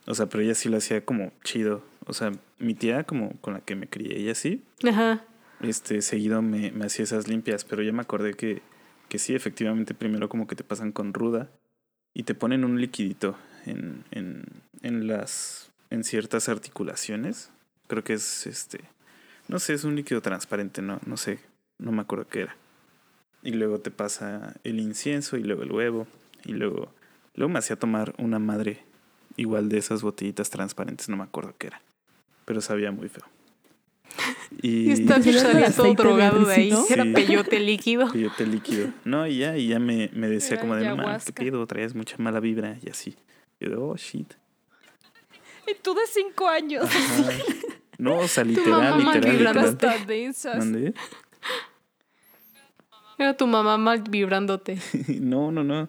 O 0.06 0.16
sea, 0.16 0.26
pero 0.28 0.44
ella 0.44 0.56
sí 0.56 0.70
lo 0.70 0.78
hacía 0.78 1.06
como 1.06 1.32
chido. 1.44 1.84
O 2.06 2.14
sea, 2.14 2.32
mi 2.60 2.74
tía, 2.76 3.04
como 3.04 3.38
con 3.42 3.54
la 3.54 3.62
que 3.62 3.76
me 3.76 3.88
crié, 3.88 4.18
ella 4.20 4.36
sí, 4.36 4.64
Ajá. 4.88 5.24
este, 5.62 6.02
seguido 6.02 6.42
me, 6.42 6.72
me 6.72 6.86
hacía 6.86 7.04
esas 7.04 7.28
limpias. 7.28 7.64
Pero 7.64 7.82
ya 7.84 7.94
me 7.94 8.02
acordé 8.02 8.34
que, 8.34 8.62
que 9.10 9.20
sí, 9.20 9.34
efectivamente, 9.36 9.94
primero 9.94 10.28
como 10.30 10.48
que 10.48 10.56
te 10.56 10.64
pasan 10.64 10.92
con 10.92 11.14
ruda 11.14 11.50
y 12.14 12.24
te 12.24 12.36
ponen 12.36 12.64
un 12.66 12.80
liquidito 12.82 13.38
en, 13.66 14.04
en, 14.12 14.44
en 14.82 15.08
las, 15.08 15.72
en 15.90 16.04
ciertas 16.04 16.50
articulaciones. 16.50 17.50
Creo 17.88 18.04
que 18.04 18.14
es 18.14 18.46
este, 18.48 18.82
no 19.48 19.60
sé, 19.60 19.74
es 19.74 19.84
un 19.84 19.96
líquido 19.96 20.22
transparente, 20.22 20.82
no, 20.82 21.00
no 21.06 21.18
sé, 21.18 21.40
no 21.78 21.92
me 21.92 22.02
acuerdo 22.02 22.28
qué 22.28 22.42
era. 22.42 22.56
Y 23.42 23.52
luego 23.52 23.80
te 23.80 23.92
pasa 23.92 24.56
el 24.64 24.80
incienso 24.80 25.38
y 25.38 25.44
luego 25.44 25.64
el 25.64 25.72
huevo. 25.72 26.08
Y 26.46 26.54
luego, 26.54 26.94
luego 27.36 27.52
me 27.52 27.60
hacía 27.60 27.78
tomar 27.78 28.14
una 28.18 28.40
madre 28.40 28.84
igual 29.38 29.70
de 29.70 29.78
esas 29.78 30.02
botellitas 30.02 30.50
transparentes, 30.50 31.10
no 31.10 31.18
me 31.18 31.24
acuerdo 31.24 31.54
qué 31.58 31.68
era. 31.68 31.82
Pero 32.46 32.62
sabía 32.62 32.92
muy 32.92 33.10
feo. 33.10 33.24
Y, 34.62 34.70
Y 34.90 34.92
está 34.92 35.16
¿Era 35.16 35.30
el 35.30 35.40
salía 35.40 35.72
todo 35.72 35.94
drogado 35.94 36.46
de 36.46 36.54
ahí. 36.54 36.74
Era 36.90 37.06
peyote 37.14 37.60
líquido. 37.60 38.12
peyote 38.12 38.46
líquido. 38.46 38.90
No, 39.06 39.28
y 39.28 39.40
ya, 39.40 39.58
y 39.58 39.68
ya 39.68 39.80
me, 39.80 40.10
me 40.14 40.28
decía 40.28 40.54
Era 40.54 40.62
como 40.62 40.76
de, 40.76 40.88
ayahuasca. 40.88 41.34
¿qué 41.34 41.52
pedo? 41.52 41.66
Traías 41.68 41.96
mucha 41.96 42.18
mala 42.18 42.40
vibra 42.40 42.78
y 42.82 42.90
así. 42.90 43.16
Yo 43.60 43.70
de, 43.70 43.76
oh, 43.76 43.96
shit. 43.96 44.34
Y 45.68 45.76
tú 45.82 45.94
de 45.94 46.02
cinco 46.12 46.48
años. 46.48 46.84
Ajá. 46.86 47.32
No, 47.98 48.18
o 48.18 48.28
sea, 48.28 48.44
mamá 48.44 48.58
literal, 48.58 49.04
mal 49.04 49.22
literal, 49.22 49.72
literal. 49.72 50.06
De 50.08 50.26
esas. 50.26 50.58
¿Mandé? 50.58 50.94
Era 53.18 53.38
tu 53.38 53.48
mamá 53.48 53.78
mal 53.78 54.02
vibrándote. 54.02 54.78
No, 55.22 55.52
no, 55.52 55.64
no. 55.64 55.88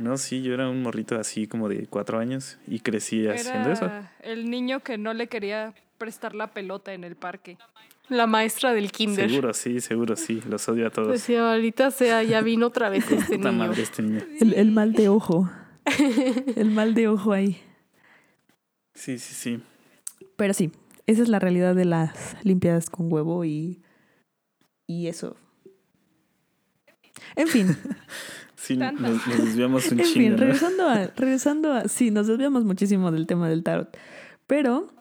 No, 0.00 0.16
sí, 0.16 0.42
yo 0.42 0.54
era 0.54 0.68
un 0.68 0.82
morrito 0.82 1.18
así 1.18 1.46
como 1.46 1.68
de 1.68 1.86
cuatro 1.86 2.18
años 2.18 2.58
y 2.66 2.80
crecí 2.80 3.28
haciendo 3.28 3.70
eso. 3.70 3.90
El 4.22 4.50
niño 4.50 4.80
que 4.80 4.96
no 4.98 5.12
le 5.12 5.26
quería 5.28 5.74
prestar 5.98 6.34
la 6.34 6.48
pelota 6.52 6.94
en 6.94 7.04
el 7.04 7.16
parque. 7.16 7.58
La 8.08 8.26
maestra 8.26 8.72
del 8.72 8.90
kinder. 8.90 9.28
Seguro, 9.28 9.54
sí, 9.54 9.80
seguro, 9.80 10.16
sí. 10.16 10.42
Los 10.48 10.68
odio 10.68 10.86
a 10.86 10.90
todos. 10.90 11.12
Decía, 11.12 11.52
ahorita 11.52 11.90
sea, 11.90 12.22
ya 12.22 12.40
vino 12.40 12.66
otra 12.68 12.88
vez 12.88 13.04
este 13.10 13.36
Puta 13.36 13.50
niño. 13.52 13.64
madre, 13.64 13.82
este 13.82 14.02
niño. 14.02 14.20
El, 14.40 14.54
el 14.54 14.70
mal 14.72 14.94
de 14.94 15.08
ojo. 15.08 15.48
El 16.56 16.70
mal 16.70 16.94
de 16.94 17.08
ojo 17.08 17.32
ahí. 17.32 17.60
Sí, 18.94 19.18
sí, 19.18 19.34
sí. 19.34 19.62
Pero 20.36 20.54
sí, 20.54 20.72
esa 21.06 21.22
es 21.22 21.28
la 21.28 21.38
realidad 21.38 21.74
de 21.74 21.84
las 21.84 22.36
limpiadas 22.42 22.90
con 22.90 23.12
huevo 23.12 23.44
y, 23.44 23.82
y 24.86 25.06
eso. 25.08 25.36
En 27.36 27.48
fin, 27.48 27.76
Sí, 28.74 28.76
nos, 28.76 29.26
nos 29.26 29.38
desviamos 29.44 29.90
un 29.90 30.00
en 30.00 30.06
chingo. 30.06 30.14
fin, 30.14 30.30
¿no? 30.32 30.36
regresando 30.38 30.88
a, 30.88 31.06
regresando 31.16 31.72
a, 31.72 31.88
sí, 31.88 32.10
nos 32.10 32.26
desviamos 32.26 32.64
muchísimo 32.64 33.10
del 33.10 33.26
tema 33.26 33.48
del 33.48 33.62
tarot, 33.62 33.96
pero 34.46 34.92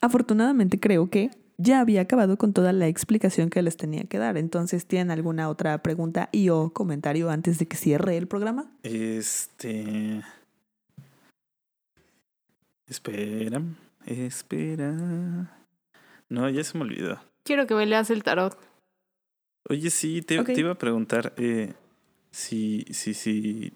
afortunadamente 0.00 0.80
creo 0.80 1.10
que 1.10 1.30
ya 1.58 1.80
había 1.80 2.00
acabado 2.02 2.38
con 2.38 2.52
toda 2.52 2.72
la 2.72 2.86
explicación 2.86 3.50
que 3.50 3.60
les 3.62 3.76
tenía 3.76 4.04
que 4.04 4.18
dar. 4.18 4.36
Entonces, 4.38 4.86
¿tienen 4.86 5.10
alguna 5.10 5.48
otra 5.48 5.82
pregunta 5.82 6.28
y 6.30 6.50
o 6.50 6.70
comentario 6.72 7.30
antes 7.30 7.58
de 7.58 7.66
que 7.66 7.76
cierre 7.76 8.16
el 8.16 8.28
programa? 8.28 8.70
Este. 8.82 10.22
Espera. 12.86 13.60
Espera. 14.06 15.50
No, 16.28 16.48
ya 16.48 16.64
se 16.64 16.78
me 16.78 16.84
olvidó. 16.84 17.20
Quiero 17.42 17.66
que 17.66 17.74
me 17.74 17.86
leas 17.86 18.10
el 18.10 18.22
tarot. 18.22 18.56
Oye, 19.68 19.90
sí, 19.90 20.22
te 20.22 20.34
iba 20.56 20.72
a 20.72 20.78
preguntar 20.78 21.34
eh, 21.36 21.74
si, 22.30 22.84
si, 22.90 23.14
si, 23.14 23.72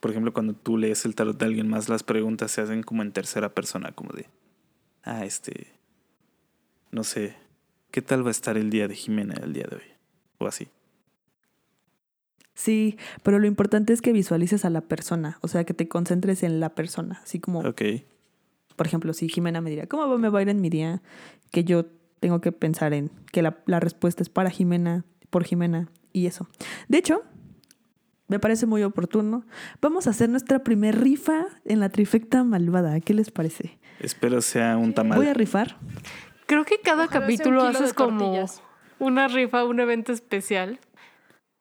por 0.00 0.10
ejemplo, 0.10 0.32
cuando 0.32 0.54
tú 0.54 0.76
lees 0.78 1.04
el 1.04 1.14
tarot 1.14 1.38
de 1.38 1.46
alguien 1.46 1.68
más, 1.68 1.88
las 1.88 2.02
preguntas 2.02 2.50
se 2.50 2.60
hacen 2.60 2.82
como 2.82 3.02
en 3.02 3.12
tercera 3.12 3.54
persona, 3.54 3.92
como 3.92 4.12
de, 4.12 4.26
ah, 5.04 5.24
este, 5.24 5.68
no 6.90 7.04
sé, 7.04 7.36
¿qué 7.90 8.02
tal 8.02 8.24
va 8.24 8.28
a 8.28 8.32
estar 8.32 8.56
el 8.56 8.70
día 8.70 8.88
de 8.88 8.94
Jimena 8.94 9.34
el 9.42 9.52
día 9.52 9.66
de 9.70 9.76
hoy? 9.76 9.82
O 10.38 10.46
así. 10.46 10.68
Sí, 12.54 12.98
pero 13.22 13.38
lo 13.38 13.46
importante 13.46 13.92
es 13.92 14.02
que 14.02 14.12
visualices 14.12 14.64
a 14.64 14.70
la 14.70 14.82
persona, 14.82 15.38
o 15.40 15.48
sea, 15.48 15.64
que 15.64 15.72
te 15.72 15.88
concentres 15.88 16.42
en 16.42 16.60
la 16.60 16.74
persona, 16.74 17.20
así 17.22 17.40
como, 17.40 17.60
Ok, 17.60 17.82
por 18.76 18.86
ejemplo, 18.86 19.12
si 19.14 19.28
Jimena 19.28 19.60
me 19.60 19.70
diría, 19.70 19.86
¿cómo 19.86 20.06
va- 20.08 20.18
me 20.18 20.28
va 20.28 20.40
a 20.40 20.42
ir 20.42 20.48
en 20.50 20.60
mi 20.60 20.68
día? 20.68 21.00
Que 21.52 21.64
yo 21.64 21.86
tengo 22.20 22.40
que 22.42 22.52
pensar 22.52 22.92
en 22.92 23.10
que 23.32 23.40
la, 23.42 23.62
la 23.66 23.80
respuesta 23.80 24.22
es 24.22 24.28
para 24.28 24.50
Jimena, 24.50 25.04
por 25.30 25.44
Jimena 25.44 25.88
y 26.12 26.26
eso. 26.26 26.48
De 26.88 26.98
hecho, 26.98 27.22
me 28.30 28.38
parece 28.38 28.64
muy 28.64 28.82
oportuno. 28.84 29.44
Vamos 29.82 30.06
a 30.06 30.10
hacer 30.10 30.28
nuestra 30.30 30.60
primer 30.60 30.98
rifa 31.00 31.46
en 31.64 31.80
la 31.80 31.88
trifecta 31.90 32.44
malvada. 32.44 32.98
¿Qué 33.00 33.12
les 33.12 33.30
parece? 33.30 33.78
espero 33.98 34.40
sea 34.40 34.78
un 34.78 34.94
tamal. 34.94 35.18
Voy 35.18 35.26
a 35.26 35.34
rifar. 35.34 35.76
Creo 36.46 36.64
que 36.64 36.78
cada 36.80 37.04
Ojalá 37.04 37.20
capítulo 37.20 37.62
haces 37.62 37.92
como 37.92 38.46
una 38.98 39.28
rifa, 39.28 39.64
un 39.64 39.80
evento 39.80 40.12
especial. 40.12 40.78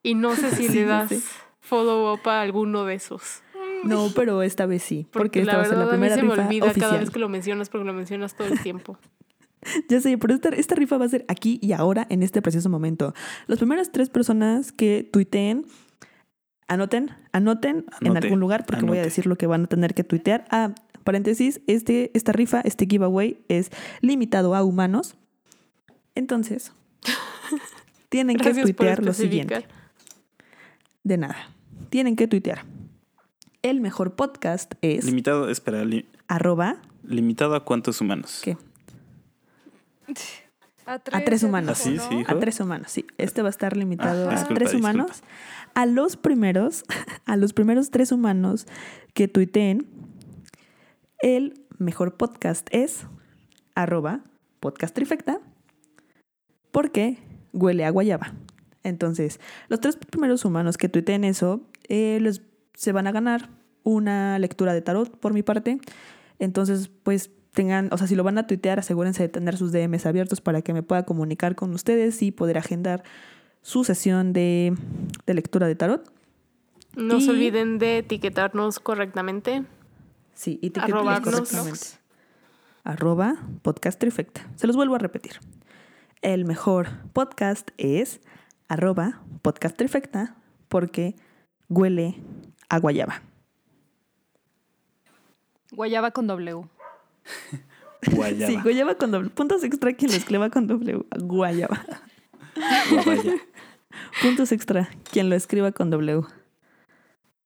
Y 0.03 0.13
no 0.13 0.35
sé 0.35 0.51
si 0.51 0.67
Sí, 0.69 0.73
le 0.75 0.85
das 0.85 1.09
sí. 1.09 1.21
follow 1.59 2.13
up 2.13 2.29
a 2.29 2.41
alguno 2.41 2.85
de 2.85 2.93
esos. 2.95 3.41
No, 3.83 4.09
pero 4.15 4.41
esta 4.41 4.65
vez 4.65 4.83
sí, 4.83 5.07
porque, 5.11 5.19
Porque, 5.19 5.39
esta 5.41 5.51
la 5.53 5.57
va 5.57 5.63
a 5.63 5.67
ser 5.67 5.77
la 5.77 5.83
a 5.83 5.85
mí 5.87 5.91
primera 5.91 6.15
se 6.15 6.23
me 6.23 6.29
rifa 6.29 6.43
olvida 6.45 6.65
oficial. 6.67 6.89
cada 6.89 6.99
vez 7.01 7.09
que 7.09 7.19
lo 7.19 7.29
mencionas 7.29 7.69
porque 7.69 7.85
lo 7.85 7.93
mencionas 7.93 8.35
todo 8.35 8.47
el 8.47 8.59
tiempo. 8.61 8.97
Ya 9.89 9.99
sé, 9.99 10.17
pero 10.17 10.33
esta, 10.35 10.47
esta 10.49 10.75
rifa 10.75 10.97
va 10.97 11.03
a 11.03 11.09
ser 11.09 11.25
aquí 11.27 11.59
y 11.61 11.73
ahora, 11.73 12.07
en 12.09 12.23
este 12.23 12.41
preciso 12.41 12.69
momento. 12.69 13.13
Las 13.47 13.59
primeras 13.59 13.91
tres 13.91 14.09
personas 14.09 14.71
que 14.71 15.03
tuiteen, 15.11 15.65
anoten, 16.69 17.11
anoten 17.33 17.85
en 18.01 18.15
algún 18.15 18.39
lugar, 18.39 18.65
porque 18.65 18.85
voy 18.85 18.97
a 18.99 19.01
decir 19.01 19.25
lo 19.25 19.35
que 19.37 19.47
van 19.47 19.65
a 19.65 19.67
tener 19.67 19.93
que 19.93 20.03
tuitear. 20.05 20.45
Ah, 20.49 20.73
paréntesis, 21.03 21.59
este, 21.67 22.11
esta 22.13 22.31
rifa, 22.31 22.61
este 22.61 22.85
giveaway 22.85 23.37
es 23.49 23.71
limitado 24.01 24.55
a 24.55 24.63
humanos. 24.63 25.15
Entonces, 26.15 26.71
tienen 28.09 28.37
que 28.37 28.53
tuitear 28.53 29.03
lo 29.03 29.13
siguiente. 29.13 29.65
De 31.03 31.17
nada. 31.17 31.49
Tienen 31.89 32.15
que 32.15 32.27
tuitear. 32.27 32.63
El 33.61 33.81
mejor 33.81 34.15
podcast 34.15 34.73
es 34.81 35.03
Limitado, 35.05 35.49
espera, 35.49 35.83
li- 35.83 36.05
arroba 36.27 36.77
limitado 37.03 37.55
a 37.55 37.65
cuántos 37.65 37.99
humanos. 37.99 38.41
¿qué? 38.43 38.55
A 40.85 40.93
A 40.93 41.23
tres 41.23 41.43
humanos. 41.43 41.79
¿Ah, 41.79 41.83
sí? 41.83 41.97
A 42.27 42.39
tres 42.39 42.59
humanos, 42.59 42.91
sí. 42.91 43.05
Este 43.19 43.43
va 43.43 43.49
a 43.49 43.51
estar 43.51 43.77
limitado 43.77 44.27
Ah, 44.27 44.31
a 44.31 44.35
disculpa, 44.37 44.55
tres 44.55 44.71
disculpa. 44.71 44.89
humanos. 44.95 45.21
A 45.73 45.85
los 45.85 46.17
primeros, 46.17 46.83
a 47.25 47.37
los 47.37 47.53
primeros 47.53 47.91
tres 47.91 48.11
humanos 48.11 48.67
que 49.13 49.27
tuiteen, 49.27 49.87
el 51.21 51.65
mejor 51.77 52.15
podcast 52.15 52.67
es 52.71 53.05
arroba 53.75 54.21
podcast 54.59 54.93
trifecta 54.93 55.39
porque 56.71 57.17
huele 57.53 57.85
a 57.85 57.89
guayaba. 57.89 58.33
Entonces, 58.83 59.39
los 59.67 59.79
tres 59.79 59.97
primeros 59.97 60.45
humanos 60.45 60.77
que 60.77 60.89
tuiteen 60.89 61.23
eso, 61.23 61.61
eh, 61.87 62.31
se 62.73 62.91
van 62.91 63.07
a 63.07 63.11
ganar 63.11 63.49
una 63.83 64.39
lectura 64.39 64.73
de 64.73 64.81
tarot 64.81 65.19
por 65.19 65.33
mi 65.33 65.43
parte. 65.43 65.79
Entonces, 66.39 66.89
pues 67.03 67.31
tengan, 67.53 67.89
o 67.91 67.97
sea, 67.97 68.07
si 68.07 68.15
lo 68.15 68.23
van 68.23 68.37
a 68.37 68.47
tuitear, 68.47 68.79
asegúrense 68.79 69.23
de 69.23 69.29
tener 69.29 69.57
sus 69.57 69.71
DMs 69.71 70.05
abiertos 70.05 70.39
para 70.41 70.61
que 70.61 70.73
me 70.73 70.83
pueda 70.83 71.03
comunicar 71.03 71.55
con 71.55 71.73
ustedes 71.73 72.21
y 72.21 72.31
poder 72.31 72.57
agendar 72.57 73.03
su 73.61 73.83
sesión 73.83 74.33
de, 74.33 74.73
de 75.25 75.33
lectura 75.33 75.67
de 75.67 75.75
tarot. 75.75 76.11
No 76.95 77.17
Y- 77.17 77.21
se 77.21 77.31
olviden 77.31 77.77
de 77.79 77.99
etiquetarnos 77.99 78.79
correctamente. 78.79 79.63
Sí, 80.33 80.59
Arrobarnos. 80.79 81.33
correctamente. 81.33 81.79
Arroba 82.83 83.35
podcast 83.61 83.99
trifecta. 83.99 84.47
Se 84.55 84.65
los 84.67 84.75
vuelvo 84.75 84.95
a 84.95 84.99
repetir. 84.99 85.33
El 86.21 86.45
mejor 86.45 86.87
podcast 87.13 87.69
es 87.77 88.21
arroba 88.67 89.21
podcast 89.41 89.77
trifecta 89.77 90.35
porque 90.69 91.15
huele 91.67 92.15
a 92.69 92.79
guayaba. 92.79 93.21
Guayaba 95.71 96.11
con 96.11 96.27
W. 96.27 96.63
Guayaba. 98.15 98.47
Sí, 98.51 98.57
guayaba 98.63 98.95
con 98.95 99.11
doble. 99.11 99.29
Puntos 99.29 99.63
extra 99.63 99.93
quien 99.93 100.11
lo 100.11 100.17
escriba 100.17 100.49
con 100.49 100.67
doble. 100.67 100.99
Guayaba. 101.19 101.85
Puntos 104.21 104.51
extra 104.51 104.89
quien 105.11 105.29
lo 105.29 105.35
escriba 105.35 105.71
con 105.71 105.89
W. 105.89 106.23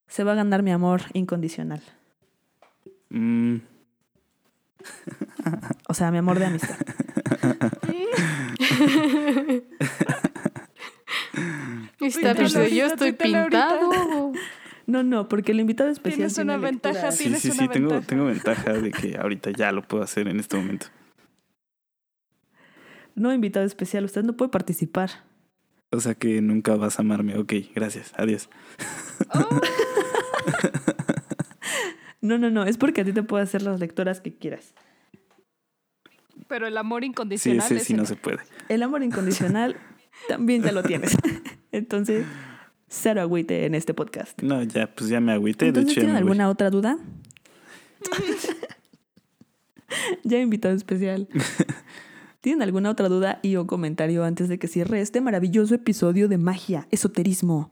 Se 0.07 0.23
va 0.23 0.33
a 0.33 0.35
ganar 0.35 0.63
mi 0.63 0.71
amor 0.71 1.01
incondicional. 1.13 1.81
Mm, 3.09 3.57
O 5.87 5.93
sea, 5.93 6.11
mi 6.11 6.17
amor 6.17 6.39
de 6.39 6.45
amistad. 6.45 6.75
Está 11.99 12.33
bien, 12.33 12.67
yo 12.69 12.85
estoy 12.85 13.13
pintado. 13.13 14.31
No, 14.85 15.03
no, 15.03 15.29
porque 15.29 15.53
el 15.53 15.61
invitado 15.61 15.89
especial. 15.89 16.17
Tienes 16.17 16.35
tiene 16.35 16.53
una 16.55 16.61
ventaja, 16.61 17.11
sí, 17.11 17.23
Tienes 17.23 17.41
sí, 17.41 17.49
una 17.51 17.57
sí, 17.57 17.67
tengo, 17.69 17.89
ventaja. 17.89 18.07
tengo 18.07 18.25
ventaja 18.25 18.73
de 18.73 18.91
que 18.91 19.17
ahorita 19.17 19.51
ya 19.51 19.71
lo 19.71 19.81
puedo 19.83 20.03
hacer 20.03 20.27
en 20.27 20.39
este 20.39 20.57
momento. 20.57 20.87
No, 23.15 23.33
invitado 23.33 23.65
especial, 23.65 24.05
usted 24.05 24.23
no 24.23 24.33
puede 24.35 24.49
participar. 24.49 25.09
O 25.91 25.99
sea 26.01 26.15
que 26.15 26.41
nunca 26.41 26.75
vas 26.75 26.97
a 26.97 27.03
amarme. 27.03 27.37
Ok, 27.37 27.53
gracias. 27.75 28.11
Adiós. 28.17 28.49
Oh, 29.33 29.47
No, 32.21 32.37
no, 32.37 32.49
no, 32.49 32.63
es 32.63 32.77
porque 32.77 33.01
a 33.01 33.03
ti 33.05 33.11
te 33.11 33.21
puedo 33.21 33.43
hacer 33.43 33.61
las 33.63 33.79
lecturas 33.81 34.21
que 34.21 34.33
quieras. 34.33 34.73
pero 36.47 36.67
el 36.67 36.77
amor 36.77 37.01
Sí, 37.03 37.07
incondicional 37.09 37.65
ese 37.65 37.75
es 37.77 37.83
sí 37.83 37.93
no 37.93 38.05
se 38.05 38.15
puede. 38.15 38.39
El 38.69 38.81
amor 38.81 39.03
incondicional 39.03 39.75
también 40.29 40.63
ya 40.63 40.71
lo 40.71 40.83
tienes. 40.83 41.17
Entonces, 41.73 42.25
cero 42.87 43.19
agüite 43.21 43.65
en 43.65 43.75
este 43.75 43.93
podcast. 43.93 44.41
No, 44.41 44.63
ya, 44.63 44.87
pues 44.87 45.09
ya 45.09 45.19
me 45.19 45.33
agüité. 45.33 45.65
De 45.65 45.69
Entonces, 45.69 45.91
hecho, 45.91 46.01
ya 46.01 46.05
¿tienen 46.05 46.15
me 46.15 46.21
voy. 46.21 46.29
alguna 46.29 46.49
otra 46.49 46.69
duda? 46.69 46.97
ya 50.23 50.39
invitado 50.39 50.75
especial. 50.75 51.27
¿Tienen 52.43 52.61
alguna 52.61 52.89
otra 52.89 53.07
duda 53.07 53.39
y 53.41 53.55
o 53.55 53.65
comentario 53.65 54.25
antes 54.25 54.49
de 54.49 54.59
que 54.59 54.67
cierre 54.67 54.99
este 54.99 55.21
maravilloso 55.21 55.75
episodio 55.75 56.27
de 56.27 56.37
magia, 56.37 56.89
esoterismo, 56.91 57.71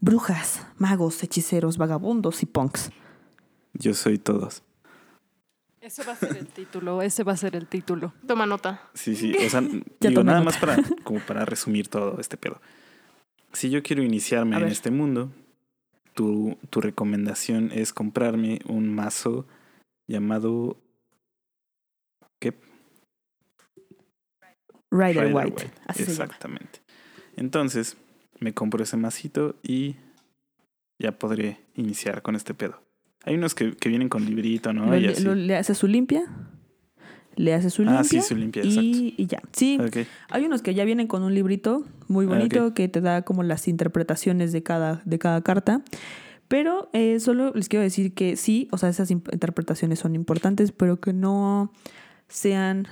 brujas, 0.00 0.66
magos, 0.76 1.22
hechiceros, 1.22 1.78
vagabundos 1.78 2.42
y 2.42 2.46
punks? 2.46 2.90
Yo 3.74 3.94
soy 3.94 4.18
todos. 4.18 4.64
Ese 5.80 6.02
va 6.02 6.14
a 6.14 6.16
ser 6.16 6.36
el 6.36 6.48
título, 6.48 7.00
ese 7.00 7.22
va 7.22 7.30
a 7.34 7.36
ser 7.36 7.54
el 7.54 7.68
título. 7.68 8.12
Toma 8.26 8.44
nota. 8.44 8.82
Sí, 8.92 9.14
sí. 9.14 9.32
O 9.46 9.48
sea, 9.48 9.60
Ya 10.00 10.08
digo, 10.10 10.22
tomé 10.22 10.32
nada 10.32 10.40
nota. 10.40 10.44
más 10.46 10.58
para, 10.58 10.82
como 11.04 11.20
para 11.20 11.44
resumir 11.44 11.86
todo 11.86 12.18
este 12.18 12.36
pedo. 12.36 12.60
Si 13.52 13.70
yo 13.70 13.84
quiero 13.84 14.02
iniciarme 14.02 14.56
A 14.56 14.58
en 14.58 14.64
ver. 14.64 14.72
este 14.72 14.90
mundo, 14.90 15.30
tu, 16.14 16.58
tu 16.70 16.80
recomendación 16.80 17.70
es 17.72 17.92
comprarme 17.92 18.58
un 18.66 18.92
mazo 18.92 19.46
llamado 20.08 20.76
¿qué? 22.40 22.52
Rider, 24.90 25.24
Rider 25.28 25.34
White. 25.34 25.70
Así 25.86 26.02
llama. 26.04 26.12
Exactamente. 26.12 26.80
Entonces, 27.36 27.96
me 28.40 28.52
compro 28.54 28.82
ese 28.82 28.96
masito 28.96 29.56
y 29.62 29.96
ya 30.98 31.12
podré 31.12 31.58
iniciar 31.74 32.22
con 32.22 32.34
este 32.36 32.54
pedo. 32.54 32.80
Hay 33.24 33.34
unos 33.34 33.54
que, 33.54 33.72
que 33.76 33.88
vienen 33.88 34.08
con 34.08 34.24
librito, 34.24 34.72
¿no? 34.72 34.86
Lo- 34.86 34.96
Y 34.98 35.06
así. 35.06 35.22
lo- 35.22 35.34
le 35.34 35.56
hace 35.56 35.74
su 35.74 35.86
limpia. 35.86 36.22
Le 37.36 37.54
hace 37.54 37.70
su 37.70 37.82
limpia. 37.82 38.00
ah, 38.00 38.04
sí, 38.04 38.20
su 38.20 38.34
limpia, 38.34 38.62
exacto. 38.62 38.80
y, 38.82 39.14
y 39.16 39.26
ya. 39.26 39.40
Sí, 39.52 39.78
hay 40.28 40.44
unos 40.44 40.60
que 40.62 40.74
ya 40.74 40.84
vienen 40.84 41.06
con 41.06 41.22
un 41.22 41.34
librito 41.34 41.84
muy 42.08 42.26
Ah, 42.26 42.30
bonito 42.30 42.74
que 42.74 42.88
te 42.88 43.00
da 43.00 43.22
como 43.22 43.44
las 43.44 43.68
interpretaciones 43.68 44.50
de 44.50 44.64
cada, 44.64 45.02
de 45.04 45.18
cada 45.20 45.40
carta. 45.42 45.82
Pero 46.48 46.88
eh, 46.94 47.20
solo 47.20 47.52
les 47.54 47.68
quiero 47.68 47.84
decir 47.84 48.12
que 48.14 48.34
sí, 48.36 48.66
o 48.72 48.78
sea, 48.78 48.88
esas 48.88 49.10
interpretaciones 49.12 50.00
son 50.00 50.16
importantes, 50.16 50.72
pero 50.72 50.98
que 50.98 51.12
no 51.12 51.70
sean 52.26 52.88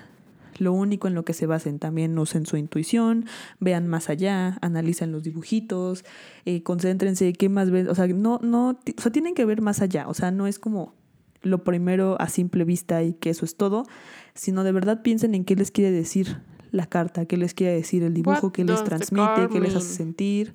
lo 0.59 0.73
único 0.73 1.09
en 1.09 1.15
lo 1.15 1.25
que 1.25 1.33
se 1.33 1.47
basen. 1.47 1.79
También 1.79 2.19
usen 2.19 2.47
su 2.47 2.57
intuición, 2.57 3.27
vean 3.61 3.87
más 3.87 4.09
allá, 4.09 4.59
analicen 4.61 5.13
los 5.13 5.23
dibujitos, 5.23 6.05
eh, 6.45 6.63
concéntrense, 6.63 7.33
qué 7.33 7.49
más 7.49 7.71
ven. 7.71 7.89
O 7.89 7.95
sea, 7.95 8.07
no, 8.07 8.39
no, 8.43 8.71
o 8.71 9.01
sea, 9.01 9.13
tienen 9.13 9.35
que 9.35 9.45
ver 9.45 9.61
más 9.61 9.81
allá. 9.83 10.09
O 10.09 10.15
sea, 10.15 10.31
no 10.31 10.47
es 10.47 10.59
como 10.59 10.95
lo 11.43 11.65
primero 11.65 12.21
a 12.21 12.29
simple 12.29 12.65
vista 12.65 13.03
y 13.03 13.15
que 13.15 13.31
eso 13.31 13.45
es 13.45 13.57
todo, 13.57 13.87
sino 14.35 14.65
de 14.65 14.73
verdad 14.73 15.03
piensen 15.03 15.35
en 15.35 15.45
qué 15.45 15.55
les 15.57 15.71
quiere 15.71 15.91
decir 15.91 16.41
la 16.73 16.87
carta, 16.87 17.27
qué 17.27 17.37
les 17.37 17.55
quiere 17.55 17.75
decir 17.75 18.03
el 18.03 18.15
dibujo, 18.15 18.53
qué 18.53 18.65
les 18.65 18.83
transmite, 18.85 19.49
qué 19.51 19.61
les 19.61 19.75
hace 19.75 19.95
sentir. 19.95 20.55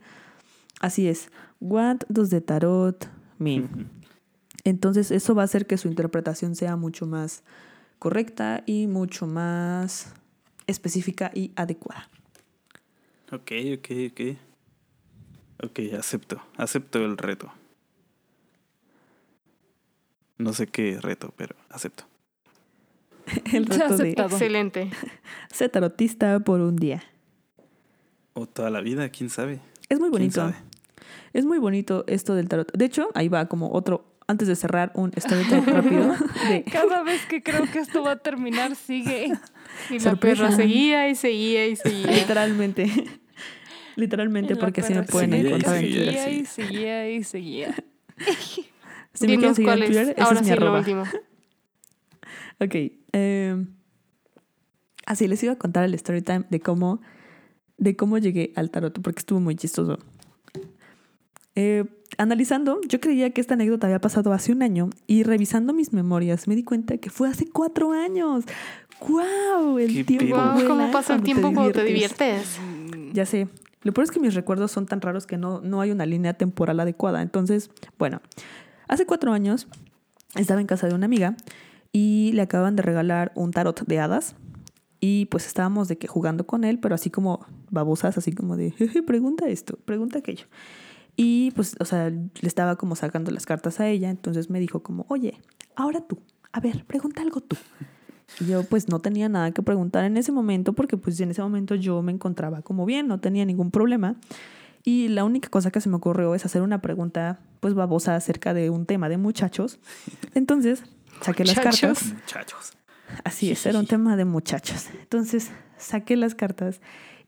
Así 0.80 1.08
es. 1.08 1.30
What 1.60 1.99
does 2.10 2.30
the 2.30 2.41
tarot 2.41 3.08
mean? 3.38 3.89
Entonces 4.64 5.12
eso 5.12 5.34
va 5.34 5.43
a 5.43 5.45
hacer 5.45 5.66
que 5.66 5.78
su 5.78 5.88
interpretación 5.88 6.56
sea 6.56 6.76
mucho 6.76 7.08
más 7.08 7.43
correcta 8.02 8.64
y 8.66 8.88
mucho 8.88 9.28
más 9.28 10.12
específica 10.66 11.30
y 11.36 11.52
adecuada. 11.56 12.10
Ok, 13.32 13.52
ok, 13.78 13.89
ok. 14.10 14.22
Ok, 15.66 15.80
acepto. 15.99 16.41
Acepto 16.58 16.97
el 17.06 17.16
reto. 17.16 17.52
No 20.39 20.52
sé 20.54 20.66
qué 20.66 20.99
reto, 20.99 21.32
pero 21.38 21.56
acepto. 21.70 22.06
El 23.54 23.68
reto 23.68 23.95
de. 23.95 24.14
Excelente. 24.14 24.89
ser 25.52 25.70
tarotista 25.70 26.39
por 26.39 26.60
un 26.60 26.78
día. 26.78 27.04
O 28.34 28.47
toda 28.47 28.72
la 28.72 28.82
vida, 28.82 29.10
quién 29.10 29.30
sabe. 29.30 29.60
Es 29.89 29.99
muy 29.99 30.10
¿Quién 30.10 30.32
bonito. 30.32 30.54
Es 31.34 31.45
muy 31.45 31.60
bonito 31.60 32.04
esto 32.08 32.34
del 32.34 32.49
tarot. 32.49 32.72
De 32.76 32.86
hecho, 32.86 33.10
ahí 33.14 33.28
va 33.28 33.45
como 33.45 33.72
otro, 33.72 34.11
antes 34.28 34.47
de 34.47 34.55
cerrar, 34.55 34.91
un 34.95 35.11
story 35.15 35.43
time 35.45 35.61
rápido. 35.61 36.15
de- 36.49 36.63
Cada 36.72 37.03
vez 37.03 37.26
que 37.26 37.43
creo 37.43 37.63
que 37.72 37.80
esto 37.80 38.03
va 38.03 38.11
a 38.11 38.15
terminar, 38.17 38.76
sigue. 38.76 39.32
Y 39.89 39.93
la 39.95 39.99
Sorpresa. 39.99 40.43
perra 40.43 40.55
seguía 40.55 41.09
y 41.09 41.15
seguía 41.15 41.67
y 41.67 41.76
seguía. 41.76 42.11
literalmente. 42.11 42.86
Literalmente, 43.95 44.55
la 44.55 44.59
porque 44.61 44.82
así 44.82 44.93
me 44.93 45.03
pueden 45.03 45.32
seguía 45.32 45.43
y 45.43 45.47
encontrar 45.53 45.76
en 45.78 45.82
seguía. 45.82 46.05
Twitter. 46.05 46.24
Seguía 46.24 46.39
y 46.39 46.45
seguía 46.45 47.09
y 47.11 47.24
seguía. 47.24 47.76
Si 49.13 49.28
me 49.28 49.36
quieren 49.38 49.55
seguir 49.55 49.72
en 49.74 49.80
Twitter, 49.86 50.15
Ahora 50.19 50.39
es 50.39 50.45
mi 50.47 50.53
sí, 50.53 50.55
lo 50.59 50.74
último. 50.78 51.03
Ok. 52.61 52.76
eh, 53.13 53.65
así 55.05 55.28
les 55.28 55.43
iba 55.43 55.51
a 55.53 55.57
contar 55.57 55.84
el 55.84 55.93
story 55.95 56.22
time 56.22 56.45
de 56.49 56.61
cómo, 56.61 57.01
de 57.78 57.97
cómo 57.97 58.17
llegué 58.19 58.53
al 58.55 58.72
tarot, 58.72 59.01
porque 59.01 59.19
estuvo 59.19 59.41
muy 59.41 59.55
chistoso. 59.57 59.99
Eh, 61.55 61.84
analizando, 62.18 62.80
yo 62.88 62.99
creía 62.99 63.30
que 63.32 63.41
esta 63.41 63.53
anécdota 63.55 63.88
había 63.88 63.99
pasado 64.01 64.34
hace 64.34 64.51
un 64.51 64.62
año 64.64 64.89
y 65.07 65.24
revisando 65.24 65.74
mis 65.74 65.93
memorias 65.93 66.47
me 66.47 66.55
di 66.55 66.64
cuenta 66.64 66.97
que 66.97 67.09
fue 67.09 67.30
hace 67.30 67.47
cuatro 67.49 67.91
años. 67.91 68.45
¡Wow! 69.07 69.80
El 69.80 69.93
Qué 69.93 70.03
tiempo. 70.03 70.36
Wow, 70.36 70.53
vuela 70.53 70.68
¿Cómo 70.70 70.91
pasa 70.91 71.16
el 71.16 71.24
tiempo 71.24 71.51
cuando 71.53 71.72
te 71.72 71.84
diviertes. 71.84 72.57
diviertes? 72.59 73.14
Ya 73.16 73.26
sé. 73.26 73.47
Lo 73.84 73.93
peor 73.93 74.05
es 74.05 74.12
que 74.12 74.20
mis 74.20 74.36
recuerdos 74.36 74.72
son 74.72 74.86
tan 74.86 75.01
raros 75.01 75.26
que 75.26 75.38
no, 75.38 75.59
no 75.62 75.82
hay 75.82 75.89
una 75.91 76.05
línea 76.05 76.34
temporal 76.36 76.80
adecuada. 76.80 77.24
Entonces, 77.24 77.72
bueno, 77.97 78.22
hace 78.88 79.07
cuatro 79.07 79.34
años 79.34 79.68
estaba 80.36 80.62
en 80.62 80.68
casa 80.68 80.88
de 80.88 80.93
una 80.93 81.05
amiga 81.05 81.36
y 81.91 82.32
le 82.34 82.43
acaban 82.43 82.76
de 82.76 82.84
regalar 82.84 83.32
un 83.34 83.49
tarot 83.51 83.84
de 83.88 83.99
hadas. 83.99 84.36
Y 84.99 85.26
pues 85.26 85.47
estábamos 85.47 85.88
de 85.88 85.97
que 85.97 86.07
jugando 86.07 86.45
con 86.45 86.64
él, 86.64 86.78
pero 86.78 86.93
así 86.93 87.09
como 87.09 87.43
babosas, 87.72 88.20
así 88.20 88.34
como 88.34 88.55
de, 88.55 88.70
"Jeje, 88.70 89.01
pregunta 89.01 89.49
esto, 89.49 89.78
pregunta 89.84 90.20
aquello. 90.20 90.45
Y 91.16 91.51
pues, 91.51 91.76
o 91.80 91.86
sea, 91.86 92.09
le 92.09 92.30
estaba 92.41 92.76
como 92.78 92.95
sacando 92.95 93.32
las 93.32 93.45
cartas 93.45 93.80
a 93.80 93.88
ella, 93.88 94.09
entonces 94.09 94.49
me 94.49 94.59
dijo 94.59 94.82
como, 94.82 95.05
oye, 95.09 95.39
ahora 95.76 96.01
tú, 96.01 96.20
a 96.51 96.59
ver, 96.59 96.86
pregunta 96.86 97.22
algo 97.22 97.41
tú. 97.41 97.57
Y 98.39 98.45
yo 98.45 98.64
pues 98.64 98.88
no 98.88 98.99
tenía 98.99 99.28
nada 99.28 99.51
que 99.51 99.62
preguntar 99.62 100.05
en 100.05 100.16
ese 100.16 100.32
momento 100.32 100.74
porque 100.74 100.95
pues 100.97 101.20
en 101.20 101.32
ese 101.32 101.41
momento 101.41 101.76
yo 101.76 102.01
me 102.01 102.12
encontraba 102.14 102.62
como 102.62 102.86
bien, 102.86 103.07
no 103.07 103.20
tenía 103.20 103.43
ningún 103.45 103.72
problema. 103.72 104.16
Y 104.84 105.09
la 105.09 105.24
única 105.26 105.49
cosa 105.49 105.70
que 105.70 105.82
se 105.82 105.89
me 105.89 105.97
ocurrió 105.97 106.34
es 106.34 106.45
hacer 106.45 106.62
una 106.62 106.82
pregunta 106.82 107.39
pues 107.59 107.74
babosa 107.74 108.16
acerca 108.16 108.53
de 108.53 108.70
un 108.70 108.86
tema 108.86 109.09
de 109.09 109.18
muchachos. 109.18 109.80
Entonces 110.34 110.84
saqué 111.22 111.43
las 111.45 111.57
Muchachos. 111.57 111.99
cartas. 111.99 112.14
Muchachos. 112.14 112.74
Así 113.26 113.51
es, 113.51 113.66
era 113.66 113.78
un 113.78 113.86
tema 113.86 114.16
de 114.16 114.26
muchachos. 114.26 114.88
Entonces 115.01 115.51
saqué 115.78 116.16
las 116.16 116.34
cartas 116.34 116.80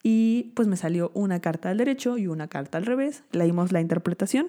y 0.03 0.51
pues 0.53 0.67
me 0.67 0.75
salió 0.75 1.11
una 1.13 1.39
carta 1.39 1.69
al 1.69 1.77
derecho 1.77 2.17
y 2.17 2.27
una 2.27 2.49
carta 2.49 2.77
al 2.77 2.85
revés. 2.85 3.23
Leímos 3.31 3.71
la 3.71 3.79
interpretación 3.79 4.47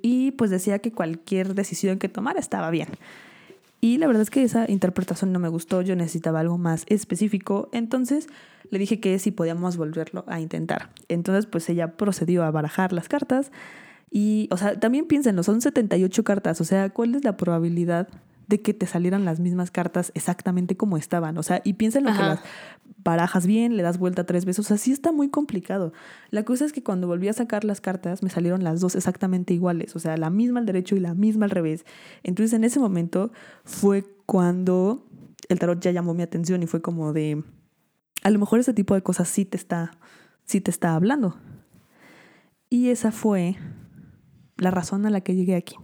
y 0.00 0.30
pues 0.32 0.50
decía 0.50 0.78
que 0.78 0.92
cualquier 0.92 1.54
decisión 1.54 1.98
que 1.98 2.08
tomara 2.08 2.38
estaba 2.38 2.70
bien. 2.70 2.88
Y 3.80 3.98
la 3.98 4.06
verdad 4.06 4.22
es 4.22 4.30
que 4.30 4.42
esa 4.42 4.68
interpretación 4.68 5.32
no 5.32 5.38
me 5.38 5.48
gustó, 5.48 5.82
yo 5.82 5.94
necesitaba 5.94 6.40
algo 6.40 6.58
más 6.58 6.84
específico, 6.88 7.68
entonces 7.72 8.26
le 8.70 8.78
dije 8.78 8.98
que 8.98 9.18
si 9.18 9.30
podíamos 9.30 9.76
volverlo 9.76 10.24
a 10.26 10.40
intentar. 10.40 10.90
Entonces 11.08 11.46
pues 11.46 11.68
ella 11.68 11.96
procedió 11.96 12.44
a 12.44 12.50
barajar 12.50 12.92
las 12.92 13.08
cartas 13.08 13.52
y, 14.10 14.48
o 14.50 14.56
sea, 14.56 14.78
también 14.80 15.06
piénsenlo, 15.06 15.42
son 15.42 15.60
78 15.60 16.24
cartas, 16.24 16.60
o 16.60 16.64
sea, 16.64 16.90
¿cuál 16.90 17.14
es 17.14 17.24
la 17.24 17.36
probabilidad 17.36 18.08
de 18.48 18.60
que 18.60 18.74
te 18.74 18.86
salieran 18.86 19.24
las 19.24 19.40
mismas 19.40 19.70
cartas 19.70 20.10
exactamente 20.14 20.76
como 20.76 20.96
estaban? 20.96 21.38
O 21.38 21.42
sea, 21.42 21.60
y 21.64 21.74
piénsenlo 21.74 22.10
que 22.10 22.18
Ajá. 22.18 22.28
las 22.28 22.40
barajas 23.04 23.46
bien, 23.46 23.76
le 23.76 23.82
das 23.82 23.98
vuelta 23.98 24.24
tres 24.24 24.44
veces, 24.44 24.66
o 24.66 24.68
sea, 24.68 24.78
sí 24.78 24.90
está 24.90 25.12
muy 25.12 25.28
complicado. 25.28 25.92
La 26.30 26.44
cosa 26.44 26.64
es 26.64 26.72
que 26.72 26.82
cuando 26.82 27.06
volví 27.06 27.28
a 27.28 27.32
sacar 27.32 27.64
las 27.64 27.80
cartas 27.80 28.22
me 28.22 28.30
salieron 28.30 28.64
las 28.64 28.80
dos 28.80 28.96
exactamente 28.96 29.54
iguales, 29.54 29.94
o 29.94 29.98
sea, 29.98 30.16
la 30.16 30.30
misma 30.30 30.60
al 30.60 30.66
derecho 30.66 30.96
y 30.96 31.00
la 31.00 31.14
misma 31.14 31.44
al 31.44 31.50
revés. 31.50 31.84
Entonces 32.22 32.54
en 32.54 32.64
ese 32.64 32.80
momento 32.80 33.30
fue 33.64 34.04
cuando 34.26 35.06
el 35.48 35.58
tarot 35.58 35.80
ya 35.80 35.90
llamó 35.90 36.14
mi 36.14 36.22
atención 36.22 36.62
y 36.62 36.66
fue 36.66 36.82
como 36.82 37.12
de, 37.12 37.44
a 38.22 38.30
lo 38.30 38.38
mejor 38.38 38.60
ese 38.60 38.74
tipo 38.74 38.94
de 38.94 39.02
cosas 39.02 39.28
sí 39.28 39.44
te 39.44 39.56
está, 39.56 39.92
sí 40.44 40.60
te 40.60 40.70
está 40.70 40.94
hablando. 40.94 41.36
Y 42.70 42.90
esa 42.90 43.12
fue 43.12 43.56
la 44.56 44.70
razón 44.70 45.06
a 45.06 45.10
la 45.10 45.20
que 45.20 45.34
llegué 45.34 45.54
aquí. 45.54 45.76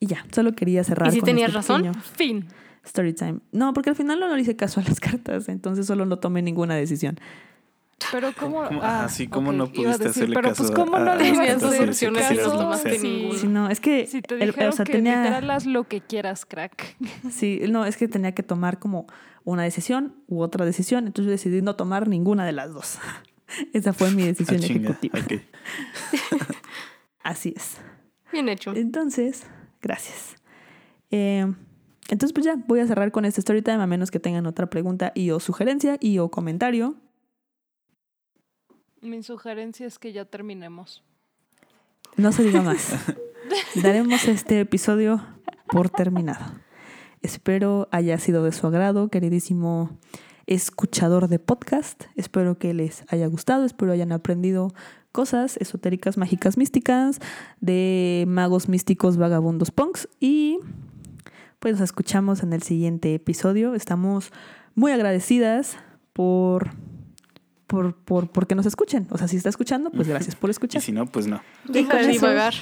Y 0.00 0.06
ya, 0.06 0.24
solo 0.32 0.52
quería 0.54 0.82
cerrar. 0.82 1.08
¿Y 1.10 1.12
si 1.12 1.20
con 1.20 1.26
tenías 1.26 1.48
este 1.48 1.56
razón? 1.58 1.82
pequeño 1.82 2.02
Fin. 2.16 2.46
Story 2.84 3.12
time. 3.12 3.40
No, 3.52 3.72
porque 3.74 3.90
al 3.90 3.96
final 3.96 4.18
no, 4.18 4.28
no 4.28 4.34
le 4.34 4.42
hice 4.42 4.56
caso 4.56 4.80
a 4.80 4.82
las 4.82 4.98
cartas, 5.00 5.48
entonces 5.48 5.86
solo 5.86 6.06
no 6.06 6.18
tomé 6.18 6.40
ninguna 6.42 6.74
decisión. 6.74 7.20
Pero 8.10 8.32
cómo... 8.36 8.64
¿Cómo- 8.64 8.80
ah, 8.82 9.08
sí, 9.10 9.28
¿cómo 9.28 9.52
no 9.52 9.66
pudiste 9.66 10.04
decir, 10.04 10.08
hacerle 10.22 10.34
pero 10.34 10.48
caso 10.48 10.62
pues 10.62 10.70
cómo 10.74 10.96
a- 10.96 11.00
no 11.00 11.14
le 11.16 11.24
cartas 11.32 11.62
hacer 11.62 11.92
caso 12.14 12.50
ninguna. 13.02 13.38
Sí, 13.38 13.46
no, 13.46 13.68
es 13.68 13.78
que, 13.78 14.06
Si 14.06 14.22
te 14.22 14.42
el- 14.42 14.48
o 14.70 14.72
sea, 14.72 14.86
que 14.86 14.92
tenía, 14.92 15.22
lo 15.66 15.84
que 15.84 16.00
quieras, 16.00 16.46
crack. 16.46 16.96
sí, 17.30 17.60
no, 17.68 17.84
es 17.84 17.98
que 17.98 18.08
tenía 18.08 18.32
que 18.32 18.42
tomar 18.42 18.78
como 18.78 19.06
una 19.44 19.64
decisión 19.64 20.14
u 20.28 20.40
otra 20.40 20.64
decisión, 20.64 21.06
entonces 21.06 21.26
yo 21.26 21.30
decidí 21.32 21.60
no 21.60 21.76
tomar 21.76 22.08
ninguna 22.08 22.46
de 22.46 22.52
las 22.52 22.72
dos. 22.72 22.98
Esa 23.74 23.92
fue 23.92 24.10
mi 24.12 24.22
Ah, 24.22 24.26
decisión 24.26 24.60
chinga, 24.60 24.90
ejecutiva. 24.98 25.18
Así 27.22 27.52
es. 27.54 27.76
Bien 28.32 28.48
hecho. 28.48 28.72
Entonces, 28.74 29.44
gracias. 29.80 30.36
Eh, 31.10 31.46
entonces, 32.08 32.32
pues 32.32 32.44
ya, 32.44 32.56
voy 32.66 32.80
a 32.80 32.86
cerrar 32.86 33.12
con 33.12 33.24
este 33.24 33.40
story 33.40 33.62
time, 33.62 33.82
a 33.82 33.86
menos 33.86 34.10
que 34.10 34.18
tengan 34.18 34.46
otra 34.46 34.68
pregunta 34.68 35.12
y 35.14 35.30
o 35.30 35.40
sugerencia 35.40 35.96
y 36.00 36.18
o 36.18 36.30
comentario. 36.30 36.96
Mi 39.00 39.22
sugerencia 39.22 39.86
es 39.86 39.98
que 39.98 40.12
ya 40.12 40.24
terminemos. 40.24 41.04
No 42.16 42.32
se 42.32 42.42
diga 42.42 42.62
más. 42.62 42.94
Daremos 43.82 44.26
este 44.26 44.60
episodio 44.60 45.24
por 45.68 45.88
terminado. 45.88 46.44
Espero 47.22 47.88
haya 47.92 48.18
sido 48.18 48.42
de 48.44 48.52
su 48.52 48.66
agrado, 48.66 49.08
queridísimo 49.08 49.98
escuchador 50.46 51.28
de 51.28 51.38
podcast. 51.38 52.04
Espero 52.16 52.58
que 52.58 52.74
les 52.74 53.04
haya 53.08 53.26
gustado, 53.28 53.64
espero 53.64 53.92
hayan 53.92 54.10
aprendido 54.10 54.72
cosas 55.12 55.56
esotéricas, 55.58 56.16
mágicas, 56.16 56.56
místicas, 56.56 57.18
de 57.60 58.24
magos 58.28 58.68
místicos, 58.68 59.16
vagabundos, 59.16 59.70
punks 59.70 60.08
y 60.20 60.58
pues 61.58 61.74
nos 61.74 61.82
escuchamos 61.82 62.42
en 62.42 62.52
el 62.52 62.62
siguiente 62.62 63.14
episodio. 63.14 63.74
Estamos 63.74 64.30
muy 64.74 64.92
agradecidas 64.92 65.76
por, 66.12 66.70
por, 67.66 67.94
por 67.96 68.28
porque 68.30 68.54
nos 68.54 68.66
escuchen. 68.66 69.06
O 69.10 69.18
sea, 69.18 69.28
si 69.28 69.36
está 69.36 69.48
escuchando, 69.50 69.90
pues 69.90 70.08
gracias 70.08 70.36
por 70.36 70.48
Y 70.50 70.52
escuchar. 70.52 70.80
si 70.80 70.92
no, 70.92 71.06
pues 71.06 71.26
no. 71.26 71.42
Deja 71.66 71.98
de 71.98 72.06
divagar. 72.08 72.54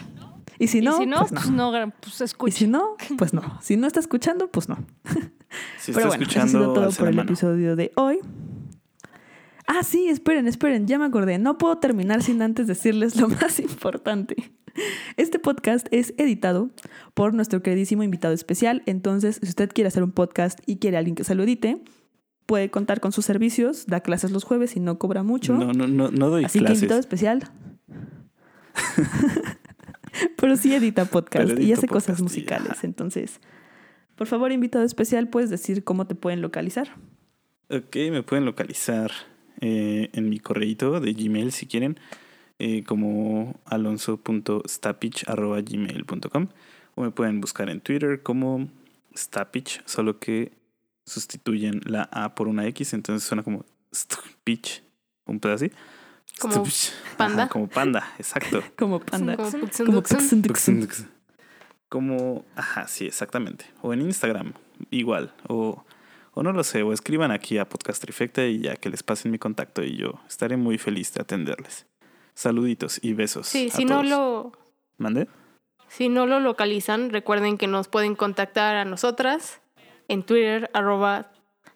Y 0.59 0.67
si 0.67 0.81
no, 0.81 0.97
y 0.97 1.01
si 1.03 1.07
no, 1.07 1.19
pues 1.21 1.31
no. 1.33 1.41
pues 1.41 1.51
no, 1.53 1.73
gra- 1.73 1.93
pues 2.01 2.21
Y 2.21 2.25
escucha. 2.25 2.57
si 2.57 2.67
no, 2.67 2.97
pues 3.17 3.33
no. 3.33 3.59
Si 3.63 3.77
no 3.77 3.87
está 3.87 4.01
escuchando, 4.01 4.51
pues 4.51 4.69
no. 4.69 4.77
Si 5.79 5.93
Pero 5.93 6.09
está 6.09 6.09
bueno, 6.09 6.09
eso 6.09 6.09
ha 6.09 6.15
escuchando, 6.17 6.49
sido 6.59 6.73
todo 6.73 6.91
por 6.91 7.09
el 7.09 7.15
mano. 7.15 7.29
episodio 7.31 7.77
de 7.77 7.93
hoy. 7.95 8.19
Ah, 9.71 9.83
sí, 9.83 10.09
esperen, 10.09 10.49
esperen, 10.49 10.87
ya 10.87 10.99
me 10.99 11.05
acordé. 11.05 11.39
No 11.39 11.59
puedo 11.59 11.77
terminar 11.77 12.23
sin 12.23 12.41
antes 12.41 12.67
decirles 12.67 13.17
lo 13.17 13.29
más 13.41 13.61
importante. 13.61 14.51
Este 15.19 15.39
podcast 15.39 15.87
es 15.91 16.15
editado 16.17 16.71
por 17.13 17.35
nuestro 17.35 17.63
queridísimo 17.63 18.03
invitado 18.03 18.33
especial. 18.33 18.83
Entonces, 18.87 19.39
si 19.43 19.49
usted 19.51 19.71
quiere 19.71 19.89
hacer 19.89 20.03
un 20.03 20.13
podcast 20.13 20.59
y 20.65 20.77
quiere 20.79 20.97
a 20.97 21.01
alguien 21.01 21.17
que 21.17 21.25
se 21.25 21.35
lo 21.35 21.43
edite, 21.43 21.83
puede 22.47 22.71
contar 22.71 23.01
con 23.01 23.13
sus 23.13 23.27
servicios, 23.27 23.87
da 23.87 24.01
clases 24.01 24.31
los 24.31 24.45
jueves 24.45 24.75
y 24.75 24.81
no 24.81 24.99
cobra 24.99 25.23
mucho. 25.23 25.53
No, 25.53 25.75
no, 25.75 25.87
no, 25.87 26.11
no 26.11 26.31
doy 26.31 26.45
Así 26.47 26.61
que 26.61 26.73
invitado 26.73 27.01
clases. 27.01 27.05
especial. 27.05 27.51
Pero 30.39 30.57
sí 30.57 30.75
edita 30.75 31.05
podcast 31.05 31.59
y 31.59 31.75
hace 31.75 31.87
cosas 31.89 32.17
podcast 32.17 32.21
musicales. 32.23 32.85
Entonces, 32.85 33.41
por 34.17 34.27
favor, 34.29 34.51
invitado 34.51 34.83
especial, 34.87 35.29
puedes 35.29 35.51
decir 35.51 35.85
cómo 35.85 36.07
te 36.07 36.15
pueden 36.15 36.41
localizar. 36.41 36.97
Ok, 37.69 37.95
me 38.11 38.23
pueden 38.23 38.47
localizar 38.47 39.11
eh, 39.61 40.11
en 40.13 40.29
mi 40.29 40.41
correíto 40.41 40.99
de 41.01 41.13
Gmail 41.13 41.53
si 41.53 41.67
quieren, 41.67 42.01
eh, 42.59 42.83
como 42.85 43.61
alonso.stapich.gmail.com 43.65 46.49
o 46.95 47.03
me 47.03 47.11
pueden 47.11 47.41
buscar 47.41 47.71
en 47.71 47.81
Twitter 47.81 48.23
como 48.23 48.69
Stapich, 49.17 49.83
solo 49.85 50.19
que 50.19 50.53
sustituyen 51.07 51.81
la 51.85 52.03
A 52.13 52.35
por 52.35 52.49
una 52.49 52.67
X, 52.67 52.93
entonces 52.93 53.27
suena 53.27 53.43
como 53.43 53.65
Stapich, 53.95 54.83
un 55.27 55.41
pedazo 55.41 55.67
así. 55.67 55.75
Como 56.39 56.65
panda. 57.17 57.43
Ajá, 57.43 57.49
como 57.49 57.69
panda, 57.69 58.15
exacto. 58.19 58.63
Como 58.77 59.01
panda. 59.01 59.37
Como. 59.37 60.03
Como, 61.89 62.45
ajá, 62.55 62.87
sí, 62.87 63.07
exactamente. 63.07 63.65
O 63.83 63.93
en 63.93 64.03
Instagram, 64.03 64.53
igual. 64.91 65.35
O, 65.49 65.85
o 66.39 66.43
no 66.45 66.53
lo 66.53 66.63
sé, 66.63 66.85
o 66.85 66.93
escriban 66.93 67.33
aquí 67.33 67.59
a 67.59 67.69
Podcast 67.69 68.01
Trifecta 68.01 68.47
y 68.47 68.61
ya 68.61 68.77
que 68.77 68.91
les 68.91 69.03
pasen 69.03 69.33
mi 69.33 69.41
contacto 69.41 69.83
y 69.83 69.97
yo 69.97 70.21
estaré 70.29 70.57
muy 70.57 70.79
feliz 70.79 71.13
de 71.13 71.21
atenderles. 71.21 71.85
Saluditos 72.37 73.01
y 73.03 73.13
besos. 73.13 73.49
Sí, 73.49 73.71
a 73.73 73.77
si 73.77 73.85
no 73.85 74.05
lo 74.05 74.53
¿Mande? 74.99 75.27
Si 75.89 76.09
no 76.09 76.27
lo 76.27 76.39
localizan, 76.39 77.11
recuerden 77.11 77.59
que 77.59 77.67
nos 77.67 77.89
pueden 77.89 78.15
contactar 78.15 78.77
a 78.77 78.85
nosotras 78.85 79.61
en 80.07 80.23
Twitter, 80.23 80.71
arroba 80.75 81.33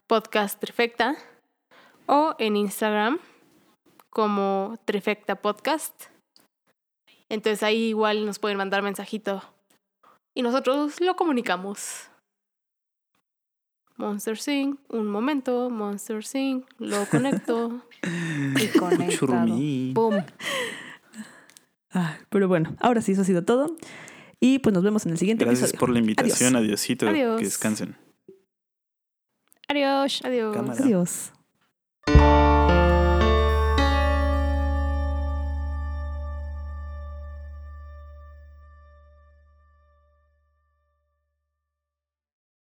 podcast 0.07 0.61
trifecta, 0.61 1.17
o 2.07 2.37
en 2.39 2.55
Instagram 2.55 3.19
como 4.11 4.77
trifecta 4.85 5.43
podcast. 5.43 6.05
Entonces 7.29 7.65
ahí 7.65 7.87
igual 7.87 8.27
nos 8.27 8.39
pueden 8.39 8.59
mandar 8.59 8.83
mensajito 8.83 9.43
y 10.37 10.43
nosotros 10.43 11.01
lo 11.01 11.17
comunicamos. 11.17 12.12
Monster 13.97 14.37
Sync, 14.39 14.79
un 14.89 15.07
momento, 15.07 15.71
Monster 15.71 16.25
Sync, 16.25 16.65
lo 16.79 17.05
conecto. 17.11 17.83
Y 18.03 18.79
conectado. 18.79 19.11
Churumí. 19.11 19.93
Boom. 19.95 20.25
Ah, 21.93 22.17
pero 22.31 22.49
bueno, 22.49 22.75
ahora 22.81 23.01
sí, 23.03 23.13
eso 23.13 23.21
ha 23.23 23.25
sido 23.25 23.45
todo. 23.45 23.77
Y 24.41 24.59
pues 24.59 24.75
nos 24.75 24.83
vemos 24.83 25.07
en 25.07 25.13
el 25.13 25.19
siguiente 25.19 25.45
Gracias 25.45 25.71
episodio. 25.71 25.81
por 25.81 25.91
la 25.91 25.99
invitación. 26.01 26.57
Adiosito. 26.57 27.09
Adiós. 27.09 27.39
Que 27.39 27.45
descansen. 27.45 27.97
Adiós. 29.69 30.21
Adiós. 30.25 30.57
Cámara. 30.57 30.83
Adiós. 30.85 31.33